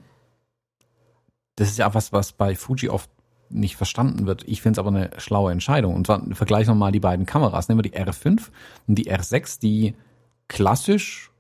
das 1.56 1.70
ist 1.70 1.78
ja 1.78 1.94
was, 1.94 2.12
was 2.12 2.34
bei 2.34 2.54
Fuji 2.54 2.90
oft 2.90 3.10
nicht 3.48 3.78
verstanden 3.78 4.26
wird. 4.26 4.44
Ich 4.46 4.62
finde 4.62 4.74
es 4.74 4.80
aber 4.86 4.90
eine 4.90 5.12
schlaue 5.20 5.54
Entscheidung. 5.54 5.96
Und 5.96 6.06
zwar 6.06 6.22
vergleichen 6.34 6.74
wir 6.74 6.76
mal 6.76 6.92
die 6.92 7.00
beiden 7.00 7.26
Kameras. 7.26 7.70
Nehmen 7.70 7.82
wir 7.82 7.90
die 7.90 7.98
R5 7.98 8.50
und 8.88 8.96
die 8.96 9.10
R6, 9.10 9.62
die 9.62 9.96
klassisch 10.50 11.32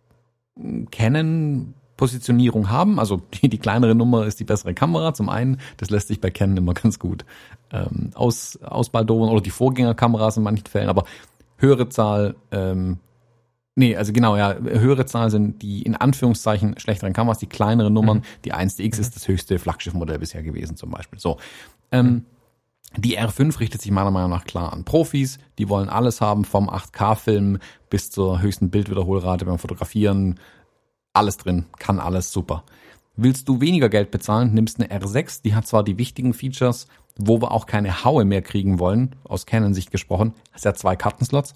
Canon 0.91 1.74
Positionierung 1.97 2.70
haben. 2.70 2.99
Also 2.99 3.18
die, 3.34 3.49
die 3.49 3.57
kleinere 3.57 3.95
Nummer 3.95 4.26
ist 4.26 4.39
die 4.39 4.45
bessere 4.45 4.74
Kamera. 4.74 5.14
Zum 5.14 5.30
einen, 5.30 5.60
das 5.78 5.89
lässt 5.89 6.07
sich 6.07 6.22
bei 6.22 6.30
Canon 6.32 6.57
immer 6.57 6.74
ganz 6.74 6.99
gut 6.99 7.26
ähm, 7.72 8.12
aus, 8.16 8.57
ausbaldowern 8.64 9.30
oder 9.30 9.41
die 9.41 9.49
Vorgängerkameras 9.49 10.38
in 10.38 10.43
manchen 10.43 10.66
Fällen, 10.66 10.89
aber 10.89 11.03
höhere 11.57 11.89
Zahl 11.89 12.36
ähm, 12.51 12.99
Nee, 13.76 13.95
also 13.95 14.12
genau, 14.12 14.36
ja, 14.36 14.55
höhere 14.55 15.05
Zahlen 15.05 15.30
sind 15.30 15.62
die 15.62 15.84
in 15.84 15.95
Anführungszeichen 15.95 16.78
schlechteren 16.78 17.14
Kameras, 17.14 17.38
die 17.38 17.47
kleineren 17.47 17.93
Nummern. 17.93 18.18
Mhm. 18.18 18.24
Die 18.43 18.53
1DX 18.53 18.95
mhm. 18.95 19.01
ist 19.01 19.16
das 19.16 19.26
höchste 19.30 19.57
Flaggschiffmodell 19.57 20.20
bisher 20.20 20.43
gewesen 20.43 20.76
zum 20.76 20.91
Beispiel. 20.91 21.18
So. 21.18 21.38
Ähm, 21.89 22.05
mhm. 22.05 22.26
Die 22.97 23.19
R5 23.19 23.59
richtet 23.59 23.81
sich 23.81 23.91
meiner 23.91 24.11
Meinung 24.11 24.31
nach 24.31 24.45
klar 24.45 24.73
an 24.73 24.83
Profis. 24.83 25.37
Die 25.57 25.69
wollen 25.69 25.89
alles 25.89 26.21
haben, 26.21 26.43
vom 26.45 26.69
8K-Film 26.69 27.59
bis 27.89 28.09
zur 28.09 28.41
höchsten 28.41 28.69
Bildwiederholrate 28.69 29.45
beim 29.45 29.59
Fotografieren. 29.59 30.39
Alles 31.13 31.37
drin, 31.37 31.65
kann 31.77 31.99
alles 31.99 32.31
super. 32.31 32.63
Willst 33.15 33.49
du 33.49 33.59
weniger 33.59 33.89
Geld 33.89 34.11
bezahlen, 34.11 34.53
nimmst 34.53 34.79
eine 34.79 34.89
R6, 34.89 35.41
die 35.43 35.53
hat 35.53 35.67
zwar 35.67 35.83
die 35.83 35.97
wichtigen 35.97 36.33
Features, 36.33 36.87
wo 37.17 37.41
wir 37.41 37.51
auch 37.51 37.65
keine 37.65 38.05
Haue 38.05 38.23
mehr 38.23 38.41
kriegen 38.41 38.79
wollen, 38.79 39.15
aus 39.25 39.45
Canon-Sicht 39.45 39.91
gesprochen, 39.91 40.33
ist 40.55 40.65
ja 40.65 40.73
zwei 40.73 40.95
Kartenslots. 40.95 41.53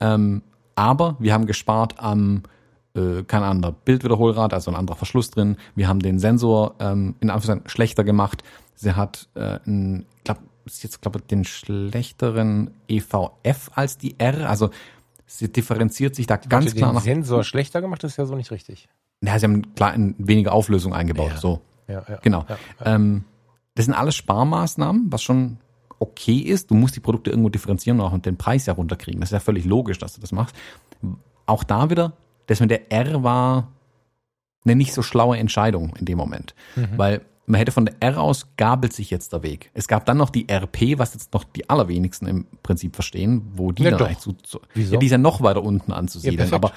Ähm, 0.00 0.42
aber 0.74 1.16
wir 1.18 1.32
haben 1.32 1.46
gespart 1.46 1.98
am 1.98 2.42
äh, 2.94 3.22
kein 3.22 3.42
anderer 3.42 3.72
Bildwiederholrad, 3.72 4.52
also 4.52 4.70
ein 4.70 4.76
anderer 4.76 4.96
Verschluss 4.96 5.30
drin. 5.30 5.56
Wir 5.74 5.88
haben 5.88 6.00
den 6.00 6.18
Sensor 6.18 6.74
ähm, 6.80 7.14
in 7.20 7.30
Anführungszeichen 7.30 7.70
schlechter 7.70 8.04
gemacht. 8.04 8.42
Sie 8.74 8.94
hat 8.94 9.28
äh, 9.34 9.58
ein, 9.66 10.06
glaub, 10.24 10.38
ist 10.74 10.82
jetzt 10.82 11.02
glaube 11.02 11.20
den 11.20 11.44
schlechteren 11.44 12.70
EVF 12.88 13.70
als 13.74 13.98
die 13.98 14.18
R. 14.18 14.48
Also 14.48 14.70
sie 15.26 15.50
differenziert 15.50 16.14
sich 16.14 16.26
da 16.26 16.36
ganz 16.36 16.66
Warte, 16.66 16.76
klar 16.76 16.90
den 16.90 16.94
nach. 16.96 17.02
Sensor 17.02 17.44
schlechter 17.44 17.80
gemacht 17.80 18.04
ist 18.04 18.16
ja 18.16 18.26
so 18.26 18.34
nicht 18.34 18.50
richtig. 18.50 18.88
Ja, 19.22 19.38
sie 19.38 19.44
haben 19.44 19.74
klar 19.74 19.94
in 19.94 20.14
weniger 20.18 20.52
Auflösung 20.52 20.94
eingebaut. 20.94 21.32
Ja. 21.32 21.36
So, 21.36 21.60
ja, 21.88 22.02
ja, 22.08 22.16
genau. 22.22 22.44
Ja, 22.48 22.58
ja. 22.84 22.94
Ähm, 22.94 23.24
das 23.74 23.84
sind 23.84 23.94
alles 23.94 24.16
Sparmaßnahmen, 24.16 25.12
was 25.12 25.22
schon 25.22 25.58
okay 25.98 26.38
ist. 26.38 26.70
Du 26.70 26.74
musst 26.74 26.96
die 26.96 27.00
Produkte 27.00 27.30
irgendwo 27.30 27.50
differenzieren 27.50 28.00
und 28.00 28.06
auch 28.06 28.18
den 28.18 28.36
Preis 28.36 28.66
ja 28.66 28.72
runterkriegen. 28.74 29.20
Das 29.20 29.28
ist 29.28 29.34
ja 29.34 29.40
völlig 29.40 29.64
logisch, 29.64 29.98
dass 29.98 30.14
du 30.14 30.20
das 30.20 30.32
machst. 30.32 30.56
Auch 31.46 31.64
da 31.64 31.90
wieder, 31.90 32.14
das 32.46 32.60
mit 32.60 32.70
der 32.70 32.90
R 32.90 33.22
war 33.22 33.68
eine 34.64 34.76
nicht 34.76 34.92
so 34.92 35.02
schlaue 35.02 35.38
Entscheidung 35.38 35.94
in 35.96 36.06
dem 36.06 36.18
Moment. 36.18 36.54
Mhm. 36.76 36.88
Weil 36.96 37.20
man 37.50 37.58
hätte 37.58 37.72
von 37.72 37.86
der 37.86 37.94
R 38.00 38.20
aus 38.20 38.46
gabelt 38.56 38.92
sich 38.92 39.10
jetzt 39.10 39.32
der 39.32 39.42
Weg. 39.42 39.70
Es 39.74 39.88
gab 39.88 40.06
dann 40.06 40.16
noch 40.16 40.30
die 40.30 40.46
RP, 40.50 40.98
was 40.98 41.14
jetzt 41.14 41.32
noch 41.34 41.44
die 41.44 41.68
allerwenigsten 41.68 42.26
im 42.26 42.46
Prinzip 42.62 42.94
verstehen, 42.94 43.42
wo 43.54 43.72
die 43.72 43.82
Ja, 43.84 43.90
dann 43.96 44.18
zu, 44.18 44.32
zu 44.34 44.60
ja, 44.74 44.96
die 44.98 45.06
ist 45.06 45.12
ja 45.12 45.18
noch 45.18 45.40
weiter 45.42 45.62
unten 45.62 45.92
anzusiedeln. 45.92 46.48
Ja, 46.48 46.54
aber 46.56 46.72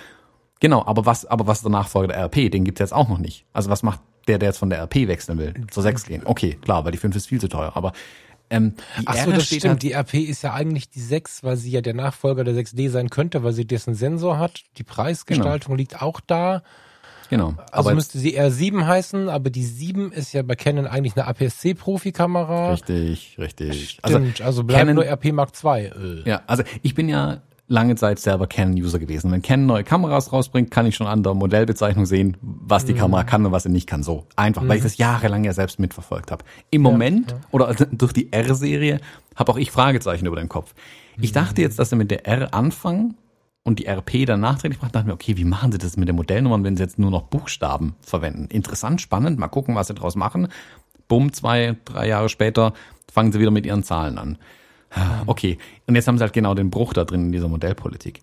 genau, 0.59 0.83
aber 0.85 1.05
was, 1.05 1.25
aber 1.25 1.47
was 1.47 1.59
ist 1.59 1.63
der 1.63 1.71
Nachfolger 1.71 2.07
der 2.13 2.23
RP? 2.25 2.51
Den 2.51 2.63
gibt's 2.63 2.79
jetzt 2.79 2.93
auch 2.93 3.07
noch 3.09 3.19
nicht. 3.19 3.45
Also 3.53 3.69
was 3.69 3.83
macht 3.83 4.01
der, 4.27 4.39
der 4.39 4.49
jetzt 4.49 4.57
von 4.57 4.69
der 4.69 4.79
RP 4.83 5.07
wechseln 5.07 5.37
will, 5.37 5.53
zur 5.69 5.83
6 5.83 6.05
gehen? 6.05 6.21
Okay, 6.25 6.57
klar, 6.61 6.83
weil 6.85 6.91
die 6.91 6.97
5 6.97 7.15
ist 7.15 7.27
viel 7.27 7.39
zu 7.41 7.49
teuer. 7.49 7.71
Aber 7.75 7.93
ähm, 8.49 8.73
die 8.99 9.07
Ach 9.07 9.15
so, 9.15 9.29
R 9.31 9.35
das 9.35 9.45
steht 9.45 9.59
stimmt. 9.59 9.71
halt- 9.73 9.83
Die 9.83 9.91
RP 9.93 10.13
ist 10.29 10.41
ja 10.43 10.53
eigentlich 10.53 10.89
die 10.89 11.01
6, 11.01 11.43
weil 11.43 11.57
sie 11.57 11.71
ja 11.71 11.81
der 11.81 11.93
Nachfolger 11.93 12.43
der 12.43 12.53
6D 12.55 12.89
sein 12.89 13.09
könnte, 13.09 13.43
weil 13.43 13.53
sie 13.53 13.65
dessen 13.65 13.95
Sensor 13.95 14.37
hat. 14.37 14.63
Die 14.77 14.83
Preisgestaltung 14.83 15.75
liegt 15.77 16.01
auch 16.01 16.19
da. 16.19 16.61
Genau. 17.33 17.53
Also 17.71 17.89
aber 17.89 17.95
müsste 17.95 18.17
sie 18.17 18.39
R7 18.39 18.85
heißen, 18.85 19.29
aber 19.29 19.49
die 19.49 19.63
7 19.63 20.11
ist 20.11 20.33
ja 20.33 20.43
bei 20.43 20.55
Canon 20.55 20.87
eigentlich 20.87 21.15
eine 21.15 21.27
APS-C-Profikamera. 21.27 22.71
richtig, 22.71 23.35
richtig. 23.37 23.99
Stimmt, 24.05 24.41
also, 24.41 24.63
bleibt 24.63 24.79
Canon- 24.79 24.95
nur 24.95 25.05
RP 25.05 25.31
Mark 25.31 25.51
II. 25.63 25.85
Äh. 25.85 25.91
Ja, 26.29 26.41
also 26.47 26.63
ich 26.81 26.95
bin 26.95 27.09
ja 27.09 27.41
lange 27.67 27.95
Zeit 27.95 28.19
selber 28.19 28.47
Canon-User 28.47 28.99
gewesen. 28.99 29.31
Wenn 29.31 29.41
Canon 29.41 29.65
neue 29.65 29.83
Kameras 29.83 30.31
rausbringt, 30.31 30.69
kann 30.69 30.85
ich 30.85 30.95
schon 30.95 31.07
an 31.07 31.23
der 31.23 31.33
Modellbezeichnung 31.33 32.05
sehen, 32.05 32.37
was 32.41 32.85
die 32.85 32.93
Kamera 32.93 33.23
kann 33.23 33.45
und 33.45 33.51
was 33.51 33.63
sie 33.63 33.69
nicht 33.69 33.87
kann. 33.87 34.03
So 34.03 34.27
einfach, 34.35 34.67
weil 34.67 34.77
ich 34.77 34.83
das 34.83 34.97
jahrelang 34.97 35.43
ja 35.43 35.53
selbst 35.53 35.79
mitverfolgt 35.79 36.31
habe. 36.31 36.43
Im 36.69 36.81
Moment 36.81 37.35
oder 37.51 37.67
also 37.67 37.85
durch 37.91 38.13
die 38.13 38.31
R-Serie 38.31 38.99
habe 39.35 39.51
auch 39.51 39.57
ich 39.57 39.71
Fragezeichen 39.71 40.25
über 40.25 40.35
den 40.35 40.49
Kopf. 40.49 40.73
Ich 41.19 41.31
dachte 41.31 41.61
jetzt, 41.61 41.79
dass 41.79 41.89
sie 41.89 41.95
mit 41.95 42.11
der 42.11 42.27
R 42.27 42.53
anfangen 42.53 43.15
und 43.63 43.79
die 43.79 43.87
RP 43.87 44.25
dann 44.25 44.41
nachträglich 44.41 44.81
machen, 44.81 44.91
dachte 44.91 45.07
mir, 45.07 45.13
okay, 45.13 45.37
wie 45.37 45.45
machen 45.45 45.71
sie 45.71 45.77
das 45.77 45.97
mit 45.97 46.07
den 46.07 46.15
Modellnummern, 46.15 46.63
wenn 46.63 46.75
sie 46.75 46.83
jetzt 46.83 46.99
nur 46.99 47.11
noch 47.11 47.23
Buchstaben 47.23 47.95
verwenden? 48.01 48.47
Interessant, 48.47 49.01
spannend, 49.01 49.39
mal 49.39 49.47
gucken, 49.47 49.75
was 49.75 49.87
sie 49.87 49.93
draus 49.93 50.15
machen. 50.15 50.49
Bumm, 51.07 51.31
zwei, 51.33 51.77
drei 51.85 52.07
Jahre 52.07 52.29
später 52.29 52.73
fangen 53.11 53.31
sie 53.31 53.39
wieder 53.39 53.51
mit 53.51 53.65
ihren 53.65 53.83
Zahlen 53.83 54.17
an. 54.17 54.37
Okay, 55.25 55.57
und 55.87 55.95
jetzt 55.95 56.07
haben 56.07 56.17
sie 56.17 56.23
halt 56.23 56.33
genau 56.33 56.53
den 56.53 56.69
Bruch 56.69 56.93
da 56.93 57.03
drin 57.03 57.25
in 57.25 57.31
dieser 57.31 57.47
Modellpolitik. 57.47 58.21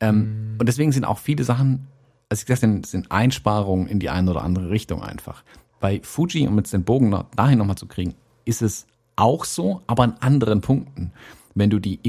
Ähm, 0.00 0.56
Und 0.58 0.66
deswegen 0.66 0.92
sind 0.92 1.04
auch 1.04 1.18
viele 1.18 1.44
Sachen, 1.44 1.88
also 2.28 2.40
ich 2.40 2.46
gesagt, 2.46 2.60
sind, 2.60 2.86
sind 2.86 3.10
Einsparungen 3.10 3.86
in 3.86 4.00
die 4.00 4.08
eine 4.08 4.30
oder 4.30 4.42
andere 4.42 4.70
Richtung 4.70 5.02
einfach. 5.02 5.42
Bei 5.78 6.00
Fuji, 6.02 6.46
um 6.48 6.56
jetzt 6.56 6.72
den 6.72 6.84
Bogen 6.84 7.10
noch, 7.10 7.26
dahin 7.36 7.58
nochmal 7.58 7.76
zu 7.76 7.86
kriegen, 7.86 8.14
ist 8.44 8.62
es 8.62 8.86
auch 9.16 9.44
so, 9.44 9.82
aber 9.86 10.04
an 10.04 10.14
anderen 10.20 10.60
Punkten. 10.62 11.12
Wenn 11.54 11.70
du 11.70 11.78
die 11.78 12.00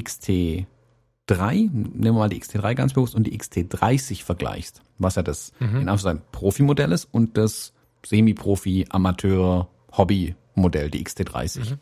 XT3, 1.28 1.54
nehmen 1.72 2.04
wir 2.04 2.14
mal 2.14 2.30
die 2.30 2.42
XT3 2.42 2.76
ganz 2.76 2.94
bewusst, 2.94 3.16
und 3.16 3.26
die 3.26 3.38
XT30 3.38 4.24
vergleichst, 4.24 4.82
was 4.98 5.16
ja 5.16 5.24
das 5.24 5.52
in 5.60 5.90
Anführungszeichen 5.90 6.22
Profi-Modell 6.32 6.92
ist 6.92 7.08
und 7.12 7.38
das 7.38 7.74
Semi-Profi, 8.06 8.86
Amateur, 8.90 9.68
Hobby-Modell, 9.92 10.90
die 10.90 11.06
XT30. 11.06 11.78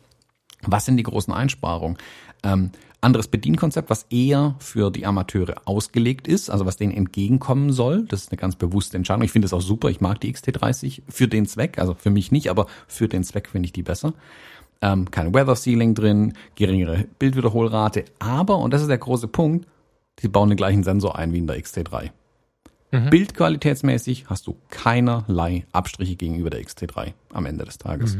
Was 0.62 0.86
sind 0.86 0.96
die 0.96 1.02
großen 1.02 1.32
Einsparungen? 1.32 1.98
Ähm, 2.42 2.70
anderes 3.00 3.28
Bedienkonzept, 3.28 3.90
was 3.90 4.06
eher 4.10 4.56
für 4.58 4.90
die 4.90 5.06
Amateure 5.06 5.62
ausgelegt 5.64 6.26
ist, 6.26 6.50
also 6.50 6.66
was 6.66 6.76
denen 6.76 6.92
entgegenkommen 6.92 7.72
soll. 7.72 8.04
Das 8.06 8.22
ist 8.22 8.32
eine 8.32 8.38
ganz 8.38 8.56
bewusste 8.56 8.96
Entscheidung. 8.96 9.22
Ich 9.22 9.30
finde 9.30 9.46
es 9.46 9.52
auch 9.52 9.60
super. 9.60 9.90
Ich 9.90 10.00
mag 10.00 10.20
die 10.20 10.34
XT30 10.34 11.02
für 11.08 11.28
den 11.28 11.46
Zweck, 11.46 11.78
also 11.78 11.94
für 11.94 12.10
mich 12.10 12.32
nicht, 12.32 12.50
aber 12.50 12.66
für 12.88 13.06
den 13.06 13.22
Zweck 13.22 13.48
finde 13.48 13.66
ich 13.66 13.72
die 13.72 13.82
besser. 13.82 14.14
Ähm, 14.82 15.10
kein 15.10 15.34
Weather 15.34 15.56
Sealing 15.56 15.94
drin, 15.94 16.34
geringere 16.54 17.06
Bildwiederholrate, 17.18 18.04
aber, 18.18 18.58
und 18.58 18.72
das 18.72 18.82
ist 18.82 18.88
der 18.88 18.98
große 18.98 19.28
Punkt, 19.28 19.66
sie 20.20 20.28
bauen 20.28 20.48
den 20.50 20.56
gleichen 20.56 20.84
Sensor 20.84 21.16
ein 21.16 21.32
wie 21.32 21.38
in 21.38 21.46
der 21.46 21.56
XT3. 21.58 22.10
Bildqualitätsmäßig 23.10 24.26
hast 24.28 24.46
du 24.46 24.56
keinerlei 24.70 25.66
Abstriche 25.72 26.16
gegenüber 26.16 26.50
der 26.50 26.62
XT3 26.62 27.12
am 27.32 27.46
Ende 27.46 27.64
des 27.64 27.78
Tages. 27.78 28.16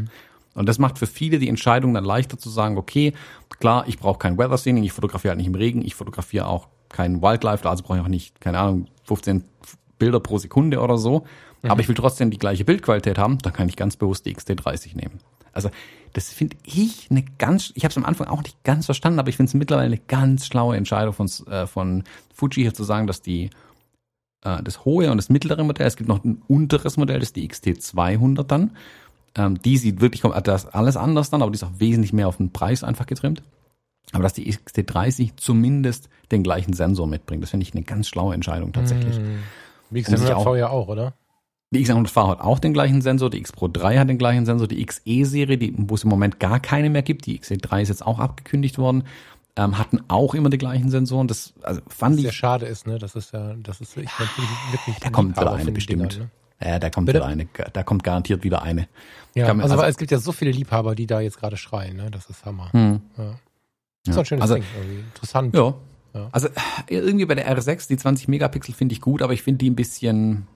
Und 0.54 0.68
das 0.68 0.78
macht 0.78 0.98
für 0.98 1.06
viele 1.06 1.38
die 1.38 1.48
Entscheidung 1.48 1.94
dann 1.94 2.04
leichter 2.04 2.38
zu 2.38 2.48
sagen, 2.48 2.78
okay, 2.78 3.12
klar, 3.60 3.84
ich 3.86 3.98
brauche 3.98 4.18
kein 4.18 4.38
Weather 4.38 4.56
Sealing, 4.56 4.84
ich 4.84 4.92
fotografiere 4.92 5.32
halt 5.32 5.38
nicht 5.38 5.46
im 5.46 5.54
Regen, 5.54 5.84
ich 5.84 5.94
fotografiere 5.94 6.46
auch 6.46 6.68
kein 6.88 7.20
Wildlife, 7.20 7.68
also 7.68 7.82
brauche 7.84 7.98
ich 7.98 8.04
auch 8.04 8.08
nicht, 8.08 8.40
keine 8.40 8.58
Ahnung, 8.58 8.86
15 9.04 9.44
Bilder 9.98 10.20
pro 10.20 10.38
Sekunde 10.38 10.80
oder 10.80 10.98
so. 10.98 11.24
Aber 11.62 11.80
ich 11.80 11.88
will 11.88 11.94
trotzdem 11.94 12.30
die 12.30 12.38
gleiche 12.38 12.64
Bildqualität 12.64 13.18
haben, 13.18 13.38
dann 13.38 13.52
kann 13.52 13.68
ich 13.68 13.76
ganz 13.76 13.96
bewusst 13.96 14.24
die 14.24 14.34
XT30 14.34 14.96
nehmen. 14.96 15.18
Also 15.52 15.70
das 16.16 16.30
finde 16.32 16.56
ich 16.64 17.08
eine 17.10 17.22
ganz, 17.36 17.72
ich 17.74 17.84
habe 17.84 17.90
es 17.92 17.96
am 17.98 18.06
Anfang 18.06 18.26
auch 18.28 18.42
nicht 18.42 18.64
ganz 18.64 18.86
verstanden, 18.86 19.18
aber 19.18 19.28
ich 19.28 19.36
finde 19.36 19.50
es 19.50 19.54
mittlerweile 19.54 19.86
eine 19.86 19.98
ganz 19.98 20.46
schlaue 20.46 20.74
Entscheidung 20.74 21.12
von, 21.12 21.28
äh, 21.50 21.66
von 21.66 22.04
Fuji 22.34 22.62
hier 22.62 22.72
zu 22.72 22.84
sagen, 22.84 23.06
dass 23.06 23.20
die 23.20 23.50
äh, 24.42 24.62
das 24.62 24.86
hohe 24.86 25.10
und 25.10 25.18
das 25.18 25.28
mittlere 25.28 25.62
Modell, 25.62 25.86
es 25.86 25.96
gibt 25.96 26.08
noch 26.08 26.24
ein 26.24 26.40
unteres 26.48 26.96
Modell, 26.96 27.18
das 27.20 27.28
ist 27.28 27.36
die 27.36 27.46
XT200 27.46 28.44
dann. 28.44 28.70
Ähm, 29.34 29.60
die 29.60 29.76
sieht 29.76 30.00
wirklich, 30.00 30.22
das 30.44 30.64
alles 30.66 30.96
anders 30.96 31.28
dann, 31.28 31.42
aber 31.42 31.50
die 31.50 31.56
ist 31.56 31.64
auch 31.64 31.78
wesentlich 31.78 32.14
mehr 32.14 32.28
auf 32.28 32.38
den 32.38 32.50
Preis 32.50 32.82
einfach 32.82 33.04
getrimmt. 33.06 33.42
Aber 34.12 34.22
dass 34.22 34.32
die 34.32 34.50
XT30 34.50 35.32
zumindest 35.36 36.08
den 36.32 36.42
gleichen 36.42 36.72
Sensor 36.72 37.06
mitbringt, 37.06 37.42
das 37.42 37.50
finde 37.50 37.64
ich 37.64 37.74
eine 37.74 37.82
ganz 37.82 38.08
schlaue 38.08 38.32
Entscheidung 38.34 38.72
tatsächlich. 38.72 39.16
Sich 40.16 40.32
auch- 40.32 40.46
X100V 40.46 40.56
ja 40.56 40.68
auch, 40.70 40.88
oder? 40.88 41.12
Die 41.76 41.84
X100V 41.86 42.28
hat 42.28 42.40
auch 42.40 42.58
den 42.58 42.72
gleichen 42.72 43.02
Sensor, 43.02 43.30
die 43.30 43.38
X 43.38 43.52
Pro 43.52 43.68
3 43.68 43.98
hat 43.98 44.08
den 44.08 44.18
gleichen 44.18 44.46
Sensor, 44.46 44.66
die 44.68 44.84
XE-Serie, 44.84 45.58
die, 45.58 45.74
wo 45.76 45.94
es 45.94 46.04
im 46.04 46.10
Moment 46.10 46.40
gar 46.40 46.60
keine 46.60 46.90
mehr 46.90 47.02
gibt, 47.02 47.26
die 47.26 47.38
XE3 47.40 47.82
ist 47.82 47.88
jetzt 47.88 48.06
auch 48.06 48.18
abgekündigt 48.18 48.78
worden, 48.78 49.04
ähm, 49.56 49.78
hatten 49.78 50.00
auch 50.08 50.34
immer 50.34 50.50
die 50.50 50.58
gleichen 50.58 50.90
Sensoren. 50.90 51.28
Das 51.28 51.54
also 51.62 51.80
fand 51.88 52.16
Sehr 52.20 52.30
ich, 52.30 52.36
schade 52.36 52.66
ist, 52.66 52.86
ne? 52.86 52.98
Das 52.98 53.14
ist 53.14 53.32
ja, 53.32 53.54
das 53.62 53.80
ist 53.80 53.96
ich 53.96 54.04
natürlich 54.18 54.50
wirklich. 54.72 54.96
da 55.00 55.10
kommt 55.10 55.36
wieder 55.36 55.52
eine 55.54 55.72
bestimmt. 55.72 56.12
Dingern, 56.14 56.30
Ja, 56.62 56.78
da 56.78 56.90
kommt 56.90 57.06
Bitte? 57.06 57.18
wieder 57.18 57.26
eine, 57.26 57.46
da 57.72 57.82
kommt 57.82 58.02
garantiert 58.04 58.44
wieder 58.44 58.62
eine. 58.62 58.88
Ja, 59.34 59.48
man- 59.48 59.60
also, 59.62 59.74
also- 59.76 59.86
es 59.86 59.96
gibt 59.96 60.10
ja 60.10 60.18
so 60.18 60.32
viele 60.32 60.50
Liebhaber, 60.50 60.94
die 60.94 61.06
da 61.06 61.20
jetzt 61.20 61.38
gerade 61.38 61.56
schreien, 61.56 61.96
ne? 61.96 62.10
Das 62.10 62.28
ist 62.30 62.44
Hammer. 62.44 62.72
Hm. 62.72 63.00
Ja. 63.16 63.24
Ja. 63.24 63.30
Das 64.04 64.14
ist 64.14 64.18
ein 64.18 64.24
schönes 64.26 64.42
Also- 64.42 64.54
Ding, 64.56 64.64
irgendwie. 64.78 65.00
Interessant. 65.00 65.54
Ja. 65.54 65.74
Ja. 66.14 66.28
Also 66.32 66.48
irgendwie 66.88 67.26
bei 67.26 67.34
der 67.34 67.46
R6, 67.46 67.88
die 67.88 67.96
20 67.98 68.28
Megapixel 68.28 68.74
finde 68.74 68.94
ich 68.94 69.00
gut, 69.02 69.20
aber 69.20 69.32
ich 69.34 69.42
finde 69.42 69.58
die 69.58 69.68
ein 69.70 69.76
bisschen, 69.76 70.46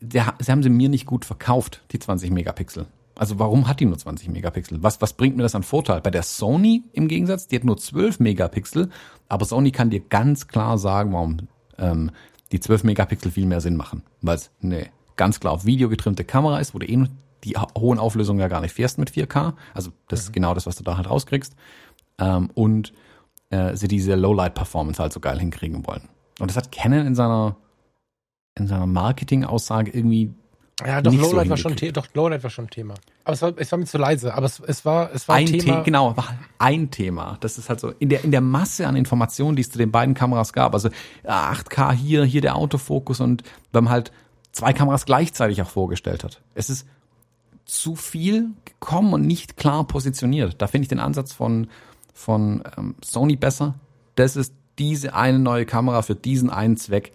der, 0.00 0.34
sie 0.38 0.50
haben 0.52 0.62
sie 0.62 0.70
mir 0.70 0.88
nicht 0.88 1.06
gut 1.06 1.24
verkauft, 1.24 1.82
die 1.92 1.98
20 1.98 2.30
Megapixel. 2.30 2.86
Also 3.14 3.38
warum 3.38 3.66
hat 3.68 3.80
die 3.80 3.86
nur 3.86 3.96
20 3.96 4.28
Megapixel? 4.28 4.82
Was, 4.82 5.00
was 5.00 5.14
bringt 5.14 5.36
mir 5.36 5.42
das 5.42 5.54
an 5.54 5.62
Vorteil? 5.62 6.00
Bei 6.02 6.10
der 6.10 6.22
Sony 6.22 6.82
im 6.92 7.08
Gegensatz, 7.08 7.46
die 7.46 7.56
hat 7.56 7.64
nur 7.64 7.76
12 7.78 8.20
Megapixel, 8.20 8.90
aber 9.28 9.44
Sony 9.46 9.70
kann 9.70 9.88
dir 9.90 10.00
ganz 10.00 10.48
klar 10.48 10.76
sagen, 10.78 11.12
warum 11.12 11.38
ähm, 11.78 12.10
die 12.52 12.60
12 12.60 12.84
Megapixel 12.84 13.30
viel 13.30 13.46
mehr 13.46 13.60
Sinn 13.62 13.76
machen. 13.76 14.02
Weil 14.20 14.36
es 14.36 14.50
eine 14.62 14.86
ganz 15.16 15.40
klar 15.40 15.54
auf 15.54 15.64
Video 15.64 15.88
getrimmte 15.88 16.24
Kamera 16.24 16.58
ist, 16.60 16.74
wo 16.74 16.78
du 16.78 16.86
eh 16.86 17.04
die 17.44 17.56
ho- 17.56 17.68
hohen 17.78 17.98
Auflösungen 17.98 18.40
ja 18.40 18.48
gar 18.48 18.60
nicht 18.60 18.72
fährst 18.74 18.98
mit 18.98 19.10
4K. 19.10 19.54
Also 19.72 19.90
das 20.08 20.20
ist 20.20 20.32
genau 20.32 20.52
das, 20.52 20.66
was 20.66 20.76
du 20.76 20.84
da 20.84 20.96
halt 20.98 21.08
rauskriegst. 21.08 21.54
Ähm, 22.18 22.50
und 22.54 22.92
äh, 23.50 23.76
sie 23.76 23.88
diese 23.88 24.14
Lowlight-Performance 24.14 25.00
halt 25.02 25.12
so 25.12 25.20
geil 25.20 25.38
hinkriegen 25.38 25.86
wollen. 25.86 26.02
Und 26.38 26.50
das 26.50 26.56
hat 26.56 26.70
Canon 26.70 27.06
in 27.06 27.14
seiner, 27.14 27.56
in 28.56 28.66
seiner 28.66 28.86
Marketing-Aussage 28.86 29.90
irgendwie 29.90 30.32
Ja, 30.84 31.00
doch, 31.00 31.12
nicht 31.12 31.22
so 31.22 31.30
Lowlight 31.30 31.48
war 31.48 31.56
schon. 31.56 31.76
The 31.76 31.92
doch, 31.92 32.06
Lowlight 32.14 32.42
war 32.42 32.50
schon 32.50 32.68
Thema. 32.68 32.94
Aber 33.24 33.34
es 33.34 33.42
war, 33.42 33.52
es 33.56 33.70
war 33.70 33.78
mir 33.78 33.86
zu 33.86 33.98
leise. 33.98 34.34
Aber 34.34 34.46
es, 34.46 34.60
es 34.60 34.84
war, 34.84 35.10
es 35.14 35.28
war 35.28 35.36
ein, 35.36 35.46
Thema. 35.46 35.62
Thema. 35.62 35.82
Genau, 35.82 36.16
war 36.16 36.36
ein 36.58 36.90
Thema. 36.90 37.38
Das 37.40 37.58
ist 37.58 37.68
halt 37.68 37.80
so 37.80 37.92
in 37.98 38.08
der, 38.08 38.24
in 38.24 38.30
der 38.30 38.40
Masse 38.40 38.86
an 38.86 38.96
Informationen, 38.96 39.56
die 39.56 39.62
es 39.62 39.70
zu 39.70 39.78
den 39.78 39.90
beiden 39.92 40.14
Kameras 40.14 40.52
gab. 40.52 40.74
Also 40.74 40.88
äh, 41.22 41.28
8K 41.28 41.92
hier, 41.92 42.24
hier 42.24 42.40
der 42.40 42.56
Autofokus 42.56 43.20
und 43.20 43.42
wenn 43.72 43.84
man 43.84 43.92
halt 43.92 44.12
zwei 44.52 44.72
Kameras 44.72 45.04
gleichzeitig 45.04 45.60
auch 45.60 45.68
vorgestellt 45.68 46.24
hat. 46.24 46.40
Es 46.54 46.70
ist 46.70 46.86
zu 47.66 47.94
viel 47.94 48.50
gekommen 48.64 49.12
und 49.12 49.26
nicht 49.26 49.56
klar 49.56 49.84
positioniert. 49.86 50.62
Da 50.62 50.66
finde 50.66 50.84
ich 50.84 50.88
den 50.88 51.00
Ansatz 51.00 51.32
von, 51.32 51.68
von 52.14 52.62
ähm, 52.78 52.94
Sony 53.04 53.36
besser. 53.36 53.74
Das 54.14 54.36
ist 54.36 54.54
diese 54.78 55.14
eine 55.14 55.38
neue 55.38 55.66
Kamera 55.66 56.02
für 56.02 56.14
diesen 56.14 56.48
einen 56.48 56.76
Zweck. 56.76 57.12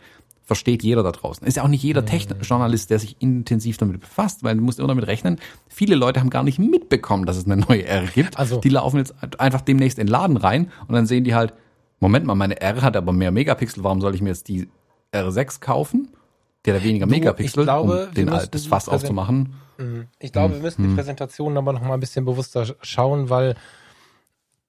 Versteht 0.52 0.84
jeder 0.84 1.02
da 1.02 1.14
draußen. 1.14 1.48
Ist 1.48 1.56
ja 1.56 1.64
auch 1.64 1.70
nicht 1.70 1.82
jeder 1.82 2.04
Technikjournalist, 2.06 2.90
der 2.90 3.00
sich 3.00 3.16
intensiv 3.20 3.78
damit 3.78 4.02
befasst, 4.02 4.44
weil 4.44 4.58
du 4.58 4.62
musst 4.62 4.80
immer 4.80 4.90
damit 4.90 5.08
rechnen, 5.08 5.40
viele 5.70 5.96
Leute 5.96 6.20
haben 6.20 6.30
gar 6.30 6.44
nicht 6.44 6.60
mitbekommen, 6.60 7.26
dass 7.26 7.38
es 7.38 7.46
eine 7.46 7.56
neue 7.56 7.86
R 7.86 8.04
gibt. 8.08 8.38
Also- 8.38 8.60
die 8.60 8.68
laufen 8.68 8.98
jetzt 8.98 9.14
einfach 9.40 9.62
demnächst 9.62 9.98
in 9.98 10.08
den 10.08 10.12
Laden 10.12 10.36
rein 10.36 10.70
und 10.88 10.94
dann 10.94 11.06
sehen 11.06 11.24
die 11.24 11.34
halt, 11.36 11.54
Moment 12.02 12.26
mal, 12.26 12.36
meine 12.36 12.60
R 12.60 12.82
hat 12.82 12.98
aber 12.98 13.14
mehr 13.14 13.32
Megapixel, 13.32 13.82
warum 13.86 14.02
soll 14.02 14.14
ich 14.14 14.22
mir 14.22 14.28
jetzt 14.30 14.50
die 14.50 14.68
R6 15.14 15.62
kaufen? 15.62 16.10
Der 16.66 16.76
hat 16.76 16.84
weniger 16.84 17.06
Du, 17.06 17.12
Megapixel, 17.12 17.64
glaube, 17.64 18.08
um 18.10 18.14
den, 18.14 18.28
das 18.28 18.66
Fass 18.66 18.90
aufzumachen. 18.90 19.54
Mhm. 19.78 20.08
Ich 20.20 20.34
glaube, 20.34 20.56
wir 20.56 20.62
müssen 20.62 20.86
die 20.90 20.96
Präsentation 20.96 21.56
aber 21.58 21.72
noch 21.72 21.82
mal 21.82 21.94
ein 21.94 22.00
bisschen 22.02 22.26
bewusster 22.26 22.64
sch- 22.64 22.76
schauen, 22.82 23.30
weil 23.30 23.56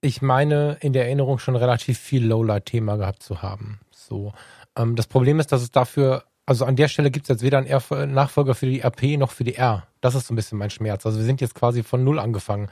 ich 0.00 0.22
meine, 0.22 0.76
in 0.80 0.92
der 0.92 1.06
Erinnerung 1.06 1.38
schon 1.38 1.56
relativ 1.56 1.98
viel 1.98 2.24
Lowlight-Thema 2.26 2.96
gehabt 2.96 3.22
zu 3.22 3.42
haben. 3.42 3.80
So. 3.90 4.32
Ähm, 4.76 4.96
das 4.96 5.06
Problem 5.06 5.40
ist, 5.40 5.52
dass 5.52 5.62
es 5.62 5.70
dafür, 5.70 6.24
also 6.46 6.64
an 6.64 6.76
der 6.76 6.88
Stelle 6.88 7.10
gibt 7.10 7.24
es 7.24 7.28
jetzt 7.28 7.42
weder 7.42 7.58
einen 7.58 8.14
Nachfolger 8.14 8.54
für 8.54 8.66
die 8.66 8.80
RP 8.80 9.18
noch 9.18 9.30
für 9.30 9.44
die 9.44 9.54
R. 9.54 9.86
Das 10.00 10.14
ist 10.14 10.26
so 10.26 10.32
ein 10.34 10.36
bisschen 10.36 10.58
mein 10.58 10.70
Schmerz. 10.70 11.06
Also 11.06 11.18
wir 11.18 11.24
sind 11.24 11.40
jetzt 11.40 11.54
quasi 11.54 11.82
von 11.82 12.04
Null 12.04 12.18
angefangen. 12.18 12.68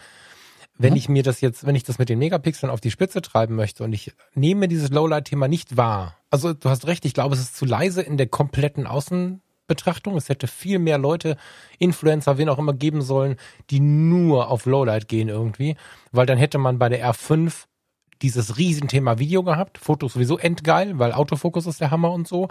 Wenn 0.83 0.97
ich 0.97 1.11
mir 1.11 1.23
das 1.23 1.43
jetzt, 1.43 1.67
wenn 1.67 1.75
ich 1.75 1.83
das 1.83 1.99
mit 1.99 2.09
den 2.09 2.19
Megapixeln 2.19 2.73
auf 2.73 2.81
die 2.81 2.91
Spitze 2.91 3.21
treiben 3.21 3.55
möchte 3.55 3.85
und 3.85 3.93
ich 3.93 4.15
nehme 4.35 4.67
dieses 4.67 4.89
Lowlight-Thema 4.89 5.47
nicht 5.47 5.77
wahr, 5.77 6.17
also 6.31 6.55
du 6.55 6.71
hast 6.71 6.87
recht, 6.87 7.05
ich 7.05 7.13
glaube, 7.13 7.35
es 7.35 7.41
ist 7.43 7.55
zu 7.55 7.67
leise 7.67 8.01
in 8.01 8.17
der 8.17 8.29
kompletten 8.29 8.87
Außenbetrachtung. 8.87 10.17
Es 10.17 10.31
hätte 10.31 10.47
viel 10.47 10.79
mehr 10.79 10.97
Leute, 10.97 11.37
Influencer, 11.79 12.39
wen 12.39 12.49
auch 12.49 12.59
immer 12.59 12.73
geben 12.73 13.03
sollen, 13.03 13.37
die 13.69 13.81
nur 13.81 14.49
auf 14.49 14.65
Lowlight 14.65 15.07
gehen 15.07 15.29
irgendwie, 15.29 15.77
weil 16.13 16.25
dann 16.25 16.39
hätte 16.39 16.57
man 16.57 16.79
bei 16.79 16.89
der 16.89 17.07
R5 17.07 17.67
dieses 18.23 18.59
Riesenthema 18.59 19.19
Video 19.19 19.43
gehabt, 19.43 19.79
Fotos 19.79 20.15
sowieso 20.15 20.39
endgeil, 20.39 20.99
weil 20.99 21.13
Autofokus 21.13 21.67
ist 21.67 21.81
der 21.81 21.91
Hammer 21.91 22.13
und 22.13 22.29
so, 22.29 22.49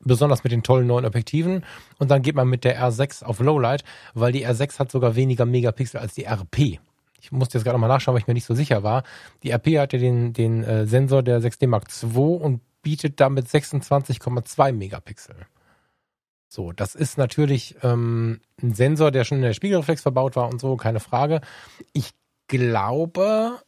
besonders 0.00 0.44
mit 0.44 0.52
den 0.52 0.62
tollen 0.62 0.86
neuen 0.86 1.04
Objektiven 1.04 1.64
und 1.98 2.10
dann 2.10 2.22
geht 2.22 2.34
man 2.34 2.48
mit 2.48 2.64
der 2.64 2.80
R6 2.80 3.24
auf 3.24 3.40
Lowlight, 3.40 3.84
weil 4.14 4.32
die 4.32 4.46
R6 4.46 4.78
hat 4.78 4.90
sogar 4.90 5.16
weniger 5.16 5.46
Megapixel 5.46 6.00
als 6.00 6.14
die 6.14 6.24
RP. 6.24 6.78
Ich 7.20 7.32
musste 7.32 7.58
jetzt 7.58 7.64
gerade 7.64 7.78
mal 7.78 7.88
nachschauen, 7.88 8.14
weil 8.14 8.20
ich 8.20 8.26
mir 8.28 8.34
nicht 8.34 8.44
so 8.44 8.54
sicher 8.54 8.82
war. 8.82 9.02
Die 9.42 9.50
RP 9.50 9.78
hatte 9.78 9.98
den, 9.98 10.32
den 10.32 10.62
äh, 10.62 10.86
Sensor 10.86 11.22
der 11.22 11.40
6D 11.40 11.66
Mark 11.66 11.88
II 12.02 12.36
und 12.36 12.60
bietet 12.82 13.20
damit 13.20 13.48
26,2 13.48 14.72
Megapixel. 14.72 15.34
So, 16.48 16.72
das 16.72 16.94
ist 16.94 17.18
natürlich 17.18 17.76
ähm, 17.82 18.40
ein 18.62 18.74
Sensor, 18.74 19.10
der 19.10 19.24
schon 19.24 19.38
in 19.38 19.42
der 19.42 19.54
Spiegelreflex 19.54 20.02
verbaut 20.02 20.36
war 20.36 20.48
und 20.48 20.60
so, 20.60 20.76
keine 20.76 21.00
Frage. 21.00 21.40
Ich 21.92 22.10
glaube, 22.46 23.58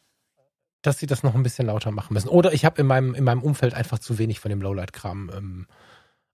dass 0.81 0.97
sie 0.97 1.07
das 1.07 1.23
noch 1.23 1.35
ein 1.35 1.43
bisschen 1.43 1.67
lauter 1.67 1.91
machen 1.91 2.13
müssen. 2.13 2.29
Oder 2.29 2.53
ich 2.53 2.65
habe 2.65 2.81
in 2.81 2.87
meinem, 2.87 3.13
in 3.13 3.23
meinem 3.23 3.41
Umfeld 3.41 3.73
einfach 3.73 3.99
zu 3.99 4.17
wenig 4.17 4.39
von 4.39 4.49
dem 4.49 4.61
Lowlight-Kram 4.61 5.31
ähm, 5.35 5.67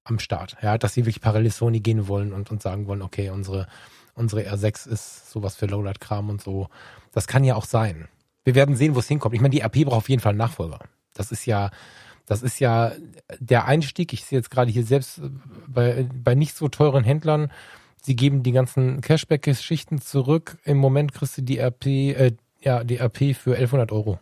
am 0.04 0.20
Start. 0.20 0.58
Ja, 0.62 0.78
dass 0.78 0.94
sie 0.94 1.02
wirklich 1.02 1.22
parallel 1.22 1.52
Sony 1.52 1.80
gehen 1.80 2.08
wollen 2.08 2.32
und, 2.32 2.52
und 2.52 2.62
sagen 2.62 2.88
wollen, 2.88 3.02
okay, 3.02 3.30
unsere, 3.30 3.68
unsere 4.14 4.42
R6 4.44 4.88
ist 4.88 5.32
sowas 5.32 5.56
für 5.56 5.66
Lowlight-Kram 5.66 6.30
und 6.30 6.42
so. 6.42 6.70
Das 7.12 7.28
kann 7.28 7.44
ja 7.44 7.56
auch 7.56 7.66
sein. 7.66 8.08
Wir 8.44 8.56
werden 8.56 8.76
sehen, 8.76 8.94
wo 8.94 9.00
es 9.00 9.08
hinkommt. 9.08 9.34
Ich 9.34 9.42
meine, 9.42 9.52
die 9.52 9.62
RP 9.62 9.86
braucht 9.86 9.98
auf 9.98 10.10
jeden 10.10 10.22
Fall 10.22 10.32
einen 10.32 10.40
Nachfolger. 10.40 10.80
Das 11.16 11.32
ist 11.32 11.46
ja, 11.48 11.72
das 12.28 12.44
ist 12.44 12.60
ja 12.60 12.92
der 13.40 13.66
Einstieg. 13.66 14.14
Ich 14.14 14.26
sehe 14.26 14.38
jetzt 14.38 14.52
gerade 14.52 14.72
hier 14.72 14.84
selbst 14.84 15.18
äh, 15.18 15.30
bei, 15.68 16.08
bei 16.14 16.36
nicht 16.36 16.56
so 16.56 16.68
teuren 16.68 17.04
Händlern, 17.04 17.52
sie 18.02 18.16
geben 18.16 18.44
die 18.44 18.52
ganzen 18.52 19.02
Cashback-Geschichten 19.02 20.00
zurück. 20.00 20.58
Im 20.64 20.78
Moment 20.78 21.14
kriegst 21.14 21.40
du 21.40 21.42
die 21.42 21.58
RP, 21.58 21.86
äh, 21.88 22.36
ja, 22.62 22.84
die 22.84 22.98
RP 22.98 23.36
für 23.36 23.56
1100 23.56 23.92
Euro. 23.92 24.20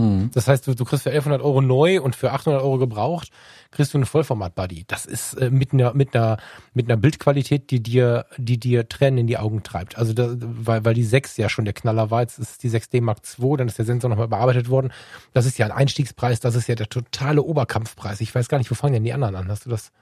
Mhm. 0.00 0.30
Das 0.32 0.48
heißt, 0.48 0.66
du, 0.66 0.74
du 0.74 0.84
kriegst 0.84 1.02
für 1.02 1.10
1100 1.10 1.44
Euro 1.44 1.60
neu 1.60 2.00
und 2.00 2.16
für 2.16 2.32
800 2.32 2.62
Euro 2.62 2.78
gebraucht, 2.78 3.30
kriegst 3.70 3.92
du 3.92 3.98
einen 3.98 4.06
Vollformat-Buddy. 4.06 4.84
Das 4.88 5.04
ist 5.06 5.34
äh, 5.34 5.50
mit 5.50 5.72
einer 5.72 5.92
mit 5.94 6.16
einer 6.16 6.38
mit 6.74 6.86
einer 6.88 6.96
Bildqualität, 6.96 7.70
die 7.70 7.82
dir 7.82 8.26
die 8.38 8.58
dir 8.58 8.88
Tränen 8.88 9.18
in 9.18 9.26
die 9.26 9.38
Augen 9.38 9.62
treibt. 9.62 9.98
Also 9.98 10.12
da, 10.12 10.28
weil 10.38 10.84
weil 10.84 10.94
die 10.94 11.04
6 11.04 11.36
ja 11.36 11.48
schon 11.48 11.64
der 11.66 11.74
Knaller 11.74 12.10
war, 12.10 12.22
jetzt 12.22 12.38
ist 12.38 12.62
die 12.62 12.70
6D 12.70 13.02
Mark 13.02 13.18
II, 13.38 13.56
dann 13.58 13.68
ist 13.68 13.78
der 13.78 13.84
Sensor 13.84 14.08
nochmal 14.10 14.26
überarbeitet 14.26 14.68
worden. 14.70 14.92
Das 15.32 15.46
ist 15.46 15.58
ja 15.58 15.66
ein 15.66 15.72
Einstiegspreis, 15.72 16.40
das 16.40 16.54
ist 16.54 16.66
ja 16.68 16.74
der 16.74 16.88
totale 16.88 17.42
Oberkampfpreis. 17.42 18.20
Ich 18.20 18.34
weiß 18.34 18.48
gar 18.48 18.58
nicht, 18.58 18.70
wo 18.70 18.74
fangen 18.74 18.94
denn 18.94 19.04
die 19.04 19.12
anderen 19.12 19.36
an? 19.36 19.48
Hast 19.48 19.66
du 19.66 19.70
das 19.70 19.92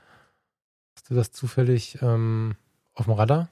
hast 0.97 1.11
du 1.11 1.15
das 1.15 1.33
zufällig 1.33 1.99
ähm, 2.03 2.55
auf 2.95 3.07
dem 3.07 3.15
Radar? 3.15 3.49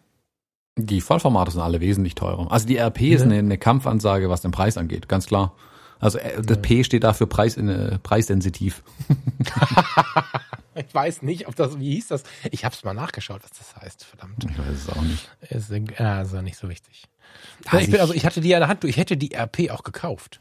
Die 0.78 1.00
Vollformate 1.00 1.52
sind 1.52 1.62
alle 1.62 1.80
wesentlich 1.80 2.14
teurer. 2.14 2.52
Also 2.52 2.66
die 2.66 2.76
RP 2.76 3.00
ist 3.02 3.20
Ne? 3.24 3.32
eine, 3.32 3.38
eine 3.38 3.58
Kampfansage, 3.58 4.28
was 4.28 4.42
den 4.42 4.50
Preis 4.50 4.76
angeht, 4.76 5.08
ganz 5.08 5.26
klar. 5.26 5.54
Also 6.00 6.18
äh, 6.18 6.42
das. 6.42 6.60
P 6.62 6.84
steht 6.84 7.04
da 7.04 7.12
für 7.12 7.26
Preis, 7.26 7.56
äh, 7.56 7.98
preissensitiv. 7.98 8.82
Ich 10.76 10.94
weiß 10.94 11.22
nicht, 11.22 11.48
ob 11.48 11.56
das, 11.56 11.78
wie 11.80 11.94
hieß 11.94 12.08
das? 12.08 12.22
Ich 12.50 12.64
hab's 12.64 12.84
mal 12.84 12.92
nachgeschaut, 12.92 13.42
was 13.42 13.50
das 13.52 13.76
heißt, 13.76 14.04
verdammt. 14.04 14.44
Ich 14.44 14.58
weiß 14.58 14.76
es 14.76 14.88
auch 14.90 15.02
nicht. 15.02 15.30
Ist, 15.48 15.70
äh, 15.70 16.02
also 16.02 16.42
nicht 16.42 16.58
so 16.58 16.68
wichtig. 16.68 17.04
Also 17.66 17.78
ich 17.78 17.90
bin, 17.90 18.00
also 18.00 18.12
ich 18.12 18.26
hatte 18.26 18.40
die 18.40 18.54
an 18.54 18.60
der 18.60 18.68
Hand, 18.68 18.84
ich 18.84 18.96
hätte 18.96 19.16
die 19.16 19.34
RP 19.34 19.70
auch 19.70 19.82
gekauft. 19.82 20.40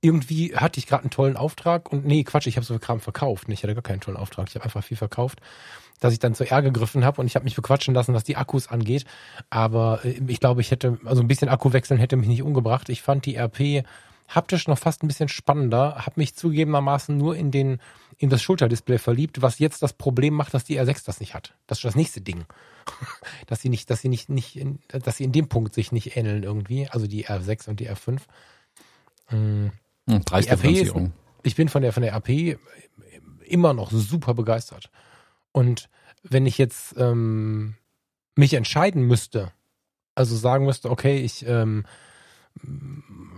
Irgendwie 0.00 0.54
hatte 0.54 0.78
ich 0.78 0.86
gerade 0.86 1.02
einen 1.02 1.10
tollen 1.10 1.36
Auftrag 1.36 1.90
und 1.90 2.06
nee, 2.06 2.22
Quatsch, 2.22 2.46
ich 2.46 2.56
habe 2.56 2.64
so 2.64 2.74
viel 2.74 2.80
Kram 2.80 3.00
verkauft. 3.00 3.48
Ich 3.48 3.62
hatte 3.62 3.74
gar 3.74 3.82
keinen 3.82 4.00
tollen 4.00 4.16
Auftrag. 4.16 4.48
Ich 4.48 4.54
habe 4.54 4.64
einfach 4.64 4.84
viel 4.84 4.96
verkauft, 4.96 5.40
dass 5.98 6.12
ich 6.12 6.20
dann 6.20 6.34
zu 6.34 6.48
R 6.48 6.62
gegriffen 6.62 7.04
habe 7.04 7.20
und 7.20 7.26
ich 7.26 7.34
habe 7.34 7.44
mich 7.44 7.56
bequatschen 7.56 7.94
lassen, 7.94 8.14
was 8.14 8.22
die 8.22 8.36
Akkus 8.36 8.68
angeht. 8.68 9.04
Aber 9.50 10.00
ich 10.04 10.38
glaube, 10.38 10.60
ich 10.60 10.70
hätte, 10.70 10.98
also 11.04 11.22
ein 11.22 11.28
bisschen 11.28 11.48
Akku 11.48 11.72
wechseln 11.72 11.98
hätte 11.98 12.16
mich 12.16 12.28
nicht 12.28 12.42
umgebracht. 12.42 12.88
Ich 12.88 13.02
fand 13.02 13.26
die 13.26 13.36
RP 13.36 13.84
haptisch 14.28 14.68
noch 14.68 14.78
fast 14.78 15.02
ein 15.02 15.08
bisschen 15.08 15.28
spannender, 15.28 16.06
habe 16.06 16.14
mich 16.16 16.34
zugegebenermaßen 16.34 17.16
nur 17.16 17.36
in 17.36 17.50
den 17.50 17.80
in 18.18 18.30
das 18.30 18.42
Schulterdisplay 18.42 18.96
verliebt, 18.96 19.42
was 19.42 19.58
jetzt 19.58 19.82
das 19.82 19.92
Problem 19.92 20.32
macht, 20.32 20.54
dass 20.54 20.64
die 20.64 20.80
R6 20.80 21.04
das 21.04 21.20
nicht 21.20 21.34
hat. 21.34 21.54
Das 21.66 21.78
ist 21.78 21.84
das 21.84 21.96
nächste 21.96 22.22
Ding. 22.22 22.46
dass 23.46 23.60
sie 23.60 23.68
nicht, 23.68 23.90
dass 23.90 24.00
sie 24.00 24.08
nicht, 24.08 24.30
nicht 24.30 24.56
in, 24.56 24.78
dass 24.88 25.18
sie 25.18 25.24
in 25.24 25.32
dem 25.32 25.48
Punkt 25.48 25.74
sich 25.74 25.92
nicht 25.92 26.16
ähneln 26.16 26.42
irgendwie, 26.42 26.88
also 26.88 27.06
die 27.06 27.26
R6 27.26 27.68
und 27.68 27.78
die 27.78 27.90
R5. 27.90 28.20
Mm, 29.30 29.70
Hm, 30.08 30.24
Preisdifferenzierung. 30.24 31.12
Ich 31.42 31.56
bin 31.56 31.68
von 31.68 31.82
der 31.82 31.92
von 31.92 32.02
der 32.02 32.14
RP 32.14 32.58
immer 33.44 33.74
noch 33.74 33.90
super 33.90 34.34
begeistert. 34.34 34.90
Und 35.52 35.88
wenn 36.22 36.46
ich 36.46 36.58
jetzt 36.58 36.94
ähm, 36.98 37.74
mich 38.34 38.54
entscheiden 38.54 39.02
müsste, 39.02 39.52
also 40.14 40.36
sagen 40.36 40.64
müsste, 40.64 40.90
okay, 40.90 41.18
ich 41.18 41.46
ähm, 41.46 41.84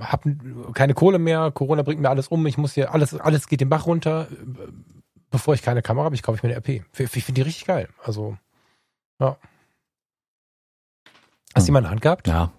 habe 0.01 0.37
keine 0.75 0.95
Kohle 0.95 1.19
mehr, 1.19 1.51
Corona 1.51 1.83
bringt 1.83 2.01
mir 2.01 2.11
alles 2.11 2.29
um, 2.29 2.47
ich 2.47 2.59
muss 2.59 2.75
hier, 2.75 2.93
alles, 2.93 3.15
alles 3.19 3.49
geht 3.49 3.61
den 3.61 3.69
Bach 3.69 3.87
runter. 3.87 4.29
Bevor 5.31 5.55
ich 5.55 5.63
keine 5.63 5.83
Kamera 5.83 6.07
habe, 6.07 6.15
ich 6.15 6.23
kaufe 6.23 6.37
ich 6.37 6.43
mir 6.43 6.49
eine 6.49 6.57
RP. 6.57 6.85
Ich 6.99 7.25
finde 7.25 7.41
die 7.41 7.43
richtig 7.43 7.67
geil. 7.67 7.89
Also, 8.03 8.39
ja. 9.21 9.37
Hast 11.55 11.65
du 11.65 11.69
die 11.69 11.73
mal 11.73 11.81
in 11.81 11.85
der 11.85 11.91
Hand 11.91 12.01
gehabt? 12.01 12.29
Ja. 12.29 12.53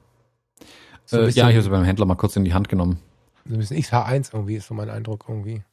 So 1.06 1.22
Äh, 1.22 1.30
ja, 1.30 1.50
ich 1.50 1.56
habe 1.56 1.64
sie 1.64 1.70
beim 1.70 1.84
Händler 1.84 2.06
mal 2.06 2.16
kurz 2.16 2.36
in 2.36 2.46
die 2.46 2.54
Hand 2.54 2.70
genommen. 2.70 3.00
So 3.46 3.56
ein 3.56 3.60
bisschen 3.60 3.78
XH1 3.78 4.34
irgendwie 4.34 4.56
ist 4.56 4.68
so 4.68 4.76
mein 4.76 4.90
Eindruck 4.90 5.26
irgendwie. 5.28 5.64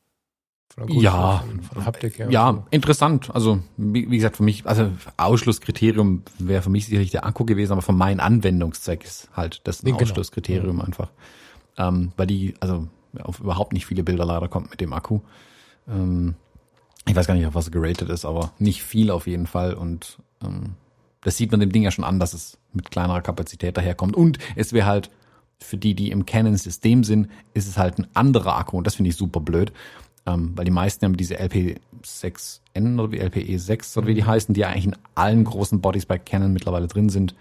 Von 0.75 0.89
Ja. 0.89 1.45
von, 1.73 1.83
von. 1.83 2.31
Ja, 2.31 2.53
so. 2.53 2.65
interessant. 2.71 3.31
Also, 3.35 3.61
wie, 3.77 4.11
wie 4.11 4.17
gesagt, 4.17 4.37
für 4.37 4.43
mich, 4.43 4.67
also 4.67 4.91
Ausschlusskriterium 5.17 6.23
wäre 6.39 6.63
für 6.63 6.71
mich 6.71 6.87
sicherlich 6.87 7.11
der 7.11 7.25
Akku 7.25 7.45
gewesen, 7.45 7.73
aber 7.73 7.83
für 7.83 7.93
meinen 7.93 8.21
Anwendungszweck 8.21 9.05
ist 9.05 9.29
halt 9.35 9.61
das 9.65 9.83
ein 9.83 9.87
genau. 9.87 10.01
Ausschlusskriterium 10.01 10.81
einfach. 10.81 11.11
Ähm, 11.79 12.13
weil 12.17 12.27
die, 12.27 12.55
also 12.61 12.89
auf 13.23 13.41
überhaupt 13.41 13.73
nicht 13.73 13.87
viele 13.87 14.03
Bilder 14.03 14.25
leider 14.25 14.49
kommt 14.49 14.71
mit 14.71 14.81
dem 14.81 14.93
Akku. 14.93 15.21
Ähm, 15.89 16.35
ich 17.07 17.15
weiß 17.15 17.27
gar 17.27 17.35
nicht, 17.35 17.47
auf 17.47 17.55
was 17.55 17.69
er 17.69 17.73
geratet 17.73 18.11
ist, 18.11 18.25
aber 18.25 18.53
nicht 18.59 18.83
viel 18.83 19.11
auf 19.11 19.27
jeden 19.27 19.47
Fall. 19.47 19.75
Und 19.75 20.19
ähm, 20.43 20.75
das 21.23 21.37
sieht 21.37 21.51
man 21.51 21.61
dem 21.61 21.73
Ding 21.73 21.83
ja 21.83 21.91
schon 21.91 22.05
an, 22.05 22.21
dass 22.21 22.35
es 22.35 22.59
mit 22.73 22.91
kleinerer 22.91 23.23
Kapazität 23.23 23.77
daherkommt. 23.77 24.17
Und 24.17 24.39
es 24.57 24.73
wäre 24.73 24.87
halt, 24.87 25.11
für 25.59 25.79
die, 25.79 25.95
die 25.95 26.11
im 26.11 26.27
Canon-System 26.27 27.03
sind, 27.03 27.29
ist 27.55 27.67
es 27.67 27.79
halt 27.79 27.99
ein 27.99 28.07
anderer 28.15 28.57
Akku. 28.57 28.77
Und 28.77 28.87
das 28.87 28.97
finde 28.97 29.09
ich 29.09 29.17
super 29.17 29.41
blöd. 29.41 29.73
Ähm, 30.27 30.53
weil 30.57 30.65
die 30.65 30.71
meisten 30.73 31.05
haben 31.05 31.17
diese 31.17 31.37
LP6N 31.37 32.99
oder 33.01 33.13
wie 33.13 33.21
LPE6 33.21 33.97
oder 33.99 34.07
wie 34.09 34.15
die 34.15 34.25
heißen, 34.25 34.55
die 34.55 34.61
ja 34.61 34.69
eigentlich 34.69 34.87
in 34.87 34.97
allen 35.15 35.45
großen 35.45 35.81
Bodies 35.81 36.07
bei 36.07 36.19
Canon 36.19 36.53
mittlerweile 36.53 36.89
drin 36.89 37.09
sind. 37.09 37.35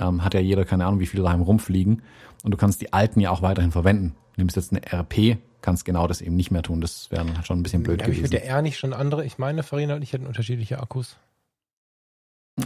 Ähm, 0.00 0.24
hat 0.24 0.34
ja 0.34 0.40
jeder 0.40 0.64
keine 0.64 0.86
Ahnung, 0.86 1.00
wie 1.00 1.06
viele 1.06 1.22
daheim 1.22 1.42
rumfliegen. 1.42 2.02
Und 2.42 2.50
du 2.50 2.56
kannst 2.56 2.80
die 2.80 2.92
alten 2.92 3.20
ja 3.20 3.30
auch 3.30 3.42
weiterhin 3.42 3.70
verwenden. 3.72 4.14
Du 4.34 4.40
nimmst 4.40 4.56
jetzt 4.56 4.72
eine 4.72 4.82
RP, 4.92 5.38
kannst 5.62 5.84
genau 5.84 6.08
das 6.08 6.20
eben 6.20 6.34
nicht 6.34 6.50
mehr 6.50 6.62
tun. 6.62 6.80
Das 6.80 7.10
wäre 7.10 7.24
dann 7.24 7.44
schon 7.44 7.60
ein 7.60 7.62
bisschen 7.62 7.82
blöd 7.84 8.02
Habe 8.02 8.10
ich 8.12 8.20
mit 8.20 8.30
gewesen. 8.30 8.42
der 8.44 8.50
R 8.56 8.62
nicht 8.62 8.78
schon 8.78 8.92
andere? 8.92 9.24
Ich 9.24 9.38
meine, 9.38 9.62
Farina 9.62 9.94
und 9.94 10.02
ich 10.02 10.12
hätten 10.12 10.26
unterschiedliche 10.26 10.80
Akkus. 10.80 11.16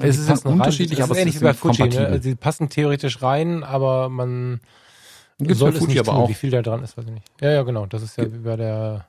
Es 0.01 0.19
ist 0.19 0.45
unterschiedlich, 0.45 0.99
das 0.99 1.05
aber 1.11 1.13
ist 1.13 1.19
es 1.19 1.23
ähnlich 1.23 1.35
ist 1.37 1.41
wie 1.41 1.45
bei 1.45 1.55
Fuji. 1.55 1.89
Ne? 1.89 2.07
Also 2.07 2.29
die 2.31 2.35
passen 2.35 2.69
theoretisch 2.69 3.23
rein, 3.23 3.65
aber 3.65 4.09
man 4.09 4.61
Gibt's 5.39 5.59
soll 5.59 5.71
es 5.71 5.79
Fuji 5.79 5.93
nicht 5.93 6.01
aber 6.01 6.13
tun. 6.13 6.23
auch. 6.25 6.29
Wie 6.29 6.35
viel 6.35 6.51
da 6.51 6.61
dran 6.63 6.83
ist, 6.83 6.97
weiß 6.99 7.05
ich 7.07 7.13
nicht. 7.13 7.27
Ja, 7.41 7.51
ja, 7.53 7.63
genau. 7.63 7.87
Das 7.87 8.03
ist 8.03 8.17
ja 8.19 8.25
wie 8.25 8.39
bei 8.39 8.57
der 8.57 9.07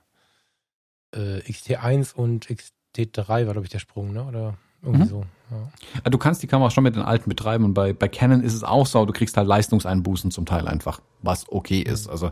äh, 1.13 1.39
XT1 1.41 2.13
und 2.15 2.47
XT3 2.47 3.27
war, 3.27 3.53
glaube 3.53 3.63
ich, 3.63 3.69
der 3.71 3.79
Sprung, 3.79 4.13
ne? 4.13 4.23
Oder 4.25 4.55
irgendwie 4.81 5.03
Mhm. 5.05 5.09
so. 5.09 5.21
Ja. 5.51 5.57
Ja, 6.05 6.09
Du 6.11 6.17
kannst 6.17 6.41
die 6.43 6.47
Kamera 6.47 6.69
schon 6.69 6.83
mit 6.83 6.95
den 6.95 7.01
alten 7.03 7.29
betreiben 7.29 7.65
und 7.65 7.73
bei, 7.73 7.91
bei 7.93 8.07
Canon 8.07 8.41
ist 8.41 8.53
es 8.53 8.63
auch 8.63 8.85
so, 8.85 9.05
du 9.05 9.13
kriegst 9.13 9.35
halt 9.35 9.47
Leistungseinbußen 9.47 10.31
zum 10.31 10.45
Teil 10.45 10.67
einfach, 10.67 11.01
was 11.21 11.49
okay 11.51 11.81
ist. 11.81 12.07
Also 12.07 12.31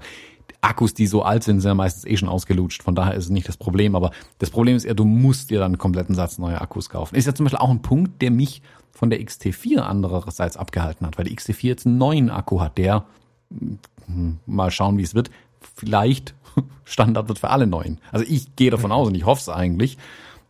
Akkus, 0.61 0.93
die 0.93 1.07
so 1.07 1.23
alt 1.23 1.43
sind, 1.43 1.59
sind 1.59 1.69
ja 1.69 1.73
meistens 1.75 2.05
eh 2.05 2.15
schon 2.17 2.29
ausgelutscht, 2.29 2.83
von 2.83 2.95
daher 2.95 3.15
ist 3.15 3.25
es 3.25 3.29
nicht 3.29 3.47
das 3.47 3.57
Problem. 3.57 3.95
Aber 3.95 4.11
das 4.39 4.49
Problem 4.49 4.75
ist 4.75 4.85
eher, 4.85 4.93
du 4.95 5.03
musst 5.05 5.49
dir 5.49 5.59
dann 5.59 5.71
einen 5.73 5.77
kompletten 5.77 6.15
Satz 6.15 6.37
neue 6.37 6.59
Akkus 6.61 6.89
kaufen. 6.89 7.15
Ist 7.15 7.25
ja 7.25 7.35
zum 7.35 7.45
Beispiel 7.45 7.59
auch 7.59 7.69
ein 7.69 7.81
Punkt, 7.81 8.21
der 8.21 8.31
mich 8.31 8.61
von 8.91 9.09
der 9.09 9.19
XT4 9.21 9.79
andererseits 9.79 10.55
abgehalten 10.57 11.05
hat, 11.05 11.17
weil 11.17 11.25
die 11.25 11.35
XT4 11.35 11.67
jetzt 11.67 11.85
einen 11.85 11.97
neuen 11.97 12.29
Akku 12.31 12.61
hat, 12.61 12.77
der 12.77 13.03
hm, 14.05 14.39
mal 14.45 14.71
schauen, 14.71 14.97
wie 14.97 15.03
es 15.03 15.13
wird, 15.15 15.29
vielleicht 15.75 16.33
Standard 16.85 17.27
wird 17.27 17.39
für 17.39 17.49
alle 17.49 17.67
neuen. 17.67 17.99
Also 18.11 18.25
ich 18.27 18.55
gehe 18.55 18.71
davon 18.71 18.91
aus 18.91 19.07
und 19.07 19.15
ich 19.15 19.25
hoffe 19.25 19.41
es 19.41 19.49
eigentlich, 19.49 19.97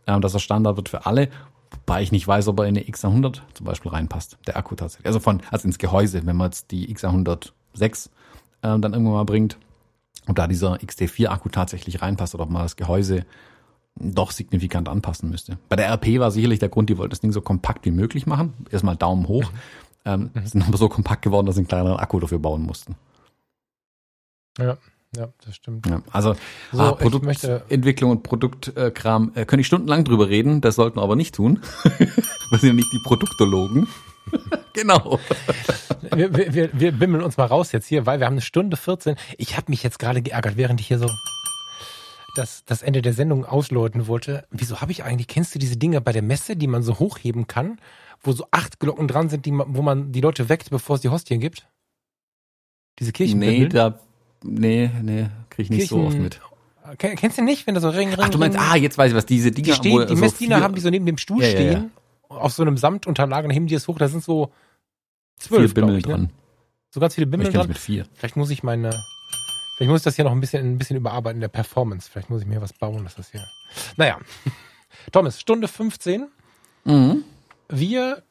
ähm, 0.06 0.20
dass 0.20 0.34
er 0.34 0.40
Standard 0.40 0.76
wird 0.76 0.88
für 0.88 1.06
alle, 1.06 1.28
wobei 1.70 2.02
ich 2.02 2.12
nicht 2.12 2.26
weiß, 2.26 2.48
ob 2.48 2.58
er 2.60 2.66
in 2.66 2.76
eine 2.76 2.86
X100 2.86 3.40
zum 3.54 3.66
Beispiel 3.66 3.90
reinpasst, 3.90 4.38
der 4.46 4.56
Akku 4.56 4.74
tatsächlich. 4.74 5.06
Also 5.06 5.20
von, 5.20 5.42
also 5.50 5.66
ins 5.66 5.78
Gehäuse, 5.78 6.26
wenn 6.26 6.36
man 6.36 6.48
jetzt 6.48 6.70
die 6.70 6.94
X106 6.94 8.10
ähm, 8.62 8.82
dann 8.82 8.92
irgendwann 8.92 9.14
mal 9.14 9.24
bringt, 9.24 9.58
ob 10.26 10.36
da 10.36 10.46
dieser 10.46 10.74
XT4-Akku 10.74 11.48
tatsächlich 11.48 12.02
reinpasst 12.02 12.34
oder 12.34 12.44
ob 12.44 12.50
man 12.50 12.62
das 12.62 12.76
Gehäuse 12.76 13.24
doch 14.00 14.30
signifikant 14.30 14.88
anpassen 14.88 15.28
müsste. 15.28 15.58
Bei 15.68 15.76
der 15.76 15.88
RP 15.90 16.20
war 16.20 16.30
sicherlich 16.30 16.58
der 16.58 16.68
Grund, 16.68 16.88
die 16.88 16.98
wollten 16.98 17.10
das 17.10 17.20
Ding 17.20 17.32
so 17.32 17.40
kompakt 17.40 17.84
wie 17.84 17.90
möglich 17.90 18.26
machen. 18.26 18.54
Erstmal 18.70 18.96
Daumen 18.96 19.26
hoch. 19.26 19.50
Ähm, 20.04 20.30
sind 20.44 20.66
aber 20.66 20.78
so 20.78 20.88
kompakt 20.88 21.22
geworden, 21.22 21.46
dass 21.46 21.56
sie 21.56 21.62
einen 21.62 21.68
kleineren 21.68 21.98
Akku 21.98 22.20
dafür 22.20 22.38
bauen 22.38 22.62
mussten. 22.62 22.94
ja, 24.58 24.76
ja, 25.16 25.28
das 25.44 25.56
stimmt. 25.56 25.86
Ja, 25.86 26.02
also 26.12 26.34
So, 26.72 26.80
ah, 26.80 26.92
Produktentwicklung 26.92 28.10
und 28.10 28.22
Produktkram 28.22 29.32
äh, 29.34 29.44
könnte 29.44 29.60
ich 29.60 29.66
stundenlang 29.66 30.04
drüber 30.04 30.28
reden, 30.28 30.60
das 30.60 30.76
sollten 30.76 30.98
wir 30.98 31.02
aber 31.02 31.16
nicht 31.16 31.34
tun. 31.34 31.60
wir 31.98 32.58
sind 32.58 32.68
ja 32.68 32.74
nicht 32.74 32.92
die 32.92 33.00
Produktologen. 33.04 33.88
genau. 34.74 35.18
Wir, 36.14 36.34
wir, 36.34 36.70
wir, 36.72 36.92
bimmeln 36.92 37.22
uns 37.22 37.36
mal 37.38 37.46
raus 37.46 37.72
jetzt 37.72 37.86
hier, 37.86 38.04
weil 38.04 38.20
wir 38.20 38.26
haben 38.26 38.34
eine 38.34 38.42
Stunde 38.42 38.76
14. 38.76 39.16
Ich 39.38 39.56
habe 39.56 39.70
mich 39.70 39.82
jetzt 39.82 39.98
gerade 39.98 40.20
geärgert, 40.20 40.56
während 40.56 40.80
ich 40.80 40.88
hier 40.88 40.98
so 40.98 41.08
das, 42.36 42.64
das 42.66 42.82
Ende 42.82 43.02
der 43.02 43.14
Sendung 43.14 43.44
ausläuten 43.44 44.06
wollte. 44.06 44.46
Wieso 44.50 44.80
habe 44.80 44.92
ich 44.92 45.02
eigentlich, 45.04 45.26
kennst 45.26 45.54
du 45.54 45.58
diese 45.58 45.76
Dinger 45.76 46.00
bei 46.00 46.12
der 46.12 46.22
Messe, 46.22 46.56
die 46.56 46.66
man 46.66 46.82
so 46.82 46.98
hochheben 46.98 47.46
kann, 47.46 47.80
wo 48.20 48.32
so 48.32 48.46
acht 48.50 48.78
Glocken 48.80 49.08
dran 49.08 49.28
sind, 49.28 49.46
die 49.46 49.52
man, 49.52 49.74
wo 49.74 49.82
man 49.82 50.12
die 50.12 50.20
Leute 50.20 50.48
weckt, 50.48 50.70
bevor 50.70 50.96
es 50.96 51.02
die 51.02 51.08
Hostien 51.08 51.40
gibt? 51.40 51.66
Diese 52.98 53.10
Nee, 53.10 53.12
Kirchenbimmel? 53.12 53.68
da, 53.70 54.00
nee, 54.44 54.90
nee, 55.02 55.26
krieg 55.50 55.64
ich 55.64 55.70
nicht 55.70 55.88
so 55.88 55.98
oft 56.00 56.10
Kirchen- 56.16 56.22
mit. 56.22 56.40
Ken- 56.98 57.16
Kennst 57.16 57.36
du 57.36 57.42
nicht, 57.42 57.66
wenn 57.66 57.74
da 57.74 57.80
so 57.82 57.90
Ring, 57.90 58.08
Ring, 58.08 58.18
Ach, 58.18 58.28
du 58.30 58.38
meinst, 58.38 58.58
ah, 58.58 58.74
jetzt 58.76 58.96
weiß 58.96 59.10
ich 59.10 59.16
was, 59.16 59.26
diese 59.26 59.50
Dinger, 59.50 59.66
die 59.68 59.72
stehen, 59.74 59.92
wo 60.00 60.04
die 60.04 60.14
so 60.14 60.20
Messdiener 60.20 60.60
haben 60.62 60.74
die 60.74 60.80
so 60.80 60.88
neben 60.88 61.04
dem 61.04 61.18
Stuhl 61.18 61.42
Ja, 61.42 61.48
ja, 61.48 61.60
ja. 61.60 61.70
stehen, 61.72 61.90
auf 62.28 62.52
so 62.54 62.62
einem 62.62 62.78
Samtunterlagen, 62.78 63.50
heben 63.50 63.66
die 63.66 63.74
es 63.74 63.86
hoch, 63.88 63.98
da 63.98 64.08
sind 64.08 64.24
so 64.24 64.50
zwölf, 65.38 65.74
Bimmel 65.74 65.98
ich, 65.98 66.06
ne? 66.06 66.12
dran. 66.12 66.30
So 66.90 67.00
ganz 67.00 67.14
viele 67.14 67.26
Bimmel 67.26 67.52
dran. 67.52 67.68
mit 67.68 67.76
vier. 67.76 68.06
Vielleicht 68.14 68.36
muss 68.36 68.48
ich 68.48 68.62
meine, 68.62 68.90
vielleicht 69.76 69.90
muss 69.90 70.00
ich 70.00 70.04
das 70.04 70.16
hier 70.16 70.24
noch 70.24 70.32
ein 70.32 70.40
bisschen, 70.40 70.64
ein 70.74 70.78
bisschen 70.78 70.96
überarbeiten 70.96 71.36
in 71.36 71.40
der 71.42 71.48
Performance. 71.48 72.08
Vielleicht 72.10 72.30
muss 72.30 72.40
ich 72.40 72.46
mir 72.48 72.62
was 72.62 72.72
bauen, 72.72 73.04
dass 73.04 73.16
das 73.16 73.30
hier. 73.32 73.44
Naja. 73.98 74.18
Thomas, 75.12 75.38
Stunde 75.38 75.68
15. 75.68 76.28
Mhm. 76.84 77.24
Wir 77.68 78.22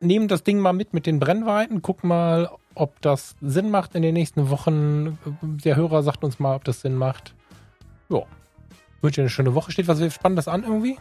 nehmen 0.00 0.28
das 0.28 0.42
Ding 0.44 0.58
mal 0.58 0.74
mit 0.74 0.92
mit 0.92 1.06
den 1.06 1.18
Brennweiten, 1.18 1.80
gucken 1.80 2.08
mal, 2.08 2.50
ob 2.74 3.00
das 3.02 3.34
Sinn 3.40 3.70
macht 3.70 3.94
in 3.94 4.02
den 4.02 4.14
nächsten 4.14 4.50
Wochen. 4.50 5.18
Der 5.42 5.76
Hörer 5.76 6.02
sagt 6.02 6.24
uns 6.24 6.38
mal, 6.38 6.54
ob 6.56 6.64
das 6.64 6.80
Sinn 6.80 6.94
macht. 6.94 7.34
Ja. 8.08 8.22
Wünsche 9.02 9.16
dir 9.16 9.22
eine 9.22 9.30
schöne 9.30 9.54
Woche. 9.54 9.72
Steht 9.72 9.88
was 9.88 10.00
Spannendes 10.14 10.46
an 10.46 10.62
irgendwie? 10.62 10.98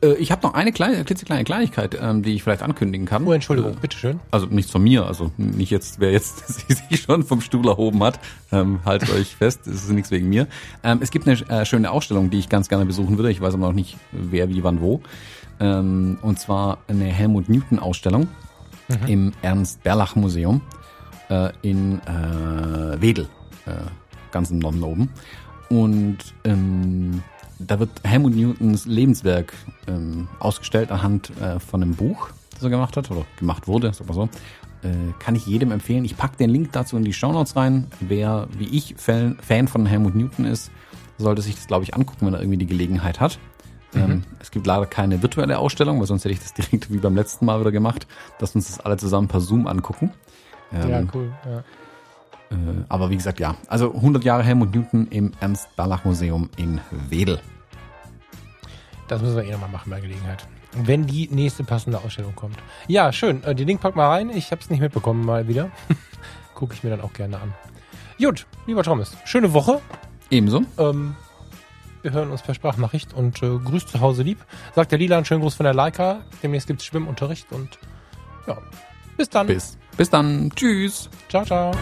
Äh, 0.00 0.12
ich 0.14 0.30
habe 0.30 0.46
noch 0.46 0.54
eine 0.54 0.70
kleine, 0.70 1.02
klitzekleine 1.04 1.42
Kleinigkeit, 1.42 1.98
ähm, 2.00 2.22
die 2.22 2.34
ich 2.34 2.42
vielleicht 2.44 2.62
ankündigen 2.62 3.04
kann. 3.04 3.26
Oh, 3.26 3.32
Entschuldigung, 3.32 3.72
Äh, 3.72 3.80
bitteschön. 3.80 4.20
also 4.30 4.46
nichts 4.46 4.70
von 4.70 4.82
mir, 4.82 5.06
also 5.06 5.32
nicht 5.36 5.70
jetzt, 5.70 5.98
wer 5.98 6.12
jetzt 6.12 6.46
sich 6.88 7.00
schon 7.00 7.24
vom 7.24 7.40
Stuhl 7.40 7.66
erhoben 7.66 8.00
hat, 8.04 8.20
ähm, 8.52 8.78
haltet 8.84 9.10
euch 9.10 9.34
fest, 9.38 9.66
es 9.66 9.82
ist 9.84 9.90
nichts 9.90 10.12
wegen 10.12 10.28
mir. 10.28 10.46
Ähm, 10.84 11.00
es 11.02 11.10
gibt 11.10 11.26
eine 11.26 11.40
äh, 11.48 11.64
schöne 11.64 11.90
Ausstellung, 11.90 12.30
die 12.30 12.38
ich 12.38 12.48
ganz 12.48 12.68
gerne 12.68 12.86
besuchen 12.86 13.18
würde, 13.18 13.30
ich 13.32 13.40
weiß 13.40 13.54
aber 13.54 13.66
noch 13.66 13.72
nicht, 13.72 13.96
wer, 14.12 14.48
wie, 14.48 14.62
wann, 14.62 14.80
wo. 14.80 15.00
Ähm, 15.58 16.18
und 16.22 16.38
zwar 16.38 16.78
eine 16.86 17.06
Helmut 17.06 17.48
Newton 17.48 17.78
Ausstellung 17.80 18.28
im 19.06 19.32
Ernst 19.42 19.82
Berlach 19.82 20.16
Museum 20.16 20.60
äh, 21.28 21.50
in 21.62 22.00
äh, 22.00 23.00
Wedel, 23.00 23.28
äh, 23.66 23.72
ganz 24.30 24.50
im 24.50 24.58
Norden 24.58 24.82
oben. 24.82 25.10
Und 25.68 26.18
ähm, 26.44 27.22
da 27.58 27.78
wird 27.78 27.90
Helmut 28.04 28.34
Newtons 28.34 28.86
Lebenswerk 28.86 29.52
ähm, 29.86 30.28
ausgestellt 30.38 30.90
anhand 30.90 31.30
äh, 31.40 31.58
von 31.60 31.82
einem 31.82 31.94
Buch, 31.94 32.28
das 32.52 32.62
er 32.62 32.70
gemacht 32.70 32.96
hat, 32.96 33.10
oder 33.10 33.24
gemacht 33.38 33.68
wurde, 33.68 33.92
sag 33.92 34.06
mal 34.08 34.14
so. 34.14 34.28
Äh, 34.82 35.12
kann 35.20 35.36
ich 35.36 35.46
jedem 35.46 35.70
empfehlen. 35.70 36.04
Ich 36.04 36.16
packe 36.16 36.36
den 36.36 36.50
Link 36.50 36.72
dazu 36.72 36.96
in 36.96 37.04
die 37.04 37.12
Shownotes 37.12 37.54
rein. 37.54 37.86
Wer, 38.00 38.48
wie 38.58 38.66
ich, 38.66 38.96
Fan, 38.98 39.38
Fan 39.40 39.68
von 39.68 39.86
Helmut 39.86 40.16
Newton 40.16 40.44
ist, 40.44 40.72
sollte 41.18 41.40
sich 41.40 41.54
das, 41.54 41.68
glaube 41.68 41.84
ich, 41.84 41.94
angucken, 41.94 42.26
wenn 42.26 42.34
er 42.34 42.40
irgendwie 42.40 42.58
die 42.58 42.66
Gelegenheit 42.66 43.20
hat. 43.20 43.38
Ähm, 43.94 44.24
es 44.40 44.50
gibt 44.50 44.66
leider 44.66 44.86
keine 44.86 45.22
virtuelle 45.22 45.58
Ausstellung, 45.58 46.00
weil 46.00 46.06
sonst 46.06 46.24
hätte 46.24 46.34
ich 46.34 46.40
das 46.40 46.54
direkt 46.54 46.92
wie 46.92 46.98
beim 46.98 47.14
letzten 47.14 47.44
Mal 47.46 47.60
wieder 47.60 47.72
gemacht, 47.72 48.06
dass 48.38 48.54
wir 48.54 48.56
uns 48.56 48.68
das 48.68 48.80
alle 48.80 48.96
zusammen 48.96 49.28
per 49.28 49.40
Zoom 49.40 49.66
angucken. 49.66 50.12
Ähm, 50.74 50.88
Ja, 50.90 51.02
cool. 51.14 51.32
Ja. 51.44 51.58
äh, 52.50 52.84
aber 52.88 53.10
wie 53.10 53.16
gesagt, 53.16 53.40
ja. 53.40 53.54
Also 53.68 53.94
100 53.94 54.24
Jahre 54.24 54.42
Helmut 54.42 54.74
Newton 54.74 55.06
im 55.08 55.32
Ernst-Barlach-Museum 55.40 56.50
in 56.56 56.80
Wedel. 57.08 57.40
Das 59.08 59.20
müssen 59.20 59.36
wir 59.36 59.44
eh 59.44 59.52
nochmal 59.52 59.68
machen 59.70 59.90
bei 59.90 60.00
Gelegenheit. 60.00 60.46
Wenn 60.74 61.06
die 61.06 61.28
nächste 61.30 61.64
passende 61.64 61.98
Ausstellung 61.98 62.34
kommt. 62.34 62.56
Ja, 62.88 63.12
schön. 63.12 63.44
Äh, 63.44 63.54
Den 63.54 63.66
Link 63.68 63.80
pack 63.82 63.94
mal 63.94 64.08
rein. 64.08 64.30
Ich 64.30 64.50
habe 64.52 64.62
es 64.62 64.70
nicht 64.70 64.80
mitbekommen 64.80 65.24
mal 65.24 65.46
wieder. 65.48 65.70
Gucke 66.54 66.74
ich 66.74 66.82
mir 66.82 66.90
dann 66.90 67.00
auch 67.02 67.12
gerne 67.12 67.38
an. 67.40 67.52
Gut, 68.18 68.46
lieber 68.66 68.82
Thomas, 68.82 69.16
schöne 69.24 69.52
Woche. 69.52 69.80
Ebenso. 70.30 70.62
Ähm, 70.78 71.16
wir 72.02 72.12
hören 72.12 72.30
uns 72.30 72.40
per 72.42 72.54
Sprachnachricht 72.54 73.12
und 73.14 73.42
äh, 73.42 73.58
grüßt 73.58 73.88
zu 73.88 74.00
Hause 74.00 74.22
lieb. 74.22 74.38
Sagt 74.74 74.92
der 74.92 74.98
Lila 74.98 75.16
einen 75.16 75.24
schönen 75.24 75.40
Gruß 75.40 75.54
von 75.56 75.64
der 75.64 75.74
Leica. 75.74 76.20
Demnächst 76.42 76.66
gibt 76.68 76.80
es 76.80 76.86
Schwimmunterricht 76.86 77.50
und 77.52 77.78
ja, 78.46 78.58
bis 79.16 79.28
dann. 79.28 79.46
Bis, 79.48 79.76
bis 79.96 80.10
dann. 80.10 80.50
Tschüss. 80.54 81.08
Ciao, 81.28 81.44
ciao. 81.44 81.72